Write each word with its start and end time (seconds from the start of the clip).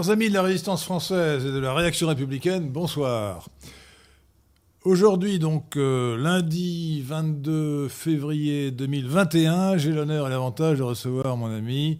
Chers 0.00 0.08
amis 0.08 0.30
de 0.30 0.34
la 0.34 0.40
résistance 0.40 0.82
française 0.82 1.44
et 1.44 1.52
de 1.52 1.58
la 1.58 1.74
réaction 1.74 2.08
républicaine, 2.08 2.70
bonsoir. 2.70 3.50
Aujourd'hui, 4.82 5.38
donc 5.38 5.76
euh, 5.76 6.16
lundi 6.16 7.02
22 7.02 7.88
février 7.88 8.70
2021, 8.70 9.76
j'ai 9.76 9.92
l'honneur 9.92 10.26
et 10.26 10.30
l'avantage 10.30 10.78
de 10.78 10.84
recevoir 10.84 11.36
mon 11.36 11.54
ami 11.54 11.98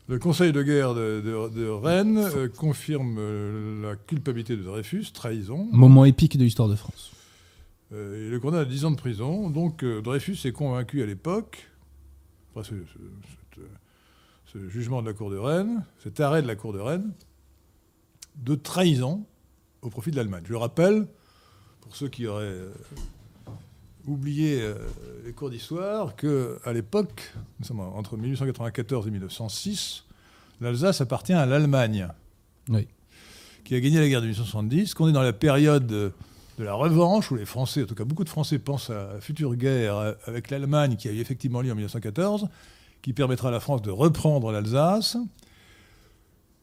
le 0.08 0.20
Conseil 0.20 0.52
de 0.52 0.62
guerre 0.62 0.94
de, 0.94 1.22
de- 1.22 1.50
de 1.60 1.68
Rennes 1.68 2.18
euh, 2.20 2.48
confirme 2.48 3.16
euh, 3.20 3.82
la 3.90 3.96
culpabilité 3.96 4.56
de 4.56 4.62
Dreyfus, 4.64 5.06
trahison, 5.14 5.68
Moment 5.72 6.06
épique 6.06 6.38
de 6.38 6.44
l'histoire 6.44 6.70
de 6.70 6.76
France. 6.76 7.12
euh, 7.94 8.28
et 8.28 8.30
le 8.30 8.40
condamne 8.40 8.62
à 8.62 8.66
10 8.66 8.86
ans 8.86 8.92
de 8.92 8.98
prison. 8.98 9.50
Donc 9.50 9.84
euh, 9.84 10.02
Dreyfus 10.02 10.38
est 10.46 10.52
convaincu 10.52 11.02
à 11.02 11.06
l'époque, 11.08 11.68
après 12.52 12.66
ce, 12.70 12.76
euh, 12.76 13.62
ce 14.46 14.70
jugement 14.70 15.02
de 15.02 15.08
la 15.08 15.14
Cour 15.14 15.32
de 15.32 15.38
Rennes, 15.38 15.84
cet 16.04 16.20
arrêt 16.20 16.44
de 16.44 16.48
la 16.48 16.56
Cour 16.56 16.74
de 16.74 16.80
Rennes, 16.80 17.14
de 18.36 18.54
trahison 18.56 19.26
au 19.82 19.90
profit 19.90 20.12
de 20.12 20.18
l'Allemagne. 20.18 20.44
Je 20.46 20.52
le 20.52 20.58
rappelle, 20.58 21.08
pour 21.92 21.98
ceux 21.98 22.08
qui 22.08 22.26
auraient 22.26 22.46
euh, 22.46 22.72
oublié 24.08 24.62
euh, 24.62 24.76
les 25.26 25.34
cours 25.34 25.50
d'histoire, 25.50 26.16
qu'à 26.16 26.72
l'époque, 26.72 27.34
nous 27.60 27.66
sommes 27.66 27.82
entre 27.82 28.16
1894 28.16 29.08
et 29.08 29.12
1906, 29.12 30.06
l'Alsace 30.62 31.02
appartient 31.02 31.34
à 31.34 31.46
l'Allemagne 31.46 32.08
Oui. 32.70 32.88
qui 33.66 33.76
a 33.76 33.82
gagné 33.82 34.00
la 34.00 34.08
guerre 34.08 34.22
de 34.22 34.28
1870, 34.28 34.94
qu'on 34.94 35.10
est 35.10 35.12
dans 35.12 35.22
la 35.22 35.34
période 35.34 35.86
de 35.86 36.14
de 36.60 36.64
la 36.64 36.76
revanche, 36.76 37.30
où 37.32 37.36
les 37.36 37.46
Français, 37.46 37.84
en 37.84 37.88
tout 37.88 37.96
cas 37.96 38.06
beaucoup 38.06 38.24
de 38.24 38.30
Français, 38.30 38.58
pensent 38.58 38.90
à 38.90 39.16
la 39.16 39.20
future 39.20 39.54
guerre 39.56 39.98
euh, 39.98 40.14
avec 40.28 40.50
l'Allemagne 40.50 40.96
qui 40.96 41.10
a 41.10 41.12
eu 41.12 41.20
effectivement 41.20 41.60
lieu 41.60 41.72
en 41.72 41.76
1914, 41.76 42.48
qui 43.02 43.12
permettra 43.12 43.50
à 43.50 43.52
la 43.52 43.60
France 43.60 43.82
de 43.82 43.92
reprendre 43.92 44.50
l'Alsace. 44.54 45.18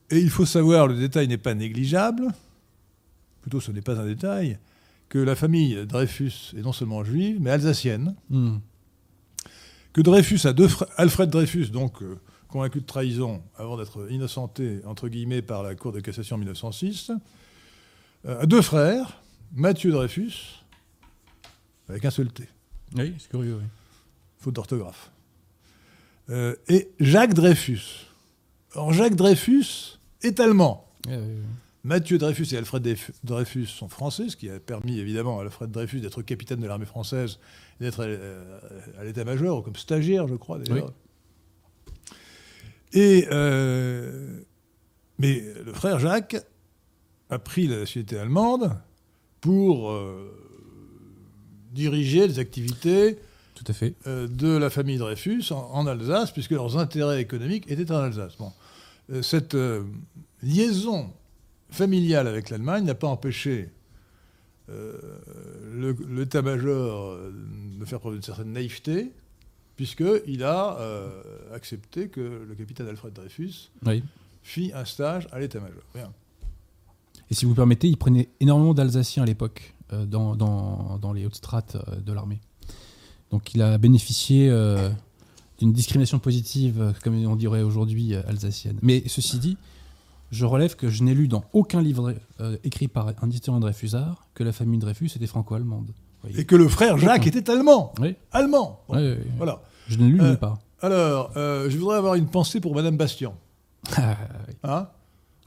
Et 0.08 0.20
il 0.20 0.30
faut 0.30 0.46
savoir, 0.46 0.86
le 0.86 0.94
détail 0.94 1.28
n'est 1.28 1.36
pas 1.36 1.52
négligeable, 1.52 2.28
plutôt 3.42 3.60
ce 3.60 3.72
n'est 3.72 3.82
pas 3.82 4.00
un 4.00 4.06
détail, 4.06 4.58
que 5.08 5.18
la 5.18 5.34
famille 5.34 5.86
Dreyfus 5.86 6.54
est 6.56 6.60
non 6.62 6.72
seulement 6.72 7.02
juive, 7.04 7.38
mais 7.40 7.50
alsacienne, 7.50 8.14
Hmm. 8.30 8.58
que 9.92 10.00
Dreyfus 10.02 10.46
a 10.46 10.52
deux 10.52 10.68
frères, 10.68 10.88
Alfred 10.96 11.30
Dreyfus, 11.30 11.70
donc 11.70 12.02
euh, 12.02 12.18
convaincu 12.48 12.80
de 12.80 12.86
trahison 12.86 13.42
avant 13.56 13.76
d'être 13.76 14.10
innocenté, 14.10 14.80
entre 14.84 15.08
guillemets, 15.08 15.42
par 15.42 15.62
la 15.62 15.74
Cour 15.74 15.92
de 15.92 16.00
cassation 16.00 16.36
en 16.36 16.38
1906, 16.38 17.10
euh, 18.26 18.40
a 18.40 18.46
deux 18.46 18.62
frères, 18.62 19.22
Mathieu 19.54 19.90
Dreyfus, 19.92 20.62
avec 21.88 22.04
un 22.04 22.10
seul 22.10 22.28
T, 22.30 22.48
Oui, 22.96 23.14
c'est 23.18 23.28
curieux, 23.30 23.56
oui. 23.60 23.66
faute 24.38 24.54
d'orthographe, 24.54 25.10
euh, 26.30 26.54
et 26.68 26.90
Jacques 27.00 27.34
Dreyfus. 27.34 28.06
Or, 28.74 28.92
Jacques 28.92 29.16
Dreyfus 29.16 29.98
est 30.22 30.38
allemand. 30.40 30.86
Ouais. 31.06 31.18
Mathieu 31.84 32.18
Dreyfus 32.18 32.52
et 32.52 32.56
Alfred 32.58 32.82
Dreyf- 32.86 33.10
Dreyfus 33.24 33.66
sont 33.66 33.88
français, 33.88 34.28
ce 34.28 34.36
qui 34.36 34.50
a 34.50 34.58
permis 34.60 34.98
évidemment 34.98 35.38
à 35.38 35.42
Alfred 35.42 35.70
Dreyfus 35.70 36.00
d'être 36.00 36.22
capitaine 36.22 36.60
de 36.60 36.66
l'armée 36.66 36.86
française, 36.86 37.38
d'être 37.80 38.00
euh, 38.04 38.58
à 38.98 39.04
l'état-major, 39.04 39.62
comme 39.62 39.76
stagiaire, 39.76 40.26
je 40.28 40.34
crois 40.34 40.58
d'ailleurs. 40.58 40.92
Et 42.92 43.26
euh, 43.30 44.40
mais 45.18 45.42
le 45.64 45.72
frère 45.72 45.98
Jacques 45.98 46.36
a 47.30 47.38
pris 47.38 47.66
la 47.66 47.78
nationalité 47.80 48.18
allemande 48.18 48.76
pour 49.40 49.90
euh, 49.90 50.34
diriger 51.72 52.26
les 52.26 52.38
activités 52.38 53.18
Tout 53.54 53.64
à 53.68 53.72
fait. 53.72 53.94
euh, 54.06 54.26
de 54.26 54.48
la 54.56 54.70
famille 54.70 54.96
Dreyfus 54.96 55.44
en, 55.52 55.70
en 55.72 55.86
Alsace, 55.86 56.32
puisque 56.32 56.50
leurs 56.52 56.76
intérêts 56.78 57.20
économiques 57.20 57.70
étaient 57.70 57.92
en 57.92 57.98
Alsace. 57.98 58.36
Bon. 58.38 58.52
Cette 59.22 59.56
liaison 60.42 61.10
familiale 61.70 62.26
avec 62.26 62.50
l'Allemagne 62.50 62.84
n'a 62.84 62.94
pas 62.94 63.08
empêché 63.08 63.70
euh, 64.70 64.92
le- 65.74 65.96
l'état-major 66.14 67.10
euh, 67.12 67.32
de 67.80 67.84
faire 67.84 68.00
preuve 68.00 68.14
d'une 68.14 68.22
certaine 68.22 68.52
naïveté, 68.52 69.12
puisqu'il 69.76 70.42
a 70.44 70.78
euh, 70.78 71.08
accepté 71.54 72.08
que 72.08 72.20
le 72.48 72.54
capitaine 72.54 72.86
Alfred 72.88 73.12
Dreyfus 73.12 73.70
Oui. 73.86 74.02
fit 74.42 74.72
un 74.74 74.84
stage 74.84 75.26
à 75.32 75.40
l'état-major. 75.40 75.82
Et 77.30 77.34
si 77.34 77.44
vous 77.44 77.54
permettez, 77.54 77.88
il 77.88 77.96
prenait 77.96 78.28
énormément 78.40 78.74
d'Alsaciens 78.74 79.22
à 79.22 79.26
l'époque 79.26 79.74
euh, 79.92 80.04
dans, 80.06 80.36
dans, 80.36 80.98
dans 80.98 81.12
les 81.12 81.24
hautes 81.26 81.36
strates 81.36 81.76
euh, 81.76 81.96
de 81.96 82.12
l'armée. 82.12 82.40
Donc 83.30 83.54
il 83.54 83.60
a 83.60 83.76
bénéficié 83.76 84.50
d'une 85.58 85.72
discrimination 85.74 86.18
positive, 86.18 86.94
comme 87.04 87.14
on 87.26 87.36
dirait 87.36 87.60
aujourd'hui, 87.60 88.14
alsacienne. 88.14 88.78
Mais 88.80 89.02
ceci 89.06 89.38
dit, 89.38 89.58
je 90.30 90.44
relève 90.44 90.76
que 90.76 90.88
je 90.88 91.02
n'ai 91.02 91.14
lu 91.14 91.28
dans 91.28 91.44
aucun 91.52 91.80
livre 91.82 92.14
euh, 92.40 92.56
écrit 92.64 92.88
par 92.88 93.08
un 93.22 93.30
historien 93.30 93.60
Dreyfusard 93.60 94.26
que 94.34 94.44
la 94.44 94.52
famille 94.52 94.78
Dreyfus 94.78 95.10
était 95.16 95.26
franco-allemande. 95.26 95.92
Et 96.36 96.44
que 96.44 96.56
le 96.56 96.68
frère 96.68 96.98
Jacques 96.98 97.26
était 97.28 97.48
allemand. 97.50 97.92
Oui, 98.00 98.16
Allemand. 98.32 98.80
Bon. 98.88 99.16
Voilà. 99.36 99.62
je 99.86 99.98
ne 99.98 100.08
lu 100.08 100.20
Euh, 100.20 100.34
part. 100.36 100.58
Alors, 100.82 101.30
euh, 101.36 101.70
je 101.70 101.78
voudrais 101.78 101.96
avoir 101.96 102.14
une 102.16 102.26
pensée 102.26 102.60
pour 102.60 102.74
Madame 102.74 102.96
Bastien. 102.96 103.32
Ah. 103.96 104.16
Hein? 104.64 104.88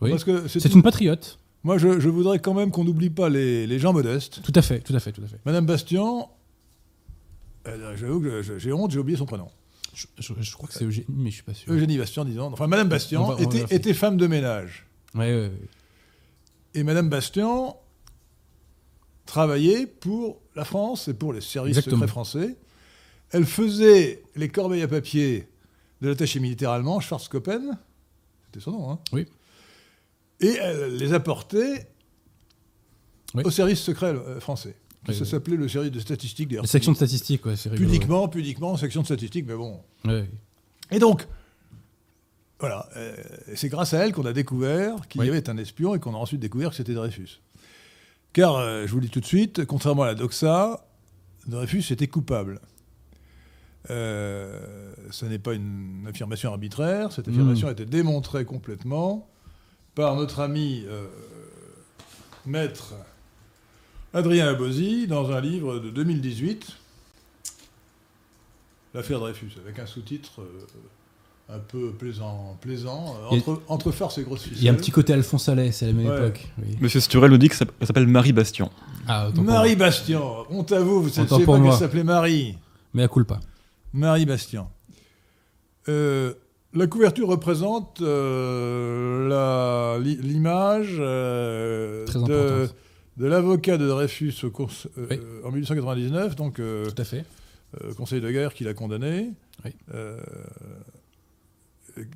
Oui. 0.01 0.09
Parce 0.09 0.23
que 0.23 0.47
c'est 0.47 0.59
tout- 0.61 0.75
une 0.75 0.81
patriote. 0.81 1.37
Moi, 1.63 1.77
je, 1.77 1.99
je 1.99 2.09
voudrais 2.09 2.39
quand 2.39 2.53
même 2.55 2.71
qu'on 2.71 2.83
n'oublie 2.83 3.11
pas 3.11 3.29
les, 3.29 3.67
les 3.67 3.77
gens 3.79 3.93
modestes. 3.93 4.41
Tout 4.41 4.53
à 4.55 4.61
fait, 4.63 4.79
tout 4.79 4.95
à 4.95 4.99
fait, 4.99 5.11
tout 5.11 5.21
à 5.23 5.27
fait. 5.27 5.39
Madame 5.45 5.65
Bastien, 5.67 6.25
euh, 7.67 7.95
j'avoue 7.95 8.19
que 8.21 8.41
j'ai 8.57 8.73
honte, 8.73 8.89
j'ai 8.91 8.97
oublié 8.99 9.17
son 9.17 9.25
prénom. 9.25 9.47
Je, 9.93 10.07
je- 10.19 10.33
je 10.39 10.53
crois 10.53 10.67
que 10.67 10.73
c'est 10.73 10.85
Eugénie, 10.85 11.05
mais 11.09 11.29
je 11.29 11.35
suis 11.35 11.43
pas 11.43 11.53
sûr. 11.53 11.71
Eugénie 11.71 11.97
Bastien, 11.97 12.23
disons. 12.25 12.45
Enfin, 12.53 12.67
Madame 12.67 12.87
Bastien 12.87 13.19
On 13.21 13.33
va- 13.33 13.41
était, 13.69 13.93
femme 13.93 14.15
de 14.17 14.25
ménage. 14.27 14.85
Ouais. 15.15 15.51
Et 16.73 16.83
Madame 16.83 17.09
Bastien 17.09 17.73
travaillait 19.25 19.85
pour 19.87 20.41
la 20.55 20.65
France 20.65 21.07
et 21.07 21.13
pour 21.13 21.33
les 21.33 21.41
services 21.41 21.77
Exactement. 21.77 21.97
secrets 21.97 22.07
français. 22.11 22.55
Elle 23.31 23.45
faisait 23.45 24.23
les 24.35 24.49
corbeilles 24.49 24.81
à 24.81 24.87
papier 24.87 25.47
de 26.01 26.09
l'attaché 26.09 26.39
militaire 26.39 26.71
allemand, 26.71 26.99
Schwarzkoppen. 26.99 27.77
C'était 28.45 28.59
son 28.59 28.71
nom, 28.71 28.91
hein 28.91 28.99
Oui. 29.13 29.25
Et 30.41 30.57
elle 30.59 30.97
les 30.97 31.13
apportait 31.13 31.87
Oui. 33.35 33.43
au 33.45 33.51
service 33.51 33.79
secret 33.79 34.07
euh, 34.07 34.39
français. 34.39 34.75
Oui, 35.07 35.15
ça 35.15 35.21
oui. 35.23 35.29
s'appelait 35.29 35.57
le 35.57 35.67
service 35.67 35.91
de 35.91 35.99
statistiques, 35.99 36.49
d'ailleurs. 36.49 36.67
Section 36.67 36.91
de 36.91 36.97
statistiques, 36.97 37.45
ouais, 37.45 37.55
c'est. 37.55 37.69
Pudiquement, 37.71 38.27
pudiquement, 38.27 38.77
section 38.77 39.01
de 39.01 39.05
statistiques, 39.05 39.45
mais 39.47 39.55
bon. 39.55 39.79
Ouais. 40.05 40.29
Et 40.91 40.99
donc, 40.99 41.27
voilà, 42.59 42.87
euh, 42.95 43.15
c'est 43.55 43.69
grâce 43.69 43.95
à 43.95 44.05
elle 44.05 44.13
qu'on 44.13 44.25
a 44.25 44.33
découvert 44.33 45.07
qu'il 45.07 45.21
Oui. 45.21 45.27
y 45.27 45.29
avait 45.31 45.49
un 45.49 45.57
espion 45.57 45.95
et 45.95 45.99
qu'on 45.99 46.13
a 46.13 46.17
ensuite 46.17 46.39
découvert 46.39 46.69
que 46.69 46.75
c'était 46.75 46.93
Dreyfus. 46.93 47.41
Car, 48.33 48.55
euh, 48.57 48.85
je 48.85 48.91
vous 48.91 48.99
le 48.99 49.05
dis 49.05 49.09
tout 49.11 49.19
de 49.21 49.25
suite, 49.25 49.65
contrairement 49.65 50.03
à 50.03 50.07
la 50.07 50.15
doxa, 50.15 50.85
Dreyfus 51.47 51.91
était 51.91 52.07
coupable. 52.07 52.61
Euh, 53.89 54.93
ce 55.09 55.25
n'est 55.25 55.39
pas 55.39 55.53
une 55.55 56.05
affirmation 56.07 56.51
arbitraire, 56.51 57.11
cette 57.11 57.27
affirmation 57.27 57.67
a 57.67 57.71
été 57.71 57.85
démontrée 57.85 58.45
complètement 58.45 59.27
par 59.95 60.15
notre 60.15 60.39
ami 60.39 60.85
maître 62.45 62.93
Adrien 64.13 64.47
Abosi 64.47 65.07
dans 65.07 65.31
un 65.31 65.39
livre 65.41 65.79
de 65.79 65.89
2018, 65.89 66.67
L'affaire 68.93 69.19
Dreyfus, 69.21 69.51
avec 69.63 69.79
un 69.79 69.85
sous-titre 69.85 70.41
euh, 70.41 71.55
un 71.55 71.59
peu 71.59 71.91
plaisant, 71.91 72.57
plaisant 72.59 73.15
euh, 73.31 73.35
Et- 73.35 73.39
entre, 73.39 73.61
entre 73.69 73.91
farce 73.91 74.17
et 74.17 74.23
grosse 74.23 74.41
ficelle. 74.43 74.57
Il 74.57 74.63
y 74.65 74.69
a 74.69 74.73
un 74.73 74.75
petit 74.75 74.91
côté 74.91 75.13
Alphonse 75.13 75.47
Allais, 75.47 75.71
c'est 75.71 75.85
la 75.85 75.93
même 75.93 76.07
Ouais. 76.07 76.17
époque. 76.27 76.45
oui. 76.57 76.75
Monsieur 76.81 76.99
Sturel 76.99 77.31
nous 77.31 77.37
dit 77.37 77.47
que 77.47 77.55
ça 77.55 77.63
ça 77.79 77.85
s'appelle 77.87 78.07
Marie 78.07 78.33
Bastion. 78.33 78.69
Ah, 79.07 79.29
Marie. 79.35 79.77
Bastien, 79.77 80.21
honte 80.49 80.73
à 80.73 80.81
vous, 80.81 81.03
vous 81.03 81.07
ne 81.07 81.13
savez 81.27 81.45
pas 81.45 81.59
qu'elle 81.59 81.71
s'appelait 81.73 82.03
Marie. 82.03 82.57
Mais 82.93 83.03
à 83.03 83.07
culpa. 83.07 83.39
Marie 83.93 84.25
Bastien. 84.25 84.67
Euh, 85.87 86.33
la 86.73 86.87
couverture 86.87 87.27
représente 87.29 88.01
euh, 88.01 89.97
l'image 89.99 90.97
euh, 90.99 92.05
Très 92.05 92.19
de, 92.19 92.23
importante. 92.23 92.75
De 93.21 93.27
l'avocat 93.27 93.77
de 93.77 93.87
Dreyfus 93.87 94.33
au 94.43 94.47
euh, 94.47 95.07
Oui. 95.09 95.19
en 95.45 95.51
1899, 95.51 96.35
donc 96.35 96.59
euh, 96.59 96.85
Tout 96.89 97.01
à 97.01 97.05
fait. 97.05 97.23
euh, 97.83 97.93
conseil 97.93 98.19
de 98.19 98.31
guerre 98.31 98.53
qui 98.53 98.63
l'a 98.63 98.73
condamné, 98.73 99.29
Oui. 99.63 99.71
euh, 99.93 100.17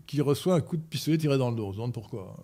qui 0.08 0.22
reçoit 0.22 0.56
un 0.56 0.62
coup 0.62 0.78
de 0.78 0.82
pistolet 0.82 1.18
tiré 1.18 1.38
dans 1.38 1.50
le 1.50 1.56
dos. 1.58 1.68
On 1.68 1.72
se 1.72 1.76
demande 1.78 1.94
pourquoi. 1.94 2.36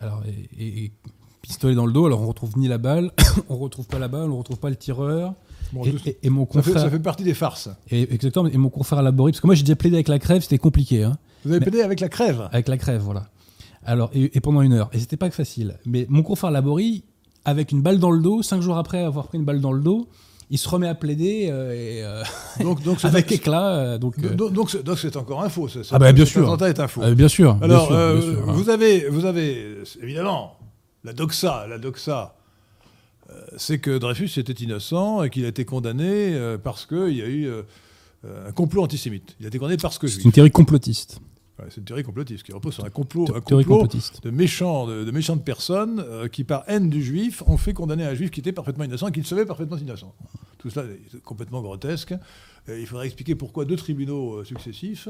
Alors, 0.00 0.22
et, 0.26 0.62
et- 0.62 0.84
et 0.84 0.92
pistolet 1.40 1.74
dans 1.74 1.86
le 1.86 1.92
dos, 1.92 2.06
alors 2.06 2.20
on 2.22 2.26
retrouve 2.26 2.58
ni 2.58 2.68
la 2.68 2.78
balle, 2.78 3.10
on 3.48 3.56
retrouve 3.56 3.86
pas 3.86 3.98
la 3.98 4.08
balle, 4.08 4.30
on 4.30 4.38
retrouve 4.38 4.58
pas 4.58 4.70
le 4.70 4.76
tireur. 4.76 5.34
Bon, 5.72 5.82
et, 5.84 6.30
mon 6.30 6.46
ça, 6.46 6.62
fait, 6.62 6.70
confrère. 6.70 6.82
ça 6.82 6.90
fait 6.90 6.98
partie 7.00 7.24
des 7.24 7.34
farces. 7.34 7.68
Exactement, 7.90 8.46
et 8.48 8.56
mon 8.58 8.68
confrère 8.70 8.98
à 8.98 9.02
Laborie, 9.02 9.32
parce 9.32 9.40
que 9.40 9.46
moi 9.46 9.54
j'ai 9.54 9.62
déjà 9.62 9.76
plaidé 9.76 9.96
avec 9.96 10.08
la 10.08 10.18
crève, 10.18 10.42
c'était 10.42 10.58
compliqué, 10.58 11.02
hein, 11.04 11.16
Vous 11.44 11.50
avez 11.50 11.60
Mais- 11.60 11.64
pédé 11.64 11.80
avec 11.80 12.00
la 12.00 12.08
crève. 12.08 12.48
avec 12.52 12.68
la 12.68 12.76
crève, 12.76 13.00
voilà. 13.00 13.28
Alors, 13.84 14.10
et, 14.14 14.36
et 14.36 14.40
pendant 14.40 14.62
une 14.62 14.72
heure, 14.72 14.88
et 14.92 14.98
c'était 14.98 15.16
pas 15.16 15.30
facile. 15.30 15.76
Mais 15.84 16.06
mon 16.08 16.22
confrère 16.22 16.50
Laborie, 16.50 17.04
avec 17.44 17.72
une 17.72 17.82
balle 17.82 17.98
dans 17.98 18.10
le 18.10 18.20
dos, 18.22 18.42
cinq 18.42 18.60
jours 18.62 18.76
après 18.78 19.02
avoir 19.04 19.28
pris 19.28 19.38
une 19.38 19.44
balle 19.44 19.60
dans 19.60 19.72
le 19.72 19.80
dos, 19.82 20.08
il 20.50 20.58
se 20.58 20.68
remet 20.68 20.88
à 20.88 20.94
plaider 20.94 21.48
euh, 21.50 21.72
et, 21.72 22.02
euh, 22.04 22.22
Donc, 22.62 22.82
donc, 22.82 23.00
c'est- 23.00 23.06
avec 23.06 23.30
éclat. 23.32 23.76
euh, 23.76 23.98
donc, 23.98 24.14
c'est- 24.70 25.16
encore 25.16 25.42
un 25.42 25.48
faux. 25.48 25.68
Ah 25.90 25.98
bah, 25.98 26.12
bien 26.12 26.24
sûr. 26.24 26.62
est 26.64 26.80
un 26.80 26.88
faux. 26.88 27.02
euh, 27.02 27.14
bien 27.14 27.28
sûr. 27.28 27.54
bien 27.54 27.64
Alors, 27.70 27.86
sûr, 27.88 27.96
bien 28.12 28.20
sûr, 28.22 28.48
hein. 28.48 28.52
vous, 28.52 28.70
avez, 28.70 29.08
vous 29.08 29.24
avez, 29.24 29.76
évidemment, 30.02 30.56
la 31.02 31.12
doxa. 31.12 31.66
La 31.68 31.78
doxa, 31.78 32.34
c'est 33.56 33.78
que 33.78 33.98
Dreyfus 33.98 34.38
était 34.38 34.52
innocent 34.52 35.22
et 35.22 35.30
qu'il 35.30 35.44
a 35.44 35.48
été 35.48 35.64
condamné 35.64 36.38
parce 36.62 36.86
qu'il 36.86 37.16
y 37.16 37.22
a 37.22 37.26
eu 37.26 37.50
un 38.46 38.52
complot 38.52 38.82
antisémite. 38.82 39.34
Il 39.40 39.46
a 39.46 39.48
été 39.48 39.58
condamné 39.58 39.76
parce 39.78 39.98
que 39.98 40.06
C'est 40.06 40.24
une 40.24 40.32
théorie 40.32 40.50
complotiste. 40.50 41.20
C'est 41.68 41.78
une 41.78 41.84
théorie 41.84 42.02
complotiste 42.02 42.42
qui 42.42 42.52
repose 42.52 42.74
sur 42.74 42.84
un 42.84 42.90
complot, 42.90 43.26
un 43.34 43.40
complot 43.40 43.86
de, 44.22 44.30
méchants, 44.30 44.86
de, 44.86 45.04
de 45.04 45.10
méchantes 45.12 45.44
personnes 45.44 46.04
euh, 46.06 46.26
qui, 46.26 46.42
par 46.42 46.64
haine 46.66 46.90
du 46.90 47.02
juif, 47.02 47.42
ont 47.46 47.56
fait 47.56 47.72
condamner 47.72 48.04
un 48.04 48.14
juif 48.14 48.30
qui 48.30 48.40
était 48.40 48.52
parfaitement 48.52 48.84
innocent 48.84 49.06
et 49.06 49.12
qui 49.12 49.20
le 49.20 49.26
savait 49.26 49.46
parfaitement 49.46 49.76
innocent. 49.76 50.12
Tout 50.58 50.70
cela 50.70 50.86
est 50.86 51.22
complètement 51.22 51.62
grotesque. 51.62 52.14
Euh, 52.68 52.80
il 52.80 52.86
faudrait 52.86 53.06
expliquer 53.06 53.34
pourquoi 53.34 53.64
deux 53.64 53.76
tribunaux 53.76 54.36
euh, 54.36 54.44
successifs, 54.44 55.08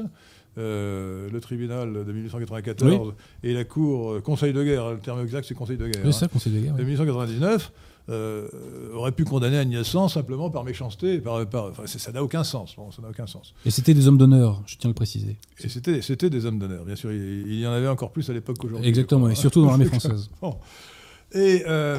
euh, 0.57 1.29
le 1.31 1.39
tribunal 1.39 2.05
de 2.05 2.11
1894 2.11 3.13
et 3.43 3.53
la 3.53 3.63
cour 3.63 4.21
conseil 4.21 4.51
de 4.51 4.63
guerre, 4.63 4.91
le 4.91 4.99
terme 4.99 5.21
exact 5.21 5.45
c'est 5.47 5.53
conseil 5.53 5.77
de 5.77 5.87
guerre, 5.87 6.05
hein, 6.05 6.11
ça, 6.11 6.27
conseil 6.27 6.53
de 6.53 6.59
guerre. 6.59 6.73
de 6.73 6.79
oui. 6.79 6.85
1899, 6.85 7.71
euh, 8.09 8.47
auraient 8.93 9.11
pu 9.11 9.25
condamner 9.25 9.57
un 9.57 9.63
innocent 9.63 10.07
simplement 10.09 10.49
par 10.51 10.63
méchanceté. 10.63 11.17
Par, 11.19 11.47
par- 11.49 11.65
enfin, 11.71 11.87
ça 11.87 12.11
n'a 12.11 12.23
aucun 12.23 12.43
sens. 12.43 12.75
Bon, 12.75 12.91
ça 12.91 13.01
n'a 13.01 13.09
aucun 13.09 13.25
sens. 13.27 13.53
Et 13.65 13.71
c'était 13.71 13.93
des 13.93 14.07
hommes 14.07 14.17
d'honneur, 14.17 14.61
je 14.67 14.75
tiens 14.77 14.89
à 14.89 14.91
le 14.91 14.95
préciser. 14.95 15.37
Et 15.59 15.69
c'était, 15.69 16.01
c'était 16.01 16.29
des 16.29 16.45
hommes 16.45 16.59
d'honneur, 16.59 16.85
bien 16.85 16.95
sûr. 16.95 17.11
Il, 17.11 17.47
il 17.47 17.59
y 17.59 17.65
en 17.67 17.71
avait 17.71 17.87
encore 17.87 18.11
plus 18.11 18.29
à 18.29 18.33
l'époque 18.33 18.57
qu'aujourd'hui. 18.59 18.87
Exactement, 18.87 19.27
et 19.29 19.35
surtout 19.35 19.61
dans 19.61 19.69
l'armée 19.69 19.85
française. 19.85 20.29
Bon. 20.41 20.57
Et 21.33 21.63
euh, 21.67 21.97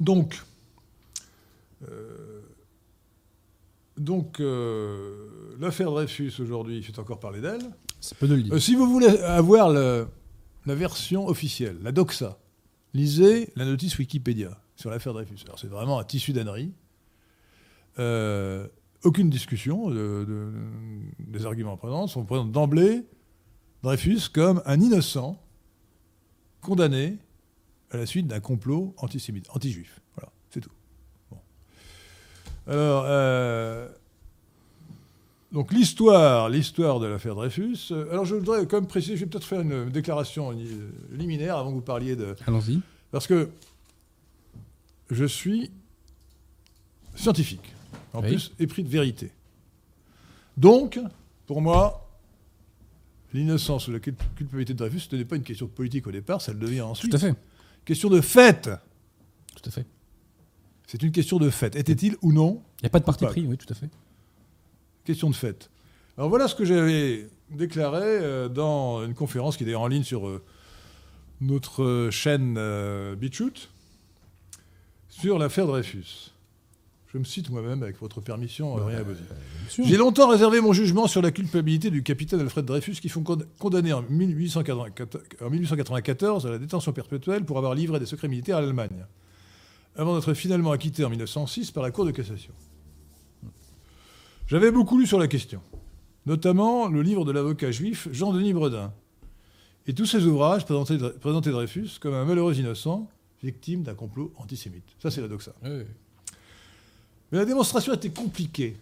donc, 0.00 0.42
euh, 1.88 2.40
donc 3.98 4.40
euh, 4.40 5.54
l'affaire 5.60 5.90
Dreyfus 5.90 6.32
aujourd'hui, 6.40 6.78
il 6.78 6.82
fait 6.82 6.98
encore 6.98 7.20
parler 7.20 7.40
d'elle. 7.40 7.62
C'est 8.00 8.18
peu 8.18 8.28
de 8.28 8.34
le 8.34 8.42
dire. 8.42 8.60
Si 8.60 8.74
vous 8.74 8.88
voulez 8.90 9.08
avoir 9.20 9.70
le- 9.70 10.06
la 10.66 10.74
version 10.74 11.26
officielle, 11.28 11.76
la 11.82 11.92
doxa, 11.92 12.38
lisez 12.96 13.52
la 13.56 13.64
notice 13.64 13.98
Wikipédia 13.98 14.58
sur 14.74 14.90
l'affaire 14.90 15.12
Dreyfus. 15.12 15.38
Alors 15.44 15.58
c'est 15.58 15.68
vraiment 15.68 15.98
un 15.98 16.04
tissu 16.04 16.32
d'ânerie. 16.32 16.72
Euh, 17.98 18.66
aucune 19.04 19.30
discussion 19.30 19.88
de- 19.90 20.24
de- 20.26 20.52
des 21.18 21.46
arguments 21.46 21.76
présents. 21.76 22.06
On 22.16 22.24
présente 22.24 22.52
d'emblée 22.52 23.04
Dreyfus 23.82 24.28
comme 24.32 24.62
un 24.66 24.80
innocent 24.80 25.40
condamné 26.60 27.18
à 27.90 27.96
la 27.98 28.06
suite 28.06 28.26
d'un 28.26 28.40
complot 28.40 28.94
antisémite, 28.98 29.46
anti-juif. 29.50 30.00
Voilà, 30.16 30.32
c'est 30.50 30.60
tout. 30.60 30.70
Alors, 32.66 33.04
euh, 33.06 33.88
donc 35.52 35.72
l'histoire, 35.72 36.48
l'histoire 36.48 37.00
de 37.00 37.06
l'affaire 37.06 37.34
Dreyfus. 37.34 37.88
euh, 37.92 38.10
Alors 38.10 38.24
je 38.24 38.34
voudrais 38.34 38.66
quand 38.66 38.78
même 38.80 38.88
préciser, 38.88 39.16
je 39.16 39.24
vais 39.24 39.30
peut-être 39.30 39.46
faire 39.46 39.60
une 39.60 39.88
déclaration 39.90 40.52
euh, 40.52 40.90
liminaire 41.12 41.56
avant 41.56 41.70
que 41.70 41.76
vous 41.76 41.80
parliez 41.82 42.16
de, 42.16 42.34
Allons-y. 42.46 42.80
parce 43.10 43.26
que 43.26 43.48
je 45.10 45.24
suis 45.24 45.70
scientifique, 47.14 47.72
en 48.12 48.20
Oui. 48.22 48.28
plus 48.28 48.52
épris 48.58 48.82
de 48.82 48.88
vérité. 48.88 49.30
Donc, 50.56 50.98
pour 51.46 51.60
moi, 51.62 52.08
l'innocence 53.32 53.88
ou 53.88 53.92
la 53.92 53.98
culp- 54.00 54.22
culpabilité 54.36 54.72
de 54.74 54.78
Dreyfus, 54.78 55.00
ce 55.10 55.16
n'est 55.16 55.24
pas 55.24 55.36
une 55.36 55.42
question 55.42 55.66
politique 55.68 56.06
au 56.06 56.12
départ, 56.12 56.40
ça 56.42 56.52
le 56.52 56.58
devient 56.58 56.80
ensuite. 56.82 57.10
Tout 57.10 57.16
à 57.16 57.20
fait. 57.20 57.34
Question 57.84 58.08
de 58.10 58.20
fait. 58.20 58.68
Tout 59.54 59.62
à 59.68 59.70
fait. 59.70 59.86
C'est 60.86 61.02
une 61.02 61.12
question 61.12 61.38
de 61.38 61.50
fait. 61.50 61.76
Était-il 61.76 62.16
ou 62.22 62.32
non 62.32 62.62
Il 62.80 62.84
n'y 62.84 62.86
a 62.86 62.90
pas 62.90 63.00
de 63.00 63.04
parti 63.04 63.24
pris, 63.26 63.46
oui, 63.46 63.56
tout 63.56 63.66
à 63.70 63.74
fait. 63.74 63.88
Question 65.06 65.30
de 65.30 65.34
fait. 65.34 65.70
Alors 66.18 66.28
voilà 66.28 66.48
ce 66.48 66.54
que 66.54 66.64
j'avais 66.64 67.28
déclaré 67.50 68.02
euh, 68.04 68.48
dans 68.48 69.04
une 69.04 69.14
conférence 69.14 69.56
qui 69.56 69.62
est 69.62 69.66
d'ailleurs 69.66 69.82
en 69.82 69.86
ligne 69.88 70.02
sur 70.02 70.26
euh, 70.26 70.42
notre 71.40 71.82
euh, 71.84 72.10
chaîne 72.10 72.58
BitChute 73.16 73.70
sur 75.08 75.38
l'affaire 75.38 75.66
Dreyfus. 75.66 76.32
Je 77.12 77.18
me 77.18 77.24
cite 77.24 77.48
moi-même 77.50 77.82
avec 77.82 77.98
votre 78.00 78.20
permission, 78.20 78.76
Adrien 78.76 78.98
Abosi. 78.98 79.20
J'ai 79.86 79.96
longtemps 79.96 80.28
réservé 80.28 80.60
mon 80.60 80.72
jugement 80.72 81.06
sur 81.06 81.22
la 81.22 81.30
culpabilité 81.30 81.88
du 81.90 82.02
capitaine 82.02 82.40
Alfred 82.40 82.64
Dreyfus 82.66 82.94
qui 83.00 83.08
fut 83.08 83.22
cond- 83.22 83.38
condamné 83.58 83.92
en 83.92 84.02
1894, 84.02 85.22
en 85.40 85.48
1894 85.50 86.46
à 86.46 86.50
la 86.50 86.58
détention 86.58 86.92
perpétuelle 86.92 87.44
pour 87.44 87.56
avoir 87.58 87.74
livré 87.74 87.98
des 88.00 88.06
secrets 88.06 88.28
militaires 88.28 88.58
à 88.58 88.60
l'Allemagne, 88.60 89.06
avant 89.94 90.14
d'être 90.16 90.34
finalement 90.34 90.72
acquitté 90.72 91.04
en 91.04 91.10
1906 91.10 91.70
par 91.70 91.82
la 91.84 91.90
Cour 91.90 92.04
de 92.04 92.10
cassation. 92.10 92.52
J'avais 94.46 94.70
beaucoup 94.70 94.96
lu 94.96 95.06
sur 95.06 95.18
la 95.18 95.26
question, 95.26 95.60
notamment 96.24 96.86
le 96.86 97.02
livre 97.02 97.24
de 97.24 97.32
l'avocat 97.32 97.72
juif 97.72 98.06
Jean-Denis 98.12 98.52
Bredin, 98.52 98.92
et 99.88 99.92
tous 99.92 100.06
ses 100.06 100.24
ouvrages 100.24 100.64
présentaient, 100.64 100.98
présentaient 101.20 101.50
Dreyfus 101.50 101.98
comme 102.00 102.14
un 102.14 102.24
malheureux 102.24 102.54
innocent 102.54 103.08
victime 103.42 103.82
d'un 103.82 103.94
complot 103.94 104.32
antisémite. 104.36 104.84
Ça, 105.00 105.10
c'est 105.10 105.20
la 105.20 105.26
doxa. 105.28 105.52
Mais 105.62 105.84
la 107.38 107.44
démonstration 107.44 107.92
était 107.92 108.10
compliquée 108.10 108.76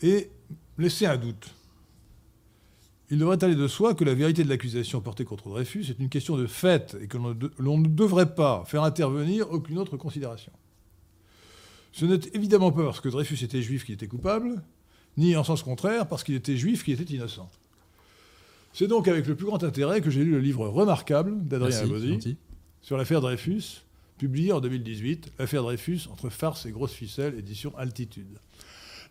et 0.00 0.30
laissait 0.78 1.06
un 1.06 1.16
doute. 1.16 1.50
Il 3.10 3.18
devrait 3.18 3.42
aller 3.42 3.56
de 3.56 3.68
soi 3.68 3.94
que 3.94 4.04
la 4.04 4.14
vérité 4.14 4.44
de 4.44 4.48
l'accusation 4.48 5.00
portée 5.00 5.24
contre 5.24 5.48
Dreyfus 5.48 5.86
est 5.90 5.98
une 5.98 6.08
question 6.08 6.36
de 6.36 6.46
fait 6.46 6.96
et 7.00 7.08
que 7.08 7.18
l'on 7.58 7.78
ne 7.78 7.88
devrait 7.88 8.34
pas 8.34 8.64
faire 8.66 8.84
intervenir 8.84 9.50
aucune 9.50 9.78
autre 9.78 9.96
considération. 9.96 10.52
Ce 11.92 12.04
n'est 12.04 12.20
évidemment 12.34 12.72
pas 12.72 12.84
parce 12.84 13.00
que 13.00 13.08
Dreyfus 13.08 13.42
était 13.42 13.62
juif 13.62 13.84
qu'il 13.84 13.94
était 13.94 14.08
coupable, 14.08 14.62
ni 15.16 15.36
en 15.36 15.44
sens 15.44 15.62
contraire 15.62 16.06
parce 16.08 16.24
qu'il 16.24 16.34
était 16.34 16.56
juif 16.56 16.84
qu'il 16.84 17.00
était 17.00 17.14
innocent. 17.14 17.50
C'est 18.72 18.88
donc 18.88 19.08
avec 19.08 19.26
le 19.26 19.34
plus 19.34 19.46
grand 19.46 19.64
intérêt 19.64 20.02
que 20.02 20.10
j'ai 20.10 20.22
lu 20.22 20.32
le 20.32 20.40
livre 20.40 20.68
remarquable 20.68 21.46
d'Adrien 21.46 21.86
gentil. 21.86 22.36
sur 22.82 22.98
l'affaire 22.98 23.22
Dreyfus, 23.22 23.82
publié 24.18 24.52
en 24.52 24.60
2018, 24.60 25.32
L'affaire 25.38 25.62
Dreyfus 25.62 26.00
entre 26.12 26.28
farce 26.28 26.66
et 26.66 26.70
grosse 26.70 26.92
ficelle, 26.92 27.38
édition 27.38 27.76
Altitude. 27.78 28.38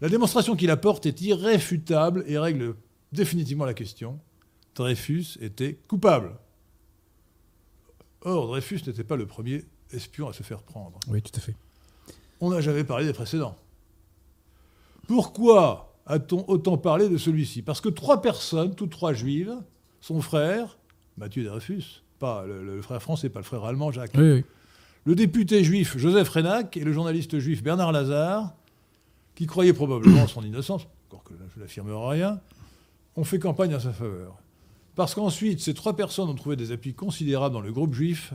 La 0.01 0.10
démonstration 0.10 0.55
qu'il 0.55 0.70
apporte 0.70 1.05
est 1.05 1.22
irréfutable 1.22 2.24
et 2.27 2.38
règle 2.38 2.75
définitivement 3.12 3.65
la 3.65 3.74
question. 3.74 4.20
Dreyfus 4.75 5.38
était 5.41 5.79
coupable. 5.88 6.34
Or, 8.22 8.48
Dreyfus 8.48 8.82
n'était 8.86 9.03
pas 9.03 9.15
le 9.15 9.25
premier 9.25 9.63
espion 9.91 10.27
à 10.27 10.34
se 10.34 10.44
faire 10.44 10.62
prendre. 10.62 11.00
Oui, 11.08 11.22
tout 11.22 11.32
à 11.36 11.39
fait. 11.39 11.55
On 12.42 12.50
n'a 12.50 12.62
jamais 12.62 12.84
parlé 12.84 13.06
des 13.06 13.13
précédents. 13.13 13.56
Pourquoi 15.08 15.94
a-t-on 16.06 16.46
autant 16.50 16.77
parlé 16.77 17.10
de 17.10 17.18
celui-ci? 17.18 17.62
Parce 17.62 17.82
que 17.82 17.89
trois 17.89 18.22
personnes, 18.22 18.75
toutes 18.75 18.92
trois 18.92 19.13
juives, 19.13 19.54
son 20.01 20.22
frère, 20.22 20.77
Mathieu 21.18 21.44
Dreyfus, 21.44 22.01
pas 22.20 22.46
le, 22.46 22.63
le 22.63 22.82
frère 22.82 23.01
français, 23.01 23.30
pas 23.30 23.39
le 23.39 23.46
frère 23.46 23.63
allemand 23.65 23.92
Jacques, 23.92 24.12
Oui, 24.15 24.32
oui. 24.34 24.44
le 25.06 25.15
député 25.15 25.63
juif 25.63 25.98
Joseph 25.98 26.30
Renac 26.30 26.75
et 26.77 26.84
le 26.84 26.92
journaliste 26.94 27.39
juif 27.39 27.63
Bernard 27.63 27.92
Lazare, 27.92 28.54
qui 29.36 29.46
croyaient 29.48 29.74
probablement 29.74 30.22
en 30.24 30.27
son 30.27 30.44
innocence, 30.44 30.88
encore 31.10 31.24
que 31.24 31.34
je 31.56 31.60
n'affirmerai 31.60 32.20
rien, 32.20 32.39
ont 33.15 33.24
fait 33.24 33.39
campagne 33.39 33.75
en 33.75 33.80
sa 33.80 33.92
faveur. 33.92 34.36
Parce 34.96 35.13
qu'ensuite, 35.13 35.60
ces 35.60 35.74
trois 35.74 35.96
personnes 35.96 36.30
ont 36.30 36.36
trouvé 36.36 36.56
des 36.56 36.72
appuis 36.72 36.94
considérables 36.94 37.54
dans 37.54 37.62
le 37.62 37.72
groupe 37.72 37.94
juif 37.94 38.34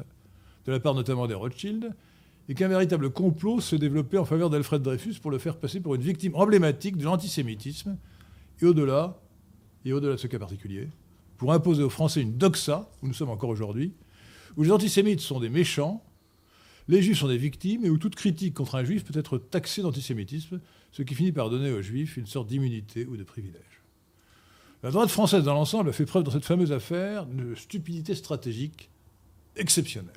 de 0.67 0.73
la 0.73 0.79
part 0.81 0.95
notamment 0.95 1.27
des 1.27 1.35
Rothschild, 1.35 1.95
et 2.51 2.55
qu'un 2.55 2.67
véritable 2.67 3.11
complot 3.11 3.61
se 3.61 3.77
développait 3.77 4.19
en 4.19 4.25
faveur 4.25 4.51
d'Alfred 4.51 4.83
Dreyfus 4.83 5.21
pour 5.23 5.31
le 5.31 5.39
faire 5.39 5.57
passer 5.57 5.79
pour 5.79 5.95
une 5.95 6.03
victime 6.03 6.35
emblématique 6.35 6.97
de 6.97 7.05
l'antisémitisme, 7.05 7.97
et 8.61 8.67
au-delà, 8.67 9.21
et 9.85 9.93
au-delà 9.93 10.15
de 10.15 10.19
ce 10.19 10.27
cas 10.27 10.41
particulier, 10.41 10.89
pour 11.39 11.53
imposer 11.53 11.85
aux 11.85 11.91
Français 11.91 12.21
une 12.21 12.37
doxa, 12.37 12.91
où 13.03 13.07
nous 13.07 13.15
sommes 13.15 13.31
encore 13.31 13.51
aujourd'hui, 13.51 13.93
où 14.57 14.65
les 14.65 14.73
antisémites 14.73 15.21
sont 15.21 15.39
des 15.39 15.49
méchants, 15.49 16.03
les 16.89 17.01
juifs 17.03 17.21
sont 17.21 17.29
des 17.29 17.39
victimes, 17.39 17.85
et 17.85 17.89
où 17.89 17.99
toute 17.99 18.17
critique 18.17 18.55
contre 18.55 18.75
un 18.75 18.83
juif 18.83 19.05
peut 19.05 19.17
être 19.17 19.39
taxée 19.39 19.83
d'antisémitisme, 19.83 20.61
ce 20.91 21.03
qui 21.03 21.15
finit 21.15 21.31
par 21.31 21.51
donner 21.51 21.71
aux 21.71 21.83
juifs 21.83 22.17
une 22.17 22.27
sorte 22.27 22.49
d'immunité 22.49 23.07
ou 23.07 23.17
de 23.17 23.23
privilège. 23.23 23.81
La 24.83 24.91
droite 24.91 25.11
française 25.11 25.45
dans 25.45 25.55
l'ensemble 25.55 25.91
a 25.91 25.93
fait 25.93 26.05
preuve 26.05 26.25
dans 26.25 26.33
cette 26.33 26.45
fameuse 26.45 26.73
affaire 26.73 27.27
de 27.27 27.55
stupidité 27.55 28.17
stratégique 28.17 28.91
exceptionnelle. 29.55 30.15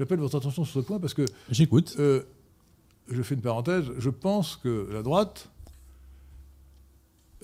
J'appelle 0.00 0.18
votre 0.20 0.38
attention 0.38 0.64
sur 0.64 0.72
ce 0.80 0.86
point 0.86 0.98
parce 0.98 1.12
que 1.12 1.26
J'écoute. 1.50 1.94
euh, 1.98 2.22
je 3.10 3.20
fais 3.22 3.34
une 3.34 3.42
parenthèse, 3.42 3.84
je 3.98 4.08
pense 4.08 4.56
que 4.56 4.88
la 4.90 5.02
droite 5.02 5.50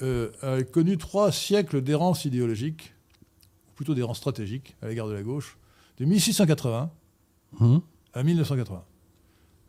euh, 0.01 0.31
a 0.41 0.63
connu 0.63 0.97
trois 0.97 1.31
siècles 1.33 1.83
d'errance 1.83 2.25
idéologique, 2.25 2.95
ou 3.69 3.73
plutôt 3.75 3.95
d'errance 3.95 4.17
stratégique 4.17 4.75
à 4.81 4.89
l'égard 4.89 5.07
de 5.07 5.13
la 5.13 5.23
gauche, 5.23 5.59
de 5.99 6.07
1680 6.07 6.91
Hum. 7.61 7.81
à 8.15 8.23
1980. 8.23 8.83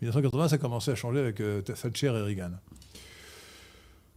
1980, 0.02 0.48
ça 0.48 0.58
commençait 0.58 0.92
à 0.92 0.96
changer 0.96 1.20
avec 1.20 1.42
euh, 1.42 1.62
Thatcher 1.62 2.08
et 2.08 2.22
Reagan. 2.22 2.52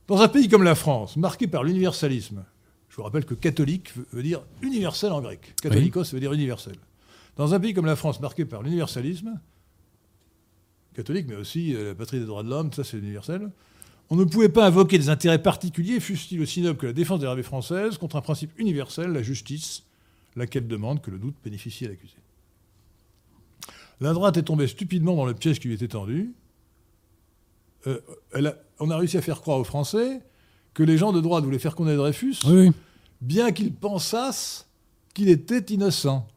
Dans 0.07 0.21
un 0.21 0.29
pays 0.29 0.49
comme 0.49 0.63
la 0.63 0.77
France, 0.77 1.17
marqué 1.17 1.49
par 1.49 1.65
l'universalisme, 1.65 2.45
je 2.89 2.97
vous 2.97 3.03
rappelle 3.03 3.25
que 3.25 3.35
catholique 3.35 3.91
veut- 4.13 4.23
dire 4.23 4.43
universel 4.63 5.11
en 5.11 5.21
grec. 5.21 5.55
Catholicos, 5.61 6.05
veut 6.13 6.21
dire 6.21 6.33
universel. 6.33 6.77
Dans 7.41 7.55
un 7.55 7.59
pays 7.59 7.73
comme 7.73 7.87
la 7.87 7.97
France, 7.97 8.21
marqué 8.21 8.45
par 8.45 8.63
l'universalisme, 8.63 9.41
catholique, 10.93 11.25
mais 11.27 11.37
aussi 11.37 11.75
euh, 11.75 11.89
la 11.89 11.95
patrie 11.95 12.21
des 12.21 12.27
droits 12.27 12.43
de 12.43 12.51
l'homme, 12.51 12.71
ça 12.71 12.85
c'est 12.85 12.99
universel, 12.99 13.51
on 14.11 14.17
ne 14.17 14.25
pouvait 14.25 14.51
pas 14.51 14.67
invoquer 14.67 14.99
des 14.99 15.09
intérêts 15.09 15.43
particuliers, 15.43 16.01
fussent-ils 16.01 16.39
aussi 16.43 16.61
nobles 16.61 16.79
que 16.79 16.85
la 16.85 16.93
défense 16.93 17.19
des 17.21 17.25
l'armée 17.25 17.43
française, 17.43 17.97
contre 17.97 18.17
un 18.17 18.21
principe 18.21 18.51
universel, 18.59 19.13
la 19.13 19.23
justice, 19.23 19.85
laquelle 20.37 20.69
demande 20.69 21.01
que 21.01 21.11
le 21.11 21.19
doute 21.19 21.35
bénéficie 21.43 21.87
à 21.87 21.89
l'accusé. 21.89 22.13
La 24.03 24.13
droite 24.13 24.37
est 24.37 24.43
tombée 24.43 24.67
stupidement 24.67 25.17
dans 25.17 25.25
le 25.25 25.33
piège 25.33 25.61
qui 25.61 25.69
lui 25.69 25.75
était 25.77 25.89
tendu. 25.89 26.35
Euh, 27.87 28.01
elle 28.35 28.49
a- 28.49 28.57
on 28.81 28.91
a 28.91 28.99
réussi 28.99 29.17
à 29.17 29.23
faire 29.23 29.41
croire 29.41 29.57
aux 29.59 29.65
Français 29.65 30.21
que 30.75 30.83
les 30.83 30.99
gens 30.99 31.13
de 31.15 31.23
droite 31.23 31.43
voulaient 31.45 31.59
faire 31.59 31.75
condamner 31.75 31.97
Dreyfus, 31.97 32.37
oui. 32.47 32.71
bien 33.23 33.51
qu'ils 33.53 33.73
pensassent 33.73 34.69
qu'il 35.15 35.31
était 35.31 35.73
innocent, 35.73 36.29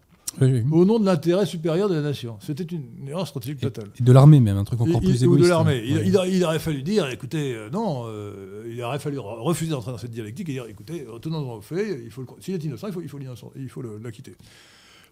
oui, 0.42 0.52
oui. 0.52 0.64
au 0.72 0.86
nom 0.86 1.00
de 1.00 1.06
l'intérêt 1.06 1.46
supérieur 1.46 1.90
de 1.90 1.96
la 1.96 2.02
nation. 2.02 2.38
C'était 2.42 2.64
une 2.64 3.08
erreur 3.08 3.28
stratégique 3.28 3.60
totale. 3.60 3.90
Et 4.00 4.04
de 4.04 4.12
l'armée 4.12 4.40
même, 4.40 4.58
un 4.58 4.64
truc 4.64 4.82
encore 4.82 5.02
Il- 5.04 5.10
plus 5.10 5.22
il- 5.22 5.28
ou 5.28 5.32
égoïste. 5.34 5.44
de 5.46 5.50
l'armée. 5.50 5.84
Il, 5.86 5.96
Ouais. 5.98 6.04
il 6.08 6.18
a- 6.18 6.28
il 6.28 6.44
aurait 6.44 6.60
fallu 6.60 6.82
dire, 6.84 7.08
écoutez, 7.10 7.54
euh, 7.56 7.70
non, 7.70 8.04
euh, 8.08 8.64
il 8.72 8.82
aurait 8.82 9.00
fallu 9.00 9.18
re- 9.18 9.42
refuser 9.42 9.72
d'entrer 9.72 9.92
dans 9.92 9.98
cette 9.98 10.12
dialectique 10.12 10.50
et 10.50 10.54
dire, 10.54 10.66
écoutez, 10.68 11.06
retenons 11.08 11.52
au 11.54 11.62
fait, 11.62 12.02
il 12.04 12.10
faut 12.12 12.22
le- 12.22 12.28
s'il 12.42 12.54
est 12.56 12.64
innocent, 12.64 12.88
il 12.88 12.94
faut, 12.94 13.02
il 13.02 13.10
faut 13.10 13.18
l'innocent- 13.20 13.52
il 13.56 13.70
faut 13.70 13.82
l'acquitter. 13.82 14.36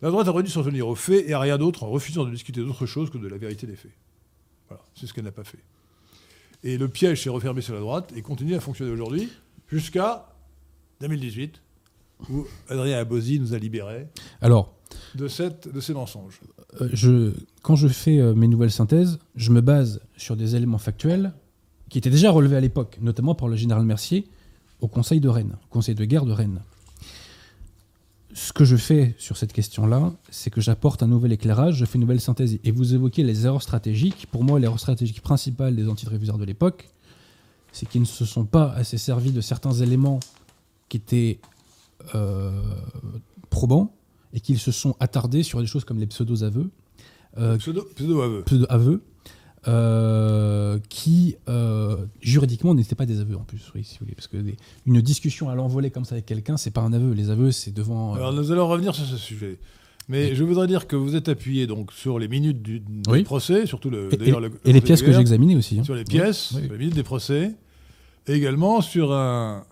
La 0.01 0.09
droite 0.09 0.27
aurait 0.27 0.43
dû 0.43 0.49
s'en 0.49 0.63
tenir 0.63 0.87
aux 0.87 0.95
faits 0.95 1.25
et 1.27 1.33
à 1.33 1.39
rien 1.39 1.57
d'autre 1.59 1.83
en 1.83 1.89
refusant 1.89 2.25
de 2.25 2.31
discuter 2.31 2.61
d'autre 2.61 2.85
chose 2.87 3.09
que 3.11 3.17
de 3.19 3.27
la 3.27 3.37
vérité 3.37 3.67
des 3.67 3.75
faits. 3.75 3.91
Voilà, 4.67 4.83
c'est 4.95 5.05
ce 5.05 5.13
qu'elle 5.13 5.25
n'a 5.25 5.31
pas 5.31 5.43
fait. 5.43 5.59
Et 6.63 6.77
le 6.77 6.87
piège 6.87 7.23
s'est 7.23 7.29
refermé 7.29 7.61
sur 7.61 7.73
la 7.75 7.79
droite 7.79 8.11
et 8.15 8.21
continue 8.21 8.55
à 8.55 8.59
fonctionner 8.59 8.91
aujourd'hui 8.91 9.29
jusqu'à 9.67 10.27
2018, 11.01 11.61
où 12.29 12.45
Adrien 12.69 12.97
Abosi 12.99 13.39
nous 13.39 13.53
a 13.53 13.57
libérés 13.57 14.07
Alors, 14.41 14.73
de, 15.15 15.27
cette, 15.27 15.67
de 15.73 15.79
ces 15.79 15.93
mensonges. 15.93 16.39
euh, 16.81 16.89
je, 16.93 17.31
quand 17.61 17.75
je 17.75 17.87
fais 17.87 18.19
euh, 18.19 18.33
mes 18.33 18.47
nouvelles 18.47 18.71
synthèses, 18.71 19.19
je 19.35 19.51
me 19.51 19.61
base 19.61 20.01
sur 20.17 20.35
des 20.35 20.55
éléments 20.55 20.77
factuels 20.77 21.33
qui 21.89 21.97
étaient 21.97 22.09
déjà 22.09 22.31
relevés 22.31 22.55
à 22.57 22.61
l'époque, 22.61 22.97
notamment 23.01 23.35
par 23.35 23.47
le 23.47 23.55
général 23.55 23.83
Mercier 23.83 24.27
au 24.79 24.87
Conseil 24.87 25.19
de 25.19 25.29
Rennes, 25.29 25.57
au 25.65 25.73
Conseil 25.73 25.95
de 25.95 26.05
guerre 26.05 26.25
de 26.25 26.31
Rennes. 26.31 26.61
Ce 28.33 28.53
que 28.53 28.63
je 28.63 28.77
fais 28.77 29.13
sur 29.17 29.35
cette 29.35 29.51
question-là, 29.51 30.13
c'est 30.29 30.49
que 30.49 30.61
j'apporte 30.61 31.03
un 31.03 31.07
nouvel 31.07 31.33
éclairage, 31.33 31.75
je 31.75 31.83
fais 31.85 31.95
une 31.95 32.01
nouvelle 32.01 32.21
synthèse. 32.21 32.57
Et 32.63 32.71
vous 32.71 32.93
évoquez 32.93 33.23
les 33.23 33.45
erreurs 33.45 33.61
stratégiques. 33.61 34.25
Pour 34.31 34.45
moi, 34.45 34.57
l'erreur 34.57 34.79
stratégique 34.79 35.21
principale 35.21 35.75
des 35.75 35.89
antidréviseurs 35.89 36.37
de 36.37 36.45
l'époque, 36.45 36.87
c'est 37.73 37.87
qu'ils 37.89 38.01
ne 38.01 38.05
se 38.05 38.23
sont 38.23 38.45
pas 38.45 38.71
assez 38.71 38.97
servis 38.97 39.31
de 39.31 39.41
certains 39.41 39.73
éléments 39.73 40.21
qui 40.87 40.95
étaient 40.97 41.39
probants 43.49 43.93
et 44.33 44.39
qu'ils 44.39 44.59
se 44.59 44.71
sont 44.71 44.95
attardés 44.99 45.43
sur 45.43 45.59
des 45.59 45.67
choses 45.67 45.83
comme 45.85 45.99
les 45.99 46.07
pseudo-aveux. 46.07 46.69
euh, 47.37 47.57
Pseudo, 47.57 47.85
pseudo-aveu. 47.95 48.43
pseudo-aveux, 48.43 49.03
euh, 49.67 50.79
qui 50.89 51.35
euh, 51.49 51.97
juridiquement 52.21 52.73
n'étaient 52.73 52.95
pas 52.95 53.05
des 53.05 53.19
aveux 53.19 53.35
en 53.37 53.43
plus, 53.43 53.71
oui, 53.75 53.83
si 53.83 53.93
vous 53.99 54.05
voulez, 54.05 54.15
parce 54.15 54.27
que 54.27 54.37
des- 54.37 54.57
une 54.87 55.01
discussion 55.01 55.49
à 55.49 55.55
l'envolée 55.55 55.91
comme 55.91 56.05
ça 56.05 56.15
avec 56.15 56.25
quelqu'un, 56.25 56.57
c'est 56.57 56.71
pas 56.71 56.81
un 56.81 56.93
aveu. 56.93 57.11
Les 57.13 57.29
aveux, 57.29 57.51
c'est 57.51 57.71
devant. 57.73 58.13
euh, 58.13 58.17
Alors 58.17 58.33
nous 58.33 58.51
allons 58.51 58.67
revenir 58.67 58.95
sur 58.95 59.05
ce 59.05 59.17
sujet. 59.17 59.59
Mais 60.09 60.33
je 60.35 60.43
voudrais 60.43 60.67
dire 60.67 60.87
que 60.87 60.95
vous 60.95 61.15
êtes 61.15 61.29
appuyé 61.29 61.67
donc 61.67 61.93
sur 61.93 62.17
les 62.19 62.27
minutes 62.27 62.61
du, 62.61 62.79
du 62.79 63.01
Oui. 63.07 63.23
procès, 63.23 63.65
surtout 63.65 63.89
le, 63.89 64.11
et, 64.13 64.17
d'ailleurs, 64.17 64.39
et- 64.39 64.49
le- 64.49 64.55
et 64.65 64.67
le 64.69 64.73
les 64.73 64.81
pièces 64.81 65.03
que 65.03 65.11
j'ai 65.11 65.19
examinées 65.19 65.55
aussi. 65.55 65.79
hein. 65.79 65.83
sur 65.83 65.95
les 65.95 66.03
pièces, 66.03 66.51
Oui. 66.55 66.63
sur 66.63 66.71
les 66.73 66.77
minutes 66.79 66.95
des 66.95 67.03
procès, 67.03 67.53
et 68.27 68.33
également 68.33 68.81
sur 68.81 69.13
un, 69.13 69.63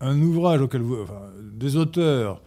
un 0.00 0.20
ouvrage 0.20 0.60
auquel 0.60 0.82
vous, 0.82 0.96
enfin, 1.02 1.20
des 1.54 1.76
auteurs 1.76 2.40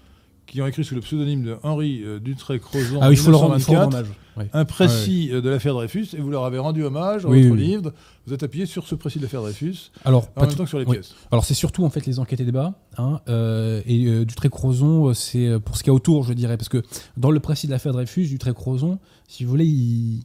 qui 0.45 0.61
ont 0.61 0.67
écrit 0.67 0.85
sous 0.85 0.95
le 0.95 1.01
pseudonyme 1.01 1.43
de 1.43 1.57
Henri 1.63 2.01
euh, 2.03 2.19
Dutré-Crozon 2.19 2.99
Ah 3.01 3.09
oui, 3.09 3.15
il 3.15 3.17
faut, 3.17 3.31
le 3.31 3.35
rendre, 3.37 3.55
il 3.57 3.61
faut 3.63 3.71
1924, 3.73 3.83
rendre 3.83 3.97
hommage. 3.97 4.49
Un 4.53 4.65
précis 4.65 5.29
euh, 5.33 5.41
de 5.41 5.49
l'affaire 5.49 5.73
Dreyfus, 5.73 6.07
et 6.13 6.21
vous 6.21 6.29
leur 6.29 6.45
avez 6.45 6.57
rendu 6.57 6.83
hommage 6.83 7.23
dans 7.23 7.29
votre 7.29 7.55
livre. 7.55 7.91
Vous 8.25 8.33
êtes 8.33 8.43
appuyé 8.43 8.65
sur 8.65 8.87
ce 8.87 8.95
précis 8.95 9.17
de 9.17 9.23
l'affaire 9.23 9.41
Dreyfus, 9.41 9.91
Alors, 10.05 10.29
en 10.37 10.41
même 10.45 10.55
temps 10.55 10.63
que 10.63 10.69
sur 10.69 10.79
les 10.79 10.85
pièces. 10.85 11.15
Alors 11.31 11.43
c'est 11.43 11.53
surtout 11.53 11.83
en 11.83 11.89
fait 11.89 12.05
les 12.05 12.19
enquêtes 12.19 12.39
et 12.39 12.45
débats. 12.45 12.75
Hein, 12.97 13.19
euh, 13.27 13.81
et 13.85 14.05
euh, 14.05 14.25
Dutré-Crozon, 14.25 15.09
euh, 15.09 15.13
c'est 15.13 15.59
pour 15.65 15.75
ce 15.75 15.83
qu'il 15.83 15.91
y 15.91 15.93
a 15.93 15.95
autour, 15.95 16.23
je 16.23 16.31
dirais, 16.33 16.55
parce 16.55 16.69
que 16.69 16.81
dans 17.17 17.31
le 17.31 17.39
précis 17.41 17.67
de 17.67 17.71
l'affaire 17.73 17.91
Dreyfus, 17.91 18.27
Dutré-Crozon, 18.27 18.99
si 19.27 19.43
vous 19.43 19.49
voulez, 19.49 19.65
il- 19.65 20.23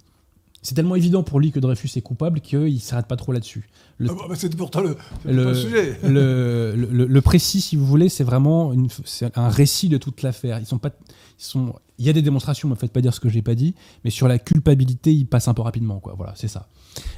c'est 0.62 0.74
tellement 0.74 0.94
évident 0.94 1.24
pour 1.24 1.40
lui 1.40 1.50
que 1.50 1.58
Dreyfus 1.58 1.90
est 1.96 2.02
coupable 2.02 2.40
qu'il 2.40 2.80
s'arrête 2.80 3.06
pas 3.06 3.16
trop 3.16 3.32
là-dessus. 3.32 3.68
Le- 3.98 4.10
Ah 4.10 4.28
bah, 4.28 4.34
C'était 4.36 4.56
pourtant 4.56 4.80
le, 4.80 4.96
le, 5.24 5.54
sujet. 5.54 5.98
le, 6.08 7.20
précis, 7.20 7.60
si 7.60 7.74
vous 7.74 7.84
voulez, 7.84 8.08
c'est 8.08 8.22
vraiment 8.24 8.72
une, 8.72 8.88
c'est 9.04 9.36
un 9.36 9.48
récit 9.48 9.88
de 9.88 9.98
toute 9.98 10.22
l'affaire. 10.22 10.60
Ils 10.60 10.66
sont 10.66 10.78
pas, 10.78 10.90
ils 11.38 11.44
sont, 11.44 11.74
il 11.98 12.06
y 12.06 12.08
a 12.08 12.12
des 12.12 12.22
démonstrations, 12.22 12.68
ne 12.68 12.74
me 12.74 12.78
faites 12.78 12.92
pas 12.92 13.00
dire 13.00 13.12
ce 13.12 13.18
que 13.18 13.28
j'ai 13.28 13.42
pas 13.42 13.56
dit, 13.56 13.74
mais 14.04 14.10
sur 14.10 14.28
la 14.28 14.38
culpabilité, 14.38 15.12
ils 15.12 15.26
passent 15.26 15.48
un 15.48 15.54
peu 15.54 15.62
rapidement, 15.62 15.98
quoi. 15.98 16.14
Voilà, 16.16 16.32
c'est 16.36 16.48
ça. 16.48 16.68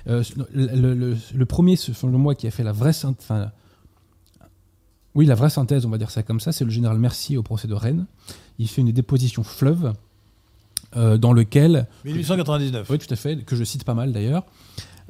Euh, 0.08 0.22
le, 0.54 1.44
premier, 1.44 1.76
selon 1.76 2.18
moi, 2.18 2.34
qui 2.34 2.46
a 2.46 2.50
fait 2.50 2.64
la 2.64 2.72
vraie 2.72 2.92
enfin, 3.04 3.50
oui, 5.14 5.26
la 5.26 5.34
vraie 5.34 5.50
synthèse, 5.50 5.84
on 5.84 5.90
va 5.90 5.98
dire 5.98 6.10
ça 6.10 6.22
comme 6.22 6.40
ça, 6.40 6.50
c'est 6.50 6.64
le 6.64 6.70
général 6.70 6.98
Mercier 6.98 7.36
au 7.36 7.42
procès 7.42 7.68
de 7.68 7.74
Rennes. 7.74 8.06
Il 8.58 8.68
fait 8.68 8.80
une 8.80 8.90
déposition 8.90 9.42
fleuve 9.42 9.92
euh, 10.96 11.16
dans 11.18 11.32
lequel 11.32 11.86
1899. 12.04 12.88
oui, 12.90 12.98
tout 12.98 13.12
à 13.12 13.16
fait, 13.16 13.36
que 13.44 13.56
je 13.56 13.64
cite 13.64 13.84
pas 13.84 13.94
mal 13.94 14.12
d'ailleurs. 14.12 14.44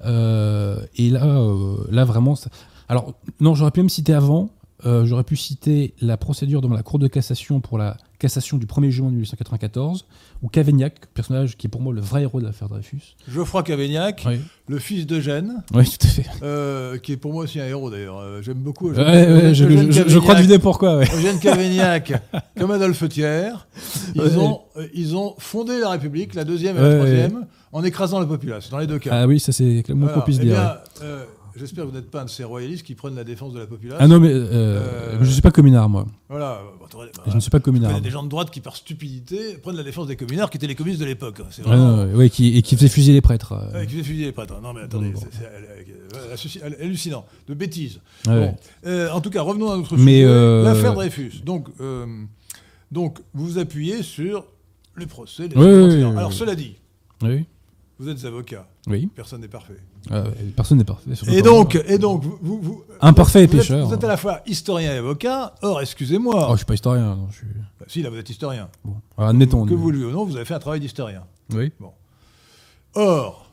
Euh, 0.05 0.79
et 0.97 1.11
là, 1.11 1.25
euh, 1.25 1.77
là 1.91 2.05
vraiment. 2.05 2.35
ça- 2.35 2.51
Alors, 2.89 3.15
non, 3.41 3.55
j'aurais 3.55 3.71
pu 3.71 3.81
même 3.81 3.89
citer 3.89 4.13
avant. 4.15 4.51
Euh, 4.87 5.05
j'aurais 5.07 5.25
pu 5.25 5.37
citer 5.37 5.95
la 6.01 6.17
procédure 6.17 6.61
devant 6.61 6.75
la 6.75 6.83
Cour 6.83 6.99
de 6.99 7.09
cassation 7.09 7.61
pour 7.61 7.79
la 7.79 7.97
cassation 8.19 8.57
du 8.59 8.67
1er 8.67 8.91
juin 8.91 9.11
1894, 9.11 10.07
où 10.43 10.49
Cavaignac, 10.49 10.95
personnage 11.15 11.57
qui 11.57 11.67
est 11.67 11.71
pour 11.71 11.81
moi 11.81 11.93
le 11.93 12.01
vrai 12.01 12.23
héros 12.23 12.41
de 12.41 12.47
l'affaire 12.47 12.69
Dreyfus. 12.69 13.17
Geoffroy 13.29 13.63
Cavaignac, 13.63 14.25
Oui, 14.27 14.41
le 14.69 14.79
fils 14.79 15.07
d'Eugène, 15.07 15.63
oui 15.75 15.85
tout 15.85 16.07
à 16.07 16.11
fait. 16.11 16.27
euh, 16.43 16.97
qui 16.99 17.13
est 17.13 17.17
pour 17.17 17.33
moi 17.33 17.45
aussi 17.45 17.61
un 17.61 17.67
héros 17.67 17.91
d'ailleurs. 17.91 18.19
Euh, 18.19 18.41
J'aime 18.43 18.59
beaucoup 18.59 18.91
Ouais, 18.91 18.97
ouais, 18.99 19.55
je, 19.55 19.65
Eugène 19.65 19.93
je- 19.93 20.03
je- 20.05 20.09
je 20.09 20.19
crois 20.19 20.35
deviner 20.37 20.59
pourquoi. 20.59 20.99
Ouais. 20.99 21.09
Eugène 21.17 21.39
Cavaignac, 21.39 22.13
comme 22.59 22.71
Adolphe 22.71 23.09
Thiers, 23.09 23.53
ils, 24.15 24.39
ont, 24.39 24.61
ils 24.95 25.17
ont 25.17 25.35
fondé 25.39 25.79
la 25.81 25.91
République, 25.91 26.35
la 26.35 26.45
deuxième 26.45 26.77
et 26.79 26.81
la 26.81 26.95
troisième, 26.97 27.47
en 27.73 27.83
écrasant 27.85 28.21
la 28.21 28.27
populace, 28.27 28.71
dans 28.71 28.79
les 28.79 28.87
deux 28.87 28.99
cas. 29.01 29.11
Ah 29.13 29.27
oui, 29.27 29.41
ça 29.41 29.51
c'est 29.53 29.83
le 29.89 29.95
moins 29.95 30.07
Voilà. 30.07 30.21
qu'on 30.21 30.25
puisse 30.25 30.39
Eh 30.41 30.45
dire. 30.45 30.55
bien, 30.55 30.77
euh, 31.03 31.25
J'espère 31.57 31.85
que 31.85 31.91
vous 31.91 31.95
n'êtes 31.97 32.11
pas 32.11 32.23
un 32.23 32.25
de 32.25 32.31
ces 32.31 32.43
royalistes 32.43 32.85
qui 32.85 32.95
prennent 32.97 33.15
la 33.15 33.23
défense 33.23 33.53
de 33.53 33.61
la 33.61 33.67
populace. 33.67 33.99
Ah 34.01 34.09
non, 34.09 34.19
mais 34.19 34.33
euh, 34.33 34.45
Euh, 34.51 35.19
je 35.21 35.25
ne 35.27 35.31
suis 35.33 35.41
pas 35.41 35.53
communard, 35.53 35.89
moi. 35.89 36.05
Voilà. 36.29 36.61
Bon, 36.81 36.85
attendez, 36.87 37.11
bah, 37.17 37.23
Je 37.29 37.35
ne 37.35 37.41
suis 37.41 37.51
pas 37.51 37.61
communard. 37.61 37.91
connaissez 37.91 38.05
des 38.05 38.11
gens 38.11 38.25
de 38.25 38.29
droite 38.29 38.51
qui, 38.51 38.61
par 38.61 38.75
stupidité, 38.75 39.55
prennent 39.59 39.77
la 39.77 39.85
défense 39.85 40.09
des 40.09 40.17
communards, 40.17 40.51
qui 40.51 40.57
étaient 40.57 40.67
les 40.67 40.75
communistes 40.75 41.01
de 41.01 41.07
l'époque. 41.07 41.41
C'est 41.51 41.63
Ouais, 41.63 41.69
vraiment... 41.69 42.05
ouais, 42.13 42.29
qui, 42.29 42.57
et 42.57 42.63
qui 42.63 42.75
faisait 42.75 42.89
fusiller 42.89 43.15
les 43.15 43.21
prêtres. 43.21 43.53
euh. 43.53 43.73
Ouais, 43.73 43.87
qui 43.87 43.93
faisaient 43.93 44.03
fusiller 44.05 44.27
les 44.27 44.33
prêtres. 44.33 44.61
Non, 44.61 44.73
mais 44.73 44.81
attendez, 44.83 45.11
Bon, 45.11 45.21
c'est- 45.31 46.63
hallucinant. 46.81 47.25
De 47.47 47.55
bêtises. 47.55 48.01
Bon. 48.25 48.57
Euh, 48.87 49.11
en 49.11 49.21
tout 49.21 49.31
cas, 49.31 49.43
revenons 49.43 49.71
à 49.71 49.77
notre 49.77 49.97
sujet. 49.97 50.25
L'affaire 50.65 50.95
Dreyfus. 50.95 51.41
Donc, 51.45 51.69
donc, 52.91 53.19
vous 53.33 53.45
vous 53.47 53.59
appuyez 53.59 54.03
sur 54.03 54.45
les 54.97 55.07
procès. 55.07 55.49
Les 55.49 55.57
Oui, 55.57 55.67
oui, 55.67 55.95
oui, 55.95 56.03
Alors, 56.19 56.33
cela 56.33 56.55
dit, 56.55 56.75
Oui, 57.23 57.45
vous 57.99 58.09
êtes 58.09 58.25
avocat. 58.25 58.67
oui. 58.89 59.09
Personne 59.15 59.41
n'est 59.41 59.49
parfait. 59.49 59.77
Euh, 60.11 60.25
personne 60.55 60.79
n'est 60.79 60.85
parfait. 60.85 61.11
Et 61.29 61.41
donc, 61.43 61.77
et 61.87 61.97
donc, 61.99 62.23
vous, 62.23 62.39
vous- 62.43 62.61
vous- 62.61 62.85
Imparfait 63.01 63.45
et 63.45 63.47
vous 63.47 63.59
êtes-. 63.59 63.71
Vous 63.73 63.95
êtes 63.95 64.05
à 64.05 64.09
la 64.09 64.17
fois 64.19 64.41
historien 64.47 64.93
et 64.95 64.99
avocat. 64.99 65.55
Or, 65.63 65.81
excusez-moi, 65.81 66.47
Oh, 66.49 66.53
je 66.53 66.57
suis 66.59 66.67
pas 66.67 66.75
historien. 66.75 67.17
non, 67.17 67.29
je 67.31 67.37
suis... 67.39 67.47
Bah, 67.81 67.87
si, 67.89 68.03
là, 68.03 68.11
vous 68.11 68.17
êtes 68.19 68.29
historien. 68.29 68.69
Bon, 68.85 68.97
alors 69.17 69.31
admettons. 69.31 69.65
que 69.65 69.73
vous 69.75 69.91
le 69.91 70.07
ou 70.07 70.11
non, 70.11 70.25
vous 70.27 70.37
avez 70.37 70.45
fait 70.45 70.55
un 70.55 70.59
travail 70.59 70.81
d'historien. 70.81 71.25
Oui. 71.55 71.73
Or, 72.95 73.51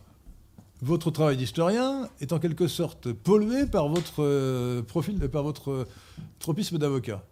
votre 0.81 1.09
travail 1.11 1.37
d'historien 1.37 2.09
est 2.19 2.33
en 2.33 2.39
quelque 2.39 2.67
sorte 2.67 3.11
pollué 3.13 3.65
par 3.65 3.87
votre 3.87 4.21
euh, 4.23 4.81
profil, 4.83 5.19
par 5.29 5.43
votre 5.43 5.71
euh, 5.71 5.87
tropisme 6.39 6.77
d'avocat. 6.77 7.23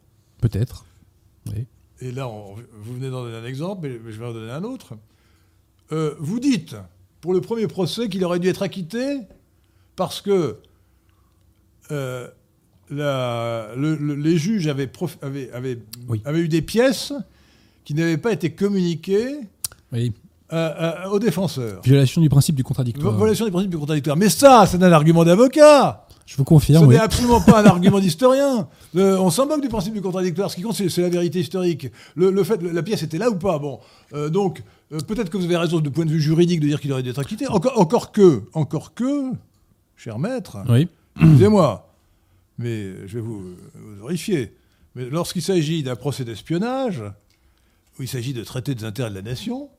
Peut-être. 0.42 0.86
Oui. 1.48 1.66
Et 2.02 2.12
là, 2.12 2.28
on- 2.30 2.56
vous 2.56 2.94
venez 2.94 3.10
d'en 3.10 3.24
donner 3.24 3.38
un 3.38 3.46
exemple, 3.46 3.82
mais, 3.88 4.12
je 4.12 4.20
vais 4.20 4.26
en 4.26 4.34
donner 4.34 4.52
un 4.52 4.64
autre. 4.64 4.94
Vous 6.20 6.40
dites, 6.40 6.76
pour 7.22 7.34
le 7.34 7.42
premier 7.42 7.68
procès, 7.68 8.08
qu'il 8.10 8.24
aurait 8.24 8.40
dû 8.40 8.48
être 8.48 8.62
acquitté 8.64 9.20
parce 9.96 10.22
que 10.22 10.58
euh, 11.92 12.28
la- 12.90 13.70
le- 13.76 13.96
le- 13.96 14.16
les 14.16 14.38
juges 14.38 14.68
avaient, 14.68 14.88
prof- 14.88 15.18
avaient- 15.22 15.52
avaient- 15.52 15.80
Oui. 16.08 16.22
avaient 16.26 16.40
eu 16.40 16.48
des 16.48 16.62
pièces 16.62 17.14
qui 17.84 17.94
n'avaient 17.94 18.18
pas 18.18 18.32
été 18.32 18.52
communiquées 18.52 19.36
Oui. 19.92 20.14
à- 20.50 20.66
à- 21.04 21.10
aux 21.10 21.20
défenseurs. 21.20 21.82
Violation 21.84 22.22
du 22.22 22.30
principe 22.30 22.56
du 22.56 22.64
contradictoire. 22.64 23.16
Violation 23.16 23.46
des 23.46 23.52
principes 23.52 23.72
du 23.72 23.78
contradictoire. 23.78 24.18
Mais 24.18 24.30
ça, 24.30 24.66
c'est 24.68 24.82
un 24.82 24.92
argument 24.92 25.24
d'avocat. 25.24 26.06
Je 26.30 26.38
vous 26.38 26.44
confirme. 26.44 26.84
Ce 26.84 26.88
oui. 26.88 26.94
n'est 26.94 27.02
absolument 27.02 27.42
pas 27.42 27.64
un 27.64 27.66
argument 27.66 28.00
d'historien. 28.00 28.68
Euh, 28.96 29.18
on 29.18 29.32
s'en 29.32 29.48
moque 29.48 29.64
du 29.64 29.68
principe 29.68 29.96
du 29.96 30.02
contradictoire. 30.02 30.52
Ce 30.52 30.56
qui 30.56 30.62
compte, 30.62 30.76
c'est 30.76 31.02
la 31.02 31.10
vérité 31.10 31.40
historique. 31.40 31.88
Le, 32.16 32.30
le 32.30 32.44
fait, 32.44 32.62
la 32.62 32.84
pièce 32.84 33.02
était 33.02 33.18
là 33.18 33.32
ou 33.32 33.36
pas. 33.36 33.58
Bon, 33.58 33.80
Euh, 34.14 34.30
donc 34.30 34.62
euh, 34.92 35.00
peut-être 35.00 35.32
que 35.32 35.38
vous 35.38 35.46
avez 35.46 35.58
raison 35.58 35.80
du 35.80 35.90
point 35.90 36.06
de 36.06 36.12
vue 36.12 36.22
juridique 36.22 36.60
de 36.60 36.68
dire 36.68 36.80
qu'il 36.80 36.92
aurait 36.94 37.02
dû 37.02 37.10
être 37.10 37.18
acquitté. 37.18 37.48
Encore, 37.48 37.80
encore 37.80 38.12
que, 38.12 38.44
encore 38.54 38.94
que, 38.94 39.32
cher 39.98 40.20
maître, 40.20 40.58
Oui. 40.70 40.88
excusez-moi, 41.20 41.92
mais 42.60 43.08
je 43.08 43.16
vais 43.16 43.22
vous, 43.22 43.40
vous 43.74 44.04
horrifier. 44.04 44.54
Mais 44.94 45.10
lorsqu'il 45.10 45.42
s'agit 45.42 45.82
d'un 45.82 45.96
procès 45.96 46.26
d'espionnage, 46.26 47.02
où 47.98 48.04
il 48.04 48.08
s'agit 48.08 48.34
de 48.34 48.44
traiter 48.44 48.76
des 48.76 48.84
intérêts 48.86 49.10
de 49.10 49.16
la 49.16 49.24
nation, 49.24 49.70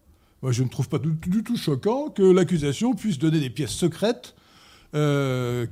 moi 0.43 0.51
je 0.51 0.65
ne 0.65 0.69
trouve 0.69 0.89
pas 0.89 0.99
du, 0.99 1.11
du 1.13 1.45
tout 1.45 1.57
choquant 1.57 2.09
que 2.09 2.23
l'accusation 2.25 2.95
puisse 2.95 3.19
donner 3.21 3.39
des 3.39 3.51
pièces 3.51 3.71
secrètes 3.71 4.35
euh, 4.97 5.67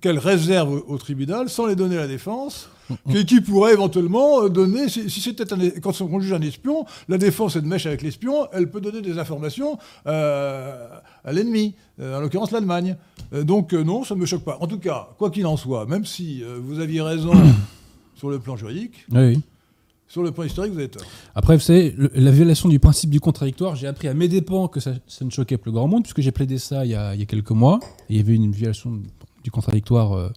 qu'elle 0.00 0.18
réserve 0.18 0.82
au, 0.86 0.98
tribunal 0.98 1.48
sans 1.48 1.66
les 1.66 1.74
donner 1.74 1.96
à 1.96 2.00
la 2.00 2.06
défense, 2.06 2.68
qui, 3.10 3.26
qui 3.26 3.40
pourrait 3.40 3.72
éventuellement 3.72 4.42
euh, 4.44 4.48
donner, 4.48 4.88
si, 4.88 5.10
si 5.10 5.20
c'était 5.20 5.44
quand 5.82 6.00
on 6.00 6.20
juge 6.20 6.32
un 6.32 6.40
espion, 6.40 6.86
la 7.08 7.18
défense 7.18 7.56
est 7.56 7.60
de 7.62 7.66
mèche 7.66 7.86
avec 7.86 8.02
l'espion, 8.02 8.48
elle 8.52 8.70
peut 8.70 8.80
donner 8.80 9.02
des 9.02 9.18
informations 9.18 9.78
euh, 10.06 10.88
à 11.24 11.32
l'ennemi, 11.32 11.74
euh, 12.00 12.16
en 12.16 12.20
l'occurrence 12.20 12.50
l'Allemagne. 12.50 12.96
Euh, 13.32 13.44
donc 13.44 13.72
non, 13.72 14.04
ça 14.04 14.14
ne 14.14 14.20
me 14.20 14.26
choque 14.26 14.44
pas. 14.44 14.58
En 14.60 14.66
tout 14.66 14.78
cas, 14.78 15.08
quoi 15.18 15.30
qu'il 15.30 15.46
en 15.46 15.56
soit, 15.56 15.86
même 15.86 16.04
si 16.04 16.42
vous 16.62 16.80
aviez 16.80 17.02
raison 17.02 17.32
sur 18.14 18.30
le 18.30 18.38
plan 18.38 18.56
juridique, 18.56 19.04
oui. 19.12 19.40
sur 20.06 20.22
le 20.22 20.30
plan 20.30 20.44
historique, 20.44 20.72
vous 20.72 20.78
avez 20.78 20.88
tort. 20.88 21.02
Après, 21.34 21.56
vous 21.56 21.62
savez, 21.62 21.94
le- 21.96 22.10
la 22.14 22.30
violation 22.30 22.68
du 22.68 22.78
principe 22.78 23.10
du 23.10 23.20
contradictoire, 23.20 23.76
j'ai 23.76 23.86
appris 23.86 24.08
à 24.08 24.14
mes 24.14 24.28
dépens 24.28 24.68
que 24.68 24.80
ça, 24.80 24.92
ça 25.06 25.24
ne 25.24 25.30
choquait 25.30 25.58
plus 25.58 25.72
grand 25.72 25.88
monde, 25.88 26.02
puisque 26.04 26.22
j'ai 26.22 26.32
plaidé 26.32 26.58
ça 26.58 26.84
il 26.86 26.92
y 26.92 26.94
a, 26.94 27.14
il 27.14 27.20
y 27.20 27.22
a 27.22 27.26
quelques 27.26 27.50
mois. 27.50 27.80
Et 28.08 28.14
il 28.14 28.16
y 28.16 28.20
avait 28.20 28.34
une 28.34 28.50
violation 28.50 29.00
du 29.48 29.52
contradictoire 29.52 30.12
euh, 30.14 30.28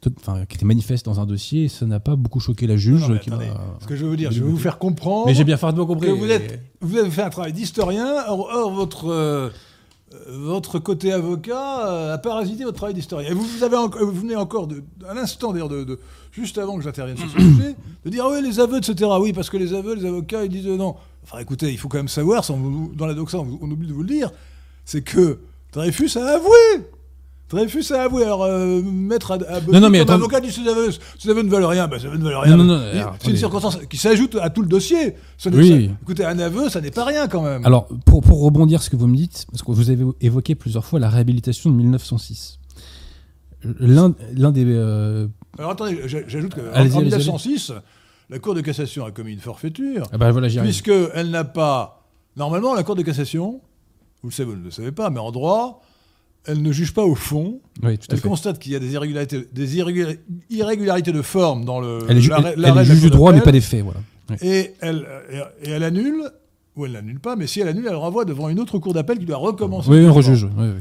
tout- 0.00 0.12
qui 0.48 0.54
était 0.56 0.64
manifeste 0.64 1.04
dans 1.06 1.18
un 1.18 1.26
dossier, 1.26 1.64
et 1.64 1.68
ça 1.68 1.86
n'a 1.86 1.98
pas 1.98 2.14
beaucoup 2.14 2.38
choqué 2.38 2.68
la 2.68 2.76
juge. 2.76 3.00
Non, 3.00 3.08
mais 3.08 3.18
qui 3.18 3.30
m'a- 3.30 3.36
attendez, 3.36 3.50
Ce 3.80 3.86
que 3.86 3.96
je 3.96 4.04
veux 4.04 4.10
vous 4.10 4.16
dire, 4.16 4.30
je 4.30 4.42
veux 4.44 4.48
vous 4.48 4.58
faire 4.58 4.78
comprendre 4.78 5.26
Mais 5.26 5.34
j'ai 5.34 5.42
bien 5.44 5.56
compris. 5.56 6.06
que 6.06 6.12
vous, 6.12 6.30
êtes, 6.30 6.60
vous 6.80 6.96
avez 6.98 7.10
fait 7.10 7.22
un 7.22 7.30
travail 7.30 7.52
d'historien, 7.52 8.06
or, 8.28 8.48
or 8.54 8.70
votre, 8.72 9.08
euh, 9.08 9.50
votre 10.28 10.78
côté 10.78 11.12
avocat 11.12 11.86
euh, 11.88 12.14
a 12.14 12.18
parasité 12.18 12.62
votre 12.64 12.76
travail 12.76 12.94
d'historien. 12.94 13.30
Et 13.30 13.34
vous, 13.34 13.42
vous, 13.42 13.64
avez 13.64 13.76
enco- 13.76 14.04
vous 14.04 14.12
venez 14.20 14.36
encore, 14.36 14.68
de, 14.68 14.84
à 15.08 15.14
l'instant 15.14 15.52
d'ailleurs, 15.52 15.68
de, 15.68 15.82
de- 15.82 15.98
juste 16.30 16.58
avant 16.58 16.76
que 16.76 16.84
j'intervienne 16.84 17.16
sur 17.16 17.28
ce 17.30 17.36
sujet, 17.40 17.74
de 18.04 18.10
dire 18.10 18.24
ah 18.24 18.30
oui, 18.32 18.40
les 18.42 18.60
aveux, 18.60 18.78
etc. 18.78 19.10
Oui, 19.20 19.32
parce 19.32 19.50
que 19.50 19.56
les 19.56 19.74
aveux, 19.74 19.94
les 19.96 20.06
avocats, 20.06 20.44
ils 20.44 20.50
disent 20.50 20.68
euh, 20.68 20.76
non. 20.76 20.94
Enfin 21.24 21.38
écoutez, 21.38 21.72
il 21.72 21.78
faut 21.78 21.88
quand 21.88 21.96
même 21.98 22.06
savoir, 22.06 22.44
sans 22.44 22.56
dans 22.94 23.06
la 23.06 23.14
doxa, 23.14 23.38
on, 23.40 23.58
on 23.60 23.68
oublie 23.70 23.88
de 23.88 23.92
vous 23.92 24.02
le 24.02 24.08
dire, 24.08 24.30
c'est 24.84 25.02
que 25.02 25.40
Dreyfus 25.72 26.10
a 26.16 26.24
avoué 26.36 26.86
Dreyfus 27.48 27.92
a 27.92 28.02
avoué. 28.02 28.24
Alors, 28.24 28.42
euh, 28.42 28.82
mettre 28.82 29.30
à, 29.30 29.34
à 29.34 29.60
Non, 29.60 29.78
non, 29.80 29.88
mais 29.90 29.98
comme 30.00 30.08
attends- 30.10 30.14
avocat 30.14 30.38
aveux, 30.38 30.90
ces 31.18 31.30
aveux 31.30 31.42
ne 31.42 31.48
valent 31.48 31.68
rien. 31.68 31.86
Ben, 31.86 31.96
aveux 32.04 32.16
ne 32.18 32.24
valent 32.24 32.40
rien. 32.40 32.56
Non, 32.56 32.64
non, 32.64 32.76
non, 32.78 33.10
C'est 33.22 33.30
une 33.30 33.36
circonstance 33.36 33.78
qui 33.88 33.96
s'ajoute 33.96 34.36
à 34.40 34.50
tout 34.50 34.62
le 34.62 34.68
dossier. 34.68 35.14
N'est- 35.44 35.56
Oui. 35.56 35.86
ça- 35.86 35.92
écoutez, 36.02 36.24
un 36.24 36.38
aveu, 36.40 36.68
ça 36.68 36.80
n'est 36.80 36.90
pas 36.90 37.04
rien 37.04 37.28
quand 37.28 37.42
même. 37.42 37.64
Alors, 37.64 37.86
pour, 38.04 38.22
pour 38.22 38.42
rebondir 38.42 38.82
ce 38.82 38.90
que 38.90 38.96
vous 38.96 39.06
me 39.06 39.16
dites, 39.16 39.46
parce 39.52 39.62
que 39.62 39.70
vous 39.70 39.90
avez 39.90 40.04
évoqué 40.20 40.54
plusieurs 40.56 40.84
fois 40.84 40.98
la 40.98 41.08
réhabilitation 41.08 41.70
de 41.70 41.76
1906. 41.76 42.58
L'un 43.80 44.10
des. 44.52 44.64
euh, 44.66 45.26
Alors, 45.58 45.72
attendez, 45.72 46.00
j'a- 46.06 46.26
j'ajoute 46.28 46.54
qu'en 46.54 46.60
Allez-y, 46.72 46.94
en 46.94 46.98
allez-y, 46.98 47.04
1906, 47.16 47.72
la 48.30 48.38
Cour 48.38 48.54
de 48.54 48.60
cassation 48.60 49.04
a 49.04 49.10
commis 49.10 49.32
une 49.32 49.40
forfaiture, 49.40 50.06
ah 50.12 50.18
bah 50.18 50.30
voilà, 50.30 50.48
j'y 50.48 50.58
arrive. 50.58 50.70
puisqu'elle 50.70 51.30
n'a 51.30 51.44
pas. 51.44 52.04
Normalement, 52.36 52.74
la 52.74 52.82
Cour 52.84 52.94
de 52.96 53.02
cassation, 53.02 53.60
vous 54.22 54.28
le 54.28 54.34
savez, 54.34 54.50
vous 54.50 54.56
ne 54.58 54.64
le 54.64 54.70
savez 54.70 54.92
pas, 54.92 55.10
mais 55.10 55.18
en 55.20 55.32
droit, 55.32 55.82
elle 56.46 56.62
ne 56.62 56.72
juge 56.72 56.92
pas 56.94 57.04
au 57.04 57.14
fond. 57.14 57.60
Oui, 57.82 57.98
tout 57.98 58.06
à 58.10 58.14
Elle 58.14 58.20
fait. 58.20 58.28
constate 58.28 58.58
qu'il 58.58 58.72
y 58.72 58.76
a 58.76 58.78
des 58.78 58.92
irrégularités, 58.92 59.46
des 59.52 59.76
irrégula- 59.78 60.16
irrégularités 60.50 61.12
de 61.12 61.22
forme 61.22 61.64
dans 61.64 61.80
le. 61.80 61.98
Elle 62.08 62.18
est, 62.18 62.20
ju- 62.20 62.30
l'arrêt- 62.30 62.52
elle- 62.54 62.60
l'arrêt 62.60 62.84
juge 62.84 63.00
du 63.00 63.10
droit, 63.10 63.32
mais 63.32 63.40
pas 63.40 63.52
des 63.52 63.60
faits, 63.60 63.82
voilà. 63.82 64.00
Ouais. 64.30 64.36
Et 64.42 64.74
elle, 64.80 65.06
et, 65.30 65.68
et 65.68 65.70
elle 65.72 65.82
annule, 65.84 66.22
ou 66.76 66.86
elle 66.86 66.92
n'annule 66.92 67.20
pas, 67.20 67.36
mais 67.36 67.46
si 67.46 67.60
elle 67.60 67.68
annule, 67.68 67.86
elle 67.88 67.94
renvoie 67.94 68.24
devant 68.24 68.48
une 68.48 68.58
autre 68.60 68.78
cour 68.78 68.92
d'appel 68.94 69.18
qui 69.18 69.24
doit 69.24 69.36
recommencer. 69.36 69.88
Oui, 69.90 70.04
on 70.06 70.12
rejuge. 70.12 70.44
Oui, 70.56 70.66
oui. 70.74 70.80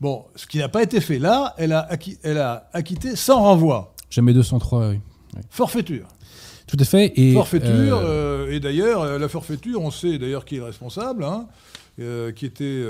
Bon, 0.00 0.24
ce 0.36 0.46
qui 0.46 0.58
n'a 0.58 0.68
pas 0.68 0.82
été 0.82 1.00
fait 1.00 1.18
là, 1.18 1.54
elle 1.58 1.72
a, 1.72 1.80
acquis- 1.80 2.18
elle 2.22 2.38
a 2.38 2.68
acquitté 2.72 3.14
sans 3.16 3.40
renvoi. 3.40 3.94
Jamais 4.10 4.32
203, 4.34 4.88
oui. 4.90 4.98
Forfaiture. 5.48 6.06
Tout 6.66 6.76
à 6.80 6.84
fait. 6.84 7.12
Et, 7.16 7.32
forfaiture, 7.34 7.98
euh, 7.98 8.46
euh, 8.48 8.52
et 8.52 8.60
d'ailleurs, 8.60 9.02
euh, 9.02 9.18
la 9.18 9.28
forfaiture, 9.28 9.80
on 9.80 9.90
sait 9.90 10.18
d'ailleurs 10.18 10.44
qui 10.44 10.56
est 10.56 10.58
le 10.58 10.64
responsable, 10.64 11.24
hein, 11.24 11.46
euh, 12.00 12.32
qui 12.32 12.46
était. 12.46 12.82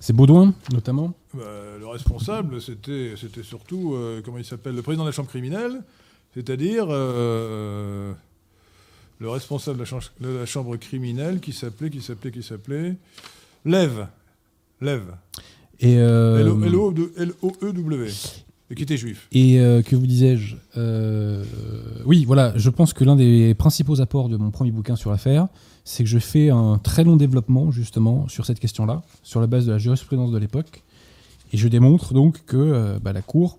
C'est 0.00 0.12
Baudouin, 0.12 0.52
notamment. 0.72 1.14
bah, 1.34 1.42
le 1.78 1.86
responsable, 1.86 2.60
c'était 2.60 3.14
surtout, 3.42 3.94
euh, 3.94 4.20
comment 4.24 4.38
il 4.38 4.44
s'appelle, 4.44 4.74
le 4.74 4.82
président 4.82 5.04
de 5.04 5.08
la 5.08 5.12
chambre 5.12 5.28
criminelle, 5.28 5.82
c'est-à-dire 6.34 6.86
euh, 6.90 8.12
le 9.18 9.28
responsable 9.30 9.78
de 9.78 9.82
la, 9.82 9.86
chambre, 9.86 10.02
de 10.20 10.28
la 10.28 10.46
chambre 10.46 10.76
criminelle 10.76 11.40
qui 11.40 11.52
s'appelait, 11.52 11.90
qui 11.90 12.02
s'appelait, 12.02 12.30
qui 12.30 12.42
s'appelait 12.42 12.96
Lève. 13.64 14.06
Lève. 14.80 15.14
Et, 15.80 15.96
euh, 15.98 16.38
L-O-E-W. 17.16 18.10
Et 18.68 18.74
qui 18.74 18.82
était 18.82 18.96
juif. 18.96 19.28
et 19.30 19.60
euh, 19.60 19.80
que 19.80 19.94
vous 19.94 20.06
disais-je 20.06 20.56
Euh, 20.76 21.44
Oui, 22.04 22.24
voilà, 22.24 22.52
je 22.56 22.68
pense 22.68 22.92
que 22.92 23.04
l'un 23.04 23.14
des 23.14 23.54
principaux 23.54 24.00
apports 24.00 24.28
de 24.28 24.36
mon 24.36 24.50
premier 24.50 24.72
bouquin 24.72 24.96
sur 24.96 25.10
l'affaire, 25.10 25.46
c'est 25.88 26.02
que 26.02 26.10
je 26.10 26.18
fais 26.18 26.50
un 26.50 26.78
très 26.78 27.04
long 27.04 27.14
développement, 27.14 27.70
justement, 27.70 28.26
sur 28.26 28.44
cette 28.44 28.58
question-là, 28.58 29.02
sur 29.22 29.40
la 29.40 29.46
base 29.46 29.66
de 29.66 29.72
la 29.72 29.78
jurisprudence 29.78 30.32
de 30.32 30.38
l'époque. 30.38 30.82
Et 31.52 31.56
je 31.56 31.68
démontre 31.68 32.12
donc 32.12 32.44
que 32.44 32.56
euh, 32.56 32.98
bah, 32.98 33.12
la 33.12 33.22
Cour, 33.22 33.56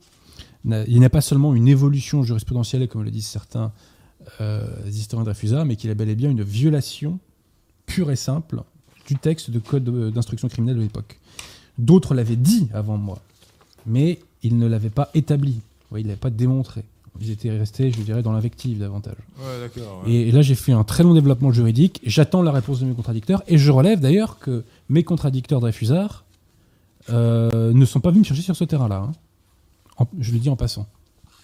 il 0.66 1.00
n'y 1.00 1.06
a 1.06 1.10
pas 1.10 1.22
seulement 1.22 1.56
une 1.56 1.70
évolution 1.70 2.24
jurisprudentielle, 2.24 2.86
comme 2.90 3.04
le 3.04 3.12
disent 3.12 3.28
certains 3.28 3.72
euh, 4.42 4.68
historiens 4.86 5.24
de 5.24 5.32
Dreyfusard, 5.32 5.66
mais 5.66 5.78
qu'il 5.78 5.88
y 5.88 5.92
a 5.92 5.96
bel 5.96 6.10
et 6.10 6.16
bien 6.16 6.30
une 6.30 6.44
violation 6.44 7.18
pure 7.86 8.12
et 8.12 8.18
simple 8.18 8.62
du 9.08 9.16
texte 9.16 9.50
de 9.50 9.60
code 9.60 9.86
de- 9.86 10.10
d'instruction 10.10 10.50
criminelle 10.50 10.76
de 10.76 10.82
l'époque. 10.82 11.18
D'autres 11.78 12.14
l'avaient 12.14 12.36
dit 12.36 12.68
avant 12.74 12.98
moi, 12.98 13.20
mais 13.86 14.20
ils 14.44 14.58
ne 14.58 14.68
l'avaient 14.68 14.90
pas 14.90 15.10
établi. 15.14 15.62
Ils 15.94 16.00
ne 16.00 16.08
l'avaient 16.10 16.18
pas 16.18 16.30
démontré. 16.30 16.84
Ils 17.22 17.32
étaient 17.32 17.50
restés, 17.52 17.92
je 17.92 18.00
dirais, 18.02 18.22
dans 18.22 18.32
l'invective 18.32 18.80
davantage. 18.80 19.16
Ouais, 19.40 19.60
d'accord. 19.62 20.04
ouais. 20.06 20.12
Et 20.14 20.32
là, 20.32 20.42
j'ai 20.42 20.56
fait 20.56 20.72
un 20.72 20.84
très 20.84 21.04
long 21.04 21.14
développement 21.14 21.52
juridique. 21.52 22.00
J'attends 22.06 22.42
la 22.42 22.52
réponse 22.52 22.80
de 22.80 22.86
mes 22.86 22.94
contradicteurs. 22.94 23.44
Et 23.48 23.58
je 23.58 23.72
relève 23.72 24.00
d'ailleurs 24.00 24.40
que 24.40 24.64
mes 24.90 25.04
contradicteurs 25.04 25.60
Dreyfusard 25.60 26.24
euh, 27.10 27.74
ne 27.74 27.86
sont 27.86 28.00
pas 28.00 28.10
venus 28.12 28.22
me 28.24 28.28
chercher 28.28 28.42
sur 28.44 28.56
ce 28.56 28.64
terrain-là. 28.64 29.10
hein. 30.00 30.06
Je 30.20 30.32
le 30.32 30.40
dis 30.40 30.50
en 30.50 30.56
passant. 30.56 30.88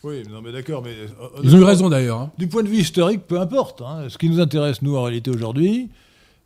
Oui, 0.03 0.23
non, 0.29 0.41
mais 0.41 0.51
d'accord, 0.51 0.81
mais. 0.83 0.91
euh, 0.91 1.07
Ils 1.43 1.55
ont 1.55 1.59
eu 1.59 1.63
raison 1.63 1.89
d'ailleurs. 1.89 2.19
hein. 2.19 2.31
Du 2.38 2.47
point 2.47 2.62
de 2.63 2.67
vue 2.67 2.77
historique, 2.79 3.21
peu 3.25 3.39
importe. 3.39 3.81
hein. 3.81 4.05
Ce 4.09 4.17
qui 4.17 4.29
nous 4.29 4.39
intéresse, 4.41 4.81
nous, 4.81 4.95
en 4.97 5.03
réalité, 5.03 5.31
aujourd'hui, 5.31 5.89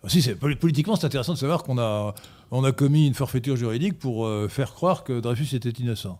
c'est 0.07 0.35
politiquement, 0.35 0.95
c'est 0.95 1.07
intéressant 1.07 1.33
de 1.33 1.37
savoir 1.39 1.63
qu'on 1.63 1.79
a, 1.79 2.13
on 2.51 2.63
a 2.63 2.71
commis 2.71 3.07
une 3.07 3.15
forfaiture 3.15 3.55
juridique 3.57 3.97
pour 3.97 4.25
euh, 4.27 4.47
faire 4.47 4.73
croire 4.73 5.03
que 5.03 5.19
Dreyfus 5.19 5.55
était 5.55 5.71
innocent. 5.71 6.19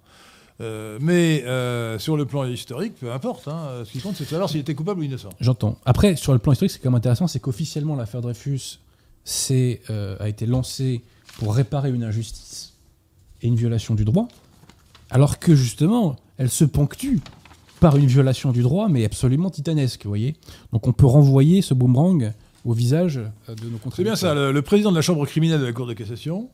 Euh, 0.59 0.97
mais 1.01 1.43
euh, 1.45 1.99
sur 1.99 2.17
le 2.17 2.25
plan 2.25 2.43
historique, 2.45 2.95
peu 2.99 3.11
importe. 3.11 3.47
hein. 3.47 3.83
Ce 3.85 3.91
qui 3.91 3.99
compte, 3.99 4.15
c'est 4.15 4.23
de 4.23 4.29
savoir 4.29 4.49
s'il 4.49 4.59
était 4.59 4.73
coupable 4.73 5.01
ou 5.01 5.03
innocent. 5.03 5.29
J'entends. 5.39 5.77
Après, 5.85 6.15
sur 6.15 6.33
le 6.33 6.39
plan 6.39 6.51
historique, 6.53 6.71
ce 6.71 6.77
qui 6.77 6.81
est 6.81 6.83
quand 6.83 6.89
même 6.89 6.97
intéressant, 6.97 7.27
c'est 7.27 7.39
qu'officiellement, 7.39 7.95
l'affaire 7.95 8.21
Dreyfus 8.21 8.79
c'est, 9.23 9.81
euh, 9.89 10.15
a 10.19 10.29
été 10.29 10.45
lancée 10.45 11.01
pour 11.37 11.53
réparer 11.53 11.91
une 11.91 12.03
injustice 12.03 12.73
et 13.41 13.47
une 13.47 13.55
violation 13.55 13.93
du 13.93 14.03
droit, 14.05 14.27
alors 15.11 15.37
que 15.37 15.53
justement, 15.53 16.15
elle 16.37 16.49
se 16.49 16.65
ponctue 16.65 17.17
par 17.79 17.97
une 17.97 18.07
violation 18.07 18.51
du 18.51 18.63
droit, 18.63 18.89
mais 18.89 19.05
absolument 19.05 19.51
titanesque, 19.51 20.03
vous 20.05 20.09
voyez. 20.09 20.35
Donc 20.73 20.87
on 20.87 20.93
peut 20.93 21.05
renvoyer 21.05 21.61
ce 21.61 21.75
boomerang 21.75 22.31
au 22.65 22.73
visage 22.73 23.15
de 23.15 23.69
nos 23.69 23.77
C'est 23.95 24.03
bien 24.03 24.15
ça. 24.15 24.33
Le, 24.33 24.51
le 24.51 24.61
président 24.63 24.89
de 24.89 24.95
la 24.95 25.03
chambre 25.03 25.25
criminelle 25.27 25.59
de 25.59 25.65
la 25.65 25.73
Cour 25.73 25.85
de 25.85 25.93
cassation, 25.93 26.49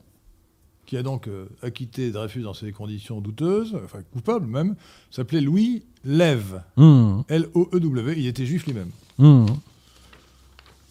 qui 0.93 0.97
a 0.99 1.01
donc 1.01 1.27
euh, 1.27 1.45
acquitté 1.63 2.12
Dreyfus 2.12 2.41
dans 2.43 2.53
ces 2.53 2.71
conditions 2.71 3.19
douteuses, 3.19 3.75
enfin 3.84 3.97
coupable 4.13 4.45
même, 4.45 4.75
s'appelait 5.10 5.41
Louis 5.41 5.82
Lève. 6.06 6.62
Mmh. 6.77 7.21
L-O-E-W. 7.29 8.13
Il 8.15 8.27
était 8.27 8.45
juif 8.45 8.67
lui-même. 8.67 8.89
Mmh. 9.17 9.47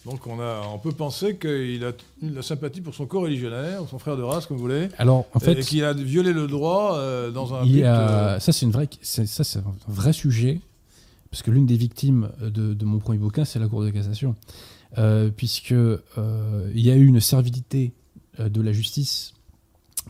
Donc 0.04 0.26
on, 0.26 0.40
a, 0.40 0.62
on 0.74 0.78
peut 0.80 0.90
penser 0.90 1.36
qu'il 1.36 1.84
a 1.84 1.92
de 1.92 2.34
la 2.34 2.42
sympathie 2.42 2.80
pour 2.80 2.96
son 2.96 3.06
co-religionnaire, 3.06 3.82
son 3.88 4.00
frère 4.00 4.16
de 4.16 4.22
race, 4.24 4.46
comme 4.46 4.56
vous 4.56 4.64
voulez, 4.64 4.88
Alors, 4.98 5.26
en 5.34 5.38
et 5.38 5.44
fait, 5.44 5.60
qu'il 5.60 5.84
a 5.84 5.92
violé 5.92 6.32
le 6.32 6.48
droit 6.48 6.96
euh, 6.96 7.30
dans 7.30 7.54
un 7.54 7.62
il 7.64 7.70
y 7.70 7.74
but, 7.74 7.82
a- 7.84 8.34
euh, 8.34 8.40
ça 8.40 8.50
c'est 8.50 8.66
une 8.66 8.72
vraie, 8.72 8.88
c'est- 9.02 9.26
ça 9.26 9.44
c'est 9.44 9.60
un 9.60 9.74
vrai 9.86 10.12
sujet, 10.12 10.60
parce 11.30 11.44
que 11.44 11.52
l'une 11.52 11.66
des 11.66 11.76
victimes 11.76 12.28
de, 12.40 12.74
de 12.74 12.84
mon 12.84 12.98
premier 12.98 13.18
bouquin, 13.20 13.44
c'est 13.44 13.60
la 13.60 13.68
Cour 13.68 13.82
de 13.84 13.90
cassation, 13.90 14.34
Euh, 14.98 15.30
puisque 15.34 15.72
euh, 15.72 15.96
il 16.74 16.84
y 16.84 16.90
a 16.90 16.96
eu 16.96 17.06
une 17.06 17.20
servilité 17.20 17.92
de 18.40 18.60
la 18.60 18.72
justice 18.72 19.32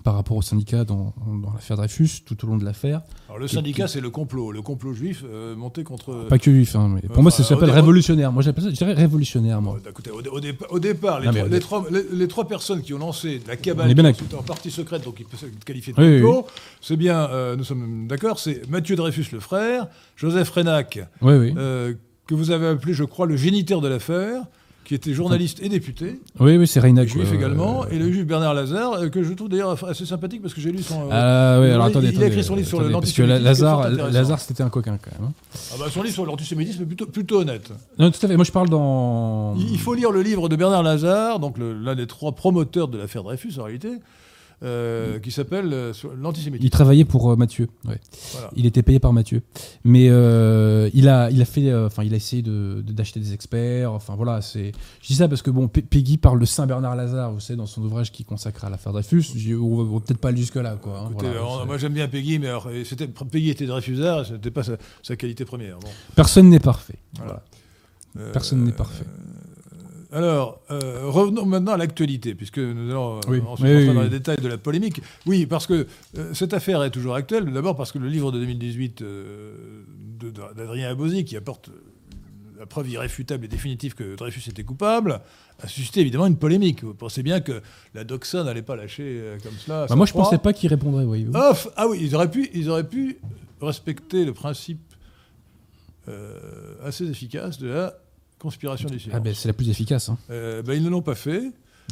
par 0.02 0.14
rapport 0.14 0.36
au 0.36 0.42
syndicat 0.42 0.84
dans, 0.84 1.14
dans 1.42 1.52
l'affaire 1.52 1.76
Dreyfus, 1.76 2.22
tout 2.26 2.44
au 2.44 2.48
long 2.48 2.56
de 2.56 2.64
l'affaire. 2.64 3.02
Alors 3.28 3.38
le 3.38 3.48
syndicat, 3.48 3.86
c'est 3.88 4.00
le 4.00 4.10
complot, 4.10 4.52
le 4.52 4.60
complot 4.62 4.92
juif 4.92 5.24
euh, 5.24 5.54
monté 5.56 5.84
contre... 5.84 6.26
Pas 6.28 6.38
que 6.38 6.50
juif, 6.50 6.74
hein, 6.76 6.90
mais 6.94 7.00
pour 7.02 7.12
enfin, 7.12 7.22
moi 7.22 7.30
ça 7.30 7.44
s'appelle 7.44 7.70
révolutionnaire. 7.70 8.32
Moi 8.32 8.42
j'appelle 8.42 8.64
ça, 8.64 8.70
je 8.70 8.74
dirais 8.74 8.92
révolutionnaire, 8.94 9.62
moi. 9.62 9.78
Écoutez, 9.88 10.10
au, 10.10 10.20
dé- 10.22 10.28
au 10.28 10.40
dépa- 10.40 10.66
au 10.70 10.78
départ, 10.78 11.20
les, 11.20 11.26
Non, 11.26 11.32
trois, 11.32 11.42
au 11.42 11.44
les, 11.44 11.50
dé- 11.50 11.60
trois, 11.60 11.84
les- 11.90 12.06
les 12.18 12.28
trois 12.28 12.48
personnes 12.48 12.82
qui 12.82 12.92
ont 12.94 12.98
lancé 12.98 13.40
la 13.46 13.54
On 13.54 13.56
cabale, 13.56 13.90
est 13.90 13.94
bien 13.94 14.04
qui 14.12 14.20
d'accord. 14.22 14.26
était 14.26 14.36
en 14.36 14.42
partie 14.42 14.70
secrète, 14.70 15.04
donc 15.04 15.16
il 15.20 15.26
peut 15.26 15.36
être 15.46 15.64
qualifié 15.64 15.92
de 15.92 16.00
Oui, 16.00 16.06
oui, 16.16 16.20
complot, 16.22 16.46
c'est 16.80 16.96
bien, 16.96 17.28
euh, 17.30 17.56
nous 17.56 17.64
sommes 17.64 18.06
d'accord, 18.08 18.38
c'est 18.38 18.68
Mathieu 18.68 18.96
Dreyfus 18.96 19.26
le 19.32 19.40
frère, 19.40 19.86
Joseph 20.16 20.50
Renac, 20.50 20.98
euh, 21.22 21.94
que 22.26 22.34
vous 22.34 22.50
avez 22.50 22.66
appelé, 22.68 22.92
je 22.94 23.04
crois, 23.04 23.26
le 23.26 23.36
géniteur 23.36 23.80
de 23.80 23.88
l'affaire, 23.88 24.42
qui 24.92 24.96
était 24.96 25.14
journaliste 25.14 25.58
et 25.62 25.70
député, 25.70 26.20
Oui, 26.38 26.58
oui, 26.58 26.66
c'est 26.66 26.78
Reynac. 26.78 27.08
juif 27.08 27.32
également, 27.32 27.86
et 27.88 27.98
le 27.98 28.12
juif 28.12 28.26
Bernard 28.26 28.52
Lazare, 28.52 28.92
euh, 28.94 29.08
que 29.08 29.22
je 29.22 29.32
trouve 29.32 29.48
d'ailleurs 29.48 29.82
assez 29.88 30.04
sympathique 30.04 30.42
parce 30.42 30.52
que 30.52 30.60
j'ai 30.60 30.70
lu 30.70 30.82
son... 30.82 31.08
Ah 31.10 31.58
oui, 31.62 31.70
alors 31.70 31.86
il- 31.86 31.90
attendez, 31.92 32.08
il 32.08 32.08
a 32.08 32.10
attendez, 32.18 32.26
écrit 32.26 32.44
son 32.44 32.56
livre 32.56 32.68
sur 32.68 32.78
attendez, 32.80 32.92
le- 32.92 33.00
parce 33.00 33.12
que 33.12 33.22
Lazare. 33.22 33.88
Lazare, 33.88 34.38
c'était 34.38 34.62
un 34.62 34.68
coquin 34.68 34.98
quand 35.02 35.18
même. 35.18 35.30
hein. 35.30 35.32
ah 35.72 35.76
bah, 35.78 35.86
son 35.90 36.02
livre 36.02 36.12
sur 36.12 36.26
l'antisémitisme 36.26 36.82
est 36.82 36.86
plutôt, 36.86 37.06
plutôt 37.06 37.40
honnête. 37.40 37.70
Non, 37.98 38.10
tout 38.10 38.18
à 38.22 38.28
fait. 38.28 38.36
Moi, 38.36 38.44
je 38.44 38.52
parle 38.52 38.68
dans. 38.68 39.54
Il 39.56 39.70
il 39.72 39.78
faut 39.78 39.94
lire 39.94 40.10
le 40.12 40.20
livre 40.20 40.50
de 40.50 40.56
Bernard 40.56 40.82
Lazare, 40.82 41.38
donc 41.40 41.56
l'un 41.58 41.94
des 41.94 42.06
trois 42.06 42.32
promoteurs 42.32 42.88
de 42.88 42.98
l'affaire 42.98 43.22
Dreyfus 43.22 43.54
en 43.58 43.62
réalité, 43.64 43.88
euh, 44.62 45.18
qui 45.18 45.30
s'appelle 45.30 45.72
euh, 45.72 45.92
sur 45.92 46.14
l'antisémitisme. 46.14 46.64
Il 46.66 46.70
travaillait 46.70 47.04
pour 47.04 47.30
euh, 47.32 47.36
Mathieu. 47.36 47.68
ouais. 47.86 47.98
Voilà. 48.32 48.50
Il 48.56 48.66
était 48.66 48.82
payé 48.82 48.98
par 49.00 49.12
Mathieu. 49.12 49.42
Mais 49.84 50.04
il 50.06 51.08
a, 51.08 51.30
il 51.30 51.40
a 51.42 51.44
fait, 51.44 51.74
enfin, 51.74 52.04
il 52.04 52.12
a 52.14 52.16
essayé 52.16 52.42
de 52.42 52.82
de- 52.86 52.92
d'acheter 52.92 53.20
des 53.20 53.32
experts. 53.32 53.92
Enfin 53.92 54.14
voilà, 54.14 54.40
c'est. 54.40 54.72
Je 55.00 55.06
dis 55.08 55.14
ça 55.14 55.28
parce 55.28 55.42
que 55.42 55.50
bon, 55.50 55.68
Pe- 55.68 55.80
Peggy 55.82 56.16
parle 56.18 56.38
de 56.38 56.44
Saint 56.44 56.66
Bernard 56.66 56.96
Lazare, 56.96 57.32
vous 57.32 57.40
savez, 57.40 57.56
dans 57.56 57.66
son 57.66 57.82
ouvrage 57.82 58.12
qui 58.12 58.24
consacre 58.24 58.64
à 58.64 58.70
l'affaire 58.70 58.92
Dreyfus. 58.92 59.22
Je- 59.36 59.54
On 59.54 59.76
va, 59.82 59.92
va 59.94 60.00
peut-être 60.00 60.18
pas 60.20 60.28
aller 60.28 60.38
jusque 60.38 60.56
là, 60.56 60.76
quoi. 60.80 61.00
hein, 61.00 61.08
Écoutez, 61.12 61.28
voilà, 61.30 61.64
moi 61.64 61.78
j'aime 61.78 61.92
bien 61.94 62.08
Peggy, 62.08 62.38
mais 62.38 62.48
alors, 62.48 62.68
c'était, 62.84 63.08
Peggy 63.08 63.50
était 63.50 63.66
Dreyfusard, 63.66 64.26
ce 64.26 64.32
n'était 64.34 64.50
pas 64.50 64.62
sa, 64.62 64.76
sa 65.02 65.16
qualité 65.16 65.44
première. 65.44 65.78
Bon. 65.78 65.88
Personne 66.14 66.48
n'est 66.48 66.60
parfait. 66.60 66.96
Voilà. 67.16 67.42
Personne 68.32 68.62
n'est 68.64 68.72
parfait. 68.72 69.04
Alors, 70.12 70.60
euh, 70.70 71.00
revenons 71.06 71.46
maintenant 71.46 71.72
à 71.72 71.76
l'actualité, 71.78 72.34
puisque 72.34 72.58
nous 72.58 72.90
allons 72.90 73.16
euh, 73.16 73.20
Oui. 73.28 73.38
Oui, 73.40 73.54
oui, 73.62 73.86
dans 73.86 73.96
oui. 73.96 74.02
les 74.04 74.10
détails 74.10 74.36
de 74.36 74.48
la 74.48 74.58
polémique. 74.58 75.00
Oui, 75.26 75.46
parce 75.46 75.66
que 75.66 75.86
euh, 76.18 76.34
cette 76.34 76.52
affaire 76.52 76.82
est 76.82 76.90
toujours 76.90 77.14
actuelle. 77.14 77.50
D'abord 77.50 77.76
parce 77.76 77.92
que 77.92 77.98
le 77.98 78.08
livre 78.08 78.30
de 78.30 78.38
2018 78.38 79.00
euh, 79.02 79.54
de- 80.20 80.30
de- 80.30 80.40
d'Adrien 80.54 80.90
Abosi, 80.90 81.24
qui 81.24 81.34
apporte 81.36 81.70
la 82.58 82.66
preuve 82.66 82.90
irréfutable 82.90 83.46
et 83.46 83.48
définitive 83.48 83.94
que 83.94 84.14
Dreyfus 84.14 84.48
était 84.50 84.62
coupable, 84.64 85.20
a 85.62 85.66
suscité 85.66 86.00
évidemment 86.02 86.26
une 86.26 86.36
polémique. 86.36 86.84
Vous 86.84 86.94
pensez 86.94 87.22
bien 87.22 87.40
que 87.40 87.62
la 87.94 88.04
Doxa 88.04 88.44
n'allait 88.44 88.62
pas 88.62 88.76
lâcher 88.76 89.20
comme 89.42 89.54
cela. 89.58 89.86
Bah, 89.88 89.96
moi, 89.96 90.04
je 90.06 90.12
proie. 90.12 90.24
pensais 90.24 90.38
pas 90.38 90.52
qu'il 90.52 90.68
répondrait. 90.68 91.04
voyez-vous. 91.06 91.32
Ah, 91.34 91.52
f- 91.54 91.68
ah 91.76 91.88
oui, 91.88 91.98
ils 92.02 92.14
auraient 92.14 92.30
pu, 92.30 92.50
ils 92.54 92.68
auraient 92.68 92.86
pu 92.88 93.18
respecter 93.62 94.24
le 94.26 94.32
principe 94.34 94.80
euh, 96.08 96.74
assez 96.84 97.04
efficace 97.08 97.58
de 97.58 97.68
la 97.68 97.94
conspiration 98.42 98.88
silence. 98.98 99.16
Ah 99.16 99.20
ben, 99.20 99.32
c'est 99.34 99.48
la 99.48 99.54
plus 99.54 99.68
efficace. 99.70 100.08
hein. 100.08 100.18
Euh, 100.30 100.62
ben, 100.62 100.74
ils 100.74 100.82
ne 100.82 100.90
l'ont 100.90 101.00
pas 101.02 101.14
fait. 101.14 101.42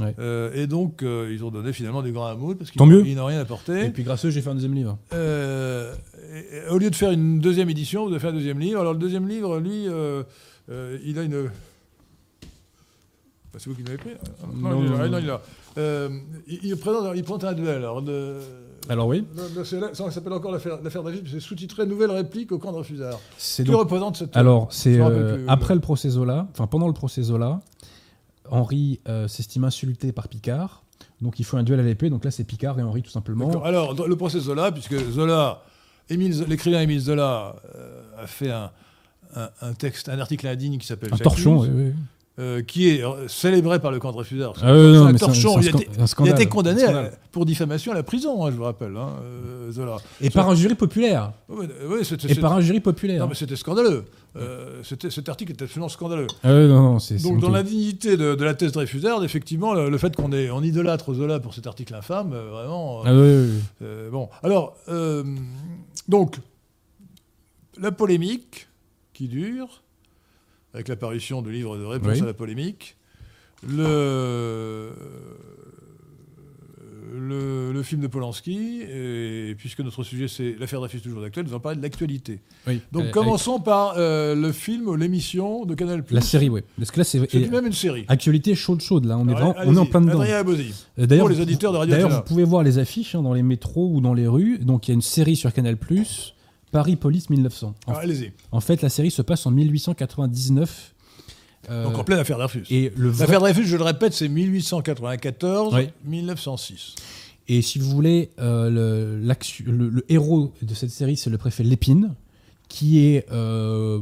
Ouais. 0.01 0.15
Euh, 0.19 0.53
et 0.55 0.67
donc, 0.67 1.03
euh, 1.03 1.31
ils 1.33 1.45
ont 1.45 1.51
donné 1.51 1.73
finalement 1.73 2.03
du 2.03 2.13
grand 2.13 2.27
amour 2.27 2.55
parce 2.57 2.71
qu'ils 2.71 2.81
n'ont- 2.81 3.27
rien 3.27 3.41
apporté. 3.41 3.87
Et 3.87 3.91
puis 3.91 4.03
grâce 4.03 4.25
à 4.25 4.29
eux, 4.29 4.31
j'ai 4.31 4.41
fait 4.43 4.51
un 4.51 4.55
deuxième 4.55 4.75
livre. 4.75 4.99
Euh, 5.13 5.95
et- 6.33 6.57
et 6.57 6.69
au 6.71 6.79
lieu 6.79 6.91
de 6.91 6.95
faire 6.97 7.11
une 7.13 7.41
deuxième 7.41 7.71
édition, 7.71 8.05
vous 8.05 8.09
devez 8.11 8.21
faire 8.21 8.31
un 8.31 8.35
deuxième 8.35 8.59
livre. 8.61 8.81
Alors, 8.81 8.93
le 8.95 8.99
deuxième 8.99 9.29
livre, 9.29 9.59
lui, 9.59 9.85
il 9.85 11.19
a 11.19 11.23
une. 11.23 11.51
Bah, 13.53 13.59
c'est 13.59 13.69
vous 13.69 13.75
qui 13.75 13.83
l'avez 13.83 13.99
pris 13.99 14.11
Non, 14.55 14.71
Non, 14.71 14.83
il 14.85 14.91
non, 14.91 15.21
non. 15.21 15.41
il, 16.47 16.59
il 16.65 16.77
présente, 16.77 17.13
il 17.17 17.25
prend 17.25 17.43
un 17.43 17.53
duel. 17.53 17.77
Alors, 17.79 18.01
de, 18.03 18.37
Alors 18.89 19.07
oui. 19.07 19.25
ça 19.65 20.11
s'appelle 20.11 20.33
encore 20.33 20.53
l'affaire 20.53 20.79
David, 21.03 21.29
c'est 21.31 21.41
sous-titré 21.41 21.87
Nouvelle 21.87 22.11
réplique 22.11 22.51
au 22.53 22.59
camp 22.59 22.73
de 22.73 22.79
refusard. 22.79 23.19
C'est 23.39 23.65
donc 23.65 23.77
représente 23.79 24.17
cette. 24.17 24.37
Alors, 24.37 24.69
c'est 24.73 24.99
euh, 25.01 25.37
plus, 25.37 25.45
après 25.49 25.75
le 25.75 25.81
procès 25.81 26.09
Zola, 26.09 26.49
enfin 26.53 26.67
pendant 26.67 26.87
le 26.89 26.93
procès 26.95 27.23
Zola, 27.23 27.61
Henri 28.51 29.01
euh, 29.09 29.29
s'estime 29.29 29.65
insulté 29.65 30.13
par 30.13 30.29
Picard. 30.29 30.83
Donc 31.21 31.39
il 31.39 31.45
faut 31.45 31.57
un 31.57 31.63
duel 31.63 31.81
à 31.81 31.83
l'épée. 31.83 32.11
Donc 32.11 32.25
là, 32.25 32.31
c'est 32.31 32.45
Picard 32.45 32.79
et 32.79 32.83
Henri 32.83 33.03
tout 33.03 33.11
simplement. 33.11 33.63
Alors, 33.63 33.95
le 34.07 34.17
procès 34.17 34.41
Zola, 34.41 34.73
puisque 34.73 34.97
Zola, 35.11 35.63
l'écrivain 36.09 36.81
Émile 36.81 37.01
Zola 37.01 37.57
euh, 37.77 38.03
a 38.19 38.27
fait 38.27 38.51
un, 38.51 38.71
un- 39.37 39.51
un 39.61 39.73
texte, 39.75 40.09
un 40.09 40.19
article 40.19 40.47
indigne 40.47 40.79
qui 40.79 40.87
s'appelle 40.87 41.13
Un 41.13 41.17
torchon, 41.19 41.61
oui, 41.61 41.69
oui. 41.73 41.93
Euh, 42.41 42.63
qui 42.63 42.89
est 42.89 43.05
euh, 43.05 43.29
célébré 43.29 43.79
par 43.79 43.91
le 43.93 43.99
camp 43.99 44.11
de 44.13 44.17
refusard. 44.17 44.55
Ah 44.63 44.73
non, 44.73 45.05
un 45.05 45.15
un- 45.15 45.15
torchon. 45.15 45.61
c'est 45.61 45.69
il, 45.69 45.75
un 45.75 45.79
a 45.79 45.83
été, 45.83 45.89
un 46.01 46.25
il 46.25 46.31
a 46.31 46.35
été 46.35 46.47
condamné 46.47 46.83
Un 46.85 46.97
à- 46.97 47.11
pour 47.31 47.45
diffamation 47.45 47.93
à 47.93 47.95
la 47.95 48.03
prison, 48.03 48.45
hein, 48.45 48.51
je 48.51 48.57
vous 48.57 48.65
rappelle, 48.65 48.97
hein, 48.97 49.11
euh, 49.23 49.71
Zola. 49.71 49.99
Et 50.21 50.31
par 50.31 50.49
un 50.49 50.55
jury 50.55 50.75
populaire. 50.75 51.33
Ouais, 51.49 51.67
ouais, 51.89 52.03
c'était- 52.05 52.33
Et 52.33 52.35
par 52.35 52.53
un 52.55 52.61
jury 52.61 52.81
populaire. 52.81 53.21
non, 53.21 53.29
mais 53.29 53.35
c'était 53.35 53.57
scandaleux. 53.57 54.05
Euh, 54.37 54.81
cet 54.85 55.29
article 55.29 55.53
était 55.53 55.65
absolument 55.65 55.89
scandaleux. 55.89 56.29
Ah 56.45 56.53
non, 56.53 56.69
non, 56.93 56.99
c'est. 57.01 57.19
c'est 57.19 57.25
Donc, 57.29 57.41
dans 57.41 57.49
honteux. 57.49 57.57
l'indignité 57.57 58.17
de, 58.17 58.35
de 58.37 58.45
la 58.45 58.55
thèse 58.55 58.73
Dreyfusard, 58.73 59.23
effectivement, 59.25 59.75
le, 59.75 59.91
le 59.91 59.99
fait 59.99 60.15
qu'on 60.17 60.33
ait 60.33 60.51
on 60.51 60.63
idolâtre 60.63 61.13
Zola 61.15 61.41
pour 61.41 61.53
cet 61.53 61.67
article 61.67 61.95
infâme, 61.95 62.33
euh, 62.33 62.49
vraiment. 62.51 63.01
euh, 63.01 63.03
Ah 63.07 63.15
ouais. 63.15 63.87
Euh, 63.87 64.11
bon, 64.11 64.29
alors, 64.45 64.77
euh, 64.89 65.25
donc, 66.09 66.37
la 67.79 67.93
polémique 67.93 68.69
qui 69.13 69.27
dure, 69.29 69.83
avec 70.75 70.89
l'apparition 70.89 71.43
du 71.43 71.51
livre 71.53 71.77
de 71.77 71.85
réponse 71.85 72.13
Oui. 72.17 72.23
à 72.23 72.27
la 72.27 72.35
polémique, 72.35 72.97
le, 73.69 74.91
le, 77.13 77.73
le 77.73 77.83
film 77.83 78.01
de 78.01 78.07
Polanski, 78.07 78.83
et 78.83 79.55
puisque 79.59 79.81
notre 79.81 80.03
sujet 80.05 80.29
c'est 80.29 80.55
l'affaire 80.59 80.79
Dreyfus 80.81 81.01
toujours 81.01 81.21
d'actuel, 81.23 81.45
nous 81.45 81.51
allons 81.51 81.61
parler 81.61 81.77
de 81.79 81.83
l'actualité. 81.83 82.39
Oui. 82.67 82.81
Donc 82.93 83.05
Euh, 83.07 83.11
commençons 83.11 83.59
par 83.59 83.95
euh, 83.97 84.35
le 84.35 84.53
film 84.53 84.87
ou 84.89 84.95
l'émission 84.97 85.65
de 85.65 85.75
Canal+. 85.75 86.05
La 86.11 86.21
série, 86.21 86.49
oui. 86.49 86.61
Parce 86.79 86.91
que 86.91 86.99
là, 87.01 87.05
c'est. 87.05 87.35
Et- 87.35 87.49
même 87.49 87.67
une 87.67 87.73
série. 87.73 88.05
Actualité 88.09 88.55
chaude, 88.55 88.81
chaude, 88.81 89.05
là. 89.07 89.19
On 89.19 89.29
est, 89.29 89.33
vraiment- 89.33 89.55
on 89.65 89.75
est 89.75 89.79
en 89.79 89.87
plein 89.87 90.01
dedans. 90.01 90.21
Euh, 90.23 91.07
D'ailleurs, 91.07 91.25
Pour 91.27 91.29
les 91.31 91.41
auditeurs 91.41 91.73
de 91.73 91.79
Radio 91.79 91.95
D'ailleurs, 91.95 92.11
vous 92.11 92.23
pouvez 92.23 92.45
voir 92.45 92.63
les 92.63 92.79
affiches 92.79 93.15
hein, 93.15 93.23
dans 93.23 93.35
les 93.35 93.43
métros 93.43 93.91
ou 93.93 94.01
dans 94.01 94.15
les 94.15 94.29
rues. 94.29 94.59
Donc, 94.59 94.87
il 94.87 94.91
y 94.91 94.93
a 94.93 94.95
une 94.95 95.03
série 95.03 95.37
sur 95.37 95.53
Canal+, 95.53 95.77
Paris 96.73 96.97
Police 96.97 97.31
1900. 97.31 97.75
En, 97.87 97.91
Alors, 97.91 98.03
Allez-y. 98.03 98.33
en 98.53 98.61
fait, 98.61 98.83
la 98.83 98.89
série 98.89 99.11
se 99.11 99.23
passe 99.23 99.47
en 99.47 99.51
1899. 99.51 100.95
euh, 101.71 101.85
Donc 101.85 101.99
en 101.99 102.05
pleine 102.05 102.19
affaire 102.19 102.39
Dreyfus. 102.39 102.65
et 102.71 102.93
le 102.97 103.11
vrai- 103.11 103.21
L'affaire 103.27 103.41
Dreyfus, 103.41 103.65
je 103.67 103.77
le 103.77 103.83
répète, 103.85 104.13
c'est 104.15 104.29
1894, 104.29 105.75
Oui. 105.75 105.89
1906. 106.05 106.95
Et 107.49 107.63
si 107.63 107.79
vous 107.79 107.91
voulez, 107.91 108.31
euh, 108.39 108.71
le, 108.71 109.21
l'actu- 109.27 109.65
le- 109.65 109.89
le 109.89 110.05
héros 110.09 110.53
de 110.63 110.75
cette 110.75 110.91
série, 110.91 111.17
c'est 111.17 111.31
le 111.31 111.39
préfet 111.39 111.65
Lépine, 111.65 112.15
qui 112.69 113.01
est 113.05 113.27
euh, 113.33 114.01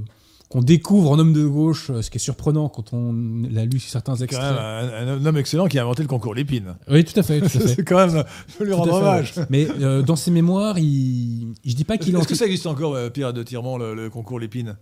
qu'on 0.48 0.62
découvre 0.62 1.10
en 1.10 1.18
homme 1.18 1.34
de 1.34 1.44
gauche, 1.46 1.90
euh, 1.90 2.00
ce 2.00 2.10
qui 2.10 2.16
est 2.16 2.20
surprenant 2.20 2.68
quand 2.70 2.92
on 2.94 3.44
a 3.54 3.64
lu 3.66 3.78
certains 3.80 4.16
C'est 4.16 4.26
quand 4.26 4.38
même 4.40 4.54
extraits. 4.54 4.94
un, 5.02 5.08
un 5.08 5.26
homme 5.26 5.36
excellent 5.36 5.66
qui 5.66 5.78
a 5.78 5.82
inventé 5.82 6.02
le 6.02 6.08
concours 6.08 6.34
Lépine. 6.34 6.76
Oui, 6.90 7.04
tout 7.04 7.18
à 7.20 7.22
fait, 7.22 7.40
fait. 7.48 7.68
c'est 7.68 7.84
quand 7.84 8.06
même, 8.06 8.24
je 8.58 8.64
lui 8.64 8.72
rendre 8.72 8.94
hommage. 8.94 9.36
ouais. 9.36 9.44
Mais 9.50 9.68
euh, 9.82 10.02
dans 10.02 10.16
ses 10.16 10.30
mémoires, 10.30 10.78
il, 10.78 11.52
je 11.66 11.74
dis 11.74 11.84
pas 11.84 11.98
qu'il 11.98 12.14
est 12.14 12.18
Est-ce 12.18 12.28
que 12.28 12.34
ça 12.34 12.46
existe 12.46 12.66
encore, 12.66 12.94
euh, 12.94 13.10
Pierre 13.10 13.32
de 13.34 13.42
Tirement, 13.42 13.76
le, 13.76 13.94
le 13.94 14.08
concours 14.08 14.40
Lépine? 14.40 14.76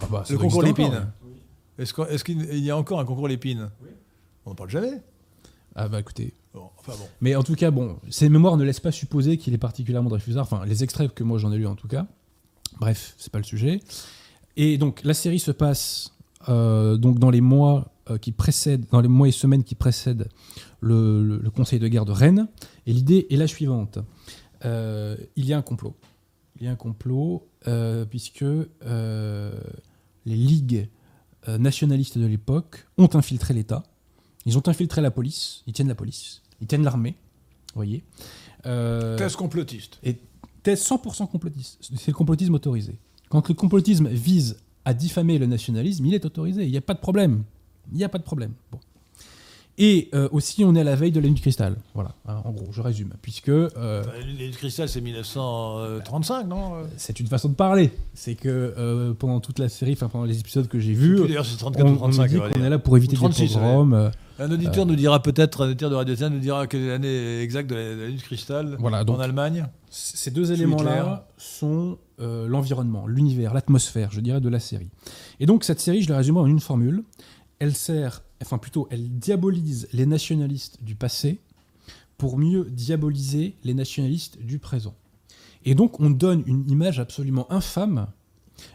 Ah 0.00 0.06
bah, 0.10 0.24
Le 0.30 0.38
concours 0.38 0.62
Lépine 0.62 0.86
encore, 0.86 2.06
ouais. 2.08 2.14
Est-ce 2.14 2.24
qu'il 2.24 2.58
y 2.58 2.70
a 2.70 2.76
encore 2.76 2.98
un 3.00 3.04
concours 3.04 3.28
Lépine? 3.28 3.70
On 4.46 4.50
n'en 4.50 4.54
parle 4.56 4.70
jamais. 4.70 5.02
Ah 5.74 5.88
bah 5.88 6.00
écoutez. 6.00 6.32
Bon, 6.54 6.70
enfin 6.78 6.92
bon. 6.98 7.04
Mais 7.20 7.34
en 7.34 7.42
tout 7.42 7.54
cas, 7.54 7.70
bon, 7.70 7.98
ses 8.08 8.30
mémoires 8.30 8.56
ne 8.56 8.64
laissent 8.64 8.80
pas 8.80 8.92
supposer 8.92 9.36
qu'il 9.36 9.52
est 9.52 9.58
particulièrement 9.58 10.08
Dreyfusard. 10.08 10.44
Enfin, 10.44 10.64
les 10.64 10.82
extraits 10.82 11.12
que 11.12 11.22
moi 11.24 11.36
j'en 11.38 11.52
ai 11.52 11.58
lus 11.58 11.66
en 11.66 11.74
tout 11.74 11.88
cas. 11.88 12.06
Bref, 12.80 13.14
c'est 13.18 13.30
pas 13.30 13.38
le 13.38 13.44
sujet. 13.44 13.80
Et 14.56 14.78
donc 14.78 15.02
la 15.04 15.14
série 15.14 15.38
se 15.38 15.50
passe 15.50 16.14
euh, 16.48 16.96
donc 16.96 17.18
dans 17.18 17.30
les 17.30 17.40
mois 17.40 17.92
euh, 18.10 18.18
qui 18.18 18.32
précèdent, 18.32 18.86
dans 18.90 19.00
les 19.00 19.08
mois 19.08 19.28
et 19.28 19.32
semaines 19.32 19.64
qui 19.64 19.74
précèdent 19.74 20.28
le, 20.80 21.22
le- 21.22 21.38
le 21.38 21.50
Conseil 21.50 21.78
de 21.78 21.88
guerre 21.88 22.04
de 22.04 22.12
Rennes. 22.12 22.48
Et 22.86 22.92
l'idée 22.92 23.26
est 23.30 23.36
la 23.36 23.46
suivante 23.48 23.98
Euh, 24.64 25.16
il 25.36 25.44
y 25.44 25.52
a 25.52 25.58
un 25.58 25.62
complot. 25.62 25.94
Il 26.58 26.64
y 26.64 26.68
a 26.68 26.70
un 26.72 26.76
complot 26.76 27.46
puisque 28.10 28.44
les 30.24 30.36
ligues 30.36 30.88
nationalistes 31.46 32.18
de 32.18 32.26
l'époque 32.26 32.86
ont 32.96 33.10
infiltré 33.14 33.54
l'État. 33.54 33.82
Ils 34.46 34.56
ont 34.56 34.66
infiltré 34.68 35.00
la 35.02 35.10
police. 35.10 35.62
Ils 35.66 35.72
tiennent 35.72 35.88
la 35.88 35.94
police. 35.94 36.42
Ils 36.60 36.66
tiennent 36.66 36.84
l'armée. 36.84 37.14
Vous 37.74 37.78
voyez. 37.80 38.04
Thèse 39.16 39.36
complotiste. 39.36 39.98
thèse 40.62 40.82
100% 40.82 41.28
complotiste. 41.28 41.78
C'est 41.80 42.08
le 42.08 42.14
complotisme 42.14 42.54
autorisé. 42.54 42.98
Quand 43.28 43.48
le 43.48 43.54
complotisme 43.54 44.08
vise 44.08 44.56
à 44.84 44.94
diffamer 44.94 45.38
le 45.38 45.46
nationalisme, 45.46 46.06
il 46.06 46.14
est 46.14 46.24
autorisé. 46.24 46.64
Il 46.64 46.70
n'y 46.70 46.76
a 46.76 46.80
pas 46.82 46.94
de 46.94 47.00
problème. 47.00 47.42
Il 47.92 47.98
n'y 47.98 48.04
a 48.04 48.08
pas 48.08 48.18
de 48.18 48.22
problème. 48.24 48.52
Bon. 48.72 48.78
Et 49.78 50.08
euh, 50.14 50.26
aussi, 50.32 50.64
on 50.64 50.74
est 50.74 50.80
à 50.80 50.84
la 50.84 50.96
veille 50.96 51.12
de 51.12 51.20
la 51.20 51.26
nuit 51.28 51.34
de 51.34 51.40
cristal. 51.40 51.76
Voilà, 51.92 52.14
hein, 52.26 52.40
en 52.44 52.50
gros, 52.50 52.68
je 52.72 52.80
résume. 52.80 53.12
Puisque 53.20 53.50
euh, 53.50 54.02
Les 54.38 54.50
cristal, 54.50 54.88
c'est 54.88 55.02
1935, 55.02 56.46
non 56.46 56.72
c'est 56.96 57.20
une 57.20 57.26
façon 57.26 57.50
de 57.50 57.54
parler. 57.54 57.90
C'est 58.14 58.36
que 58.36 58.48
euh, 58.48 59.12
pendant 59.12 59.40
toute 59.40 59.58
la 59.58 59.68
série, 59.68 59.92
enfin 59.92 60.08
pendant 60.08 60.24
les 60.24 60.40
épisodes 60.40 60.66
que 60.66 60.78
j'ai 60.80 60.94
vus, 60.94 61.20
D'ailleurs, 61.20 61.44
c'est 61.44 61.62
on, 61.62 61.70
34 61.70 61.84
ou 61.84 61.88
on 61.88 61.92
nous 62.08 62.14
35. 62.16 62.30
dit 62.30 62.38
on 62.58 62.64
est 62.64 62.70
là 62.70 62.78
pour 62.78 62.96
éviter 62.96 63.16
Ou 63.16 63.20
36, 63.20 63.48
des 63.48 63.52
pogroms. 63.54 63.92
euh, 63.92 64.10
Un 64.38 64.50
auditeur 64.50 64.86
nous 64.86 64.96
dira 64.96 65.20
peut-être, 65.22 65.64
un 65.64 65.68
auditeur 65.68 65.90
de 65.90 65.94
Radio 65.94 66.14
nous 66.30 66.38
dira 66.38 66.66
quelle 66.66 66.80
est 66.80 66.88
l'année 66.88 67.40
exacte 67.42 67.68
de 67.68 67.74
la, 67.74 67.94
de 67.96 68.00
la 68.00 68.08
nuit 68.08 68.16
de 68.16 68.22
cristal 68.22 68.76
Voilà, 68.78 69.04
donc 69.04 69.18
en 69.18 69.20
Allemagne. 69.20 69.66
Ces 69.98 70.30
deux 70.30 70.52
éléments-là 70.52 71.26
sont 71.38 71.98
euh, 72.20 72.46
l'environnement, 72.46 73.06
l'univers, 73.06 73.54
l'atmosphère, 73.54 74.10
je 74.12 74.20
dirais, 74.20 74.40
de 74.40 74.48
la 74.50 74.60
série. 74.60 74.90
Et 75.40 75.46
donc 75.46 75.64
cette 75.64 75.80
série, 75.80 76.02
je 76.02 76.10
la 76.10 76.18
résume 76.18 76.36
en 76.36 76.46
une 76.46 76.60
formule. 76.60 77.02
Elle 77.58 77.74
sert, 77.74 78.22
enfin 78.42 78.58
plutôt, 78.58 78.86
elle 78.90 79.08
diabolise 79.18 79.88
les 79.94 80.04
nationalistes 80.04 80.82
du 80.82 80.94
passé 80.96 81.40
pour 82.18 82.36
mieux 82.38 82.64
diaboliser 82.70 83.54
les 83.64 83.72
nationalistes 83.74 84.42
du 84.42 84.58
présent. 84.58 84.94
Et 85.64 85.74
donc 85.74 85.98
on 85.98 86.10
donne 86.10 86.42
une 86.46 86.68
image 86.70 87.00
absolument 87.00 87.50
infâme 87.50 88.06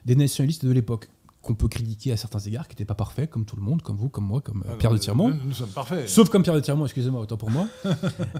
des 0.05 0.15
nationalistes 0.15 0.65
de 0.65 0.71
l'époque 0.71 1.07
qu'on 1.43 1.55
peut 1.55 1.67
critiquer 1.67 2.11
à 2.11 2.17
certains 2.17 2.39
égards, 2.39 2.67
qui 2.67 2.73
n'étaient 2.73 2.85
pas 2.85 2.93
parfaits, 2.93 3.27
comme 3.29 3.45
tout 3.45 3.55
le 3.55 3.63
monde, 3.63 3.81
comme 3.81 3.97
vous, 3.97 4.09
comme 4.09 4.25
moi, 4.25 4.41
comme 4.41 4.61
euh, 4.67 4.71
Ah, 4.73 4.75
Pierre 4.77 4.91
de 4.91 4.97
nous- 4.97 5.01
Tirmont. 5.01 5.29
Nous, 5.29 5.39
nous 5.45 5.53
sommes 5.53 5.69
parfaits. 5.69 6.07
Sauf 6.07 6.29
comme 6.29 6.43
Pierre 6.43 6.53
de 6.53 6.59
Tirmont, 6.59 6.85
excusez-moi, 6.85 7.21
autant 7.21 7.37
pour 7.37 7.49
moi. 7.51 7.67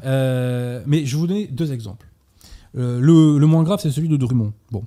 Euh, 0.03 0.83
mais 0.87 1.05
je 1.05 1.15
vais 1.15 1.19
vous 1.19 1.27
donner 1.27 1.47
deux 1.47 1.71
exemples. 1.73 2.07
Euh, 2.77 2.99
le, 2.99 3.37
le 3.37 3.45
moins 3.47 3.63
grave, 3.63 3.79
c'est 3.81 3.91
celui 3.91 4.07
de 4.09 4.17
Drummond. 4.17 4.53
Bon, 4.71 4.83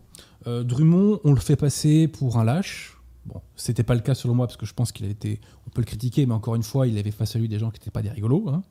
Euh, 0.47 0.63
Drummond, 0.63 1.21
on 1.25 1.33
le 1.33 1.41
fait 1.41 1.57
passer 1.57 2.09
pour 2.09 2.37
un 2.39 2.45
lâche. 2.45 2.97
Bon, 3.27 3.41
c'était 3.57 3.83
pas 3.83 3.95
le 3.95 4.01
cas 4.01 4.15
selon 4.15 4.35
moi 4.35 4.47
parce 4.47 4.59
que 4.59 4.67
je 4.67 4.75
pense 4.75 4.93
qu'il 4.93 5.07
a 5.07 5.09
été, 5.09 5.41
on 5.67 5.71
peut 5.71 5.81
le 5.81 5.87
critiquer, 5.87 6.27
mais 6.27 6.35
encore 6.35 6.55
une 6.55 6.63
fois, 6.63 6.87
il 6.87 6.99
avait 6.99 7.11
face 7.11 7.35
à 7.35 7.39
lui 7.39 7.49
des 7.49 7.59
gens 7.59 7.71
qui 7.71 7.81
n'étaient 7.81 7.91
pas 7.91 8.03
des 8.03 8.11
rigolos. 8.11 8.45
hein. 8.49 8.63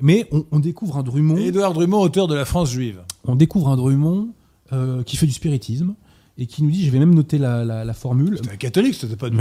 Mais 0.00 0.28
on, 0.30 0.44
on 0.52 0.60
découvre 0.60 0.96
un 0.96 1.02
Drummond, 1.02 1.36
Édouard 1.38 1.72
Drummond, 1.72 2.00
auteur 2.00 2.28
de 2.28 2.34
La 2.36 2.44
France 2.44 2.70
juive. 2.70 3.00
on 3.24 3.34
découvre 3.34 3.68
un 3.68 3.76
Drummond 3.76 4.28
euh, 4.72 5.02
qui 5.02 5.16
fait 5.16 5.26
du 5.26 5.32
spiritisme 5.32 5.94
et 6.36 6.46
qui 6.46 6.62
nous 6.62 6.70
dit, 6.70 6.84
je 6.86 6.90
vais 6.92 7.00
même 7.00 7.14
noter 7.16 7.36
la, 7.38 7.64
la- 7.64 7.84
la 7.84 7.92
formule, 7.94 8.36
C'était 8.36 8.52
un 8.52 8.56
catholique, 8.56 8.94
c'était 8.94 9.16
pas 9.16 9.28
du 9.28 9.36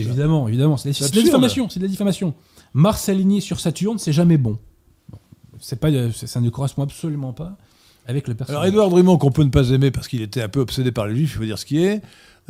évidemment, 0.00 0.48
évidemment, 0.48 0.78
c'est 0.78 0.88
de 0.98 1.16
la- 1.16 1.22
diffamation, 1.22 1.68
c'est 1.68 1.78
de 1.78 1.84
la 1.84 1.90
diffamation. 1.90 2.32
Mars 2.72 3.10
aligné 3.10 3.42
sur 3.42 3.60
Saturne, 3.60 3.98
c'est 3.98 4.14
jamais 4.14 4.38
bon. 4.38 4.56
Bon, 5.10 5.18
C'est 5.60 5.78
pas, 5.78 5.90
ça 6.12 6.40
ne 6.40 6.48
correspond 6.48 6.84
absolument 6.84 7.34
pas 7.34 7.58
avec 8.06 8.28
le 8.28 8.34
personnage. 8.34 8.58
Alors 8.58 8.66
Édouard 8.68 8.88
Drummond, 8.90 9.18
qu'on 9.18 9.30
peut 9.32 9.44
ne 9.44 9.50
pas 9.50 9.70
aimer 9.70 9.90
parce 9.90 10.08
qu'il 10.08 10.22
était 10.22 10.42
un 10.42 10.48
peu 10.48 10.60
obsédé 10.60 10.92
par 10.92 11.06
les 11.06 11.14
juifs, 11.16 11.32
il 11.34 11.38
faut 11.38 11.44
dire 11.44 11.58
ce 11.58 11.66
qui 11.66 11.84
est, 11.84 12.00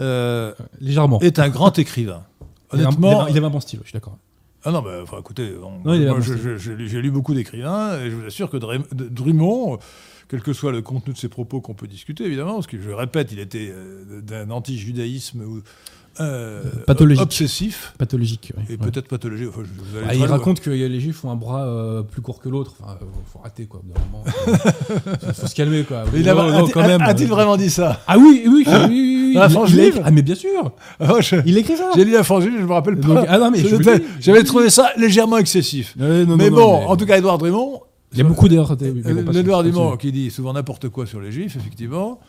euh, 0.01 0.53
légèrement. 0.81 1.21
est 1.21 1.39
un 1.39 1.49
grand 1.49 1.79
écrivain. 1.79 2.23
Honnêtement, 2.71 3.11
il 3.13 3.21
avait, 3.23 3.31
il 3.33 3.37
avait 3.39 3.47
un 3.47 3.51
bon 3.51 3.61
style, 3.61 3.81
je 3.83 3.89
suis 3.89 3.95
d'accord. 3.95 4.17
Ah 4.65 4.71
non, 4.71 4.83
enfin, 5.03 5.19
écoutez, 5.19 5.53
j'ai 6.57 6.75
lu- 6.77 7.03
lu 7.03 7.11
beaucoup 7.11 7.35
d'écrivains 7.35 7.99
et 8.01 8.11
je 8.11 8.15
vous 8.17 8.25
assure 8.25 8.49
que 8.49 8.57
Drummond, 8.57 9.79
quel 10.29 10.41
que 10.41 10.53
soit 10.53 10.73
le 10.73 10.83
contenu 10.83 11.13
de 11.13 11.19
ses 11.19 11.29
propos 11.29 11.61
qu'on 11.61 11.75
peut 11.75 11.89
discuter, 11.89 12.25
évidemment, 12.25 12.55
parce 12.55 12.69
que 12.69 12.81
je 12.81 12.91
répète, 12.91 13.33
il 13.33 13.41
était 13.41 13.71
euh, 13.75 14.21
d'un 14.23 14.51
anti-judaïsme 14.51 15.43
euh, 16.21 16.63
Pathologique. 16.87 17.23
obsessif 17.23 17.95
Pathologique. 17.99 18.53
ouais. 18.57 18.63
et 18.69 18.73
Ouais. 18.73 18.91
peut-être 18.91 19.09
pathologique. 19.09 19.49
Enfin, 19.49 19.63
Ah, 20.09 20.15
il 20.15 20.25
raconte 20.25 20.61
que 20.61 20.71
les 20.71 21.01
juifs 21.01 21.25
ont 21.25 21.31
un 21.31 21.37
bras 21.37 21.65
euh, 21.67 22.03
plus 22.03 22.21
court 22.23 22.41
que 22.41 22.49
l'autre. 22.49 22.75
Enfin, 22.81 22.99
euh, 23.01 23.05
faut 23.33 23.39
arrêter 23.41 23.65
quoi. 23.67 23.81
moment. 23.87 24.25
faut, 24.27 25.33
faut 25.33 25.47
se 25.47 25.55
calmer 25.55 25.85
quoi. 25.85 26.05
Il 26.15 26.23
Non, 26.25 26.39
a- 26.39 26.51
non, 26.53 26.67
a- 26.67 26.71
quand 26.71 26.87
même. 26.87 27.01
a- 27.01 27.07
A-t-il 27.07 27.29
vraiment 27.29 27.57
dit 27.57 27.71
ça? 27.71 28.01
Ah 28.07 28.19
oui, 28.19 28.43
oui, 28.47 28.51
oui, 28.51 28.65
oui, 28.67 28.89
oui, 28.89 29.35
la 29.35 29.47
il- 29.47 29.75
il 29.75 29.81
écrit- 29.81 30.01
Ah 30.05 30.11
mais 30.11 30.23
bien 30.23 30.35
sûr. 30.35 30.73
Ah, 31.01 31.15
je- 31.21 31.37
Il 31.47 31.57
écrit 31.57 31.77
ça. 31.77 31.91
J'ai 31.97 32.05
lu 32.05 32.13
la 32.13 32.23
France 32.25 32.43
juive, 32.45 32.55
je 32.59 32.65
me 32.67 32.73
rappelle 32.73 32.99
pas. 33.01 33.09
Donc, 33.09 33.25
ah 33.29 33.39
non 33.39 33.51
mais 33.51 33.61
J'avais 34.21 34.45
trouvé 34.45 34.69
ça 34.71 34.91
légèrement 34.99 35.39
excessif. 35.39 35.95
Non, 35.97 36.37
mais 36.37 36.51
bon, 36.51 36.87
en 36.87 36.97
tout 36.97 37.07
cas, 37.07 37.19
Édouard 37.19 37.39
Drummond, 37.39 37.81
il 38.13 38.19
y 38.19 38.21
a 38.21 38.25
beaucoup 38.25 38.49
d'erreurs. 38.49 38.77
L'Edouard 39.33 39.63
Dumont 39.63 39.97
qui 39.97 40.13
dit 40.13 40.31
souvent 40.31 40.53
n'importe 40.53 40.91
quoi 40.91 41.07
sur 41.07 41.21
les 41.21 41.33
juifs, 41.33 41.57
effectivement, 41.57 42.21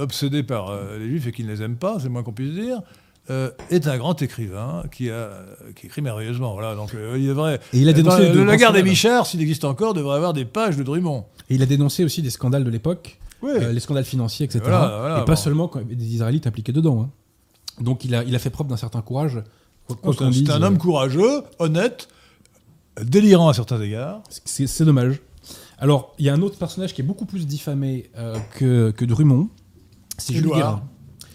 obsédé 0.00 0.42
par 0.42 0.70
euh, 0.70 0.98
les 0.98 1.06
juifs 1.08 1.26
et 1.28 1.32
qui 1.32 1.44
ne 1.44 1.48
les 1.52 1.62
aime 1.62 1.76
pas, 1.76 1.96
c'est 1.98 2.04
le 2.04 2.10
moins 2.10 2.22
qu'on 2.24 2.32
puisse 2.32 2.52
dire, 2.54 2.80
euh, 3.30 3.50
est 3.70 3.86
un 3.88 3.96
grand 3.98 4.20
écrivain 4.22 4.84
qui, 4.92 5.10
a, 5.10 5.30
qui 5.74 5.86
écrit 5.86 6.02
merveilleusement. 6.02 6.52
Voilà, 6.52 6.74
donc 6.74 6.94
euh, 6.94 7.16
il 7.18 7.26
devrait. 7.26 7.60
Et 7.72 7.78
il 7.80 7.88
a 7.88 7.92
dénoncé 7.92 8.18
Dans 8.18 8.22
de 8.24 8.28
le 8.28 8.34
grands 8.36 8.44
La 8.52 8.56
guerre 8.56 8.72
des. 8.72 8.82
Michards, 8.82 9.26
s'il 9.26 9.40
existe 9.40 9.64
encore, 9.64 9.94
devrait 9.94 10.16
avoir 10.16 10.32
des 10.32 10.44
pages 10.44 10.76
de 10.76 10.82
Drummond. 10.82 11.24
Et 11.50 11.54
il 11.56 11.62
a 11.62 11.66
dénoncé 11.66 12.04
aussi 12.04 12.22
des 12.22 12.30
scandales 12.30 12.64
de 12.64 12.70
l'époque, 12.70 13.18
Oui. 13.42 13.50
euh, 13.54 13.72
les 13.72 13.80
scandales 13.80 14.04
financiers, 14.04 14.44
etc. 14.46 14.60
Voilà, 14.64 14.98
voilà, 15.00 15.16
et 15.22 15.24
pas 15.24 15.32
bon. 15.34 15.36
seulement 15.36 15.68
quand 15.68 15.86
des 15.86 16.14
Israélites 16.14 16.46
impliqués 16.46 16.72
dedans. 16.72 17.02
hein. 17.02 17.10
Donc 17.82 18.04
il 18.04 18.14
a, 18.14 18.22
il 18.24 18.34
a 18.34 18.38
fait 18.38 18.50
preuve 18.50 18.68
d'un 18.68 18.76
certain 18.76 19.02
courage. 19.02 19.42
C'est 19.88 20.50
un- 20.50 20.62
euh, 20.62 20.66
homme 20.66 20.78
courageux, 20.78 21.42
honnête, 21.58 22.08
délirant 23.02 23.48
à 23.48 23.54
certains 23.54 23.80
égards. 23.80 24.22
C'est 24.44 24.84
dommage. 24.84 25.20
Alors, 25.78 26.14
il 26.18 26.24
y 26.24 26.28
a 26.30 26.32
un 26.34 26.40
autre 26.42 26.56
personnage 26.58 26.94
qui 26.94 27.02
est 27.02 27.04
beaucoup 27.04 27.26
plus 27.26 27.46
diffamé 27.46 28.10
euh, 28.16 28.36
que, 28.54 28.90
que 28.92 29.04
Drummond. 29.04 29.48
C'est 30.18 30.32
Jules. 30.32 30.46
Guérin. 30.46 30.82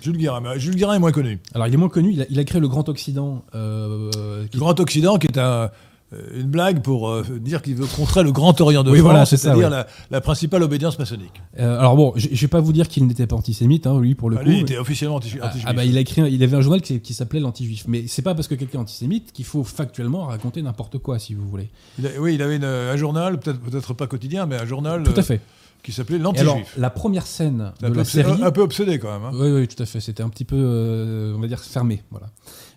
Jules 0.01 0.17
Guérin. 0.17 0.41
Mais 0.41 0.59
Jules 0.59 0.75
Guérin 0.75 0.95
est 0.95 0.99
moins 0.99 1.11
connu. 1.11 1.39
Alors, 1.53 1.67
il 1.67 1.73
est 1.73 1.77
moins 1.77 1.89
connu. 1.89 2.11
Il 2.13 2.21
a, 2.21 2.25
il 2.29 2.39
a 2.39 2.43
créé 2.43 2.59
le 2.61 2.67
Grand 2.67 2.87
Occident. 2.89 3.43
euh, 3.55 4.09
qui- 4.47 4.57
Le 4.57 4.59
Grand 4.59 4.79
Occident, 4.79 5.17
qui 5.17 5.27
est 5.27 5.37
un- 5.37 5.69
euh, 6.13 6.41
une 6.41 6.47
blague 6.49 6.81
pour 6.81 7.09
euh, 7.09 7.23
dire 7.39 7.61
qu'il 7.61 7.75
veut 7.75 7.85
contrer 7.85 8.21
le 8.23 8.33
Grand 8.33 8.59
Orient 8.59 8.83
de 8.83 8.91
Oui, 8.91 8.97
France, 8.99 9.11
voilà, 9.11 9.25
c'est-à-dire 9.25 9.65
ouais. 9.65 9.69
la, 9.69 9.87
la 10.09 10.19
principale 10.19 10.61
obédience 10.61 10.99
maçonnique. 10.99 11.41
euh, 11.57 11.79
alors 11.79 11.95
bon, 11.95 12.11
je, 12.17 12.27
je 12.33 12.41
vais 12.41 12.49
pas 12.49 12.59
vous 12.59 12.73
dire 12.73 12.89
qu'il 12.89 13.05
n'était 13.07 13.27
pas 13.27 13.37
antisémite, 13.37 13.87
hein, 13.87 13.97
lui 13.97 14.13
pour 14.13 14.29
le 14.29 14.35
Ah, 14.37 14.43
coup. 14.43 14.49
lui, 14.49 14.57
il 14.57 14.61
était 14.63 14.77
officiellement 14.77 15.15
anti- 15.17 15.37
Ah, 15.41 15.53
ah 15.65 15.71
bah 15.71 15.85
il 15.85 15.95
a 15.97 16.01
écrit, 16.01 16.19
un- 16.19 16.27
il 16.27 16.43
avait 16.43 16.57
un 16.57 16.61
journal 16.61 16.81
qui, 16.81 16.99
qui 16.99 17.13
s'appelait 17.13 17.39
l'anti-juif. 17.39 17.85
Mais 17.87 18.03
c'est 18.07 18.23
pas 18.23 18.35
parce 18.35 18.49
que 18.49 18.55
quelqu'un 18.55 18.79
est 18.79 18.81
antisémite 18.81 19.31
qu'il 19.31 19.45
faut 19.45 19.63
factuellement 19.63 20.25
raconter 20.25 20.61
n'importe 20.61 20.97
quoi, 20.97 21.17
si 21.17 21.33
vous 21.33 21.47
voulez. 21.47 21.69
Il 21.97 22.05
a- 22.07 22.09
oui, 22.19 22.35
il 22.35 22.41
avait 22.41 22.57
une- 22.57 22.65
un 22.65 22.97
journal, 22.97 23.39
peut-être 23.39 23.61
peut-être 23.61 23.93
pas 23.93 24.07
quotidien, 24.07 24.45
mais 24.47 24.57
un 24.57 24.65
journal 24.65 25.03
Tout 25.03 25.13
à 25.17 25.23
fait. 25.23 25.39
Qui 25.83 25.91
s'appelait 25.91 26.17
l'anti-juif. 26.19 26.75
la 26.77 26.89
première 26.89 27.25
scène 27.27 27.71
de 27.81 27.87
la 27.87 28.01
obsédé- 28.03 28.23
série. 28.23 28.43
un 28.43 28.51
peu 28.51 28.61
obsédé 28.61 28.99
quand 28.99 29.11
même. 29.11 29.23
hein. 29.23 29.31
Oui, 29.33 29.49
oui, 29.51 29.67
tout 29.67 29.81
à 29.81 29.85
fait. 29.85 29.99
C'était 29.99 30.23
un 30.23 30.29
petit 30.29 30.45
peu, 30.45 30.55
euh, 30.57 31.33
on 31.35 31.39
va 31.39 31.47
dire, 31.47 31.59
fermé. 31.59 32.03
Voilà. 32.11 32.29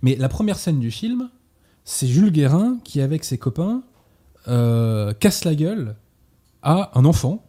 Mais 0.03 0.17
la 0.17 0.29
première 0.29 0.59
scène 0.59 0.81
du 0.81 0.91
film, 0.91 1.29
c'est 1.85 2.07
Jules 2.07 2.33
Guérin 2.33 2.79
qui, 2.85 3.01
avec 3.01 3.25
ses 3.25 3.37
copains, 3.39 3.83
euh, 4.49 5.13
casse 5.15 5.45
la 5.45 5.55
gueule 5.55 5.97
à 6.63 6.99
un 6.99 7.05
enfant 7.05 7.45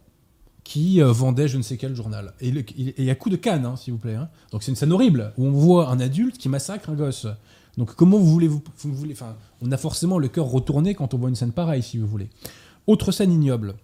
qui 0.64 1.00
euh, 1.00 1.12
vendait 1.12 1.46
je 1.48 1.56
ne 1.58 1.62
sais 1.62 1.76
quel 1.76 1.94
journal. 1.94 2.34
Et 2.40 2.48
il 2.48 2.58
et 2.58 2.66
il 2.98 3.04
y 3.04 3.10
a 3.10 3.14
coup 3.14 3.30
de 3.30 3.36
canne, 3.36 3.64
hein, 3.66 3.76
s'il 3.76 3.92
vous 3.92 3.98
plaît. 3.98 4.14
hein. 4.16 4.28
Donc 4.52 4.62
c'est 4.62 4.70
une 4.72 4.76
scène 4.76 4.92
horrible 4.92 5.32
où 5.38 5.46
on 5.46 5.52
voit 5.52 5.88
un 5.90 6.00
adulte 6.00 6.38
qui 6.38 6.48
massacre 6.48 6.90
un 6.90 6.94
gosse. 6.94 7.26
Donc 7.78 7.94
comment 7.94 8.16
vous 8.18 8.26
voulez 8.26 8.48
vous, 8.48 8.62
vous 8.78 8.94
voulez, 8.94 9.12
enfin, 9.12 9.36
on 9.62 9.70
a 9.70 9.76
forcément 9.76 10.18
le 10.18 10.28
cœur 10.28 10.46
retourné 10.46 10.94
quand 10.94 11.14
on 11.14 11.18
voit 11.18 11.28
une 11.28 11.34
scène 11.36 11.52
pareille, 11.52 11.82
si 11.82 11.98
vous 11.98 12.06
voulez. 12.06 12.28
Autre 12.86 13.12
scène 13.12 13.32
ignoble. 13.32 13.74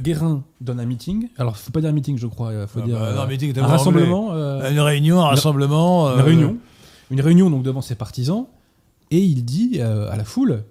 Guérin 0.00 0.42
donne 0.60 0.80
un 0.80 0.84
meeting. 0.86 1.28
Alors, 1.38 1.56
faut 1.56 1.70
pas 1.70 1.80
dire 1.80 1.92
meeting, 1.92 2.18
je 2.18 2.26
crois. 2.26 2.52
Il 2.52 2.66
faut 2.66 2.80
Ah 2.82 2.86
dire 2.86 2.98
bah, 2.98 3.12
non, 3.14 3.20
euh, 3.22 3.26
meeting, 3.26 3.56
un 3.58 3.66
rassemblement. 3.66 4.32
euh, 4.32 4.70
Une 4.70 4.80
réunion, 4.80 5.20
un 5.20 5.28
rassemblement. 5.28 6.12
une 6.14 6.20
euh, 6.20 6.22
réunion, 6.24 6.56
une 7.10 7.20
réunion 7.20 7.50
donc 7.50 7.62
devant 7.62 7.82
ses 7.82 7.94
partisans, 7.94 8.46
et 9.10 9.18
il 9.18 9.44
dit 9.44 9.76
euh, 9.78 10.10
à 10.10 10.16
la 10.16 10.24
foule, 10.24 10.64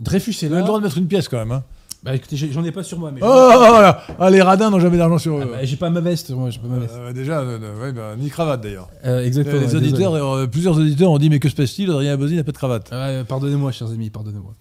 Dreyfus 0.00 0.30
est 0.32 0.42
Il 0.42 0.46
a 0.48 0.50
là. 0.56 0.58
le 0.60 0.64
droit 0.66 0.78
de 0.78 0.84
mettre 0.84 0.98
une 0.98 1.06
pièce 1.08 1.28
quand 1.28 1.38
même. 1.38 1.52
hein. 1.52 1.62
Bah 2.02 2.16
écoutez, 2.16 2.36
j'en 2.36 2.64
ai 2.64 2.72
pas 2.72 2.82
sur 2.82 2.98
moi, 2.98 3.12
mais 3.12 3.20
Oh, 3.22 3.26
oh, 3.30 3.52
oh, 3.54 3.80
là. 3.80 4.02
Ah, 4.18 4.28
les 4.28 4.42
radins 4.42 4.70
n'ont 4.70 4.80
jamais 4.80 4.98
d'argent 4.98 5.18
sur 5.18 5.38
Ah, 5.40 5.44
eux. 5.44 5.48
bah, 5.52 5.58
j'ai 5.64 5.76
pas 5.76 5.88
ma 5.88 6.00
veste, 6.00 6.30
moi, 6.32 6.50
j'ai 6.50 6.58
pas 6.58 6.66
ma 6.66 6.80
veste. 6.80 6.94
Euh, 6.96 7.12
déjà, 7.12 7.38
euh, 7.38 7.60
euh, 7.62 7.80
ouais, 7.80 7.92
bah, 7.92 8.16
ni 8.18 8.28
cravate 8.28 8.60
d'ailleurs. 8.60 8.88
Euh, 9.04 9.22
exactement. 9.24 9.60
les 9.60 9.74
auditeurs, 9.76 10.14
euh, 10.14 10.46
plusieurs 10.48 10.76
auditeurs 10.76 11.12
ont 11.12 11.18
dit 11.18 11.30
mais 11.30 11.38
que 11.38 11.48
se 11.48 11.54
passe-t-il? 11.54 11.88
Adrien 11.90 12.12
Abosi 12.14 12.34
n'a 12.34 12.42
pas 12.42 12.50
de 12.50 12.56
cravate. 12.56 12.90
Pardonnez-moi, 13.28 13.70
chers 13.70 13.88
amis, 13.92 14.10
pardonnez-moi. 14.10 14.52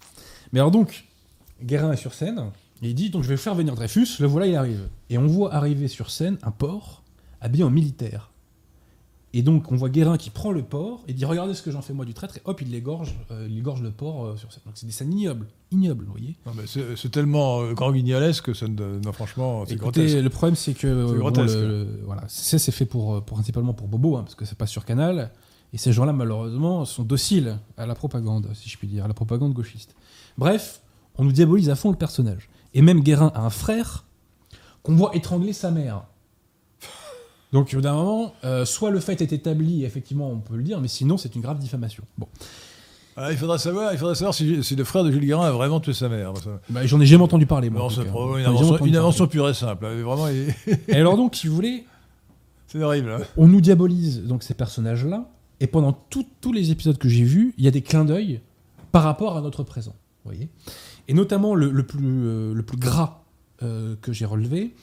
Mais 0.54 0.60
alors 0.60 0.70
donc, 0.70 1.06
Guérin 1.64 1.92
est 1.94 1.98
sur 1.98 2.14
scène, 2.14 2.44
et 2.82 2.90
il 2.90 2.96
dit 2.96 3.10
donc 3.10 3.24
je 3.24 3.30
vais 3.30 3.38
faire 3.38 3.56
venir 3.56 3.76
Dreyfus, 3.76 4.08
le 4.20 4.28
voilà, 4.28 4.48
il 4.48 4.56
arrive. 4.56 4.88
Et 5.10 5.18
on 5.18 5.28
voit 5.28 5.54
arriver 5.54 5.88
sur 5.88 6.10
scène 6.10 6.38
un 6.44 6.52
porc 6.52 7.04
habillé 7.42 7.64
en 7.64 7.70
militaire. 7.70 8.30
Et 9.34 9.44
donc 9.44 9.72
on 9.72 9.78
voit 9.78 9.90
Guérin 9.90 10.18
qui 10.18 10.30
prend 10.30 10.52
le 10.52 10.62
porc 10.62 11.04
et 11.08 11.14
dit 11.14 11.24
regardez 11.24 11.54
ce 11.54 11.62
que 11.62 11.72
j'en 11.72 11.82
fais 11.82 11.94
moi 11.94 12.04
du 12.04 12.14
traître, 12.14 12.36
et 12.36 12.42
hop, 12.44 12.60
il 12.62 12.70
l'égorge, 12.70 13.16
euh, 13.32 13.48
il 13.50 13.58
égorge 13.60 13.82
le 13.82 13.92
porc 13.92 14.26
euh, 14.26 14.36
sur 14.36 14.52
scène. 14.52 14.62
Donc 14.66 14.74
c'est 14.76 14.86
des 14.86 14.92
scènes 14.92 15.14
ignobles, 15.14 15.48
ignobles, 15.72 16.04
vous 16.04 16.12
voyez. 16.12 16.36
Non, 16.46 16.52
mais 16.56 16.64
c'est 16.68 16.98
c'est 16.98 17.10
tellement 17.10 17.62
euh, 17.62 17.74
grand 17.74 17.94
guignolesque 17.94 18.44
que 18.46 18.54
ça 18.54 18.68
ne. 18.68 19.00
Non, 19.00 19.14
franchement, 19.14 19.64
c'est 19.66 19.76
Écoutez, 19.76 20.02
grotesque. 20.02 20.24
le 20.24 20.30
problème 20.30 20.56
c'est 20.58 20.74
que 20.74 20.86
euh, 20.88 21.08
C'est 21.08 21.14
bon, 21.14 21.20
grotesque. 21.20 21.56
le- 21.56 21.68
le- 21.86 22.00
voilà, 22.06 22.24
ça 22.28 22.60
c'est 22.60 22.74
fait 22.74 22.86
pour, 22.86 23.16
euh, 23.16 23.22
pour- 23.22 23.36
principalement 23.38 23.74
pour 23.74 23.88
Bobo, 23.88 24.18
hein, 24.18 24.24
parce 24.24 24.36
que 24.36 24.44
c'est 24.44 24.58
pas 24.58 24.68
sur 24.68 24.84
Canal. 24.84 25.32
Et 25.74 25.78
ces 25.78 25.94
gens-là, 25.94 26.12
malheureusement, 26.12 26.84
sont 26.84 27.04
dociles 27.04 27.58
à 27.78 27.86
la 27.86 27.96
propagande, 27.96 28.50
si 28.54 28.68
je 28.68 28.78
puis 28.78 28.90
dire, 28.90 29.06
à 29.06 29.08
la 29.08 29.14
propagande 29.14 29.54
gauchiste. 29.54 29.96
Bref, 30.38 30.82
on 31.18 31.24
nous 31.24 31.32
diabolise 31.32 31.70
à 31.70 31.76
fond 31.78 31.92
le 31.92 31.96
personnage. 31.96 32.50
Et 32.74 32.82
même 32.82 33.02
Guérin 33.02 33.32
a 33.36 33.42
un 33.42 33.50
frère 33.50 34.06
qu'on 34.84 34.96
voit 34.96 35.16
étrangler 35.16 35.54
sa 35.54 35.72
mère. 35.72 36.04
Donc, 37.54 37.76
d'un 37.76 37.94
moment, 37.94 38.34
euh, 38.46 38.64
soit 38.64 38.92
le 38.92 39.00
fait 39.02 39.22
est 39.22 39.34
établi, 39.34 39.84
effectivement, 39.84 40.30
on 40.30 40.40
peut 40.40 40.56
le 40.56 40.64
dire, 40.64 40.80
mais 40.80 40.88
sinon, 40.88 41.18
c'est 41.18 41.36
une 41.36 41.42
grave 41.42 41.60
diffamation. 41.60 42.04
Bon, 42.18 42.28
Ah, 43.18 43.30
il, 43.34 43.38
faudra 43.38 43.58
savoir, 43.58 43.92
il 43.92 44.00
faudra 44.00 44.16
savoir 44.16 44.34
si, 44.34 44.64
si 44.64 44.76
le 44.78 44.86
frère 44.86 45.04
de 45.04 45.12
Jules 45.12 45.26
Guérin 45.26 45.46
a 45.48 45.52
vraiment 45.52 45.82
tué 45.82 45.92
sa 45.92 46.08
mère. 46.08 46.32
Bah, 46.70 46.86
j'en 46.86 47.02
ai 47.02 47.06
jamais 47.06 47.24
entendu 47.26 47.46
parler. 47.46 47.70
Moi, 47.70 47.82
Non, 47.82 47.90
c'est 47.90 48.04
une 48.04 48.08
invention, 48.46 48.86
une 48.86 48.96
invention 48.96 49.28
pure 49.28 49.50
et 49.50 49.54
simple. 49.54 49.86
hein, 49.86 50.02
Vraiment, 50.02 50.28
il- 50.30 50.54
Et 50.88 50.96
alors 50.96 51.18
donc, 51.18 51.36
si 51.36 51.48
vous 51.48 51.56
voulez, 51.56 51.86
C'est 52.68 52.82
horrible. 52.82 53.12
hein. 53.12 53.26
on 53.36 53.50
nous 53.50 53.60
diabolise 53.60 54.22
donc 54.24 54.44
ces 54.44 54.54
personnages-là, 54.54 55.30
et 55.60 55.68
pendant 55.68 55.92
tout- 55.92 56.26
tous 56.40 56.54
les 56.54 56.72
épisodes 56.72 56.98
que 56.98 57.10
j'ai 57.10 57.26
vus, 57.26 57.54
il 57.58 57.66
y 57.66 57.68
a 57.68 57.72
des 57.72 57.82
clins 57.82 58.06
d'œil 58.06 58.40
par 58.94 59.04
rapport 59.04 59.36
à 59.36 59.42
notre 59.42 59.64
présent. 59.64 59.94
vous 60.24 60.32
voyez 60.32 60.48
et 61.08 61.14
notamment 61.14 61.56
le, 61.56 61.72
le 61.72 61.84
plus, 61.84 62.00
euh, 62.04 62.54
le 62.54 62.64
plus 62.64 62.78
gras 62.78 63.24
euh, 63.64 63.96
que 64.02 64.14
j'ai 64.14 64.26
relevé, 64.26 64.74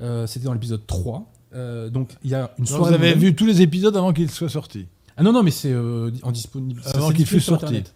euh, 0.00 0.26
c'était 0.26 0.46
dans 0.46 0.52
l'épisode 0.52 0.86
3. 0.86 1.32
Euh, 1.54 1.88
donc 1.90 2.14
il 2.22 2.30
y 2.30 2.34
a 2.34 2.52
une 2.58 2.66
soirée. 2.66 2.88
vous 2.90 2.94
avez 2.94 3.14
vu 3.14 3.34
tous 3.34 3.46
les 3.46 3.62
épisodes 3.62 3.96
avant 3.96 4.12
qu'ils 4.12 4.30
soient 4.30 4.48
sortis. 4.48 4.86
Ah 5.16 5.22
non, 5.22 5.32
non, 5.32 5.42
mais 5.42 5.50
c'est 5.50 5.74
en 5.74 6.30
disponible. 6.30 6.80
Avant 6.84 7.08
c'est 7.08 7.14
qu'il 7.14 7.24
disponible 7.24 7.26
fût 7.26 7.40
sur 7.40 7.52
sorti. 7.58 7.64
Internet. 7.66 7.94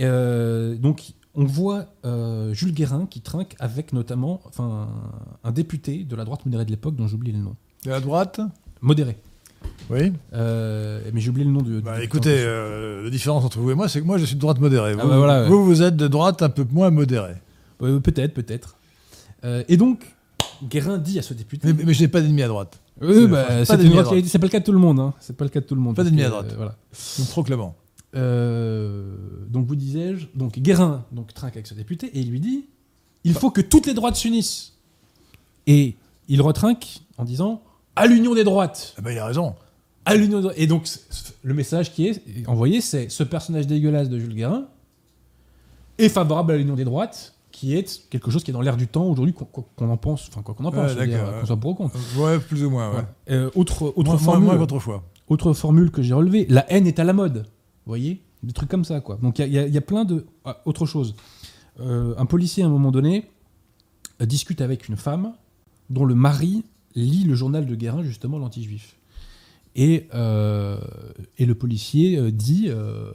Euh, 0.00 0.74
donc, 0.76 1.12
on 1.34 1.44
voit 1.44 1.86
euh, 2.04 2.52
Jules 2.54 2.72
Guérin 2.72 3.06
qui 3.06 3.20
trinque 3.20 3.54
avec 3.60 3.92
notamment 3.92 4.40
enfin, 4.46 4.88
un 5.44 5.52
député 5.52 6.04
de 6.04 6.16
la 6.16 6.24
droite 6.24 6.44
modérée 6.46 6.64
de 6.64 6.70
l'époque 6.70 6.96
dont 6.96 7.06
j'ai 7.06 7.14
oublié 7.14 7.36
le 7.36 7.42
nom. 7.42 7.56
De 7.84 7.90
la 7.90 8.00
droite? 8.00 8.40
Modéré. 8.80 9.18
Oui. 9.90 10.12
Euh, 10.34 11.00
mais 11.12 11.20
j'ai 11.20 11.30
oublié 11.30 11.44
le 11.46 11.52
nom 11.52 11.62
du. 11.62 11.80
Bah, 11.80 11.98
du- 11.98 12.04
écoutez, 12.04 12.34
euh, 12.38 13.02
la 13.02 13.10
différence 13.10 13.44
entre 13.44 13.58
vous 13.58 13.70
et 13.70 13.74
moi, 13.74 13.88
c'est 13.88 14.00
que 14.00 14.06
moi, 14.06 14.18
je 14.18 14.24
suis 14.24 14.36
de 14.36 14.40
droite 14.40 14.58
modérée. 14.60 14.94
Vous, 14.94 15.00
Ah 15.02 15.06
bah 15.06 15.18
voilà, 15.18 15.42
ouais. 15.42 15.48
vous, 15.48 15.64
vous 15.64 15.82
êtes 15.82 15.96
de 15.96 16.06
droite 16.08 16.42
un 16.42 16.48
peu 16.50 16.64
moins 16.70 16.90
modérée. 16.90 17.34
Peut-être, 17.78 18.34
peut-être. 18.34 18.76
Euh, 19.44 19.64
et 19.68 19.76
donc, 19.76 20.14
Guérin 20.62 20.98
dit 20.98 21.18
à 21.18 21.22
ce 21.22 21.34
député. 21.34 21.72
Mais, 21.72 21.84
mais 21.84 21.94
je 21.94 22.02
n'ai 22.02 22.08
pas 22.08 22.20
d'ennemi 22.20 22.42
à 22.42 22.48
droite. 22.48 22.78
Oui, 23.00 23.14
c'est- 23.14 23.26
bah, 23.26 23.44
pas 23.44 23.64
c'est 23.64 23.82
une 23.82 23.90
droite 23.90 24.06
pas 24.08 24.46
le 24.46 24.48
cas 24.50 24.60
de 24.60 24.64
tout 24.64 24.72
le 24.72 24.78
monde. 24.78 25.00
Hein. 25.00 25.14
C'est 25.20 25.36
pas 25.36 25.44
le 25.44 25.50
cas 25.50 25.60
de 25.60 25.64
tout 25.64 25.74
le 25.74 25.80
monde. 25.80 25.96
Pas 25.96 26.04
d'ennemi 26.04 26.22
à 26.22 26.28
droite. 26.28 26.52
voilà. 26.56 26.76
Nous 27.18 27.24
proclamons. 27.24 27.74
Donc 28.14 29.66
vous 29.66 29.76
disais-je, 29.76 30.26
donc 30.34 30.58
Guérin 30.58 31.04
donc 31.12 31.32
trinque 31.34 31.54
avec 31.54 31.66
ce 31.66 31.74
député 31.74 32.06
et 32.08 32.20
il 32.20 32.30
lui 32.30 32.40
dit 32.40 32.66
il 33.24 33.34
faut 33.34 33.50
que 33.50 33.60
toutes 33.60 33.86
les 33.86 33.94
droites 33.94 34.16
s'unissent. 34.16 34.74
Et 35.66 35.96
il 36.28 36.40
retrinque 36.42 37.00
en 37.18 37.24
disant 37.24 37.62
à 37.96 38.06
l'union 38.06 38.34
des 38.34 38.44
droites, 38.44 38.94
Ah 38.98 39.02
bah, 39.02 39.12
il 39.12 39.18
a 39.18 39.26
raison. 39.26 39.54
À 40.04 40.14
l'union. 40.16 40.50
Et 40.56 40.66
donc 40.66 40.88
le 41.42 41.54
message 41.54 41.92
qui 41.92 42.06
est 42.08 42.22
envoyé, 42.48 42.80
c'est 42.80 43.08
ce 43.08 43.22
personnage 43.22 43.66
dégueulasse 43.66 44.08
de 44.08 44.18
Jules 44.18 44.34
Guérin 44.34 44.66
est 45.98 46.08
favorable 46.08 46.52
à 46.52 46.56
l'union 46.56 46.74
des 46.74 46.84
droites, 46.84 47.34
qui 47.50 47.74
est 47.76 48.08
quelque 48.08 48.30
chose 48.30 48.42
qui 48.44 48.50
est 48.50 48.54
dans 48.54 48.60
l'air 48.62 48.76
du 48.76 48.86
temps 48.86 49.04
aujourd'hui, 49.04 49.34
qu'on 49.34 49.88
en 49.90 49.96
pense, 49.96 50.28
enfin 50.28 50.42
quoi 50.42 50.54
qu'on 50.54 50.64
en 50.64 50.72
pense, 50.72 50.94
Ouais, 50.94 51.08
qu'on 51.40 51.46
soit 51.46 51.56
pour 51.56 51.70
ou 51.72 51.74
contre. 51.74 51.96
Ouais, 52.18 52.38
plus 52.38 52.64
ou 52.64 52.70
moins. 52.70 52.90
Ouais. 52.94 53.02
Euh, 53.30 53.50
autre 53.54 53.92
autre 53.96 54.16
formule, 54.16 54.46
moins 54.46 54.56
qu'autrefois. 54.58 55.02
autre 55.28 55.52
formule 55.52 55.90
que 55.90 56.00
j'ai 56.02 56.14
relevée, 56.14 56.46
la 56.48 56.70
haine 56.72 56.86
est 56.86 56.98
à 56.98 57.04
la 57.04 57.12
mode. 57.12 57.38
Vous 57.84 57.90
voyez 57.90 58.22
Des 58.42 58.52
trucs 58.52 58.70
comme 58.70 58.84
ça, 58.84 59.00
quoi. 59.00 59.18
Donc 59.20 59.38
il 59.38 59.48
y, 59.52 59.58
a- 59.58 59.66
y 59.66 59.76
y 59.76 59.80
plein 59.80 60.04
de. 60.04 60.24
Ah, 60.44 60.60
autre 60.64 60.86
chose. 60.86 61.14
Euh, 61.80 62.14
un 62.16 62.24
policier, 62.26 62.62
à 62.62 62.66
un 62.66 62.70
moment 62.70 62.90
donné, 62.92 63.26
euh, 64.22 64.26
discute 64.26 64.60
avec 64.62 64.88
une 64.88 64.96
femme 64.96 65.32
dont 65.90 66.04
le 66.04 66.14
mari 66.14 66.64
lit 66.94 67.24
le 67.24 67.34
journal 67.34 67.66
de 67.66 67.74
Guérin, 67.74 68.02
justement, 68.02 68.38
l'anti-juif. 68.38 68.96
Et, 69.76 70.08
euh, 70.14 70.78
et 71.38 71.46
le 71.46 71.54
policier 71.54 72.16
euh, 72.18 72.30
dit, 72.32 72.64
euh, 72.68 73.12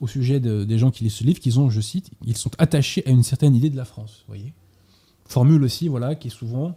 au 0.00 0.06
sujet 0.06 0.40
de- 0.40 0.64
des 0.64 0.78
gens 0.78 0.90
qui 0.90 1.04
lisent 1.04 1.14
ce 1.14 1.24
livre, 1.24 1.40
qu'ils 1.40 1.60
ont, 1.60 1.68
je 1.70 1.80
cite, 1.80 2.10
ils 2.26 2.36
sont 2.36 2.50
attachés 2.58 3.02
à 3.06 3.10
une 3.10 3.22
certaine 3.22 3.54
idée 3.54 3.70
de 3.70 3.76
la 3.76 3.84
France. 3.84 4.24
Voyez 4.28 4.52
Formule 5.26 5.62
aussi, 5.62 5.88
voilà, 5.88 6.14
qui 6.14 6.28
est 6.28 6.32
souvent 6.32 6.76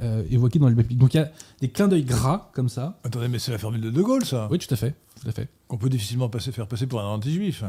euh, 0.00 0.24
évoquée 0.30 0.58
dans 0.58 0.68
les 0.68 0.74
bibliques. 0.74 0.98
Donc 0.98 1.14
il 1.14 1.18
y 1.18 1.20
a 1.20 1.30
des 1.60 1.68
clins 1.68 1.88
d'œil 1.88 2.04
gras, 2.04 2.50
comme 2.54 2.68
ça. 2.68 2.98
Attendez, 3.04 3.28
mais 3.28 3.38
c'est 3.38 3.52
la 3.52 3.58
formule 3.58 3.80
de 3.80 3.90
De 3.90 4.02
Gaulle, 4.02 4.24
ça. 4.24 4.48
Oui, 4.50 4.58
tout 4.58 4.72
à 4.72 4.76
fait. 4.76 4.94
Tout 5.22 5.28
à 5.28 5.32
fait. 5.32 5.48
Qu'on 5.68 5.78
peut 5.78 5.88
difficilement 5.88 6.28
passer, 6.28 6.50
faire 6.52 6.66
passer 6.66 6.86
pour 6.86 7.00
un 7.00 7.06
anti-juif. 7.06 7.62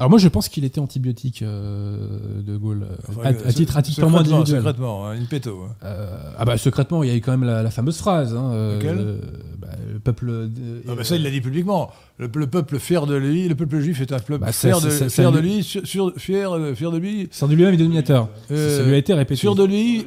Alors 0.00 0.08
moi 0.10 0.18
je 0.18 0.28
pense 0.28 0.48
qu'il 0.48 0.64
était 0.64 0.80
antibiotique 0.80 1.42
euh, 1.42 1.98
de 2.40 2.56
Gaulle 2.56 2.86
Enfin, 3.08 3.20
à, 3.22 3.28
à 3.28 3.52
titre, 3.52 3.76
à 3.76 3.82
titre 3.82 3.98
purement 3.98 4.16
secrètement, 4.18 4.38
individuel. 4.38 4.60
Secrètement, 4.62 5.06
hein, 5.06 5.16
in 5.20 5.24
petto. 5.26 5.58
hein. 5.68 5.74
Euh, 5.84 6.32
ah 6.38 6.44
bah 6.46 6.56
secrètement 6.56 7.02
il 7.04 7.10
y 7.10 7.12
a 7.12 7.16
eu 7.16 7.20
quand 7.20 7.32
même 7.32 7.44
la, 7.44 7.62
la 7.62 7.70
fameuse 7.70 7.98
phrase. 7.98 8.34
Hein, 8.34 8.50
euh, 8.52 8.76
Laquelle? 8.78 8.98
euh, 8.98 9.20
bah, 9.58 9.68
le 9.92 9.98
peuple. 10.00 10.48
Non, 10.86 10.94
mais 10.96 11.04
ça, 11.04 11.16
il 11.16 11.22
l'a 11.22 11.30
dit 11.30 11.42
publiquement. 11.42 11.90
Le, 12.16 12.30
le 12.34 12.46
peuple 12.46 12.78
fier 12.78 13.04
de 13.06 13.14
lui, 13.14 13.46
le 13.46 13.54
peuple 13.54 13.78
juif 13.80 14.00
est 14.00 14.10
un 14.12 14.18
peuple 14.18 14.38
Bah, 14.38 14.52
fier, 14.52 14.80
de, 14.80 14.88
fier 14.88 15.30
de 15.32 15.38
lui- 15.38 15.62
sur, 15.62 15.86
sur- 15.86 16.12
fier, 16.16 16.50
fier 16.74 16.90
de 16.90 16.96
lui, 16.98 17.28
C'est 17.30 17.46
de 17.46 17.54
lui-même 17.54 17.74
et 17.74 17.76
dominateur. 17.76 18.28
Ça- 18.48 18.54
Euh, 18.54 18.78
ça 18.78 18.84
lui 18.86 18.94
a 18.94 18.96
été 18.96 19.12
répété. 19.12 19.38
sûr 19.38 19.54
de 19.54 19.64
lui. 19.64 20.06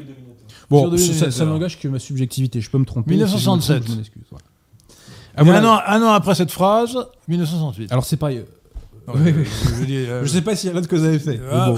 bon, 0.72 0.98
ça, 0.98 1.46
n'engage 1.46 1.80
que 1.80 1.88
ma 1.88 2.00
subjectivité. 2.00 2.62
Je 2.62 2.70
peux 2.72 2.80
me 2.80 2.86
tromper. 2.86 3.12
1967. 3.12 3.84
Si 3.84 3.90
je 3.92 3.94
me 3.94 3.94
trompe, 3.94 3.94
je 3.94 3.94
m'en 3.96 4.00
excuse, 4.02 4.24
ouais. 4.32 4.40
Et 4.40 5.34
Ah, 5.36 5.44
voilà. 5.44 5.60
un, 5.60 5.66
an, 5.66 5.82
un 5.86 6.02
an 6.08 6.14
après 6.14 6.34
cette 6.34 6.52
phrase, 6.52 6.98
1968. 7.28 7.92
Alors 7.92 8.06
c'est 8.06 8.18
pareil. 8.18 8.44
Oui, 9.08 9.13
je- 9.26 9.30
oui. 9.39 9.46
je 9.46 9.70
veux 9.76 9.86
dire, 9.86 10.10
euh, 10.10 10.24
Je 10.24 10.28
sais 10.30 10.42
pas 10.42 10.56
s'il 10.56 10.68
y 10.70 10.72
a 10.72 10.76
l'autre 10.76 10.88
que 10.88 10.96
vous 10.96 11.04
avez 11.06 11.20
fait. 11.20 11.38
mais 11.38 11.44
ah, 11.52 11.70
bon. 11.72 11.78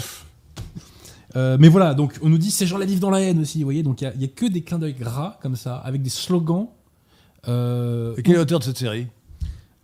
Euh, 1.36 1.58
mais 1.60 1.68
voilà, 1.68 1.94
donc 1.94 2.18
on 2.22 2.30
nous 2.30 2.38
dit 2.38 2.50
ces 2.52 2.66
gens-là 2.66 2.86
vivent 2.86 3.00
dans 3.00 3.10
la 3.10 3.20
haine 3.22 3.40
aussi, 3.42 3.58
vous 3.60 3.66
voyez. 3.66 3.84
Donc 3.84 4.02
il 4.02 4.06
y 4.20 4.24
a- 4.24 4.28
que 4.28 4.46
des 4.46 4.62
clins 4.62 4.80
d'œil 4.80 4.94
gras 4.94 5.38
comme 5.42 5.56
ça, 5.56 5.76
avec 5.78 6.02
des 6.02 6.10
slogans. 6.10 6.68
Euh, 7.48 8.16
Et 8.18 8.24
quel 8.24 8.36
est 8.36 8.38
l'auteur 8.38 8.60
de 8.60 8.64
cette 8.64 8.78
série? 8.78 9.08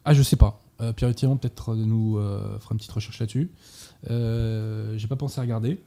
Ah, 0.06 0.14
je 0.14 0.24
sais 0.24 0.36
pas. 0.38 0.62
Euh, 0.82 0.94
Pierre 0.94 1.14
Thiron 1.14 1.38
peut-être 1.38 1.76
nous 1.76 2.16
fera 2.60 2.70
une 2.72 2.78
petite 2.78 2.92
recherche 2.92 3.20
là-dessus. 3.20 3.50
J'ai 4.10 5.08
pas 5.08 5.16
pensé 5.18 5.40
à 5.40 5.42
regarder. 5.44 5.80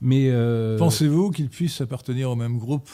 Mais. 0.00 0.32
Pensez-vous 0.78 1.30
qu'il 1.30 1.48
puisse 1.48 1.80
appartenir 1.80 2.30
au 2.30 2.36
même 2.36 2.58
groupe 2.58 2.88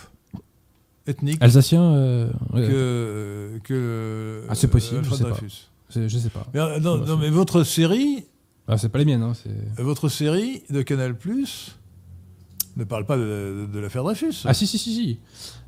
ethnique 1.06 1.38
Alsacien 1.40 2.28
que, 2.54 3.58
que 3.64 4.44
Ah, 4.48 4.54
c'est 4.54 4.68
possible, 4.68 5.04
je 5.04 5.14
sais 5.14 5.24
pas. 5.24 5.38
Je 5.94 6.18
sais 6.18 6.30
pas. 6.30 6.46
Mais, 6.54 6.60
euh, 6.60 6.80
non, 6.80 7.16
mais 7.16 7.30
votre 7.30 7.62
série, 7.64 8.24
Ah, 8.68 8.78
c'est 8.78 8.88
pas 8.88 8.98
les 8.98 9.04
miennes. 9.04 9.22
Hein, 9.22 9.32
votre 9.78 10.08
série 10.08 10.62
de 10.70 10.82
Canal 10.82 11.16
ne 12.76 12.82
parle 12.84 13.06
pas 13.06 13.16
de, 13.16 13.22
de- 13.68 13.72
de 13.72 13.78
l'affaire 13.78 14.02
Dreyfus. 14.02 14.34
ah, 14.46 14.52
si, 14.54 14.66
si, 14.66 14.78
si, 14.78 14.94
si. 14.94 15.18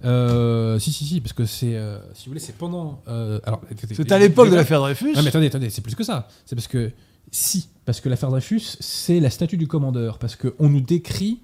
Euh, 0.05 0.79
si, 0.81 0.93
si, 0.93 1.05
si, 1.05 1.21
parce 1.21 1.33
que 1.33 1.45
c'est. 1.45 1.77
euh, 1.77 1.99
si 2.15 2.27
vous 2.27 2.31
voulez, 2.31 2.41
c'est 2.41 2.57
pendant. 2.57 3.01
euh, 3.09 3.39
alors, 3.45 3.61
C'est 3.93 4.11
à 4.13 4.19
l'époque 4.19 4.51
de 4.51 4.57
l'affaire 4.57 4.81
Dreyfus. 4.81 5.13
Non 5.15 5.23
mais 5.23 5.29
attendez, 5.29 5.47
attendez, 5.47 5.71
c'est 5.71 5.83
plus 5.83 5.95
que 5.95 6.03
ça. 6.05 6.27
C'est 6.45 6.57
parce 6.57 6.67
que 6.69 6.91
si, 7.31 7.69
parce 7.85 8.01
que 8.01 8.09
l'affaire 8.09 8.31
Dreyfus, 8.31 8.77
c'est 8.81 9.21
la 9.21 9.31
statue 9.31 9.57
du 9.57 9.69
commandeur, 9.69 10.19
parce 10.19 10.35
qu'on 10.37 10.69
nous 10.69 10.81
décrit 10.81 11.41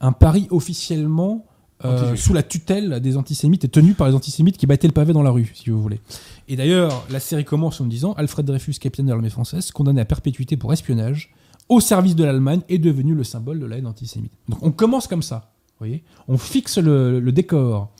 un 0.00 0.12
Paris 0.12 0.46
officiellement 0.50 1.46
euh, 1.84 2.16
sous 2.16 2.32
la 2.34 2.42
tutelle 2.42 3.00
des 3.00 3.16
antisémites 3.16 3.64
et 3.64 3.68
tenu 3.68 3.94
par 3.94 4.08
les 4.08 4.14
antisémites 4.14 4.56
qui 4.56 4.66
battaient 4.66 4.88
le 4.88 4.92
pavé 4.92 5.12
dans 5.12 5.22
la 5.22 5.30
rue, 5.30 5.52
si 5.54 5.70
vous 5.70 5.80
voulez. 5.80 6.00
Et 6.48 6.56
d'ailleurs, 6.56 7.04
la 7.10 7.20
série 7.20 7.44
commence 7.44 7.80
en 7.80 7.84
disant 7.86 8.12
Alfred 8.14 8.44
Dreyfus, 8.46 8.74
capitaine 8.80 9.06
de 9.06 9.10
l'armée 9.12 9.30
française, 9.30 9.70
condamné 9.70 10.00
à 10.00 10.04
perpétuité 10.04 10.56
pour 10.56 10.72
espionnage, 10.72 11.32
au 11.68 11.80
service 11.80 12.16
de 12.16 12.24
l'Allemagne, 12.24 12.62
est 12.68 12.78
devenu 12.78 13.14
le 13.14 13.22
symbole 13.24 13.60
de 13.60 13.66
la 13.66 13.76
haine 13.78 13.86
antisémite. 13.86 14.32
Donc 14.48 14.58
on 14.62 14.72
commence 14.72 15.06
comme 15.06 15.22
ça, 15.22 15.52
vous 15.78 15.86
voyez 15.86 16.02
On 16.26 16.36
fixe 16.38 16.78
le, 16.78 17.20
le 17.20 17.30
décor. 17.32 17.90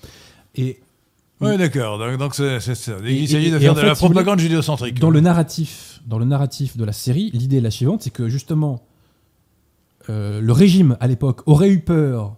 Et 0.57 0.81
Oui, 1.41 1.57
d'accord. 1.57 1.99
Donc, 1.99 2.16
donc 2.18 2.35
c'est, 2.35 2.59
c'est 2.59 2.74
ça. 2.74 2.93
Et- 3.05 3.14
Il 3.14 3.29
s'agit 3.29 3.47
et- 3.47 3.51
de 3.53 3.59
faire 3.61 3.74
de 3.74 3.81
fait, 3.81 3.87
la 3.87 3.95
si 3.95 4.01
vous 4.01 4.09
voulez, 4.09 4.14
propagande 4.16 4.41
judéocentrique. 4.41 4.99
dans 4.99 5.11
le 5.11 5.20
narratif, 5.20 6.01
dans 6.07 6.18
le 6.18 6.24
narratif 6.24 6.76
de 6.76 6.85
la 6.85 6.93
série, 6.93 7.31
l'idée 7.33 7.59
est 7.59 7.61
la 7.61 7.70
suivante, 7.70 8.03
c'est 8.03 8.11
que 8.11 8.29
justement, 8.29 8.83
euh, 10.11 10.41
le 10.41 10.53
régime 10.53 10.97
à 11.01 11.07
l'époque 11.07 11.43
aurait 11.47 11.68
eu 11.68 11.81
peur 11.81 12.35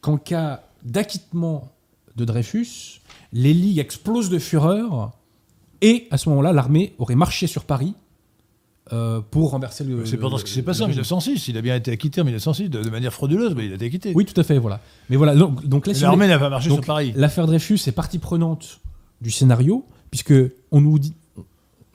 qu'en 0.00 0.16
cas 0.18 0.64
d'acquittement 0.86 1.72
de 2.16 2.24
Dreyfus, 2.24 3.00
les 3.32 3.52
ligues 3.52 3.78
explosent 3.78 4.30
de 4.30 4.38
fureur 4.38 5.12
et 5.82 6.08
à 6.10 6.16
ce 6.16 6.28
moment-là, 6.30 6.52
l'armée 6.52 6.94
aurait 6.98 7.16
marché 7.16 7.46
sur 7.46 7.64
Paris 7.64 7.94
euh, 8.92 9.20
pour 9.30 9.50
renverser 9.50 9.84
le. 9.84 10.06
C'est 10.06 10.16
pourtant 10.16 10.38
ce 10.38 10.44
qui 10.44 10.52
s'est 10.52 10.62
passé 10.62 10.82
en 10.82 10.84
le 10.84 10.90
régime. 10.90 11.02
1906. 11.02 11.48
Il 11.48 11.58
a 11.58 11.60
bien 11.60 11.74
été 11.74 11.90
acquitté 11.90 12.20
en 12.20 12.24
1906 12.24 12.70
de, 12.70 12.82
de 12.82 12.90
manière 12.90 13.12
frauduleuse, 13.12 13.54
mais 13.54 13.66
il 13.66 13.72
a 13.72 13.74
été 13.74 13.86
acquitté. 13.86 14.12
Oui, 14.14 14.24
tout 14.24 14.40
à 14.40 14.44
fait, 14.44 14.58
voilà. 14.58 14.80
Mais 15.10 15.16
voilà, 15.16 15.34
donc, 15.34 15.86
L'armée 16.00 16.28
n'a 16.28 16.38
pas 16.38 16.48
marché 16.48 16.68
donc, 16.68 16.78
sur 16.78 16.86
Paris. 16.86 17.12
L'affaire 17.16 17.46
Dreyfus 17.46 17.80
est 17.86 17.92
partie 17.92 18.18
prenante 18.18 18.80
du 19.20 19.30
scénario, 19.30 19.84
puisque 20.10 20.34
on 20.70 20.80
nous 20.80 20.98
dit, 20.98 21.14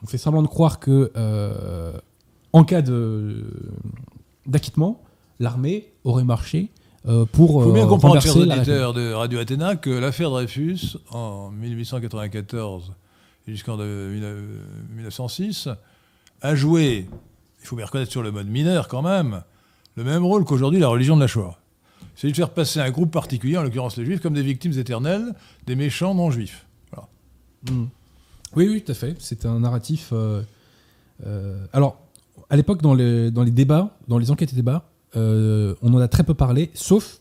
on 0.03 0.07
fait 0.07 0.17
semblant 0.17 0.41
de 0.41 0.47
croire 0.47 0.79
que 0.79 1.11
euh, 1.15 1.93
en 2.51 2.63
cas 2.63 2.81
de 2.81 3.45
d'acquittement, 4.45 5.01
l'armée 5.39 5.93
aurait 6.03 6.23
marché 6.23 6.71
euh, 7.07 7.25
pour 7.25 7.61
Il 7.61 7.65
faut 7.65 7.73
bien 7.73 7.85
euh, 7.85 7.89
comprendre, 7.89 8.21
chers 8.21 8.37
auditeurs 8.37 8.93
de 8.93 9.11
Radio 9.13 9.39
Athéna, 9.39 9.75
que 9.75 9.89
l'affaire 9.89 10.29
Dreyfus, 10.29 10.97
en 11.11 11.49
1894 11.51 12.93
et 13.47 13.51
jusqu'en 13.51 13.77
de- 13.77 14.09
1906, 14.95 15.69
a 16.41 16.55
joué, 16.55 17.07
il 17.61 17.67
faut 17.67 17.75
bien 17.75 17.85
reconnaître 17.85 18.11
sur 18.11 18.21
le 18.23 18.31
mode 18.31 18.47
mineur 18.47 18.87
quand 18.87 19.01
même, 19.01 19.41
le 19.95 20.03
même 20.03 20.23
rôle 20.23 20.45
qu'aujourd'hui 20.45 20.79
la 20.79 20.87
religion 20.87 21.15
de 21.15 21.21
la 21.21 21.27
Shoah. 21.27 21.57
C'est 22.15 22.27
de 22.29 22.35
faire 22.35 22.49
passer 22.51 22.79
un 22.79 22.91
groupe 22.91 23.11
particulier, 23.11 23.57
en 23.57 23.63
l'occurrence 23.63 23.97
les 23.97 24.05
juifs, 24.05 24.19
comme 24.21 24.33
des 24.33 24.43
victimes 24.43 24.73
éternelles 24.77 25.33
des 25.65 25.75
méchants 25.75 26.13
non-juifs. 26.13 26.65
Voilà. 26.91 27.07
Mm. 27.71 27.85
Oui, 28.55 28.67
oui, 28.69 28.81
tout 28.83 28.91
à 28.91 28.95
fait. 28.95 29.15
C'est 29.19 29.45
un 29.45 29.59
narratif. 29.61 30.09
euh, 30.11 30.43
euh, 31.25 31.65
alors, 31.73 31.97
à 32.49 32.55
l'époque, 32.57 32.81
dans 32.81 32.93
les, 32.93 33.31
dans 33.31 33.43
les 33.43 33.51
débats, 33.51 33.95
dans 34.07 34.17
les 34.17 34.29
enquêtes 34.29 34.51
et 34.53 34.55
débats, 34.55 34.83
euh, 34.83 34.90
on 35.15 35.93
en 35.93 35.97
a 35.99 36.07
très 36.07 36.23
peu 36.23 36.33
parlé, 36.33 36.69
sauf 36.73 37.19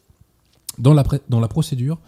dans 0.78 0.95
la, 0.95 1.05
pré- 1.05 1.20
dans 1.28 1.41
la 1.41 1.49
procédure 1.49 1.99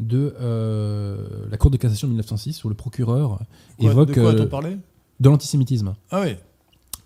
de 0.00 0.34
euh, 0.40 1.46
la 1.50 1.56
Cour 1.56 1.70
de 1.70 1.76
cassation 1.76 2.06
de 2.08 2.12
1906, 2.12 2.64
où 2.64 2.68
le 2.68 2.74
procureur 2.74 3.40
Quoi- 3.78 3.90
évoque 3.90 4.08
de 4.08 4.14
quoi 4.14 4.34
euh, 4.34 4.46
parlé? 4.46 4.76
de 5.20 5.28
l'antisémitisme. 5.28 5.94
Ah 6.10 6.22
oui. 6.22 6.36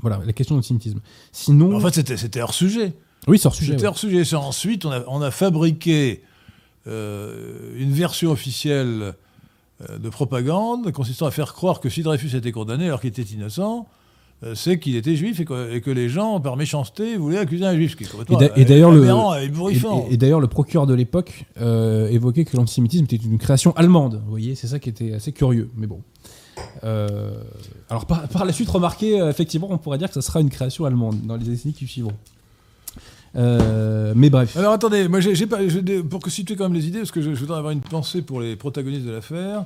Voilà, 0.01 0.21
la 0.25 0.33
question 0.33 0.55
de 0.55 0.59
l'antisémitisme. 0.59 1.01
Sinon. 1.31 1.77
En 1.77 1.81
fait, 1.81 2.17
c'était, 2.17 2.41
hors 2.41 2.55
sujet. 2.55 2.95
oui, 3.29 3.39
c'est 3.39 3.47
hors 3.47 3.55
sujet. 3.55 3.73
C'était 3.73 3.83
ouais. 3.83 3.89
hors 3.89 3.99
sujet. 3.99 4.35
Ensuite, 4.37 4.85
on 4.87 4.91
a, 4.93 5.05
on 5.09 5.21
a 5.23 5.31
fabriqué 5.31 6.23
euh, 6.87 7.75
une 7.77 7.93
version 7.93 8.31
officielle 8.33 9.15
euh, 9.89 9.99
de 9.99 10.09
propagande 10.09 10.91
consistant 10.93 11.27
à 11.27 11.31
faire 11.31 11.53
croire 11.53 11.81
que 11.81 11.89
si 11.91 12.03
Dreyfus 12.03 12.35
était 12.37 12.53
condamné 12.53 12.87
alors 12.87 13.01
qu'il 13.01 13.09
était 13.11 13.23
innocent, 13.23 13.81
euh, 13.81 13.85
c'est 14.55 14.79
qu'il 14.79 14.97
était 14.97 15.17
juif 15.17 15.39
et 15.41 15.45
que, 15.45 15.73
et 15.75 15.81
que 15.81 15.91
les 15.91 16.09
gens, 16.09 16.41
par 16.41 16.57
méchanceté, 16.57 17.17
voulaient 17.17 17.39
accuser 17.39 17.67
un 17.67 17.75
juif. 17.75 17.93
Ce 17.93 17.97
qui 17.97 18.05
est 18.05 18.09
Et 18.57 18.63
et 18.63 18.65
d'ailleurs, 18.65 18.91
le- 18.91 19.03
et 20.11 20.17
d'ailleurs, 20.17 20.41
le 20.41 20.47
procureur 20.49 20.87
de 20.87 20.95
l'époque 20.95 21.45
euh, 21.61 22.09
évoquait 22.09 22.45
que 22.47 22.57
l'antisémitisme 22.57 23.05
était 23.05 23.17
une 23.17 23.39
création 23.39 23.73
allemande. 23.77 24.21
Vous 24.25 24.31
voyez, 24.31 24.55
c'est 24.55 24.67
ça 24.67 24.79
qui 24.79 24.89
était 24.89 25.13
assez 25.13 25.33
curieux. 25.33 25.69
Mais 25.77 25.87
bon. 25.87 26.01
Euh, 26.85 27.33
alors, 27.89 28.07
par, 28.07 28.29
par 28.29 28.45
la 28.45 28.53
suite, 28.53 28.69
remarquez, 28.71 29.21
euh, 29.21 29.31
effectivement, 29.31 29.69
on 29.71 29.79
pourrait 29.79 29.99
dire 29.99 30.09
que 30.09 30.15
ça 30.15 30.23
sera 30.23 30.41
une 30.41 30.51
création 30.51 30.85
allemande 30.85 31.21
dans 31.27 31.37
les 31.37 31.45
décennies 31.45 31.75
qui 31.75 31.87
suivront. 31.87 32.13
Euh, 33.37 34.13
mais 34.17 34.29
bref. 34.29 34.57
Alors 34.57 34.73
attendez, 34.73 35.07
moi 35.07 35.21
j'ai 35.21 35.37
j'ai 35.37 35.47
pas, 35.47 35.59
pour 36.09 36.21
que 36.21 36.31
situer 36.31 36.57
quand 36.57 36.65
même 36.65 36.75
les 36.75 36.89
idées, 36.89 36.99
parce 36.99 37.13
que 37.13 37.23
je, 37.23 37.33
je 37.35 37.41
voudrais 37.41 37.59
avoir 37.59 37.73
une 37.73 37.81
pensée 37.81 38.23
pour 38.23 38.41
les 38.41 38.57
protagonistes 38.57 39.07
de 39.07 39.13
l'affaire. 39.13 39.65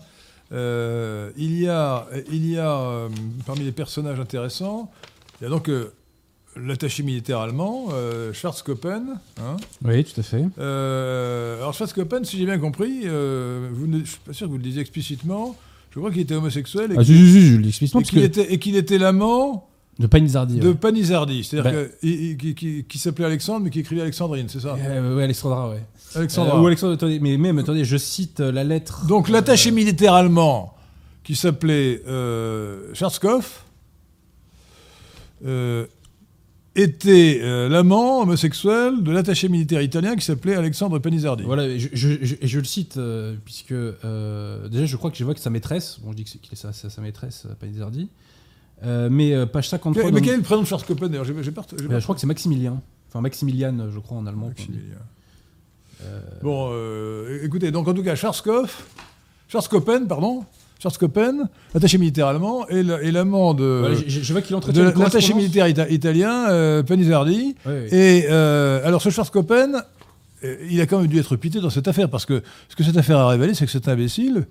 Euh, 0.52 1.30
il 1.36 1.58
y 1.58 1.68
a, 1.68 2.06
il 2.30 2.46
y 2.50 2.58
a 2.58 2.70
euh, 2.78 3.08
parmi 3.46 3.64
les 3.64 3.72
personnages 3.72 4.20
intéressants, 4.20 4.90
il 5.40 5.44
y 5.44 5.46
a 5.46 5.50
donc 5.50 5.68
euh, 5.68 5.92
l'attaché 6.56 7.02
militaire 7.02 7.38
allemand, 7.40 7.88
Schwarzkoppen. 8.32 9.18
hein. 9.40 9.56
Oui, 9.84 10.04
tout 10.04 10.20
à 10.20 10.22
fait. 10.22 10.44
Alors 10.58 11.74
Schwarzkoppen, 11.74 12.24
si 12.24 12.38
j'ai 12.38 12.44
bien 12.44 12.58
compris, 12.58 13.00
vous 13.02 13.86
ne- 13.86 14.00
je 14.04 14.10
suis 14.10 14.20
pas 14.24 14.32
sûr 14.32 14.46
que 14.46 14.52
vous 14.52 14.58
le 14.58 14.62
disiez 14.62 14.80
explicitement, 14.80 15.56
je 15.90 15.98
crois 15.98 16.10
qu'il 16.12 16.20
était 16.20 16.34
homosexuel 16.36 16.90
Ah, 16.96 17.02
qu'il 18.02 18.18
était, 18.24 18.52
et 18.52 18.58
qu'il 18.58 18.76
était 18.76 18.98
l'amant 18.98 19.68
de 19.98 20.06
Panizardi. 20.06 20.58
de 20.58 20.68
ouais. 20.68 20.74
Panizardi, 20.74 21.44
c'est-à-dire 21.44 21.70
Ben- 21.72 21.88
que- 22.02 22.34
qui, 22.36 22.54
qui- 22.54 22.84
qui 22.84 22.98
s'appelait 22.98 23.26
Alexandre 23.26 23.60
mais 23.64 23.70
qui 23.70 23.80
écrivait 23.80 24.00
Alexandrine, 24.02 24.48
c'est 24.48 24.60
ça 24.60 24.76
Euh, 24.78 25.16
ouais, 25.16 25.22
Alexandra, 25.24 25.70
ouais. 25.70 25.82
Alexandra. 26.16 26.56
Euh, 26.56 26.60
ou 26.60 26.66
Alexandre, 26.66 26.94
attendez, 26.94 27.20
mais 27.20 27.36
même, 27.36 27.58
attendez, 27.58 27.84
je 27.84 27.96
cite 27.96 28.40
euh, 28.40 28.50
la 28.52 28.64
lettre. 28.64 29.06
Donc 29.06 29.28
l'attaché 29.28 29.70
euh, 29.70 29.74
militaire 29.74 30.14
allemand 30.14 30.74
qui 31.22 31.36
s'appelait 31.36 32.02
euh, 32.06 32.92
était 36.76 37.40
l'amant 37.68 38.22
homosexuel 38.22 39.02
de 39.02 39.10
l'attaché 39.12 39.48
militaire 39.48 39.80
italien 39.80 40.16
qui 40.16 40.24
s'appelait 40.24 40.54
Alexandre 40.56 40.98
Panizardi. 40.98 41.44
Voilà, 41.44 41.66
et 41.68 41.78
je, 41.78 41.88
je- 41.92 42.18
je- 42.24 42.34
je 42.42 42.58
le 42.58 42.64
cite, 42.64 42.98
puisque 43.44 43.72
déjà 43.72 44.86
je 44.86 44.96
crois 44.96 45.10
que 45.10 45.16
j'évoque 45.16 45.38
sa 45.38 45.50
maîtresse, 45.50 45.98
bon 46.02 46.10
je 46.12 46.16
dis 46.16 46.24
que 46.24 46.30
c'est- 46.30 46.38
qu'il 46.38 46.52
est 46.52 46.56
sa, 46.56 46.72
sa- 46.72 46.90
sa 46.90 47.00
maîtresse, 47.00 47.46
Panizardi, 47.60 48.08
Euh, 48.82 49.08
mais 49.10 49.32
euh, 49.34 49.46
page 49.46 49.68
53, 49.68 50.04
Mais, 50.10 50.10
mais 50.12 50.20
quel 50.20 50.34
est 50.34 50.36
le 50.38 50.42
prénom 50.42 50.62
de 50.62 50.66
Schwarzkopf 50.66 51.00
d'ailleurs 51.00 51.24
J'ai 51.24 51.34
j'ai 51.42 51.50
euh, 51.50 51.98
je 51.98 52.02
crois 52.02 52.14
que 52.14 52.20
c'est 52.20 52.26
Maximilien, 52.26 52.80
enfin 53.08 53.20
Maximilian 53.20 53.74
je 53.92 53.98
crois 53.98 54.18
en 54.18 54.26
allemand. 54.26 54.48
Maximilien. 54.48 54.82
Euh, 56.02 56.20
Bon, 56.42 56.70
écoutez, 57.44 57.70
donc 57.70 57.88
en 57.88 57.94
tout 57.94 58.02
cas, 58.02 58.14
Schwarzkopf, 58.14 58.84
Schwarzkoppen, 59.48 60.06
pardon, 60.06 60.44
Schwarzkoppen, 60.80 61.48
attaché 61.74 61.96
militaire 61.98 62.26
allemand, 62.26 62.66
et 62.68 62.82
le- 62.82 63.02
et 63.02 63.10
l'amant 63.10 63.54
de, 63.54 63.64
voilà, 63.80 63.94
je, 63.94 64.20
je 64.20 64.32
vois 64.32 64.42
qu'il 64.42 64.54
de 64.54 64.82
l'attaché 65.00 65.32
militaire 65.32 65.66
ita- 65.66 65.90
italien, 65.90 66.50
euh, 66.50 66.82
Panizardi. 66.82 67.54
Et 67.90 68.26
euh, 68.28 68.86
alors, 68.86 69.00
ce 69.00 69.08
Schwarzkoppen, 69.08 69.82
euh, 70.44 70.56
il 70.68 70.78
a 70.82 70.86
quand 70.86 70.98
même 70.98 71.06
dû 71.06 71.18
être 71.18 71.36
pité 71.36 71.60
dans 71.60 71.70
cette 71.70 71.88
affaire, 71.88 72.10
parce 72.10 72.26
que 72.26 72.42
ce 72.68 72.76
que 72.76 72.84
cette 72.84 72.96
affaire 72.98 73.18
a 73.18 73.28
révélé, 73.28 73.54
c'est 73.54 73.64
que 73.64 73.72
cet 73.72 73.88
imbécile 73.88 74.46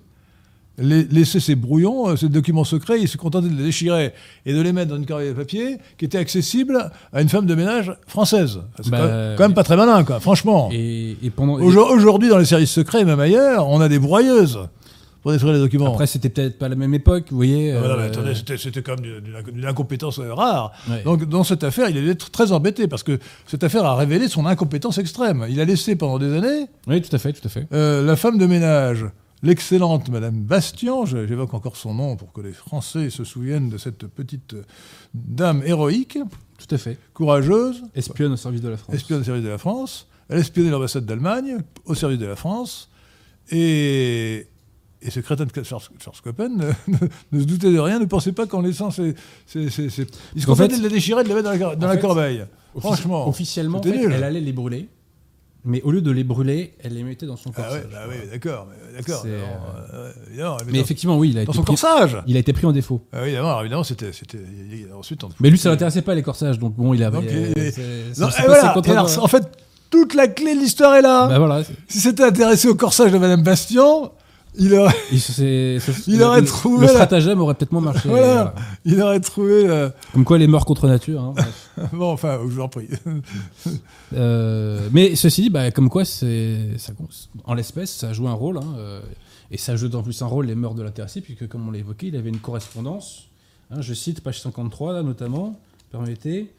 la- 0.78 1.02
laissait 1.10 1.40
ses 1.40 1.54
brouillons, 1.54 2.08
euh, 2.08 2.16
ses 2.16 2.28
documents 2.28 2.64
secrets, 2.64 3.00
il 3.00 3.08
se 3.08 3.16
contentait 3.16 3.48
de 3.48 3.56
les 3.56 3.64
déchirer 3.64 4.12
et 4.46 4.52
de 4.52 4.60
les 4.60 4.72
mettre 4.72 4.90
dans 4.90 4.96
une 4.96 5.06
corbeille 5.06 5.28
de 5.28 5.34
papier 5.34 5.78
qui 5.98 6.04
était 6.04 6.18
accessible 6.18 6.90
à 7.12 7.22
une 7.22 7.28
femme 7.28 7.46
de 7.46 7.54
ménage 7.54 7.92
française. 8.06 8.60
C'est 8.82 8.90
Bah, 8.90 8.98
quand, 8.98 9.04
même- 9.06 9.34
quand 9.36 9.42
même 9.44 9.50
oui. 9.50 9.54
pas 9.54 9.64
très 9.64 9.76
malin, 9.76 10.02
quoi, 10.04 10.20
franchement. 10.20 10.70
Et, 10.72 11.16
pendant. 11.34 11.54
Aujourd'hui, 11.60 12.28
dans 12.28 12.38
les 12.38 12.44
services 12.44 12.72
secrets, 12.72 13.02
et 13.02 13.04
même 13.04 13.20
ailleurs, 13.20 13.68
on 13.68 13.80
a 13.80 13.88
des 13.88 13.98
broyeuses 13.98 14.58
pour 15.22 15.32
détruire 15.32 15.54
les 15.54 15.58
documents. 15.60 15.92
après 15.94 16.06
c'était 16.06 16.28
peut-être 16.28 16.58
pas 16.58 16.68
la 16.68 16.74
même 16.76 16.92
époque, 16.92 17.24
vous 17.30 17.36
voyez. 17.36 17.72
Ah, 17.72 17.78
voilà, 17.78 17.96
mais 17.96 18.02
euh, 18.02 18.06
attendez, 18.08 18.34
c'était- 18.34 18.82
quand 18.82 19.00
même 19.00 19.20
d'une- 19.22 19.64
incompétence 19.64 20.18
euh, 20.18 20.34
rare. 20.34 20.72
ouais. 20.90 21.02
Donc, 21.02 21.24
dans 21.28 21.44
cette 21.44 21.64
affaire, 21.64 21.88
il 21.88 21.96
est 21.96 22.30
très 22.30 22.52
embêté 22.52 22.88
parce 22.88 23.02
que 23.02 23.18
cette 23.46 23.64
affaire 23.64 23.86
a 23.86 23.94
révélé 23.96 24.28
son 24.28 24.44
incompétence 24.44 24.98
extrême. 24.98 25.46
Il 25.48 25.60
a 25.60 25.64
laissé 25.64 25.96
pendant 25.96 26.18
des 26.18 26.30
années 26.36 26.66
Oui, 26.88 27.00
tout 27.00 27.14
à 27.16 27.18
fait, 27.18 27.32
tout 27.32 27.46
à 27.46 27.48
fait. 27.48 27.66
euh, 27.72 28.04
la 28.04 28.16
femme 28.16 28.36
de 28.36 28.44
ménage, 28.44 29.06
l'excellente 29.44 30.08
Madame 30.08 30.40
Bastian, 30.42 31.06
j'évoque 31.06 31.54
encore 31.54 31.76
son 31.76 31.94
nom 31.94 32.16
pour 32.16 32.32
que 32.32 32.40
les 32.40 32.52
Français 32.52 33.10
se 33.10 33.22
souviennent 33.24 33.68
de 33.68 33.78
cette 33.78 34.06
petite 34.08 34.54
euh, 34.54 34.62
dame 35.14 35.62
héroïque, 35.64 36.18
Tout 36.58 36.74
à 36.74 36.78
fait. 36.78 36.98
courageuse, 37.12 37.82
Espionne 37.94 38.32
au 38.32 38.36
service 38.36 38.60
de 38.62 38.68
la 38.70 38.76
France. 38.76 38.94
espionne 38.94 39.20
au 39.20 39.24
service 39.24 39.44
de 39.44 39.48
la 39.48 39.58
France. 39.58 40.08
Elle 40.28 40.38
espionnait 40.40 40.70
l'ambassade 40.70 41.04
d'Allemagne 41.04 41.58
au 41.84 41.94
service 41.94 42.18
de 42.18 42.26
la 42.26 42.34
France. 42.36 42.88
Et, 43.50 44.46
et 45.02 45.10
ce 45.10 45.20
crétin 45.20 45.44
de 45.44 45.50
Schwarz- 45.50 45.90
Schwarzkoppen 46.02 46.56
ne, 46.56 46.94
ne 47.32 47.40
se 47.40 47.44
doutait 47.46 47.70
de 47.70 47.78
rien, 47.78 47.98
ne 47.98 48.06
pensait 48.06 48.32
pas 48.32 48.46
qu'en 48.46 48.62
laissant 48.62 48.90
ses. 48.90 49.14
ses- 49.46 49.68
ses- 49.68 49.90
ses- 49.90 50.06
Il 50.34 50.40
se 50.40 50.46
contentait 50.46 50.78
de 50.78 50.82
les 50.82 50.88
déchirer 50.88 51.22
de 51.24 51.28
les 51.28 51.34
mettre 51.34 51.52
dans 51.52 51.68
la, 51.68 51.76
dans 51.76 51.86
la 51.88 51.94
fait, 51.94 52.00
corbeille. 52.00 52.44
Franchement. 52.78 53.28
Officiellement, 53.28 53.78
en 53.78 53.82
fait, 53.82 53.90
elle 54.10 54.24
allait 54.24 54.40
les 54.40 54.52
brûler, 54.52 54.88
mais 55.64 55.80
au 55.82 55.90
lieu 55.90 56.00
de 56.02 56.10
les 56.10 56.24
brûler, 56.24 56.74
elle 56.82 56.94
les 56.94 57.02
mettait 57.02 57.26
dans 57.26 57.36
son 57.36 57.50
Ah 57.56 57.62
corsage. 57.62 57.80
ouais, 57.82 57.88
bah 57.90 57.98
oui, 58.08 58.16
d'accord, 58.30 58.66
mais 58.70 58.98
d'accord. 58.98 59.24
Alors, 60.36 60.58
euh, 60.60 60.64
Mais 60.70 60.78
effectivement, 60.80 61.16
oui, 61.18 61.30
il 61.30 61.38
a, 61.38 61.44
dans 61.44 61.52
été 61.52 61.56
son 61.58 61.62
pris, 61.64 61.76
corsage 61.76 62.18
il 62.26 62.36
a 62.36 62.40
été 62.40 62.52
pris 62.52 62.66
en 62.66 62.72
défaut. 62.72 63.00
Ah 63.12 63.18
oui, 63.20 63.28
évidemment, 63.28 63.60
évidemment, 63.60 63.84
c'était. 63.84 64.12
c'était- 64.12 64.38
Ensuite, 64.96 65.24
on- 65.24 65.30
Mais 65.40 65.50
lui, 65.50 65.58
ça 65.58 65.70
l'intéressait 65.70 66.02
pas 66.02 66.14
les 66.14 66.22
corsages, 66.22 66.58
donc 66.58 66.74
bon, 66.74 66.94
il 66.94 67.02
avait. 67.02 67.16
Donc, 67.18 67.24
Non, 67.26 68.28
et 68.28 68.42
voilà. 68.46 68.68
contre- 68.74 68.88
Et 68.88 68.92
alors, 68.92 69.24
en 69.24 69.28
fait, 69.28 69.44
toute 69.90 70.14
la 70.14 70.28
clé 70.28 70.54
de 70.54 70.60
l'histoire 70.60 70.94
est 70.96 71.02
là. 71.02 71.28
Bah 71.28 71.38
voilà. 71.38 71.62
Si 71.88 72.00
c'était 72.00 72.24
intéressé 72.24 72.68
au 72.68 72.74
corsage 72.74 73.12
de 73.12 73.18
Madame 73.18 73.42
Bastian, 73.42 74.12
il 74.58 74.74
aurait. 74.74 74.94
Il, 75.12 75.20
c'est- 75.20 75.78
c'est- 75.80 76.06
Il 76.06 76.18
le- 76.18 76.24
aurait 76.24 76.40
le- 76.40 76.46
trouvé 76.46 76.80
Le 76.86 76.92
la- 76.92 76.92
stratagème 76.98 77.40
aurait 77.40 77.54
peut-être 77.54 77.72
moins 77.72 77.80
marché. 77.82 78.08
Voilà. 78.08 78.26
voilà. 78.26 78.54
Il 78.84 79.00
aurait 79.02 79.20
trouvé. 79.20 79.88
Comme 80.12 80.24
quoi, 80.24 80.38
les 80.38 80.46
morts 80.46 80.64
contre 80.66 80.86
nature. 80.88 81.22
hein. 81.22 81.34
Bon, 81.92 82.12
enfin, 82.12 82.38
je 82.42 82.46
vous 82.54 82.60
en 82.60 82.68
prie. 82.68 82.88
Euh, 84.14 84.88
mais 84.92 85.16
ceci 85.16 85.42
dit, 85.42 85.50
bah, 85.50 85.70
comme 85.70 85.88
quoi, 85.88 86.04
c'est, 86.04 86.56
ça, 86.78 86.92
en 87.44 87.54
l'espèce, 87.54 87.90
ça 87.92 88.10
a 88.10 88.12
joué 88.12 88.28
un 88.28 88.32
rôle. 88.34 88.58
hein, 88.58 88.74
euh, 88.78 89.00
et 89.50 89.58
ça 89.58 89.76
joue 89.76 89.90
en 89.94 90.02
plus 90.02 90.20
un 90.22 90.26
rôle 90.26 90.46
les 90.46 90.54
mœurs 90.54 90.74
de 90.74 90.82
l'intéressé, 90.82 91.20
puisque, 91.20 91.48
comme 91.48 91.68
on 91.68 91.70
l'a 91.72 91.78
évoqué, 91.78 92.08
il 92.08 92.16
avait 92.16 92.28
une 92.30 92.38
correspondance. 92.38 93.24
hein, 93.70 93.80
je 93.80 93.92
cite 93.94 94.20
page 94.20 94.40
53, 94.40 94.92
là, 94.92 95.02
notamment, 95.02 95.58
permettez. 95.90 96.50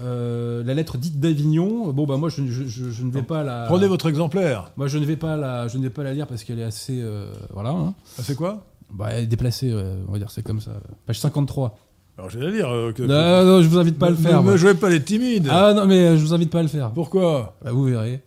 Euh, 0.00 0.62
la 0.64 0.74
lettre 0.74 0.98
dite 0.98 1.20
d'Avignon. 1.20 1.92
Bon, 1.92 2.06
bah, 2.06 2.16
moi, 2.16 2.28
je, 2.28 2.44
je- 2.46 2.64
je- 2.66 2.90
je 2.90 3.02
ne 3.04 3.10
vais 3.10 3.22
pas 3.22 3.42
la. 3.44 3.64
Prenez 3.66 3.86
votre 3.86 4.08
exemplaire. 4.08 4.72
Moi, 4.76 4.86
je 4.88 4.98
ne 4.98 5.04
vais 5.04 5.16
pas 5.16 5.36
la, 5.36 5.68
je 5.68 5.78
ne 5.78 5.82
vais 5.84 5.90
pas 5.90 6.02
la 6.02 6.12
lire 6.14 6.26
parce 6.26 6.44
qu'elle 6.44 6.58
est 6.58 6.64
assez, 6.64 7.00
euh, 7.00 7.32
voilà, 7.52 7.70
hein. 7.70 7.94
Ah, 8.18 8.22
c'est 8.24 8.34
quoi? 8.34 8.64
Bah, 8.90 9.08
elle 9.10 9.24
est 9.24 9.26
déplacée, 9.26 9.72
ouais, 9.74 9.84
on 10.08 10.12
va 10.12 10.18
dire, 10.18 10.30
c'est 10.30 10.42
comme 10.42 10.60
ça. 10.60 10.72
Page 11.06 11.18
53. 11.18 11.78
Alors, 12.16 12.30
je 12.30 12.38
vais 12.38 12.44
la 12.44 12.50
lire. 12.52 12.68
euh, 12.70 12.92
que- 12.92 13.02
Non, 13.02 13.44
non, 13.44 13.62
je 13.62 13.68
vous 13.68 13.78
invite 13.78 13.98
pas 13.98 14.06
à 14.06 14.10
le 14.10 14.16
Ne- 14.16 14.22
faire. 14.22 14.38
Ne 14.38 14.42
moi. 14.44 14.52
me 14.52 14.56
jouez 14.56 14.74
pas 14.74 14.88
les 14.88 15.02
timides. 15.02 15.48
Ah 15.50 15.72
non, 15.74 15.86
mais 15.86 15.98
euh, 15.98 16.16
je 16.16 16.22
vous 16.22 16.32
invite 16.34 16.50
pas 16.50 16.60
à 16.60 16.62
le 16.62 16.68
faire. 16.68 16.90
Pourquoi? 16.92 17.56
Bah, 17.64 17.72
vous 17.72 17.84
verrez. 17.84 18.22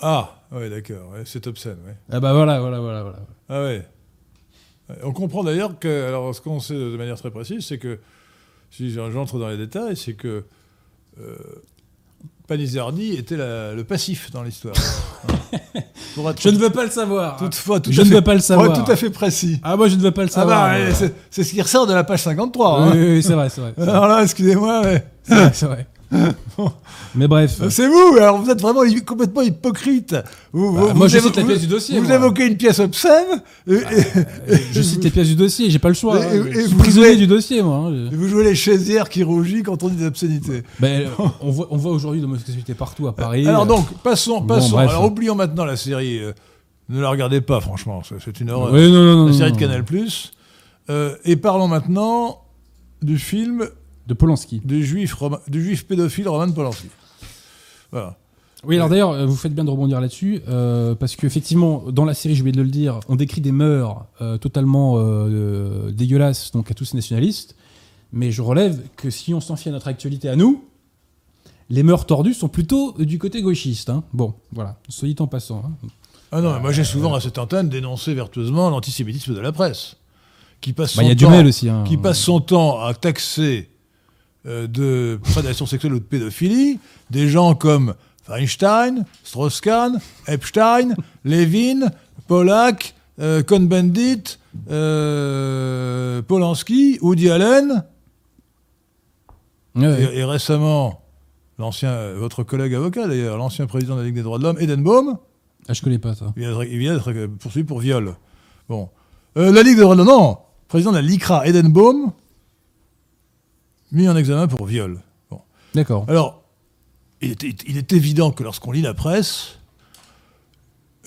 Ah, 0.00 0.30
ouais, 0.52 0.70
d'accord. 0.70 1.10
ouais, 1.12 1.22
c'est 1.26 1.46
obscène. 1.46 1.76
Ouais. 1.86 1.94
Ah 2.10 2.20
bah 2.20 2.32
voilà, 2.32 2.60
voilà, 2.60 2.80
voilà, 2.80 3.02
voilà. 3.02 3.18
Ah. 3.50 3.62
Ouais, 3.62 3.86
On 5.04 5.12
comprend 5.12 5.44
d'ailleurs 5.44 5.78
que, 5.78 6.06
alors 6.08 6.34
ce 6.34 6.40
qu'on 6.40 6.58
sait 6.58 6.74
de 6.74 6.96
manière 6.96 7.16
très 7.18 7.30
précise, 7.30 7.64
c'est 7.66 7.78
que, 7.78 7.98
si 8.70 8.92
j'entre 8.92 9.38
dans 9.38 9.48
les 9.48 9.56
détails, 9.56 9.96
c'est 9.96 10.14
que 10.14 10.44
euh, 11.20 11.36
Panizardi 12.46 13.12
était 13.12 13.36
la- 13.36 13.74
le 13.74 13.84
passif 13.84 14.30
dans 14.30 14.42
l'histoire. 14.42 14.74
Hein. 16.16 16.34
Je 16.40 16.48
ne 16.48 16.58
veux 16.58 16.70
pas 16.70 16.84
le 16.84 16.90
savoir. 16.90 17.36
toutefois 17.36 17.78
tout 17.80 17.92
je 17.92 18.00
à 18.00 18.04
ne 18.04 18.08
fait, 18.08 18.14
veux 18.16 18.20
pas 18.22 18.34
le 18.34 18.40
savoir. 18.40 18.84
tout 18.84 18.90
à 18.90 18.96
fait 18.96 19.10
précis. 19.10 19.60
Ah 19.62 19.76
moi 19.76 19.86
je 19.88 19.94
ne 19.94 20.00
veux 20.00 20.10
pas 20.10 20.22
le 20.22 20.28
Ah 20.28 20.32
savoir. 20.32 20.68
bah, 20.70 20.74
ouais, 20.78 20.92
c'est- 20.92 21.14
c'est 21.30 21.44
ce 21.44 21.52
qui 21.52 21.62
ressort 21.62 21.86
de 21.86 21.94
la 21.94 22.02
page 22.04 22.22
53. 22.22 22.80
hein. 22.80 22.90
oui, 22.92 22.98
oui, 22.98 23.10
oui, 23.16 23.22
c'est 23.22 23.34
vrai, 23.34 23.48
c'est 23.48 23.60
vrai. 23.74 23.74
Alors 23.78 24.08
là, 24.08 24.22
excusez-moi, 24.22 24.82
mais 24.84 25.04
C'est 25.22 25.34
vrai, 25.34 25.50
c'est 25.54 25.66
vrai. 25.66 25.86
Mais 27.14 27.28
bref. 27.28 27.60
c'est 27.70 27.86
vous. 27.88 28.16
Alors 28.18 28.38
vous 28.42 28.50
êtes 28.50 28.60
vraiment 28.60 28.82
complètement 29.06 29.42
hypocrite. 29.42 30.16
Vous, 30.52 30.72
Bah, 30.72 30.80
vous- 30.80 30.86
moi, 30.94 31.06
vous 31.06 31.08
je 31.08 31.18
évo- 31.18 31.26
cite 31.28 31.36
la 31.36 31.44
pièce 31.44 31.60
du 31.60 31.66
dossier, 31.68 31.98
Vous 32.00 32.06
moi. 32.06 32.16
évoquez 32.16 32.46
une 32.46 32.56
pièce 32.56 32.78
obscène 32.80 33.42
et, 33.68 33.74
et- 33.74 33.76
Euh, 33.76 34.56
je 34.72 34.82
cite 34.82 35.04
les 35.04 35.10
pièces 35.10 35.28
du 35.28 35.36
dossier, 35.36 35.70
j'ai 35.70 35.78
pas 35.78 35.88
le 35.88 35.94
choix. 35.94 36.16
Hein. 36.16 36.44
Je 36.50 36.60
suis 36.60 36.68
vous 36.72 36.78
prisonnier 36.78 37.06
jouez- 37.08 37.16
du 37.16 37.26
dossier, 37.26 37.62
moi. 37.62 37.88
hein. 37.90 38.08
vous 38.12 38.28
jouez 38.28 38.44
les 38.44 38.54
chaisières 38.54 39.08
qui 39.08 39.22
rougit 39.22 39.62
quand 39.62 39.82
on 39.82 39.88
dit 39.88 39.96
des 39.96 40.06
obscénités. 40.06 40.62
Ben, 40.80 41.06
euh, 41.06 41.24
on 41.40 41.50
voit, 41.50 41.68
on 41.70 41.76
voit 41.76 41.92
aujourd'hui 41.92 42.20
l'homosexualité 42.20 42.74
partout 42.74 43.06
à 43.06 43.14
Paris. 43.14 43.46
Alors 43.46 43.62
Euh, 43.62 43.66
donc, 43.66 43.86
passons, 44.02 44.42
passons. 44.42 44.76
Alors 44.78 45.04
oublions 45.04 45.34
maintenant 45.36 45.64
la 45.64 45.76
série. 45.76 46.18
euh, 46.18 46.32
ne 46.88 47.00
la 47.00 47.08
regardez 47.08 47.40
pas, 47.40 47.60
franchement, 47.60 48.02
c'est 48.18 48.40
une 48.40 48.50
horreur. 48.50 48.72
Oui, 48.74 48.90
non, 48.90 49.02
non, 49.04 49.24
la 49.26 49.30
non, 49.30 49.32
série 49.32 49.52
de. 49.52 49.56
Canal+. 49.58 49.84
Euh, 50.90 51.14
et 51.24 51.36
parlons 51.36 51.68
maintenant 51.68 52.40
du 53.00 53.16
film 53.16 53.68
De 54.10 54.14
Polanski. 54.14 54.60
du 54.64 54.84
juif, 54.84 55.14
Roma- 55.14 55.40
du 55.48 55.62
juif 55.62 55.86
pédophile 55.86 56.28
Roman 56.28 56.50
Polanski. 56.52 56.88
Voilà. 57.92 58.16
Oui, 58.64 58.74
alors 58.76 58.88
d'ailleurs, 58.90 59.12
euh, 59.12 59.24
vous 59.24 59.36
faites 59.36 59.54
bien 59.54 59.64
de 59.64 59.70
rebondir 59.70 60.00
là-dessus, 60.00 60.42
euh, 60.48 60.94
parce 60.94 61.16
qu'effectivement, 61.16 61.84
dans 61.90 62.04
la 62.04 62.12
série, 62.12 62.34
je 62.34 62.44
vais 62.44 62.52
de 62.52 62.60
le 62.60 62.68
dire, 62.68 63.00
on 63.08 63.16
décrit 63.16 63.40
des 63.40 63.52
mœurs 63.52 64.04
euh, 64.20 64.36
totalement 64.36 64.96
euh, 64.98 65.90
dégueulasses, 65.92 66.50
donc 66.50 66.70
à 66.70 66.74
tous 66.74 66.92
nationalistes, 66.92 67.54
mais 68.12 68.30
je 68.32 68.42
relève 68.42 68.80
que 68.96 69.08
si 69.10 69.32
on 69.32 69.40
s'en 69.40 69.56
fie 69.56 69.68
à 69.70 69.72
notre 69.72 69.88
actualité 69.88 70.28
à 70.28 70.36
nous, 70.36 70.64
les 71.70 71.82
mœurs 71.84 72.04
tordues 72.04 72.34
sont 72.34 72.48
plutôt 72.48 72.92
du 72.98 73.18
côté 73.18 73.40
gauchiste. 73.40 73.88
hein. 73.90 74.02
Bon, 74.12 74.34
voilà, 74.52 74.76
soit 74.88 75.08
dit 75.08 75.16
en 75.20 75.26
passant. 75.28 75.62
hein. 75.64 75.88
Ah 76.32 76.40
non, 76.42 76.52
mais 76.54 76.60
moi 76.60 76.72
j'ai 76.72 76.84
souvent 76.84 77.14
à 77.14 77.20
cette 77.20 77.38
antenne 77.38 77.68
dénoncé 77.70 78.12
vertueusement 78.12 78.68
l'antisémitisme 78.70 79.34
de 79.34 79.40
la 79.40 79.52
presse, 79.52 79.96
qui 80.60 80.72
passe 80.74 80.96
Bah, 80.96 81.02
son 81.02 81.06
Il 81.06 81.08
y 81.08 81.12
a 81.12 81.14
du 81.14 81.24
temps, 81.24 81.30
mail 81.30 81.46
aussi. 81.46 81.68
hein. 81.70 81.84
qui 81.88 81.96
passe 81.96 82.18
son 82.18 82.40
temps 82.40 82.80
à 82.84 82.92
taxer 82.92 83.69
de 84.44 85.18
prédation 85.22 85.66
sexuelle 85.66 85.92
ou 85.94 85.98
de 85.98 86.04
pédophilie 86.04 86.78
des 87.10 87.28
gens 87.28 87.54
comme 87.54 87.94
Feinstein, 88.24 89.04
Strauss-Kahn, 89.24 90.00
Epstein, 90.28 90.94
Levin, 91.24 91.90
Pollack, 92.28 92.94
euh, 93.18 93.42
Cohn-Bendit, 93.42 94.38
euh, 94.70 96.22
Polanski, 96.22 96.98
Woody 97.02 97.30
Allen, 97.30 97.84
et, 99.76 100.18
et 100.18 100.24
récemment, 100.24 101.02
l'ancien, 101.58 102.12
votre 102.14 102.42
collègue 102.42 102.74
avocat 102.74 103.06
d'ailleurs, 103.06 103.36
l'ancien 103.36 103.66
président 103.66 103.94
de 103.94 104.00
la 104.00 104.06
Ligue 104.06 104.14
des 104.16 104.22
droits 104.22 104.38
de 104.38 104.42
l'homme, 104.44 104.58
Edenbaum, 104.58 105.18
Ah, 105.68 105.72
je 105.74 105.82
connais 105.82 105.98
pas 105.98 106.14
ça. 106.14 106.32
il 106.36 106.78
vient 106.78 106.94
d'être- 106.94 107.12
euh, 107.12 107.28
poursuivi 107.28 107.64
pour 107.66 107.78
viol. 107.80 108.14
Bon. 108.68 108.88
Euh, 109.36 109.52
la 109.52 109.62
Ligue 109.62 109.76
des 109.76 109.82
droits 109.82 109.94
de 109.94 110.00
l'homme, 110.02 110.08
non, 110.08 110.38
président 110.68 110.90
de 110.90 110.96
la 110.96 111.02
LICRA, 111.02 111.46
Edenbaum, 111.46 112.12
mis 113.92 114.08
en 114.08 114.16
examen 114.16 114.46
pour 114.48 114.66
viol. 114.66 115.00
D'accord. 115.74 116.04
Alors, 116.08 116.42
il 117.20 117.30
est, 117.32 117.42
il 117.68 117.76
est 117.76 117.92
évident 117.92 118.30
que 118.32 118.42
lorsqu'on 118.42 118.72
lit 118.72 118.82
la 118.82 118.94
presse 118.94 119.58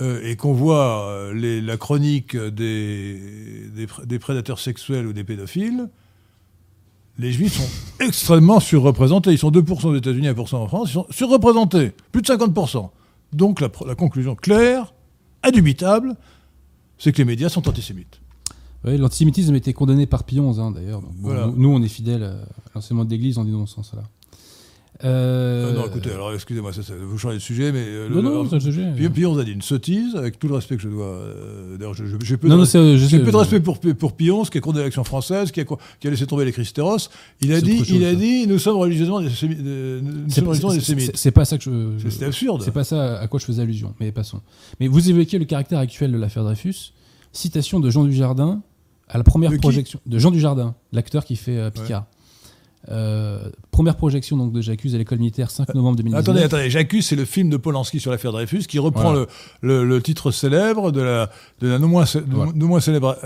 euh, 0.02 0.22
et 0.24 0.36
qu'on 0.36 0.54
voit 0.54 1.08
euh, 1.10 1.34
les- 1.34 1.60
la 1.62 1.76
chronique 1.78 2.36
des, 2.38 3.68
des, 3.76 3.86
pr- 3.88 4.06
des 4.06 4.20
prédateurs 4.20 4.60
sexuels 4.60 5.06
ou 5.06 5.14
des 5.14 5.24
pédophiles, 5.24 5.90
les 7.18 7.32
juifs 7.32 7.54
sont 7.58 7.70
extrêmement 8.06 8.60
surreprésentés. 8.60 9.32
Ils 9.32 9.38
sont 9.38 9.52
2% 9.52 9.88
aux 9.88 9.96
États-Unis, 9.96 10.28
1% 10.30 10.56
en 10.56 10.68
France. 10.68 10.90
Ils 10.90 10.94
sont 10.94 11.08
surreprésentés, 11.10 11.92
plus 12.12 12.22
de 12.22 12.28
50%. 12.28 12.90
Donc 13.34 13.60
la 13.62 13.70
conclusion 13.96 14.36
claire, 14.36 14.94
indubitable, 15.44 16.16
c'est 16.98 17.12
que 17.12 17.18
les 17.18 17.26
médias 17.26 17.50
sont 17.50 17.68
antisémites. 17.68 18.22
L'antisémitisme 18.86 19.56
été 19.56 19.72
condamné 19.74 20.06
par 20.06 20.26
XI, 20.26 20.40
hein, 20.40 20.72
d'ailleurs. 20.72 21.02
Donc, 21.02 21.14
bon, 21.16 21.30
Voilà. 21.30 21.48
nous, 21.48 21.56
nous, 21.56 21.70
on 21.70 21.82
est 21.82 21.88
fidèles 21.88 22.24
à 22.24 22.36
l'enseignement 22.76 23.06
de 23.06 23.10
l'Église 23.12 23.38
en 23.38 23.46
dénonçant 23.46 23.82
cela. 23.84 24.04
Euh, 25.04 25.72
Ah 25.72 25.74
non, 25.80 25.88
écoutez, 25.88 26.12
alors 26.12 26.32
excusez-moi, 26.34 26.72
ça, 26.72 26.84
ça, 26.84 26.94
vous 26.96 27.18
changez 27.18 27.38
de 27.38 27.42
sujet, 27.42 27.72
mais... 27.72 27.84
euh, 27.84 28.10
Non, 28.10 28.16
le- 28.18 28.22
non, 28.22 28.48
c'est 28.50 28.60
sujet. 28.60 28.94
Puis, 29.12 29.26
on 29.26 29.38
a 29.38 29.44
dit 29.44 29.52
une 29.52 29.62
sottise, 29.64 30.16
avec 30.16 30.38
tout 30.38 30.48
le 30.48 30.54
respect 30.56 30.76
que 30.78 30.84
je 30.84 30.88
dois. 30.90 31.08
euh, 31.08 31.78
D'ailleurs, 31.78 31.96
j'ai 31.96 32.38
peu, 32.38 32.48
Non, 32.48 32.56
de, 32.56 32.60
non, 32.60 32.66
c'est- 32.66 32.94
je 32.98 32.98
j'ai 33.08 33.18
sais, 33.18 33.24
peu 33.24 33.32
de 33.32 33.36
euh, 33.36 33.40
respect 33.40 33.60
pour, 33.60 33.80
pour 33.80 34.14
Pillon, 34.16 34.44
qui 34.44 34.58
est 34.60 34.62
contre 34.62 34.78
l'élection 34.78 35.04
française, 35.04 35.52
qui 35.52 35.60
a, 35.62 35.66
co- 35.66 35.80
qui 36.00 36.08
a 36.08 36.12
laissé 36.12 36.28
tomber 36.28 36.46
les 36.46 36.52
Christéros. 36.52 36.98
Il 37.42 37.52
a 37.54 37.60
dit, 37.60 37.80
chose, 37.80 37.90
il 37.90 38.06
a 38.06 38.12
ça. 38.12 38.16
dit, 38.16 38.48
nous 38.48 38.60
sommes 38.60 38.78
religieusement 38.78 39.20
des, 39.20 39.30
sémites. 39.32 39.60
c'est- 41.18 41.32
pas 41.32 41.46
ça 41.46 41.58
que 41.58 41.64
je. 41.64 41.98
C'est- 42.00 42.10
C'était 42.12 42.26
absurde. 42.26 42.62
C'est 42.64 42.72
pas 42.72 42.84
ça 42.84 43.20
à 43.20 43.28
quoi 43.28 43.40
je 43.40 43.46
faisais 43.46 43.62
allusion, 43.64 43.94
mais 44.00 44.12
passons. 44.12 44.42
Mais 44.80 44.88
vous 44.88 45.10
évoquez 45.10 45.40
le 45.40 45.46
caractère 45.46 45.80
actuel 45.80 46.12
de 46.12 46.18
l'affaire 46.18 46.44
Dreyfus. 46.44 46.94
Citation 47.34 47.80
de 47.80 47.90
Jean 47.90 48.04
Dujardin 48.04 48.62
à 49.14 49.18
la 49.18 49.24
première 49.24 49.52
De 49.52 49.58
projection 49.58 50.00
de 50.06 50.20
Jean 50.20 50.32
Dujardin, 50.32 50.76
l'acteur 50.92 51.24
qui 51.24 51.36
fait 51.38 51.58
euh, 51.58 51.70
Picard. 51.70 52.06
Euh, 52.92 53.50
première 53.72 53.96
projection 53.96 54.36
donc 54.36 54.52
de 54.52 54.60
J'accuse 54.60 54.94
à 54.94 54.98
l'école 54.98 55.20
militaire 55.20 55.50
5 55.50 55.74
novembre 55.74 55.96
2019. 55.98 56.20
Attendez, 56.22 56.42
attendez, 56.44 56.70
J'accuse, 56.70 57.06
c'est 57.06 57.16
le 57.16 57.24
film 57.24 57.50
de 57.50 57.56
Polanski 57.56 58.02
sur 58.02 58.12
l'affaire 58.12 58.34
Dreyfus 58.34 58.64
qui 58.68 58.78
reprend 58.78 59.12
Voilà. 59.14 59.26
le, 59.62 59.78
le- 59.84 59.86
le 59.86 60.02
titre 60.02 60.32
célèbre 60.32 60.92
de 60.92 61.00
la, 61.00 61.30
de 61.62 61.70
la 61.70 61.80
non 61.80 61.88
moins, 61.88 62.06
cé- 62.06 62.20
de- 62.20 62.26
Voilà. 62.36 62.52
non 62.54 62.68
moins 62.68 62.82
célèbre, 62.82 63.18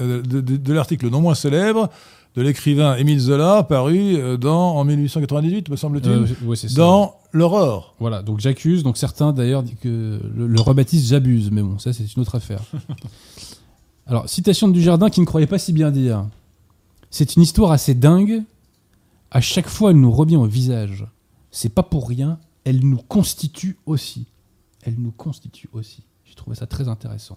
euh, 0.00 0.22
de, 0.22 0.72
l'article 0.72 1.10
non 1.10 1.20
moins 1.20 1.34
célèbre 1.34 1.90
de 2.34 2.40
l'écrivain 2.40 2.96
Émile 2.96 3.18
Zola, 3.20 3.62
paru 3.62 4.16
euh, 4.16 4.38
dans, 4.38 4.74
en 4.76 4.84
1898, 4.86 5.68
me 5.68 5.76
semble-t-il, 5.76 6.10
Euh, 6.12 6.26
ouais, 6.46 6.56
dans 6.74 7.16
L'Aurore. 7.32 7.94
Voilà, 8.00 8.22
donc 8.22 8.40
j'accuse. 8.40 8.82
Donc 8.82 8.96
certains 8.96 9.34
d'ailleurs 9.34 9.62
disent 9.62 9.76
que 9.82 10.18
le, 10.34 10.46
le 10.46 10.60
rebaptise 10.62 11.10
j'abuse, 11.10 11.50
mais 11.50 11.60
bon, 11.62 11.78
ça 11.78 11.92
c'est 11.92 12.04
une 12.16 12.22
autre 12.22 12.36
affaire. 12.36 12.60
Alors, 14.06 14.28
citation 14.28 14.68
de 14.68 14.72
Dujardin 14.72 15.10
qui 15.10 15.20
ne 15.20 15.26
croyait 15.26 15.46
pas 15.46 15.58
si 15.58 15.72
bien 15.72 15.90
dire. 15.90 16.26
C'est 17.10 17.36
une 17.36 17.42
histoire 17.42 17.70
assez 17.72 17.94
dingue. 17.94 18.42
À 19.30 19.40
chaque 19.40 19.68
fois, 19.68 19.90
elle 19.90 20.00
nous 20.00 20.10
revient 20.10 20.36
au 20.36 20.46
visage. 20.46 21.06
C'est 21.50 21.68
pas 21.68 21.82
pour 21.82 22.08
rien. 22.08 22.38
Elle 22.64 22.80
nous 22.86 22.96
constitue 22.98 23.76
aussi. 23.86 24.26
Elle 24.82 24.96
nous 24.98 25.12
constitue 25.12 25.68
aussi. 25.72 26.02
J'ai 26.24 26.34
trouvé 26.34 26.56
ça 26.56 26.66
très 26.66 26.88
intéressant. 26.88 27.36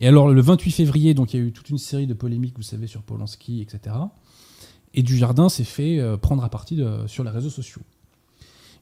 Et 0.00 0.08
alors, 0.08 0.28
le 0.32 0.40
28 0.40 0.70
février, 0.72 1.14
donc 1.14 1.32
il 1.32 1.40
y 1.40 1.42
a 1.42 1.46
eu 1.46 1.52
toute 1.52 1.70
une 1.70 1.78
série 1.78 2.06
de 2.06 2.14
polémiques, 2.14 2.54
vous 2.56 2.62
savez, 2.62 2.86
sur 2.86 3.02
Polanski, 3.02 3.60
etc. 3.62 3.96
Et 4.94 5.02
Dujardin 5.02 5.48
s'est 5.48 5.64
fait 5.64 5.98
euh, 5.98 6.16
prendre 6.16 6.42
à 6.44 6.48
partie 6.50 6.76
de- 6.76 7.04
sur 7.06 7.24
les 7.24 7.30
réseaux 7.30 7.50
sociaux. 7.50 7.82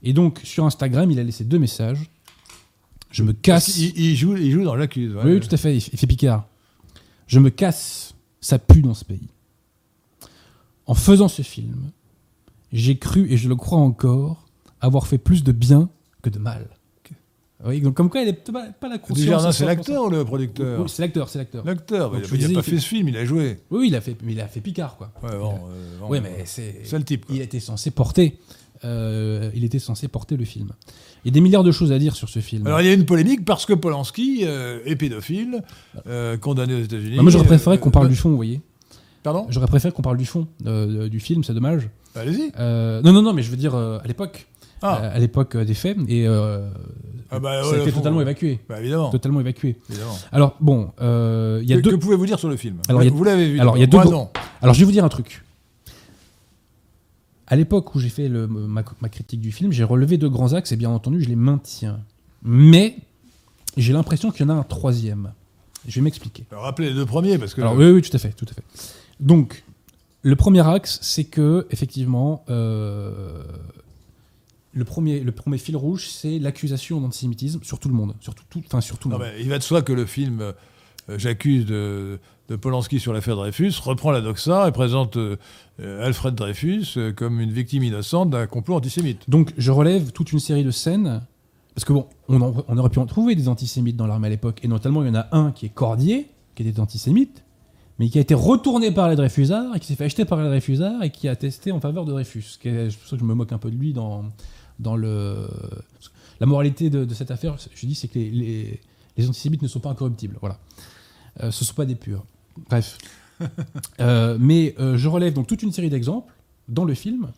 Et 0.02 0.12
donc, 0.12 0.40
sur 0.44 0.64
Instagram, 0.64 1.10
il 1.10 1.18
a 1.18 1.22
laissé 1.22 1.44
deux 1.44 1.58
messages. 1.58 2.10
Je 3.10 3.22
me 3.22 3.32
casse. 3.32 3.76
Il, 3.76 3.98
il 3.98 4.16
joue, 4.16 4.36
il 4.36 4.50
joue 4.50 4.64
dans 4.64 4.76
J'accuse. 4.78 5.14
ouais. 5.14 5.22
Oui, 5.24 5.40
tout 5.40 5.48
à 5.52 5.56
fait. 5.58 5.76
Il 5.76 5.98
fait 5.98 6.06
Picard. 6.06 6.46
Je 7.30 7.38
me 7.38 7.48
casse. 7.50 8.14
Ça 8.40 8.58
pue 8.58 8.82
dans 8.82 8.94
ce 8.94 9.04
pays. 9.04 9.28
En 10.86 10.94
faisant 10.94 11.28
ce 11.28 11.42
film, 11.42 11.90
j'ai 12.72 12.96
cru, 12.98 13.30
et 13.30 13.36
je 13.36 13.48
le 13.48 13.54
crois 13.54 13.78
encore, 13.78 14.48
avoir 14.80 15.06
fait 15.06 15.18
plus 15.18 15.44
de 15.44 15.52
bien 15.52 15.88
que 16.22 16.30
de 16.30 16.38
mal. 16.38 16.66
Oui, 17.62 17.82
donc 17.82 17.92
comme 17.94 18.08
quoi, 18.08 18.22
il 18.22 18.26
n'est 18.26 18.32
pas, 18.32 18.68
pas 18.70 18.88
la 18.88 18.96
conscience. 18.98 19.54
C'est 19.54 19.64
100%. 19.64 19.66
l'acteur 19.66 20.04
ou 20.06 20.08
le 20.10 20.24
producteur 20.24 20.80
Oui, 20.80 20.88
c'est 20.88 21.02
l'acteur, 21.02 21.28
c'est 21.28 21.38
l'acteur. 21.38 21.62
L'acteur, 21.66 22.10
Donc, 22.10 22.22
il 22.32 22.48
n'a 22.48 22.54
pas 22.54 22.62
fait 22.62 22.78
ce 22.78 22.86
film, 22.86 23.08
il 23.10 23.16
a 23.18 23.24
joué. 23.26 23.60
Oui, 23.70 23.88
il 23.88 23.94
a 23.94 24.00
fait, 24.00 24.16
mais 24.22 24.32
il 24.32 24.40
a 24.40 24.48
fait 24.48 24.62
Picard, 24.62 24.96
quoi. 24.96 25.12
Ouais, 25.22 25.36
bon, 25.38 25.58
euh, 25.70 25.98
bon, 26.00 26.08
mais 26.10 26.44
c'est. 26.46 26.80
C'est 26.84 26.96
le 26.98 27.04
type. 27.04 27.26
quoi. 27.26 27.36
Il 27.36 27.42
était 27.42 27.60
censé 27.60 27.90
porter. 27.90 28.38
euh, 28.84 29.50
il 29.54 29.62
était 29.64 29.78
censé 29.78 30.08
porter 30.08 30.38
le 30.38 30.46
film. 30.46 30.70
Il 31.24 31.28
y 31.28 31.30
a 31.30 31.34
des 31.34 31.40
milliards 31.40 31.64
de 31.64 31.72
choses 31.72 31.92
à 31.92 31.98
dire 31.98 32.14
sur 32.16 32.28
ce 32.28 32.38
film. 32.40 32.66
Alors 32.66 32.80
il 32.80 32.86
y 32.86 32.90
a 32.90 32.94
une 32.94 33.04
polémique 33.04 33.44
parce 33.44 33.66
que 33.66 33.72
Polanski 33.74 34.40
euh, 34.44 34.78
est 34.86 34.96
pédophile, 34.96 35.62
euh, 36.06 36.36
condamné 36.38 36.74
aux 36.74 36.80
États-Unis. 36.82 37.16
Bah, 37.16 37.22
moi, 37.22 37.30
j'aurais 37.30 37.44
préféré 37.46 37.76
Euh, 37.76 37.78
qu'on 37.78 37.90
parle 37.90 38.06
euh, 38.06 38.10
du 38.10 38.16
fond, 38.16 38.30
vous 38.30 38.36
voyez. 38.36 38.60
Pardon? 39.22 39.46
J'aurais 39.50 39.66
préféré 39.66 39.92
qu'on 39.92 40.00
parle 40.02 40.16
du 40.16 40.24
fond 40.24 40.46
euh, 40.66 41.08
du 41.10 41.20
film, 41.20 41.44
c'est 41.44 41.52
dommage. 41.52 41.88
Allez-y. 42.16 42.52
Euh, 42.58 43.02
non, 43.02 43.12
non, 43.12 43.20
non, 43.22 43.32
mais 43.34 43.42
je 43.42 43.50
veux 43.50 43.56
dire 43.58 43.74
euh, 43.74 43.98
à 44.02 44.06
l'époque, 44.08 44.46
Ah, 44.82 45.00
euh, 45.02 45.16
à 45.16 45.18
l'époque 45.18 45.56
euh, 45.56 45.64
des 45.66 45.74
faits, 45.74 45.98
et 46.08 46.26
euh, 46.26 46.66
Ah 47.30 47.38
bah, 47.38 47.62
ça 47.62 47.70
ouais, 47.70 47.78
a 47.80 47.82
été 47.82 47.92
totalement 47.92 48.22
évacué, 48.22 48.60
Bah, 48.68 48.80
évidemment. 48.80 49.10
totalement 49.10 49.40
évacué. 49.40 49.76
évidemment. 49.90 50.16
Alors 50.32 50.56
bon, 50.60 50.90
euh, 51.02 51.60
il 51.62 51.68
y 51.68 51.74
a 51.74 51.76
que, 51.76 51.82
deux. 51.82 51.90
que 51.90 51.96
pouvez-vous 51.96 52.24
dire 52.26 52.38
sur 52.38 52.48
le 52.48 52.56
film? 52.56 52.76
Alors, 52.88 53.02
Vous 53.02 53.24
l'avez 53.24 53.52
vu 53.52 53.60
alors, 53.60 53.76
il 53.76 53.80
y 53.80 53.84
a 53.84 53.86
Moi, 53.92 54.04
deux- 54.04 54.10
non. 54.10 54.30
Alors 54.62 54.74
je 54.74 54.80
vais 54.80 54.86
vous 54.86 54.92
dire 54.92 55.04
un 55.04 55.08
truc. 55.10 55.44
À 57.50 57.56
l'époque 57.56 57.94
où 57.94 57.98
j'ai 57.98 58.08
fait 58.08 58.28
le- 58.28 58.46
ma, 58.46 58.82
ma 59.02 59.08
critique 59.08 59.40
du 59.40 59.52
film, 59.52 59.72
j'ai 59.72 59.84
relevé 59.84 60.16
deux 60.16 60.28
grands 60.30 60.52
axes 60.54 60.72
et 60.72 60.76
bien 60.76 60.90
entendu 60.90 61.22
je 61.22 61.28
les 61.28 61.36
maintiens. 61.36 62.00
Mais 62.42 62.96
j'ai 63.76 63.92
l'impression 63.92 64.30
qu'il 64.30 64.46
y 64.46 64.50
en 64.50 64.54
a 64.54 64.58
un 64.58 64.62
troisième. 64.62 65.32
Je 65.86 65.96
vais 65.96 66.00
m'expliquer. 66.02 66.44
Rappelez 66.52 66.88
les 66.90 66.94
deux 66.94 67.06
premiers 67.06 67.36
parce 67.38 67.52
que. 67.54 67.60
Alors 67.60 67.74
oui, 67.74 67.90
oui, 67.90 68.02
tout 68.02 68.14
à 68.14 68.18
fait, 68.18 68.32
tout 68.32 68.46
à 68.48 68.52
fait. 68.54 68.62
Donc, 69.18 69.64
le 70.22 70.36
premier 70.36 70.66
axe, 70.66 70.98
c'est 71.02 71.24
que 71.24 71.66
effectivement, 71.70 72.44
euh, 72.50 73.42
le 74.72 74.84
premier, 74.84 75.20
le 75.20 75.32
premier 75.32 75.58
fil 75.58 75.76
rouge, 75.76 76.08
c'est 76.08 76.38
l'accusation 76.38 77.00
d'antisémitisme 77.00 77.60
sur 77.64 77.78
tout 77.80 77.88
le 77.88 77.94
monde, 77.94 78.14
sur 78.20 78.34
tout, 78.34 78.44
tout- 78.48 78.62
enfin 78.66 78.80
sur 78.80 78.98
tout 78.98 79.08
le 79.08 79.14
Non, 79.14 79.18
monde. 79.24 79.32
il 79.40 79.48
va 79.48 79.58
de 79.58 79.62
soi 79.62 79.82
que 79.82 79.92
le 79.92 80.06
film 80.06 80.40
euh, 80.40 80.52
J'accuse 81.16 81.66
de, 81.66 82.20
Polanski 82.56 82.98
sur 82.98 83.12
l'affaire 83.12 83.36
Dreyfus 83.36 83.74
reprend 83.82 84.10
la 84.10 84.20
doxa 84.20 84.68
et 84.68 84.72
présente 84.72 85.16
euh, 85.16 85.36
euh, 85.80 86.06
Alfred 86.06 86.34
Dreyfus 86.34 86.94
euh, 86.96 87.12
comme 87.12 87.40
une 87.40 87.52
victime 87.52 87.82
innocente 87.82 88.30
d'un 88.30 88.46
complot 88.46 88.76
antisémite. 88.76 89.28
Donc, 89.28 89.52
je 89.56 89.70
relève 89.70 90.12
toute 90.12 90.32
une 90.32 90.40
série 90.40 90.64
de 90.64 90.70
scènes 90.70 91.22
parce 91.74 91.84
que 91.84 91.92
bon, 91.92 92.06
on, 92.28 92.78
aurait 92.78 92.90
pu 92.90 92.98
en 92.98 93.06
trouver 93.06 93.34
des 93.34 93.48
antisémites 93.48 93.96
dans 93.96 94.06
l'armée 94.06 94.26
à 94.26 94.30
l'époque, 94.30 94.58
et 94.62 94.68
notamment 94.68 95.02
il 95.02 95.08
y 95.08 95.10
en 95.10 95.14
a 95.14 95.28
un 95.32 95.52
qui 95.52 95.66
est 95.66 95.70
Cordier, 95.70 96.28
qui 96.54 96.66
était 96.66 96.80
antisémite, 96.80 97.44
mais 97.98 98.08
qui 98.08 98.18
a 98.18 98.20
été 98.20 98.34
retourné 98.34 98.90
par 98.90 99.08
les 99.08 99.16
Dreyfusards 99.16 99.76
et 99.76 99.80
qui 99.80 99.86
s'est 99.86 99.94
fait 99.94 100.04
acheter 100.04 100.24
par 100.24 100.42
les 100.42 100.48
Dreyfusards 100.48 101.02
et 101.02 101.10
qui 101.10 101.28
a 101.28 101.36
testé 101.36 101.70
en 101.70 101.80
faveur 101.80 102.04
de 102.04 102.10
Dreyfus. 102.10 102.58
C'est 102.60 102.88
pour 102.98 103.08
ça 103.08 103.16
que 103.16 103.20
je 103.20 103.24
me 103.24 103.34
moque 103.34 103.52
un 103.52 103.58
peu 103.58 103.70
de 103.70 103.76
lui 103.76 103.92
dans, 103.92 104.24
dans 104.78 104.96
le. 104.96 105.46
La 106.40 106.46
moralité 106.46 106.90
de, 106.90 107.06
cette 107.14 107.30
affaire, 107.30 107.56
je 107.74 107.86
dis, 107.86 107.94
c'est 107.94 108.08
que 108.08 108.18
les, 108.18 108.80
les, 109.16 109.28
antisémites 109.28 109.62
ne 109.62 109.68
sont 109.68 109.80
pas 109.80 109.90
incorruptibles. 109.90 110.38
Voilà. 110.40 110.58
Ce 111.38 111.46
ne 111.46 111.50
sont 111.50 111.74
pas 111.74 111.84
des 111.84 111.94
purs. 111.94 112.24
Bref. 112.68 112.98
Euh, 114.00 114.36
mais 114.38 114.74
euh, 114.78 114.98
je 114.98 115.08
relève 115.08 115.32
donc 115.32 115.46
toute 115.46 115.62
une 115.62 115.72
série 115.72 115.88
d'exemples 115.88 116.34
dans 116.68 116.84
le 116.84 116.92
film 116.92 117.30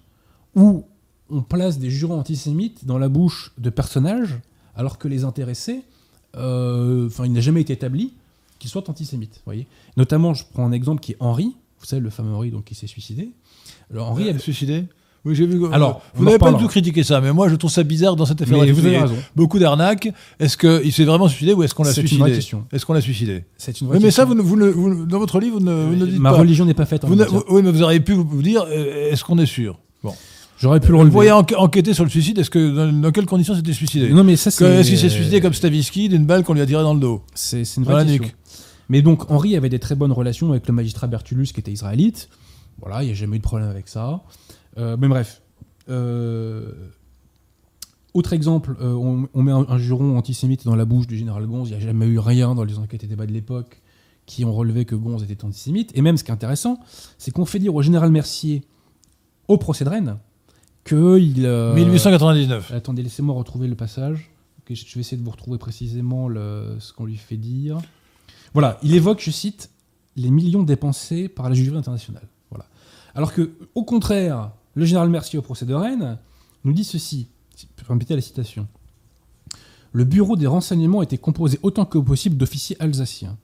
où 0.56 0.84
on 1.30 1.42
place 1.42 1.78
des 1.78 1.90
jurons 1.90 2.18
antisémites 2.18 2.84
dans 2.84 2.98
la 2.98 3.08
bouche 3.08 3.52
de 3.56 3.70
personnages 3.70 4.40
alors 4.74 4.98
que 4.98 5.06
les 5.06 5.22
intéressés, 5.22 5.84
euh, 6.36 7.06
enfin, 7.06 7.24
il 7.24 7.32
n'a 7.32 7.40
jamais 7.40 7.60
été 7.60 7.72
établi 7.72 8.14
qu'ils 8.58 8.70
soient 8.70 8.88
antisémites. 8.90 9.42
Voyez 9.44 9.66
Notamment, 9.96 10.34
je 10.34 10.44
prends 10.52 10.66
un 10.66 10.72
exemple 10.72 11.00
qui 11.00 11.12
est 11.12 11.16
Henri, 11.20 11.56
vous 11.78 11.86
savez, 11.86 12.02
le 12.02 12.10
fameux 12.10 12.32
Henri 12.32 12.50
donc, 12.50 12.64
qui 12.64 12.74
s'est 12.74 12.86
suicidé. 12.86 13.30
Alors, 13.92 14.10
Henri 14.10 14.28
a 14.28 14.38
suicidé? 14.38 14.86
Oui, 15.24 15.36
j'ai 15.36 15.46
vu. 15.46 15.60
Alors, 15.72 16.02
vous 16.14 16.24
n'avez 16.24 16.38
pas 16.38 16.52
du 16.52 16.58
tout 16.60 16.66
critiqué 16.68 17.04
ça, 17.04 17.20
mais 17.20 17.32
moi 17.32 17.48
je 17.48 17.54
trouve 17.54 17.70
ça 17.70 17.84
bizarre 17.84 18.16
dans 18.16 18.26
cette 18.26 18.42
affaire. 18.42 18.58
Mais 18.58 18.72
vous 18.72 18.84
avez 18.84 18.98
raison. 18.98 19.14
Beaucoup 19.36 19.58
d'arnaques. 19.60 20.08
Est-ce 20.40 20.56
qu'il 20.56 20.92
s'est 20.92 21.04
vraiment 21.04 21.28
suicidé 21.28 21.52
ou 21.52 21.62
est-ce 21.62 21.74
qu'on 21.74 21.84
l'a 21.84 21.90
C'est 21.92 22.00
une 22.00 22.08
suicidé 22.08 22.22
vraie 22.28 22.32
question. 22.36 22.64
Est-ce 22.72 22.84
qu'on 22.84 22.92
l'a 22.92 23.00
suicidé 23.00 23.44
C'est 23.56 23.80
une 23.80 23.86
vraie 23.86 23.98
Oui, 23.98 24.02
mais 24.04 24.10
ça, 24.10 24.24
question. 24.24 24.42
vous, 24.44 24.56
ne- 24.56 24.68
vous 24.70 24.88
ne- 24.88 24.94
vous 24.96 25.06
dans 25.06 25.18
votre 25.20 25.38
livre, 25.38 25.58
vous 25.60 25.64
ne, 25.64 25.72
vous 25.86 25.94
ne 25.94 26.04
le 26.04 26.10
dites 26.12 26.20
Ma 26.20 26.32
pas. 26.32 26.38
religion 26.38 26.64
n'est 26.64 26.74
pas 26.74 26.86
faite 26.86 27.04
en 27.04 27.08
Vous 27.08 27.16
oui, 27.50 27.62
mais 27.62 27.70
vous 27.70 27.82
auriez 27.82 28.00
pu 28.00 28.14
vous 28.14 28.42
dire 28.42 28.64
euh, 28.68 29.10
est-ce 29.12 29.22
qu'on 29.24 29.38
est 29.38 29.46
sûr 29.46 29.78
Bon. 30.02 30.12
J'aurais 30.58 30.80
pu 30.80 30.88
le 30.88 30.92
Vous 30.94 30.98
relever. 31.00 31.12
voyez 31.12 31.30
enqu- 31.30 31.56
enquêter 31.56 31.94
sur 31.94 32.02
le 32.04 32.10
suicide, 32.10 32.38
est-ce 32.40 32.50
que 32.50 32.70
dans, 32.74 32.92
dans 32.92 33.10
quelles 33.12 33.26
conditions 33.26 33.54
c'était 33.54 33.72
suicidé 33.72 34.10
Non, 34.10 34.24
mais 34.24 34.34
ça, 34.36 34.50
c'est. 34.50 34.64
Est-ce 34.80 34.88
qu'il 34.88 34.98
s'est 34.98 35.08
suicidé 35.08 35.40
comme 35.40 35.54
Stavisky 35.54 36.08
d'une 36.08 36.26
balle 36.26 36.42
qu'on 36.42 36.54
lui 36.54 36.60
a 36.62 36.66
tirée 36.66 36.82
dans 36.82 36.94
le 36.94 37.00
dos 37.00 37.22
C'est 37.34 37.62
une 37.76 37.84
vraie 37.84 38.04
question. 38.04 38.24
Mais 38.88 39.02
donc, 39.02 39.30
Henri 39.30 39.56
avait 39.56 39.68
des 39.68 39.78
très 39.78 39.94
bonnes 39.94 40.12
relations 40.12 40.50
avec 40.50 40.66
le 40.66 40.74
magistrat 40.74 41.06
Bertullus, 41.06 41.46
qui 41.54 41.60
était 41.60 41.70
israélite. 41.72 42.28
Voilà, 42.80 43.02
il 43.02 43.06
n'y 43.06 43.12
a 43.12 43.14
jamais 43.14 43.36
eu 43.36 43.38
de 43.38 43.44
problème 43.44 43.68
avec 43.70 43.86
ça. 43.88 44.20
Euh, 44.78 44.96
mais 44.98 45.08
bref. 45.08 45.42
Euh, 45.88 46.72
autre 48.14 48.32
exemple, 48.34 48.76
euh, 48.80 48.92
on, 48.92 49.28
on 49.32 49.42
met 49.42 49.52
un, 49.52 49.64
un 49.68 49.78
juron 49.78 50.16
antisémite 50.18 50.64
dans 50.66 50.76
la 50.76 50.84
bouche 50.84 51.06
du 51.06 51.16
général 51.16 51.46
Gonze. 51.46 51.70
Il 51.70 51.76
n'y 51.76 51.82
a 51.82 51.86
jamais 51.86 52.06
eu 52.06 52.18
rien 52.18 52.54
dans 52.54 52.64
les 52.64 52.78
enquêtes 52.78 53.04
et 53.04 53.06
débats 53.06 53.26
de 53.26 53.32
l'époque 53.32 53.80
qui 54.26 54.44
ont 54.44 54.52
relevé 54.52 54.84
que 54.84 54.94
Gonze 54.94 55.22
était 55.24 55.44
antisémite. 55.44 55.90
Et 55.96 56.02
même, 56.02 56.16
ce 56.16 56.24
qui 56.24 56.30
est 56.30 56.34
intéressant, 56.34 56.78
c'est 57.18 57.30
qu'on 57.30 57.44
fait 57.46 57.58
dire 57.58 57.74
au 57.74 57.82
général 57.82 58.10
Mercier, 58.10 58.62
au 59.48 59.56
procès 59.58 59.84
de 59.84 59.90
Rennes, 59.90 60.18
qu'il. 60.84 61.44
euh, 61.46 61.74
1899. 61.74 62.72
Attendez, 62.72 63.02
laissez-moi 63.02 63.34
retrouver 63.34 63.66
le 63.66 63.74
passage. 63.74 64.30
Je 64.70 64.94
vais 64.94 65.00
essayer 65.00 65.16
de 65.18 65.24
vous 65.24 65.30
retrouver 65.30 65.58
précisément 65.58 66.28
le- 66.28 66.76
ce 66.78 66.92
qu'on 66.92 67.04
lui 67.04 67.16
fait 67.16 67.36
dire. 67.36 67.78
Voilà, 68.54 68.78
il 68.82 68.94
évoque, 68.94 69.20
je 69.20 69.30
cite, 69.30 69.70
les 70.16 70.30
millions 70.30 70.62
dépensés 70.62 71.28
par 71.28 71.48
la 71.48 71.54
jury 71.54 71.76
internationale. 71.76 72.26
Voilà. 72.50 72.66
Alors 73.14 73.32
que, 73.34 73.50
au 73.74 73.84
contraire, 73.84 74.52
le 74.74 74.84
général 74.84 75.08
Mercier 75.10 75.38
au 75.38 75.42
procès 75.42 75.66
de 75.66 75.74
Rennes 75.74 76.18
nous 76.64 76.72
dit 76.72 76.84
ceci. 76.84 77.28
Vous 77.78 77.84
Permettez 77.86 78.14
la 78.14 78.20
citation. 78.20 78.66
Le 79.92 80.04
bureau 80.04 80.36
des 80.36 80.46
renseignements 80.46 81.02
était 81.02 81.18
composé 81.18 81.58
autant 81.62 81.84
que 81.84 81.98
possible 81.98 82.36
d'officiers 82.36 82.76
alsaciens, 82.80 83.36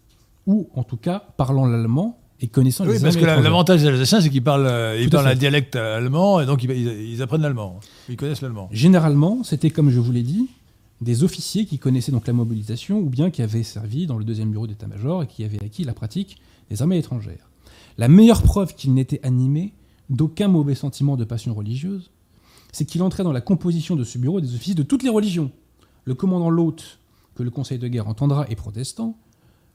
ou 0.46 0.70
en 0.74 0.82
tout 0.82 0.96
cas 0.96 1.22
parlant 1.36 1.66
l'allemand 1.66 2.18
et 2.40 2.48
connaissant 2.48 2.86
Oui, 2.86 2.94
les 2.94 3.00
parce 3.00 3.16
que 3.16 3.24
l'avantage 3.24 3.82
des 3.82 3.88
Alsaciens, 3.88 4.20
c'est 4.20 4.30
qu'ils 4.30 4.42
parlent, 4.44 4.66
euh, 4.66 4.98
ils 5.00 5.10
parlent 5.10 5.26
un 5.26 5.34
dialecte 5.34 5.76
allemand 5.76 6.40
et 6.40 6.46
donc 6.46 6.62
ils, 6.62 6.70
ils- 6.70 7.20
apprennent 7.20 7.42
l'allemand. 7.42 7.80
Ils 8.08 8.16
connaissent 8.16 8.40
l'allemand. 8.40 8.68
Généralement, 8.72 9.42
c'était 9.44 9.70
comme 9.70 9.90
je 9.90 9.98
vous 9.98 10.12
l'ai 10.12 10.22
dit, 10.22 10.48
des 11.00 11.22
officiers 11.24 11.66
qui 11.66 11.78
connaissaient 11.78 12.12
donc 12.12 12.26
la 12.26 12.32
mobilisation 12.32 12.98
ou 13.00 13.10
bien 13.10 13.30
qui 13.30 13.42
avaient 13.42 13.62
servi 13.64 14.06
dans 14.06 14.16
le 14.16 14.24
deuxième 14.24 14.50
bureau 14.50 14.66
d'état-major 14.66 15.24
et 15.24 15.26
qui 15.26 15.44
avaient 15.44 15.62
acquis 15.62 15.84
la 15.84 15.92
pratique 15.92 16.40
des 16.70 16.80
armées 16.80 16.98
étrangères. 16.98 17.50
La 17.98 18.08
meilleure 18.08 18.42
preuve 18.42 18.74
qu'il 18.74 18.94
n'était 18.94 19.20
animé 19.24 19.74
d'aucun 20.10 20.48
mauvais 20.48 20.74
sentiment 20.74 21.16
de 21.16 21.24
passion 21.24 21.54
religieuse, 21.54 22.10
c'est 22.72 22.84
qu'il 22.84 23.02
entrait 23.02 23.24
dans 23.24 23.32
la 23.32 23.40
composition 23.40 23.96
de 23.96 24.04
ce 24.04 24.18
bureau 24.18 24.40
des 24.40 24.54
officiers 24.54 24.74
de 24.74 24.82
toutes 24.82 25.02
les 25.02 25.08
religions. 25.08 25.50
Le 26.04 26.14
commandant 26.14 26.50
Lot, 26.50 26.98
que 27.34 27.42
le 27.42 27.50
Conseil 27.50 27.78
de 27.78 27.88
guerre 27.88 28.08
entendra, 28.08 28.46
est 28.48 28.56
protestant. 28.56 29.16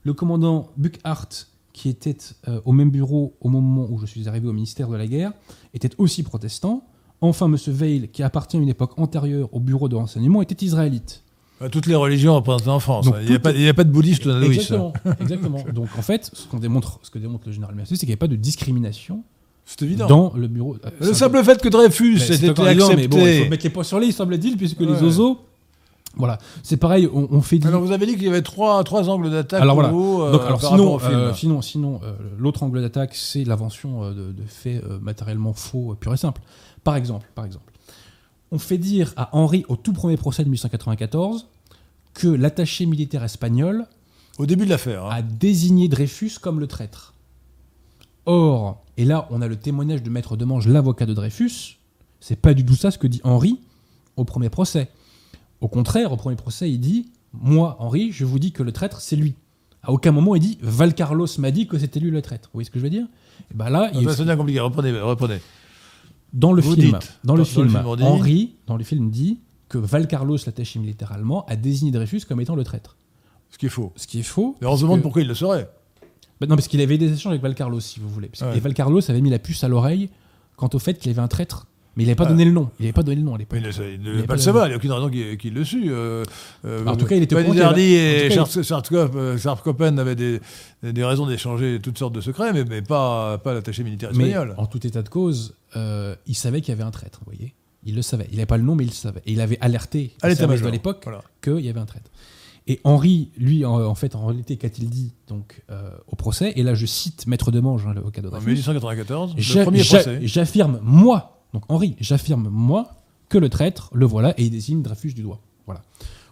Le 0.04 0.14
commandant 0.14 0.70
Buckhart, 0.78 1.30
qui 1.72 1.90
était 1.90 2.18
euh, 2.48 2.62
au 2.66 2.72
même 2.72 2.92
bureau 2.92 3.36
au 3.42 3.50
moment 3.50 3.88
où 3.90 3.98
je 4.00 4.06
suis 4.06 4.28
arrivé 4.28 4.48
au 4.48 4.54
ministère 4.54 4.90
de 4.90 4.96
la 4.96 5.08
guerre, 5.08 5.34
était 5.74 5.92
aussi 5.98 6.24
protestant. 6.24 6.86
Enfin, 7.22 7.46
M. 7.46 7.58
Veil, 7.68 8.10
qui 8.10 8.22
appartient 8.22 8.58
à 8.58 8.60
une 8.60 8.70
époque 8.70 9.00
antérieure 9.00 9.50
au 9.54 9.60
bureau 9.60 9.88
de 9.88 9.96
renseignement, 9.96 10.42
était 10.42 10.66
israélite. 10.66 11.24
Enfin, 11.60 11.70
Toutes 11.70 11.86
les 11.88 11.96
religions 11.96 12.36
représentées 12.36 12.70
en 12.70 12.80
France. 12.80 13.06
Donc 13.06 13.16
hein. 13.16 13.22
il 13.22 13.30
n'y 13.30 13.68
a, 13.68 13.70
a 13.70 13.74
pas 13.74 13.84
de 13.84 13.92
bouddhiste 13.92 14.26
ou. 14.26 14.32
Exactement. 14.32 14.94
exactement. 15.20 15.64
Donc 15.74 15.88
en 15.98 16.02
fait, 16.02 16.30
ce, 16.34 16.48
qu'on 16.48 16.60
démontre, 16.60 17.00
ce 17.02 17.10
que 17.10 17.20
démontre 17.20 17.48
le 17.48 17.54
général 17.54 17.76
Mercier, 17.76 17.96
c'est 17.96 18.02
qu'il 18.02 18.10
n'y 18.10 18.14
avait 18.14 18.20
pas 18.20 18.28
de 18.28 18.36
discrimination 18.36 19.24
C'est 19.66 19.82
évident. 19.84 20.08
dans 20.08 20.34
le 20.36 20.48
bureau. 20.48 20.76
Euh, 20.86 20.90
Le 21.00 21.14
simple 21.14 21.44
fait 21.44 21.62
que 21.62 21.70
Dreyfus 21.70 22.18
ait 22.30 22.36
été 22.36 22.50
accepté. 22.50 22.96
mais 22.96 23.08
bon, 23.08 23.26
il 23.26 23.44
faut 23.44 23.50
mettre 23.50 23.64
les 23.64 23.70
points 23.70 23.84
sur 23.84 24.00
les, 24.00 24.12
semble-t-il, 24.12 24.58
puisque 24.58 24.82
les 24.82 25.02
oiseaux. 25.02 25.40
Voilà, 26.16 26.38
c'est 26.62 26.78
pareil, 26.78 27.10
on, 27.12 27.28
on 27.32 27.42
fait. 27.42 27.66
Alors 27.66 27.82
vous 27.82 27.92
avez 27.92 28.06
dit 28.06 28.14
qu'il 28.14 28.26
y 28.26 28.28
avait 28.30 28.44
trois, 28.44 28.84
trois 28.84 29.10
angles 29.10 29.32
d'attaque 29.32 29.62
Alors, 29.64 29.74
voilà. 29.74 29.90
euh, 29.90 30.32
Donc, 30.32 30.42
alors 30.44 30.60
par 30.60 30.70
sinon, 30.70 31.00
euh, 31.04 31.34
sinon, 31.34 31.62
sinon 31.64 32.02
euh, 32.04 32.14
l'autre 32.38 32.62
angle 32.62 32.82
d'attaque, 32.82 33.16
c'est 33.16 33.44
l'invention 33.44 34.04
euh, 34.04 34.10
de, 34.14 34.32
de 34.32 34.44
faits 34.48 34.84
euh, 34.84 35.00
matériellement 35.02 35.54
faux, 35.54 35.94
euh, 35.94 35.96
pur 35.96 36.14
et 36.14 36.18
simple. 36.18 36.42
Par 36.84 36.96
exemple, 36.98 37.28
par 37.34 37.46
exemple, 37.46 37.74
on 38.52 38.60
fait 38.60 38.78
dire 38.78 39.12
à 39.16 39.36
Henri 39.36 39.66
au 39.70 39.76
tout 39.76 39.92
premier 39.94 40.16
procès 40.18 40.44
de 40.44 40.50
1894 40.50 41.48
que 42.14 42.28
l'attaché 42.28 42.86
militaire 42.86 43.24
espagnol 43.24 43.88
Au 44.38 44.46
début 44.46 44.66
de 44.66 44.70
l'affaire. 44.70 45.06
hein. 45.06 45.10
a 45.12 45.22
désigné 45.24 45.88
Dreyfus 45.88 46.34
comme 46.40 46.60
le 46.60 46.68
traître. 46.68 47.16
Or, 48.28 48.83
et 48.98 49.06
là, 49.06 49.28
on 49.32 49.42
a 49.42 49.48
le 49.48 49.56
témoignage 49.56 50.04
de 50.04 50.10
Maître 50.10 50.36
Demange, 50.38 50.68
l'avocat 50.68 51.06
de 51.06 51.14
Dreyfus. 51.14 51.78
C'est 52.20 52.36
pas 52.36 52.54
du 52.54 52.64
tout 52.66 52.76
ça 52.76 52.92
ce 52.92 52.98
que 52.98 53.08
dit 53.08 53.22
Henri 53.24 53.60
au 54.16 54.24
premier 54.24 54.50
procès. 54.50 54.90
Au 55.62 55.68
contraire, 55.68 56.12
au 56.12 56.18
premier 56.18 56.36
procès, 56.36 56.70
il 56.70 56.80
dit 56.80 57.08
Moi, 57.34 57.76
Henri, 57.80 58.12
je 58.12 58.26
vous 58.26 58.40
dis 58.40 58.52
que 58.52 58.64
le 58.64 58.72
traître, 58.72 59.02
c'est 59.02 59.16
lui. 59.16 59.36
À 59.82 59.92
aucun 59.92 60.12
moment, 60.12 60.36
il 60.36 60.40
dit 60.42 60.58
Val 60.62 60.94
Carlos 60.94 61.28
m'a 61.40 61.52
dit 61.52 61.68
que 61.68 61.78
c'était 61.78 62.00
lui 62.00 62.12
le 62.12 62.22
traître. 62.22 62.50
Vous 62.50 62.58
voyez 62.58 62.66
ce 62.66 62.72
que 62.72 62.80
je 62.80 62.84
veux 62.84 62.90
dire? 62.90 63.06
Et 63.52 63.56
ben 63.56 63.70
là, 63.70 63.92
il- 63.94 64.10
c'est 64.12 64.24
bien 64.24 64.38
compliqué. 64.38 64.60
Reprenez, 64.60 64.98
reprenez. 65.00 65.40
dans 66.32 66.54
le 66.54 66.62
Vous 66.62 66.76
film, 66.76 66.98
dites, 67.00 67.20
dans 67.24 67.34
le 67.36 67.40
dans 67.42 67.46
film, 67.46 67.74
le 67.74 68.04
Henri, 68.04 68.56
dans 68.68 68.78
le 68.78 68.84
film, 68.84 69.10
dit 69.10 69.40
que 69.70 69.78
Val 69.78 70.08
Carlos, 70.08 70.38
l'attaché 70.46 70.80
militaire 70.80 71.12
allemand, 71.12 71.46
a 71.48 71.56
désigné 71.56 71.92
Dreyfus 71.92 72.22
comme 72.28 72.40
étant 72.42 72.56
le 72.56 72.64
traître. 72.64 72.96
Ce 73.50 73.58
qui 73.58 73.66
est 73.66 73.70
faux. 73.70 73.92
Ce 73.96 74.08
qui 74.08 74.20
est 74.20 74.24
faux. 74.24 74.56
Mais 74.62 74.68
on 74.68 74.76
se 74.78 74.82
demande 74.84 75.02
pourquoi 75.02 75.22
il 75.22 75.28
le 75.28 75.36
saurait. 75.36 75.70
Bah 76.44 76.50
non, 76.50 76.56
parce 76.56 76.68
qu'il 76.68 76.82
avait 76.82 76.98
des 76.98 77.14
échanges 77.14 77.32
avec 77.32 77.42
Val 77.42 77.56
Carlos, 77.56 77.80
si 77.80 78.00
vous 78.00 78.10
voulez. 78.10 78.28
Parce 78.28 78.42
que- 78.42 78.46
Ouais. 78.46 78.58
Et 78.58 78.60
Val 78.60 78.74
Carlos 78.74 79.02
avait 79.10 79.22
mis 79.22 79.30
la 79.30 79.40
puce 79.40 79.64
à 79.64 79.68
l'oreille 79.68 80.10
quant 80.56 80.70
au 80.74 80.80
fait 80.80 80.96
qu'il 80.96 81.10
avait 81.12 81.22
un 81.22 81.28
traître. 81.28 81.68
Mais 81.96 82.04
il 82.04 82.06
n'avait 82.08 82.16
pas 82.16 82.24
Ouais. 82.24 82.30
donné 82.30 82.46
le 82.46 82.52
nom. 82.52 82.72
Il 82.80 82.84
n'avait 82.84 82.94
pas 82.94 83.04
donné 83.04 83.18
le 83.18 83.22
nom 83.22 83.36
à 83.36 83.38
l'époque. 83.38 83.60
Mais 83.62 83.70
il 83.70 83.80
ne, 83.80 83.92
il 83.92 84.02
ne 84.02 84.18
y 84.18 84.22
pas 84.22 84.28
pas 84.30 84.34
le 84.34 84.40
de- 84.40 84.44
savoir. 84.44 84.66
Il 84.66 84.70
n'y 84.70 84.74
a 84.74 84.78
aucune 84.78 84.92
raison 84.92 85.10
qu'il 85.10 85.38
qu'il 85.38 85.54
le 85.54 85.64
su. 85.64 85.84
Euh, 85.92 86.24
euh, 86.66 86.84
En 86.88 86.96
tout 86.98 87.06
cas, 87.06 87.16
il 87.16 87.22
était 87.22 87.36
au 87.36 87.38
courant 87.40 87.52
qu'il 87.52 87.60
y 87.60 87.64
avait- 87.64 87.72
en 87.72 88.26
et 88.26 88.30
tout 88.30 88.36
cas, 88.36 88.46
Schart- 88.46 88.64
Schwarzkopf, 88.64 89.12
euh, 89.16 90.02
avaient 90.02 90.16
des, 90.16 90.40
des 90.82 91.04
raisons 91.04 91.28
d'échanger 91.28 91.80
toutes 91.84 92.00
sortes 92.00 92.16
de 92.16 92.22
secrets, 92.22 92.52
mais, 92.52 92.64
mais 92.66 92.82
pas, 92.82 93.38
pas 93.38 93.54
l'attaché 93.54 93.84
militaire 93.84 94.10
Mais 94.16 94.30
espagnol. 94.30 94.56
en 94.58 94.66
tout 94.66 94.86
état 94.88 95.04
de 95.04 95.10
cause, 95.10 95.54
euh, 95.76 96.16
il 96.26 96.34
savait 96.36 96.62
qu'il 96.62 96.70
y 96.70 96.72
avait 96.76 96.84
un 96.84 96.90
traître, 96.92 97.20
vous 97.24 97.32
voyez. 97.32 97.54
Il 97.86 97.96
le 97.96 98.02
savait. 98.02 98.28
Il 98.32 98.38
n'avait 98.38 98.46
pas 98.48 98.58
le 98.58 98.64
nom, 98.64 98.76
mais 98.76 98.86
il 98.86 98.90
le 98.90 98.94
savait. 98.94 99.22
Et 99.28 99.34
il 99.34 99.42
avait 99.42 99.60
alerté 99.62 100.14
À 100.24 100.30
les 100.30 100.36
services 100.36 100.40
l'état-major. 100.62 100.68
de 100.68 100.72
l'époque 100.72 101.02
Voilà. 101.04 101.22
qu'il 101.44 101.60
y 101.60 101.70
avait 101.70 101.80
un 101.80 101.86
traître. 101.86 102.10
Et 102.68 102.80
Henri, 102.86 103.30
lui, 103.38 103.66
en, 103.66 103.76
en 103.86 103.96
fait, 103.96 104.16
en 104.16 104.26
réalité, 104.26 104.56
qu'a-t-il 104.58 104.90
dit 104.90 105.12
donc 105.28 105.64
euh, 105.70 105.92
au 106.08 106.16
procès 106.16 106.54
Et 106.56 106.64
là, 106.64 106.76
je 106.76 106.86
cite 106.86 107.28
Maître 107.28 107.52
Demange, 107.52 107.86
hein, 107.86 107.94
l'avocat 107.94 108.22
de 108.22 108.28
En 108.28 108.32
Dreyfus. 108.32 108.50
1894, 108.52 109.36
le 109.36 109.64
premier 109.64 109.84
procès. 109.84 110.20
J'affirme, 110.28 110.80
moi, 110.82 111.42
donc 111.54 111.64
Henri, 111.70 111.96
j'affirme, 112.00 112.48
moi, 112.50 112.96
que 113.30 113.38
le 113.38 113.50
traître, 113.50 113.90
le 113.94 114.06
voilà, 114.06 114.34
et 114.40 114.46
il 114.46 114.50
désigne 114.50 114.82
Dreyfus 114.82 115.14
du 115.14 115.24
doigt. 115.24 115.40
Voilà. 115.66 115.82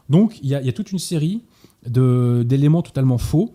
Donc, 0.09 0.39
il 0.41 0.49
y, 0.49 0.55
a 0.55 0.61
il 0.61 0.65
y 0.65 0.69
a 0.69 0.73
toute 0.73 0.91
une 0.91 0.99
série 0.99 1.41
de- 1.86 2.43
d'éléments 2.47 2.82
totalement 2.82 3.17
faux. 3.17 3.53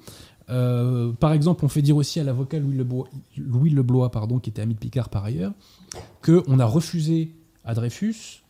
Euh, 0.48 1.12
par 1.12 1.32
exemple, 1.32 1.64
on 1.64 1.68
fait 1.68 1.82
dire 1.82 1.96
aussi 1.96 2.20
à 2.20 2.24
l'avocat 2.24 2.58
Louis 2.58 2.76
Leblois, 2.76 3.08
Louis 3.38 3.70
Leblois 3.70 4.10
pardon, 4.10 4.38
qui 4.38 4.50
était 4.50 4.62
ami 4.62 4.74
de 4.74 4.78
Picard 4.78 5.08
par 5.08 5.24
ailleurs, 5.24 5.52
qu'on 6.22 6.58
a 6.60 6.64
refusé 6.66 7.32
à 7.64 7.74
Dreyfus, 7.74 8.42